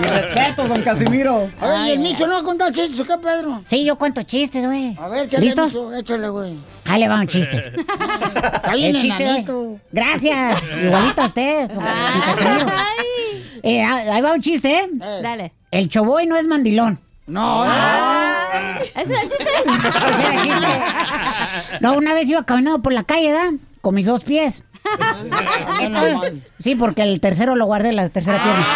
Mi 0.00 0.06
respeto, 0.06 0.68
don 0.68 0.82
Casimiro. 0.82 1.50
Oye, 1.60 1.92
el 1.94 1.98
Micho 2.00 2.26
no 2.26 2.34
va 2.34 2.40
a 2.40 2.42
contar 2.42 2.72
chistes, 2.72 2.98
¿o 3.00 3.04
qué, 3.04 3.16
Pedro? 3.18 3.62
Sí, 3.66 3.84
yo 3.84 3.96
cuento 3.96 4.22
chistes, 4.22 4.64
güey. 4.64 4.96
A 4.98 5.08
ver, 5.08 5.32
¿Listos? 5.40 5.68
Micho, 5.68 5.94
échale, 5.94 6.28
güey. 6.28 6.54
Ahí 6.84 7.00
le 7.00 7.08
va 7.08 7.20
un 7.20 7.26
chiste. 7.26 7.72
Está 7.76 8.74
bien 8.74 8.96
El 8.96 9.02
chiste, 9.02 9.24
enanito. 9.24 9.80
Gracias. 9.92 10.62
Igualito 10.82 11.22
a 11.22 11.26
usted. 11.26 11.68
don 11.68 11.84
Casimiro. 11.84 12.72
Eh, 13.62 13.82
ahí 13.82 14.22
va 14.22 14.32
un 14.32 14.40
chiste, 14.40 14.78
¿eh? 14.78 14.88
Dale. 15.22 15.52
El 15.70 15.88
choboy 15.88 16.26
no 16.26 16.36
es 16.36 16.46
mandilón. 16.46 17.00
No, 17.26 17.64
¿Ese 18.94 19.14
es 19.14 19.22
el 19.22 19.28
chiste? 19.28 19.44
Ese 20.10 20.22
era 20.22 20.34
el 20.34 20.42
chiste. 20.42 20.78
No, 21.80 21.94
una 21.94 22.14
vez 22.14 22.28
iba 22.28 22.44
caminando 22.44 22.80
por 22.80 22.92
la 22.92 23.02
calle, 23.02 23.32
¿verdad? 23.32 23.52
Con 23.80 23.94
mis 23.96 24.06
dos 24.06 24.22
pies. 24.22 24.62
Entonces, 25.80 26.34
sí, 26.60 26.76
porque 26.76 27.02
el 27.02 27.20
tercero 27.20 27.56
lo 27.56 27.66
guardé, 27.66 27.92
la 27.92 28.08
tercera 28.08 28.40
pierna. 28.42 28.66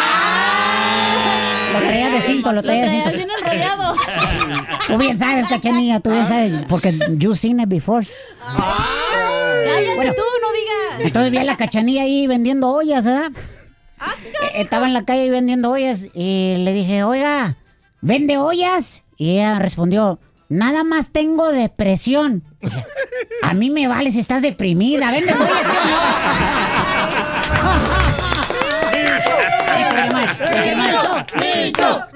Lo 1.73 1.79
traía 1.79 2.09
de 2.11 2.21
cinto, 2.23 2.53
lo 2.53 2.63
traía 2.63 2.85
de 2.85 2.91
cinto. 2.91 3.11
bien 3.13 3.29
enrollado. 3.39 3.95
Tú 4.89 4.99
bien 4.99 5.19
sabes, 5.19 5.47
cachanilla, 5.49 6.01
tú 6.01 6.11
bien 6.11 6.27
sabes, 6.27 6.67
porque 6.69 6.93
you 7.17 7.35
seen 7.37 7.61
it 7.61 7.69
before. 7.69 8.05
Cállate 8.43 9.97
Bueno. 9.97 10.13
tú, 10.15 10.23
no 10.43 10.53
digas. 10.53 11.07
Entonces 11.07 11.31
vi 11.31 11.39
a 11.39 11.45
la 11.45 11.57
cachanilla 11.57 12.03
ahí 12.03 12.27
vendiendo 12.27 12.69
ollas, 12.71 13.05
¿verdad? 13.05 13.31
Eh, 13.33 14.51
Estaba 14.63 14.87
en 14.87 14.95
la 14.95 15.05
calle 15.05 15.23
ahí 15.23 15.31
vendiendo 15.31 15.71
ollas 15.71 16.07
y 16.15 16.57
le 16.59 16.73
dije, 16.73 17.05
oiga, 17.05 17.57
¿vende 18.01 18.37
ollas? 18.39 19.03
Y 19.17 19.33
ella 19.39 19.59
respondió, 19.61 20.19
nada 20.49 20.83
más 20.83 21.11
tengo 21.11 21.51
depresión. 21.51 22.43
A 23.43 23.55
mí 23.55 23.71
me 23.71 23.87
vale 23.87 24.11
si 24.13 24.19
estás 24.21 24.43
deprimida, 24.43 25.11
vende 25.13 25.33
ollas. 25.35 25.47
Micho, 30.51 31.27
Micho, 31.39 32.07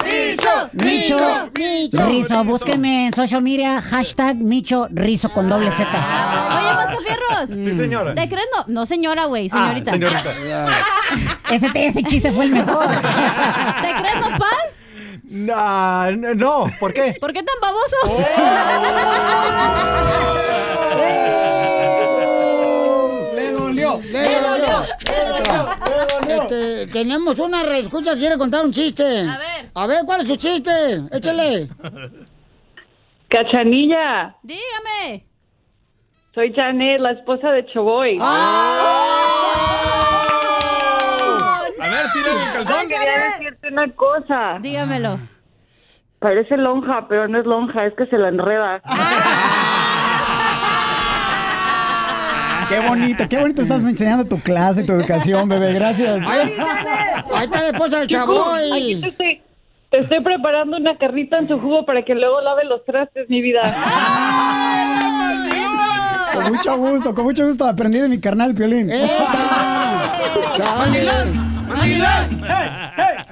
Micho, 0.73 1.49
Micho. 1.53 2.05
Rizo, 2.07 2.43
búsquenme 2.43 3.07
en 3.07 3.13
social 3.13 3.41
media, 3.41 3.81
hashtag 3.81 4.35
Micho 4.37 4.87
Rizo 4.91 5.29
con 5.29 5.49
doble 5.49 5.71
Z. 5.71 5.87
Oye, 5.89 6.73
Mascafierros. 6.73 7.49
Sí, 7.49 7.77
señora. 7.77 8.13
¿Te 8.15 8.27
crees? 8.27 8.47
No, 8.55 8.65
no 8.67 8.85
señora, 8.85 9.25
güey, 9.25 9.47
Ah, 9.51 9.57
señorita. 9.57 9.91
señorita. 9.91 10.31
Ese, 11.51 11.71
ese 11.75 12.03
chiste 12.03 12.31
fue 12.31 12.45
el 12.45 12.51
mejor. 12.51 12.85
¿Te 12.87 13.93
crees, 14.01 14.15
nopal? 14.15 14.49
No, 15.27 16.11
no, 16.11 16.33
no, 16.35 16.65
¿por 16.79 16.93
qué? 16.93 17.15
¿Por 17.19 17.33
qué 17.33 17.41
tan 17.41 17.55
baboso? 17.61 17.95
Le 23.35 23.51
dolió, 23.51 24.01
le 24.11 24.21
dolió, 24.21 24.31
le 24.31 24.41
dolió. 24.41 24.64
Este, 26.41 26.87
tenemos 26.87 27.37
una 27.39 27.63
reescucha 27.63 28.13
que 28.13 28.19
quiere 28.19 28.37
contar 28.37 28.65
un 28.65 28.71
chiste. 28.71 29.03
A 29.03 29.37
ver. 29.37 29.69
A 29.73 29.87
ver, 29.87 29.99
¿cuál 30.05 30.21
es 30.21 30.27
su 30.27 30.35
chiste? 30.35 30.71
Échale. 31.11 31.67
Cachanilla, 33.27 34.35
Dígame. 34.43 35.25
soy 36.33 36.53
Janet, 36.53 36.99
la 37.01 37.11
esposa 37.11 37.49
de 37.51 37.65
Choboy. 37.67 38.17
A 38.21 38.29
ver, 41.79 42.11
tírale 42.13 42.43
el 42.45 42.51
calzón. 42.53 42.87
Quería 42.87 43.23
decirte 43.33 43.67
una 43.69 43.91
cosa. 43.93 44.57
Dígamelo. 44.61 45.19
Parece 46.19 46.57
lonja, 46.57 47.07
pero 47.07 47.27
no 47.27 47.39
es 47.39 47.45
lonja, 47.45 47.85
es 47.85 47.93
que 47.95 48.05
se 48.07 48.17
la 48.17 48.29
enreda. 48.29 48.81
Qué 52.67 52.79
bonito, 52.79 53.27
qué 53.29 53.37
bonito 53.37 53.61
estás 53.61 53.81
enseñando 53.81 54.25
tu 54.25 54.39
clase, 54.39 54.83
tu 54.83 54.93
educación, 54.93 55.47
bebé. 55.49 55.73
Gracias. 55.73 56.19
Ahí, 56.27 56.53
ahí 57.33 57.45
está 57.45 57.61
la 57.61 57.67
esposa 57.69 57.97
del 57.99 58.05
Aquí 58.05 58.13
chavoy. 58.13 59.01
te 59.01 59.07
estoy, 59.07 59.41
te 59.89 59.99
estoy 59.99 60.21
preparando 60.21 60.77
una 60.77 60.97
carnita 60.97 61.37
en 61.37 61.47
su 61.47 61.59
jugo 61.59 61.85
para 61.85 62.03
que 62.03 62.15
luego 62.15 62.41
lave 62.41 62.65
los 62.65 62.83
trastes, 62.85 63.29
mi 63.29 63.41
vida. 63.41 63.61
Con 66.33 66.53
mucho 66.53 66.77
gusto, 66.77 67.15
con 67.15 67.23
mucho 67.25 67.45
gusto. 67.45 67.65
Aprendí 67.65 67.99
de 67.99 68.09
mi 68.09 68.19
carnal, 68.19 68.53
Piolín. 68.53 68.89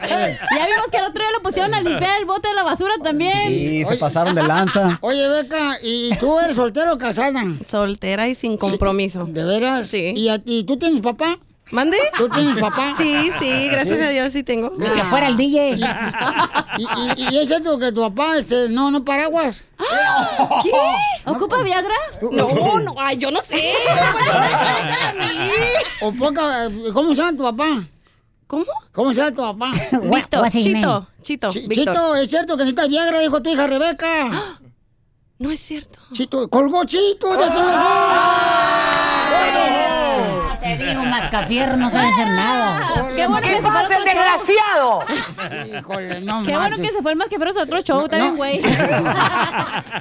Ya 0.10 0.66
vimos 0.68 0.92
que 0.92 0.98
el 0.98 1.04
otro 1.06 1.24
día 1.24 1.32
lo 1.36 1.42
pusieron 1.42 1.74
a 1.74 1.82
limpiar 1.82 2.20
el 2.20 2.26
bote 2.26 2.50
de 2.50 2.54
la 2.54 2.64
basura 2.64 2.94
también. 3.04 3.50
Sí, 3.50 3.86
se 3.86 3.98
pasaron 3.98 4.36
de 4.36 4.44
lanza. 4.48 4.98
Oye, 5.02 5.28
Beca, 5.28 5.78
¿y 5.82 6.16
tú 6.18 6.40
eres 6.40 6.56
soltero 6.56 6.94
o 6.94 6.98
casada? 6.98 7.44
Soltera 7.68 8.28
y 8.28 8.36
sin 8.36 8.58
compromiso. 8.58 9.26
¿De 9.26 9.44
veras? 9.44 9.90
Sí. 9.90 10.14
¿Y, 10.16 10.30
a 10.30 10.40
ti, 10.40 10.64
tú 10.64 10.78
tienes 10.78 11.02
papá? 11.02 11.40
¿Mande? 11.72 11.98
¿Tú 12.18 12.30
tienes 12.30 12.60
papá? 12.60 12.94
Sí, 12.98 13.32
sí, 13.40 13.68
gracias 13.70 14.00
a 14.02 14.10
Dios 14.10 14.32
sí 14.32 14.44
tengo. 14.44 14.74
Ni 14.78 14.86
que 14.86 15.04
fuera 15.06 15.28
el 15.28 15.38
DJ. 15.38 15.72
¿Y, 16.78 16.88
y, 17.16 17.28
y 17.32 17.38
es 17.40 17.48
cierto 17.48 17.80
que 17.80 17.92
tu 17.92 18.02
papá 18.02 18.38
este, 18.38 18.70
no, 18.70 18.92
no 18.92 19.04
paraguas? 19.04 19.64
¿Qué? 20.64 20.72
¿Ocupa 21.26 21.64
Viagra? 21.64 21.96
No, 22.22 22.80
no, 22.80 22.96
ay, 22.98 23.18
yo 23.18 23.32
no 23.32 23.42
sé. 23.42 23.74
¿O 26.02 26.12
poca, 26.12 26.70
¿Cómo 26.94 27.10
se 27.10 27.16
llama 27.22 27.38
tu 27.38 27.44
papá? 27.44 27.84
¿Cómo? 28.54 28.66
¿Cómo 28.92 29.10
se 29.14 29.22
llama 29.22 29.32
tu 29.36 29.42
papá? 29.42 29.72
Víctor, 30.04 30.50
Chito? 30.50 31.08
Chito, 31.24 31.50
Ch- 31.50 31.68
Víctor. 31.68 31.94
Chito, 31.96 32.16
es 32.16 32.30
cierto 32.30 32.54
que 32.56 32.64
necesitas 32.64 32.88
Viagra, 32.90 33.20
dijo 33.20 33.42
tu 33.42 33.50
hija 33.50 33.66
Rebeca. 33.68 34.30
No 35.40 35.50
es 35.52 35.60
cierto. 35.60 36.00
Chito, 36.14 36.48
colgó 36.48 36.86
Chito, 36.86 37.38
ya 37.38 37.52
se 37.52 37.60
Ah, 37.60 39.30
Te 40.64 40.78
digo, 40.78 41.04
mascafierro, 41.04 41.76
no 41.78 41.90
sabe 41.90 42.08
hacer 42.08 42.28
nada. 42.28 42.82
Qué 43.16 43.28
bueno 43.28 43.42
que 43.42 43.56
se 43.56 43.62
fue. 43.62 43.72
Híjole, 45.78 46.22
no 46.22 46.44
Qué 46.44 46.56
bueno 46.56 46.78
que 46.78 46.88
se 46.88 47.02
fue 47.02 47.12
el 47.12 47.18
mascafierro 47.18 47.52
a 47.60 47.64
otro 47.64 47.82
show, 47.82 48.08
también, 48.08 48.36
güey. 48.38 48.62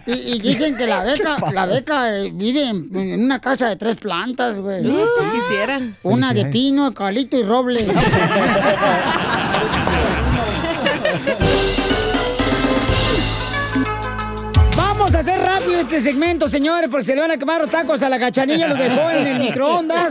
Y, 0.07 0.13
y 0.13 0.39
dicen 0.41 0.77
que 0.77 0.87
la 0.87 1.05
beca, 1.05 1.37
la 1.53 1.67
beca 1.67 2.17
eh, 2.17 2.31
vive 2.33 2.69
en, 2.69 2.89
en 2.95 3.25
una 3.25 3.41
casa 3.41 3.69
de 3.69 3.77
tres 3.77 3.97
plantas, 3.97 4.57
güey. 4.57 4.83
No, 4.83 4.93
si 4.93 5.39
quisiera. 5.39 5.81
Una 6.03 6.33
de 6.33 6.47
pino, 6.47 6.87
eucalipto 6.87 7.37
y 7.37 7.43
roble. 7.43 7.87
Vamos 15.13 15.29
a 15.29 15.31
hacer 15.31 15.45
rápido 15.45 15.81
este 15.81 16.01
segmento, 16.01 16.49
señores, 16.49 16.89
porque 16.89 17.05
se 17.05 17.15
le 17.15 17.21
van 17.21 17.33
a 17.33 17.37
quemar 17.37 17.61
los 17.61 17.71
tacos 17.71 18.03
a 18.03 18.09
la 18.09 18.19
cachanilla, 18.19 18.67
los 18.67 18.79
dejó 18.79 19.11
en 19.11 19.27
el 19.27 19.39
microondas. 19.41 20.11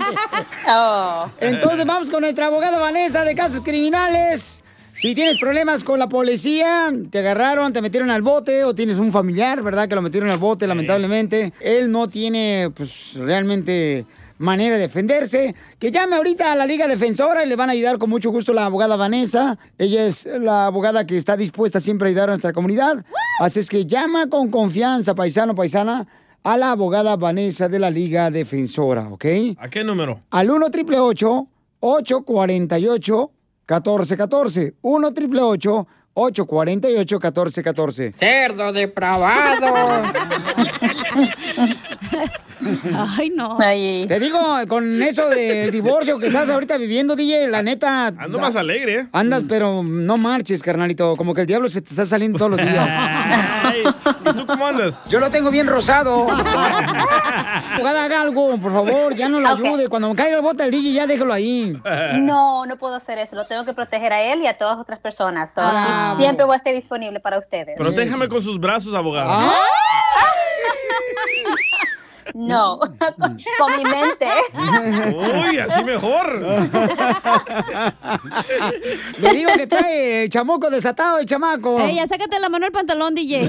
Entonces 1.42 1.88
vamos 1.88 2.12
con 2.12 2.22
nuestra 2.22 2.46
abogada 2.46 2.78
Vanessa 2.78 3.26
de 3.26 3.34
casos 3.34 3.62
criminales. 3.62 4.62
Si 4.96 5.16
tienes 5.16 5.40
problemas 5.40 5.84
con 5.84 5.98
la 5.98 6.08
policía, 6.08 6.94
te 7.10 7.18
agarraron, 7.18 7.74
te 7.74 7.82
metieron 7.82 8.12
al 8.12 8.22
bote 8.22 8.64
o 8.64 8.76
tienes 8.76 9.00
un 9.00 9.12
familiar, 9.12 9.64
¿verdad? 9.64 9.90
Que 9.90 9.96
lo 9.96 10.04
metieron 10.04 10.30
al 10.30 10.38
bote, 10.38 10.68
lamentablemente. 10.68 11.52
Él 11.62 11.92
no 11.92 12.08
tiene, 12.08 12.70
pues, 12.76 13.16
realmente 13.16 14.06
manera 14.42 14.76
de 14.76 14.82
defenderse. 14.82 15.56
Que 15.80 15.92
llame 15.92 16.18
ahorita 16.18 16.52
a 16.52 16.56
la 16.56 16.66
Liga 16.66 16.88
Defensora 16.88 17.46
y 17.46 17.48
le 17.48 17.56
van 17.56 17.70
a 17.70 17.74
ayudar 17.74 17.98
con 17.98 18.10
mucho 18.10 18.32
gusto 18.32 18.54
la 18.54 18.66
abogada 18.66 18.96
Vanessa. 18.96 19.58
Ella 19.78 20.06
es 20.06 20.26
la 20.26 20.66
abogada 20.66 21.06
que 21.06 21.16
está 21.16 21.38
dispuesta 21.38 21.80
siempre 21.80 22.08
a 22.08 22.10
ayudar 22.10 22.30
a 22.30 22.34
nuestra 22.34 22.54
comunidad. 22.54 23.06
Así 23.40 23.60
es 23.60 23.70
que 23.70 23.86
llama 23.86 24.28
con 24.28 24.52
confianza, 24.52 25.16
paisano, 25.16 25.56
paisana, 25.56 26.08
a 26.44 26.58
la 26.58 26.72
abogada 26.72 27.16
Vanessa 27.16 27.70
de 27.70 27.80
la 27.80 27.90
Liga 27.90 28.32
Defensora, 28.32 29.08
¿ok? 29.10 29.26
¿A 29.58 29.70
qué 29.70 29.84
número? 29.84 30.22
Al 30.32 30.50
1 30.50 30.66
888 30.66 31.48
848 31.80 33.32
1414 33.68 34.76
1 34.82 35.08
888 35.08 35.88
848 36.14 37.16
1414 37.16 38.14
Cerdo 38.14 38.74
depravado. 38.74 39.68
Ay, 43.18 43.30
no. 43.32 43.58
Te 43.58 44.20
digo, 44.20 44.40
con 44.68 45.02
eso 45.02 45.30
del 45.30 45.72
divorcio 45.72 46.18
que 46.20 46.28
estás 46.28 46.50
ahorita 46.50 46.78
viviendo, 46.78 47.16
DJ, 47.16 47.48
la 47.48 47.62
neta. 47.64 48.08
Ando 48.08 48.40
más 48.40 48.56
alegre, 48.56 48.96
¿eh? 49.02 49.08
Andas, 49.12 49.46
pero 49.48 49.84
no 49.84 50.18
marches, 50.18 50.62
carnalito. 50.62 51.16
Como 51.16 51.34
que 51.34 51.42
el 51.42 51.48
diablo 51.48 51.68
se 51.70 51.82
te 51.82 51.90
está 51.90 52.06
saliendo 52.06 52.38
todos 52.38 52.52
los 52.52 52.60
días. 52.62 52.88
Ay, 53.64 53.84
¿Y 54.30 54.34
tú 54.34 54.46
cómo 54.46 54.68
andas? 54.68 55.02
Yo 55.10 55.20
lo 55.20 55.30
tengo 55.30 55.52
bien 55.52 55.68
rosado. 55.68 56.28
Abogada, 57.74 58.06
haga 58.06 58.22
algo, 58.22 58.58
por 58.58 58.72
favor, 58.72 59.16
ya 59.16 59.30
no 59.30 59.40
lo 59.40 59.48
ayude. 59.50 59.90
Cuando 59.90 60.10
me 60.10 60.16
caiga 60.16 60.36
el 60.38 60.42
bote 60.42 60.64
del 60.64 60.72
DJ, 60.72 60.94
ya 60.94 61.08
déjalo 61.08 61.34
ahí. 61.34 61.78
No, 62.20 62.66
no 62.66 62.78
puedo 62.78 62.96
hacer 62.96 63.18
eso. 63.18 63.36
Lo 63.36 63.46
tengo 63.46 63.66
que 63.66 63.74
proteger 63.74 64.14
a 64.14 64.22
él 64.22 64.42
y 64.42 64.48
a 64.48 64.58
todas 64.58 64.78
otras 64.78 65.00
personas. 65.00 65.54
So, 65.54 65.62
Ah, 65.64 66.16
siempre 66.18 66.46
voy 66.46 66.54
a 66.54 66.58
estar 66.58 66.74
disponible 66.74 67.20
para 67.20 67.38
ustedes. 67.38 67.78
Protéjame 67.78 68.28
con 68.28 68.42
sus 68.42 68.60
brazos, 68.60 68.94
abogado. 68.94 69.30
Ah. 69.32 69.52
No, 72.34 72.80
con, 72.80 73.38
con 73.58 73.78
mi 73.78 73.84
mente. 73.84 74.28
Uy, 75.50 75.58
así 75.60 75.84
mejor. 75.84 76.40
Le 79.20 79.30
digo 79.34 79.52
que 79.56 79.68
trae 79.68 80.24
el 80.24 80.30
chamoco 80.30 80.70
desatado, 80.70 81.20
el 81.20 81.26
chamaco. 81.26 81.80
Ey, 81.80 81.96
ya 81.96 82.08
sácate 82.08 82.40
la 82.40 82.50
mano 82.50 82.66
del 82.66 82.72
pantalón, 82.72 83.16
DJ. 83.16 83.40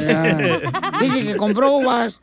Dice 1.00 1.24
que 1.24 1.36
compró 1.36 1.72
uvas. 1.72 2.18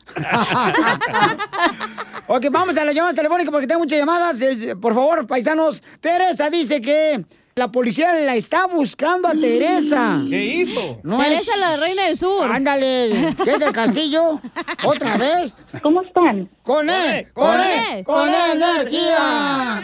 ok, 2.26 2.46
vamos 2.50 2.76
a 2.76 2.84
las 2.84 2.94
llamadas 2.94 3.14
telefónicas 3.14 3.50
porque 3.50 3.66
tengo 3.66 3.80
muchas 3.80 3.98
llamadas. 3.98 4.40
Eh, 4.40 4.76
Por 4.80 4.94
favor, 4.94 5.26
paisanos. 5.26 5.82
Teresa 6.00 6.50
dice 6.50 6.80
que 6.80 7.24
la 7.60 7.70
policía 7.70 8.14
la 8.14 8.36
está 8.36 8.66
buscando 8.66 9.28
a 9.28 9.32
Teresa. 9.32 10.18
¿Qué 10.30 10.44
hizo? 10.46 10.80
Teresa, 11.02 11.58
la 11.58 11.76
reina 11.76 12.06
del 12.06 12.16
sur. 12.16 12.50
Ándale, 12.50 13.34
¿qué 13.44 13.50
es 13.50 13.58
del 13.60 13.72
castillo? 13.72 14.40
¿Otra 14.82 15.18
vez? 15.18 15.54
¿Cómo 15.82 16.00
están? 16.00 16.48
Con 16.62 16.88
él, 16.88 17.26
con 17.34 17.60
él, 17.60 18.02
con 18.02 18.30
energía. 18.30 19.82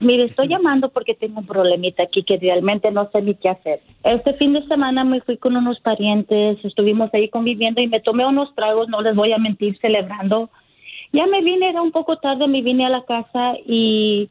Mire, 0.00 0.24
estoy 0.24 0.48
llamando 0.48 0.90
porque 0.90 1.14
tengo 1.14 1.40
un 1.40 1.46
problemita 1.46 2.02
aquí 2.02 2.24
que 2.24 2.36
realmente 2.36 2.90
no 2.90 3.08
sé 3.10 3.22
ni 3.22 3.34
qué 3.34 3.48
hacer. 3.48 3.80
Este 4.04 4.34
fin 4.34 4.52
de 4.52 4.66
semana 4.66 5.02
me 5.02 5.22
fui 5.22 5.38
con 5.38 5.56
unos 5.56 5.80
parientes, 5.80 6.62
estuvimos 6.62 7.08
ahí 7.14 7.30
conviviendo 7.30 7.80
y 7.80 7.88
me 7.88 8.00
tomé 8.00 8.26
unos 8.26 8.54
tragos, 8.54 8.86
no 8.90 9.00
les 9.00 9.16
voy 9.16 9.32
a 9.32 9.38
mentir, 9.38 9.78
celebrando. 9.80 10.50
Ya 11.12 11.26
me 11.26 11.40
vine, 11.40 11.70
era 11.70 11.80
un 11.80 11.90
poco 11.90 12.18
tarde, 12.18 12.46
me 12.48 12.60
vine 12.60 12.84
a 12.84 12.90
la 12.90 13.02
casa 13.04 13.54
y 13.66 14.28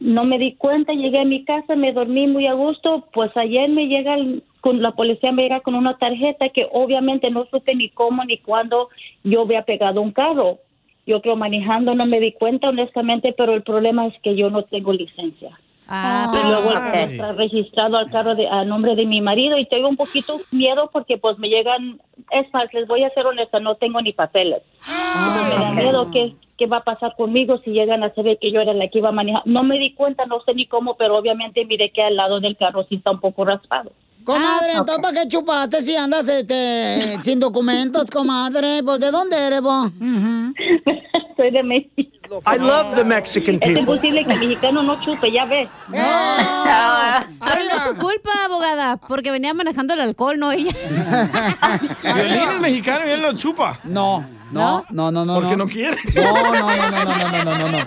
no 0.00 0.24
me 0.24 0.38
di 0.38 0.54
cuenta, 0.54 0.94
llegué 0.94 1.20
a 1.20 1.24
mi 1.24 1.44
casa, 1.44 1.76
me 1.76 1.92
dormí 1.92 2.26
muy 2.26 2.46
a 2.46 2.54
gusto, 2.54 3.06
pues 3.12 3.30
ayer 3.36 3.68
me 3.68 3.86
llega, 3.86 4.16
con 4.62 4.80
la 4.82 4.92
policía 4.92 5.30
me 5.30 5.42
llega 5.42 5.60
con 5.60 5.74
una 5.74 5.98
tarjeta 5.98 6.48
que 6.48 6.66
obviamente 6.72 7.30
no 7.30 7.44
supe 7.50 7.74
ni 7.74 7.90
cómo 7.90 8.24
ni 8.24 8.38
cuándo 8.38 8.88
yo 9.22 9.42
había 9.42 9.62
pegado 9.62 10.00
un 10.00 10.12
carro. 10.12 10.58
Yo 11.06 11.20
creo 11.20 11.36
manejando 11.36 11.94
no 11.94 12.06
me 12.06 12.20
di 12.20 12.32
cuenta 12.32 12.70
honestamente, 12.70 13.34
pero 13.36 13.54
el 13.54 13.62
problema 13.62 14.06
es 14.06 14.14
que 14.22 14.34
yo 14.36 14.48
no 14.48 14.62
tengo 14.62 14.92
licencia. 14.92 15.58
Ah, 15.92 16.30
Y 16.32 16.46
luego 16.46 16.70
está 16.70 17.32
registrado 17.32 17.96
al 17.96 18.08
carro 18.12 18.36
de, 18.36 18.46
a 18.46 18.64
nombre 18.64 18.94
de 18.94 19.06
mi 19.06 19.20
marido 19.20 19.58
y 19.58 19.66
tengo 19.66 19.88
un 19.88 19.96
poquito 19.96 20.40
miedo 20.52 20.88
porque 20.92 21.18
pues 21.18 21.36
me 21.40 21.48
llegan, 21.48 22.00
es 22.30 22.46
más, 22.54 22.72
les 22.72 22.86
voy 22.86 23.02
a 23.02 23.10
ser 23.10 23.26
honesta, 23.26 23.58
no 23.58 23.74
tengo 23.74 24.00
ni 24.00 24.12
papeles. 24.12 24.62
Entonces, 24.86 25.58
me 25.58 25.64
da 25.64 25.72
miedo 25.72 26.10
qué, 26.12 26.32
qué 26.56 26.66
va 26.66 26.76
a 26.76 26.84
pasar 26.84 27.16
conmigo 27.16 27.58
si 27.64 27.72
llegan 27.72 28.04
a 28.04 28.14
saber 28.14 28.38
que 28.40 28.52
yo 28.52 28.60
era 28.60 28.72
la 28.72 28.86
que 28.86 28.98
iba 28.98 29.08
a 29.08 29.12
manejar. 29.12 29.42
No 29.46 29.64
me 29.64 29.80
di 29.80 29.92
cuenta, 29.94 30.26
no 30.26 30.40
sé 30.42 30.54
ni 30.54 30.66
cómo, 30.66 30.94
pero 30.94 31.16
obviamente 31.18 31.64
miré 31.64 31.90
que 31.90 32.02
al 32.02 32.14
lado 32.14 32.38
del 32.38 32.56
carro 32.56 32.84
sí 32.88 32.94
está 32.94 33.10
un 33.10 33.18
poco 33.18 33.44
raspado. 33.44 33.90
Comadre, 34.22 34.74
entonces, 34.74 35.02
¿para 35.02 35.22
qué 35.22 35.28
chupaste 35.28 35.82
si 35.82 35.96
andas 35.96 36.28
este, 36.28 37.20
sin 37.20 37.40
documentos, 37.40 38.08
comadre? 38.12 38.80
Pues, 38.84 39.00
¿de 39.00 39.10
dónde 39.10 39.36
eres 39.44 39.60
vos? 39.60 39.90
Soy 41.36 41.50
de 41.50 41.62
México. 41.64 42.19
I 42.46 42.58
love 42.58 42.94
the 42.94 43.04
Mexican 43.04 43.58
people. 43.58 43.72
Es 43.72 43.78
imposible 43.78 44.24
que 44.24 44.32
el 44.32 44.40
mexicano 44.40 44.82
no 44.82 45.00
chupe, 45.04 45.32
ya 45.32 45.44
ves. 45.46 45.68
No. 45.88 45.98
Pero 47.44 47.64
no 47.64 47.76
es 47.76 47.82
su 47.82 47.94
culpa, 47.96 48.30
abogada, 48.44 48.96
porque 48.96 49.30
venía 49.30 49.52
manejando 49.54 49.94
el 49.94 50.00
alcohol, 50.00 50.38
no 50.38 50.52
ella. 50.52 50.72
Violín 52.02 52.48
es 52.50 52.60
mexicano 52.60 53.06
y 53.06 53.10
él 53.10 53.22
no 53.22 53.32
chupa. 53.36 53.80
No. 53.84 54.24
No, 54.52 54.84
no, 54.90 55.12
no, 55.12 55.24
no. 55.24 55.34
Porque 55.34 55.56
no, 55.56 55.66
quiere. 55.66 55.96
No, 56.14 56.32
no, 56.32 56.52
no, 56.52 56.76
no, 56.90 57.04
no, 57.04 57.44
no, 57.44 57.58
no, 57.58 57.70
no. 57.70 57.78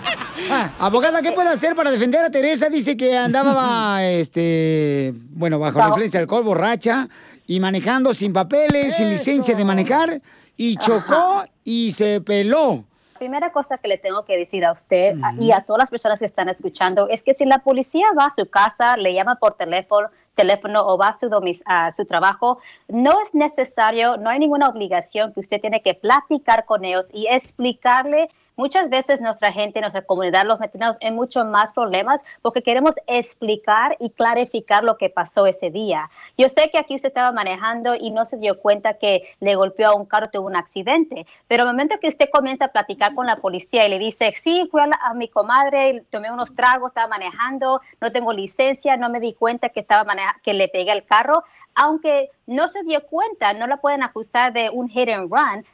Ah, 0.50 0.70
abogada, 0.78 1.20
¿qué 1.22 1.32
puede 1.32 1.50
hacer 1.50 1.74
para 1.74 1.90
defender 1.90 2.24
a 2.24 2.30
Teresa? 2.30 2.68
Dice 2.68 2.96
que 2.96 3.16
andaba, 3.16 4.04
este, 4.04 5.12
bueno, 5.30 5.58
bajo 5.58 5.78
la 5.78 5.88
influencia 5.88 6.20
del 6.20 6.24
alcohol, 6.24 6.44
borracha 6.44 7.08
y 7.46 7.60
manejando 7.60 8.14
sin 8.14 8.32
papeles, 8.32 8.96
sin 8.96 9.10
licencia 9.10 9.54
de 9.54 9.64
manejar 9.64 10.22
y 10.56 10.76
chocó 10.76 11.44
y 11.64 11.92
se 11.92 12.20
peló. 12.20 12.84
Primera 13.24 13.52
cosa 13.52 13.78
que 13.78 13.88
le 13.88 13.96
tengo 13.96 14.26
que 14.26 14.36
decir 14.36 14.66
a 14.66 14.72
usted 14.72 15.16
y 15.40 15.50
a 15.52 15.62
todas 15.62 15.78
las 15.78 15.90
personas 15.90 16.18
que 16.18 16.26
están 16.26 16.50
escuchando 16.50 17.08
es 17.08 17.22
que 17.22 17.32
si 17.32 17.46
la 17.46 17.60
policía 17.60 18.04
va 18.12 18.26
a 18.26 18.30
su 18.30 18.50
casa, 18.50 18.98
le 18.98 19.14
llama 19.14 19.36
por 19.36 19.54
teléfono, 19.54 20.08
teléfono 20.34 20.82
o 20.84 20.98
va 20.98 21.08
a 21.08 21.14
su, 21.14 21.30
a 21.64 21.90
su 21.90 22.04
trabajo, 22.04 22.58
no 22.86 23.18
es 23.22 23.34
necesario, 23.34 24.18
no 24.18 24.28
hay 24.28 24.40
ninguna 24.40 24.68
obligación 24.68 25.32
que 25.32 25.40
usted 25.40 25.58
tiene 25.58 25.80
que 25.80 25.94
platicar 25.94 26.66
con 26.66 26.84
ellos 26.84 27.08
y 27.14 27.26
explicarle. 27.26 28.28
Muchas 28.56 28.88
veces 28.88 29.20
nuestra 29.20 29.50
gente, 29.50 29.80
nuestra 29.80 30.02
comunidad, 30.02 30.44
los 30.46 30.60
metemos 30.60 30.96
en 31.00 31.16
muchos 31.16 31.44
más 31.44 31.72
problemas 31.72 32.22
porque 32.40 32.62
queremos 32.62 32.94
explicar 33.08 33.96
y 33.98 34.10
clarificar 34.10 34.84
lo 34.84 34.96
que 34.96 35.10
pasó 35.10 35.46
ese 35.46 35.72
día. 35.72 36.08
Yo 36.38 36.48
sé 36.48 36.70
que 36.70 36.78
aquí 36.78 36.94
usted 36.94 37.08
estaba 37.08 37.32
manejando 37.32 37.96
y 37.96 38.12
no 38.12 38.24
se 38.26 38.36
dio 38.36 38.56
cuenta 38.56 38.94
que 38.94 39.28
le 39.40 39.56
golpeó 39.56 39.88
a 39.90 39.94
un 39.96 40.06
carro, 40.06 40.28
tuvo 40.30 40.46
un 40.46 40.54
accidente, 40.54 41.26
pero 41.48 41.64
el 41.64 41.68
momento 41.70 41.96
que 42.00 42.06
usted 42.06 42.28
comienza 42.32 42.66
a 42.66 42.68
platicar 42.72 43.14
con 43.16 43.26
la 43.26 43.36
policía 43.36 43.86
y 43.86 43.90
le 43.90 43.98
dice, 43.98 44.30
sí, 44.32 44.68
fui 44.70 44.80
a, 44.82 44.86
la- 44.86 45.00
a 45.02 45.14
mi 45.14 45.26
comadre, 45.26 46.04
tomé 46.10 46.30
unos 46.30 46.54
tragos, 46.54 46.90
estaba 46.90 47.08
manejando, 47.08 47.80
no 48.00 48.12
tengo 48.12 48.32
licencia, 48.32 48.96
no 48.96 49.08
me 49.10 49.18
di 49.18 49.34
cuenta 49.34 49.70
que, 49.70 49.80
estaba 49.80 50.06
que 50.44 50.54
le 50.54 50.68
pegué 50.68 50.92
el 50.92 51.04
carro, 51.04 51.42
aunque 51.74 52.30
no 52.46 52.68
se 52.68 52.84
dio 52.84 53.04
cuenta, 53.06 53.52
no 53.52 53.66
la 53.66 53.78
pueden 53.78 54.04
acusar 54.04 54.52
de 54.52 54.70
un 54.70 54.88
hit 54.88 55.08
and 55.08 55.28
run, 55.28 55.64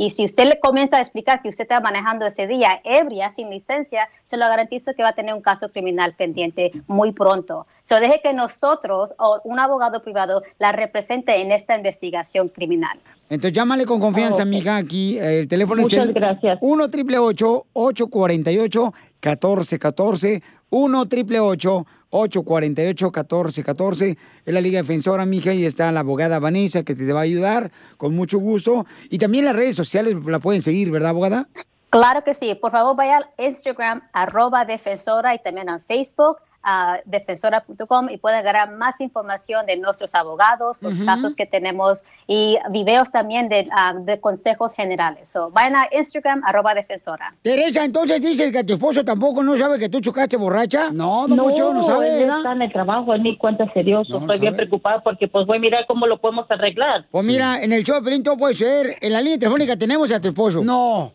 y 0.00 0.08
si 0.08 0.24
usted 0.24 0.48
le 0.48 0.58
comienza 0.58 0.96
a 0.96 1.00
explicar 1.00 1.42
que 1.42 1.50
usted 1.50 1.64
estaba 1.64 1.82
manejando 1.82 2.24
ese 2.24 2.46
día 2.46 2.80
ebria, 2.84 3.28
sin 3.28 3.50
licencia, 3.50 4.08
se 4.24 4.38
lo 4.38 4.46
garantizo 4.46 4.94
que 4.94 5.02
va 5.02 5.10
a 5.10 5.14
tener 5.14 5.34
un 5.34 5.42
caso 5.42 5.68
criminal 5.68 6.14
pendiente 6.14 6.72
muy 6.86 7.12
pronto. 7.12 7.66
Se 7.84 7.96
deje 8.00 8.22
que 8.22 8.32
nosotros 8.32 9.12
o 9.18 9.42
un 9.44 9.58
abogado 9.58 10.00
privado 10.02 10.42
la 10.58 10.72
represente 10.72 11.42
en 11.42 11.52
esta 11.52 11.76
investigación 11.76 12.48
criminal. 12.48 12.98
Entonces 13.28 13.52
llámale 13.52 13.84
con 13.84 14.00
confianza, 14.00 14.40
amiga, 14.42 14.76
aquí. 14.78 15.18
eh, 15.18 15.40
El 15.40 15.48
teléfono 15.48 15.82
Muchas 15.82 16.00
es 16.00 16.06
el 16.06 16.14
gracias. 16.14 16.56
1 16.62 16.84
888 16.84 17.66
848 17.74 18.94
1414 19.22 20.42
1 20.70 21.00
888 21.00 21.86
848 22.10 23.06
1414 23.06 24.18
Es 24.44 24.54
la 24.54 24.60
Liga 24.60 24.80
Defensora, 24.80 25.26
mija, 25.26 25.52
y 25.52 25.64
está 25.64 25.90
la 25.92 26.00
abogada 26.00 26.38
Vanessa 26.38 26.82
que 26.82 26.94
te 26.94 27.12
va 27.12 27.20
a 27.20 27.24
ayudar 27.24 27.70
con 27.96 28.14
mucho 28.14 28.38
gusto. 28.38 28.86
Y 29.10 29.18
también 29.18 29.44
las 29.44 29.56
redes 29.56 29.76
sociales 29.76 30.16
la 30.24 30.38
pueden 30.38 30.62
seguir, 30.62 30.90
¿verdad, 30.90 31.10
abogada? 31.10 31.48
Claro 31.90 32.22
que 32.22 32.34
sí. 32.34 32.54
Por 32.54 32.70
favor, 32.70 32.96
vaya 32.96 33.18
al 33.18 33.26
Instagram, 33.38 34.02
arroba 34.12 34.64
defensora, 34.64 35.34
y 35.34 35.38
también 35.40 35.68
a 35.68 35.80
Facebook, 35.80 36.36
a 36.62 37.00
defensora.com, 37.04 38.10
y 38.10 38.18
pueden 38.18 38.38
agarrar 38.38 38.70
más 38.72 39.00
información 39.00 39.66
de 39.66 39.76
nuestros 39.76 40.14
abogados, 40.14 40.82
los 40.82 40.94
Ujú. 40.94 41.04
casos 41.06 41.34
que 41.34 41.46
tenemos, 41.46 42.04
y 42.26 42.58
videos 42.70 43.10
también 43.10 43.48
de, 43.48 43.68
ah, 43.72 43.94
de 43.94 44.20
consejos 44.20 44.74
generales. 44.74 45.28
So, 45.28 45.50
vayan 45.50 45.76
a 45.76 45.88
Instagram, 45.90 46.42
arroba 46.44 46.74
defensora. 46.74 47.34
Teresa, 47.42 47.84
entonces 47.84 48.20
dice 48.20 48.52
que 48.52 48.64
tu 48.64 48.74
esposo 48.74 49.04
tampoco 49.04 49.42
no 49.42 49.56
sabe 49.56 49.78
que 49.78 49.88
tú 49.88 50.00
chocaste 50.00 50.36
borracha. 50.36 50.90
No, 50.90 51.26
don 51.26 51.38
Poncho, 51.38 51.72
no 51.72 51.82
sabe, 51.82 52.22
él 52.24 52.30
está 52.30 52.52
en 52.52 52.62
el 52.62 52.72
trabajo, 52.72 53.14
él 53.14 53.22
ni 53.22 53.36
cuenta 53.38 53.64
serioso. 53.72 54.14
No, 54.14 54.20
Estoy 54.20 54.38
bien 54.38 54.56
preocupada 54.56 55.00
porque 55.02 55.28
pues 55.28 55.46
voy 55.46 55.56
a 55.58 55.60
mirar 55.60 55.86
cómo 55.86 56.06
lo 56.06 56.20
podemos 56.20 56.50
arreglar. 56.50 57.06
Pues 57.10 57.24
mira, 57.24 57.62
en 57.62 57.72
el 57.72 57.84
show 57.84 57.96
de 57.96 58.02
Pelín 58.02 58.22
todo 58.22 58.36
puede 58.36 58.54
ser. 58.54 58.96
En 59.00 59.12
la 59.12 59.20
línea 59.20 59.38
telefónica 59.38 59.76
tenemos 59.76 60.12
a 60.12 60.20
tu 60.20 60.28
esposo. 60.28 60.62
No. 60.62 61.12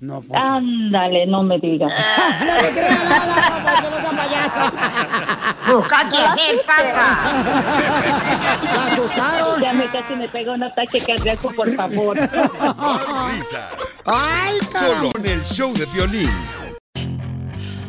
No, 0.00 0.24
Ándale, 0.32 1.26
no 1.26 1.42
me 1.42 1.58
digas. 1.58 1.92
no 2.40 2.54
le 2.62 2.70
creas 2.70 3.04
nada, 3.04 3.62
Poncho, 3.62 3.90
no 3.90 4.00
sea 4.00 4.10
payaso. 4.16 4.60
Busca 5.70 6.08
quien 6.08 6.56
es, 6.56 6.66
La 8.64 8.86
asustaron. 8.86 9.60
Ya 9.60 9.72
me 9.74 9.90
casi 9.90 10.14
me 10.16 10.26
pega 10.28 10.52
un 10.54 10.62
ataque 10.62 11.00
cardíaco, 11.00 11.50
por 11.54 11.70
favor. 11.74 12.18
Más 12.18 12.32
risas. 12.32 14.02
Ay, 14.06 14.58
Solo 14.72 15.10
en 15.18 15.26
el 15.26 15.44
show 15.44 15.70
de 15.74 15.84
violín. 15.86 16.59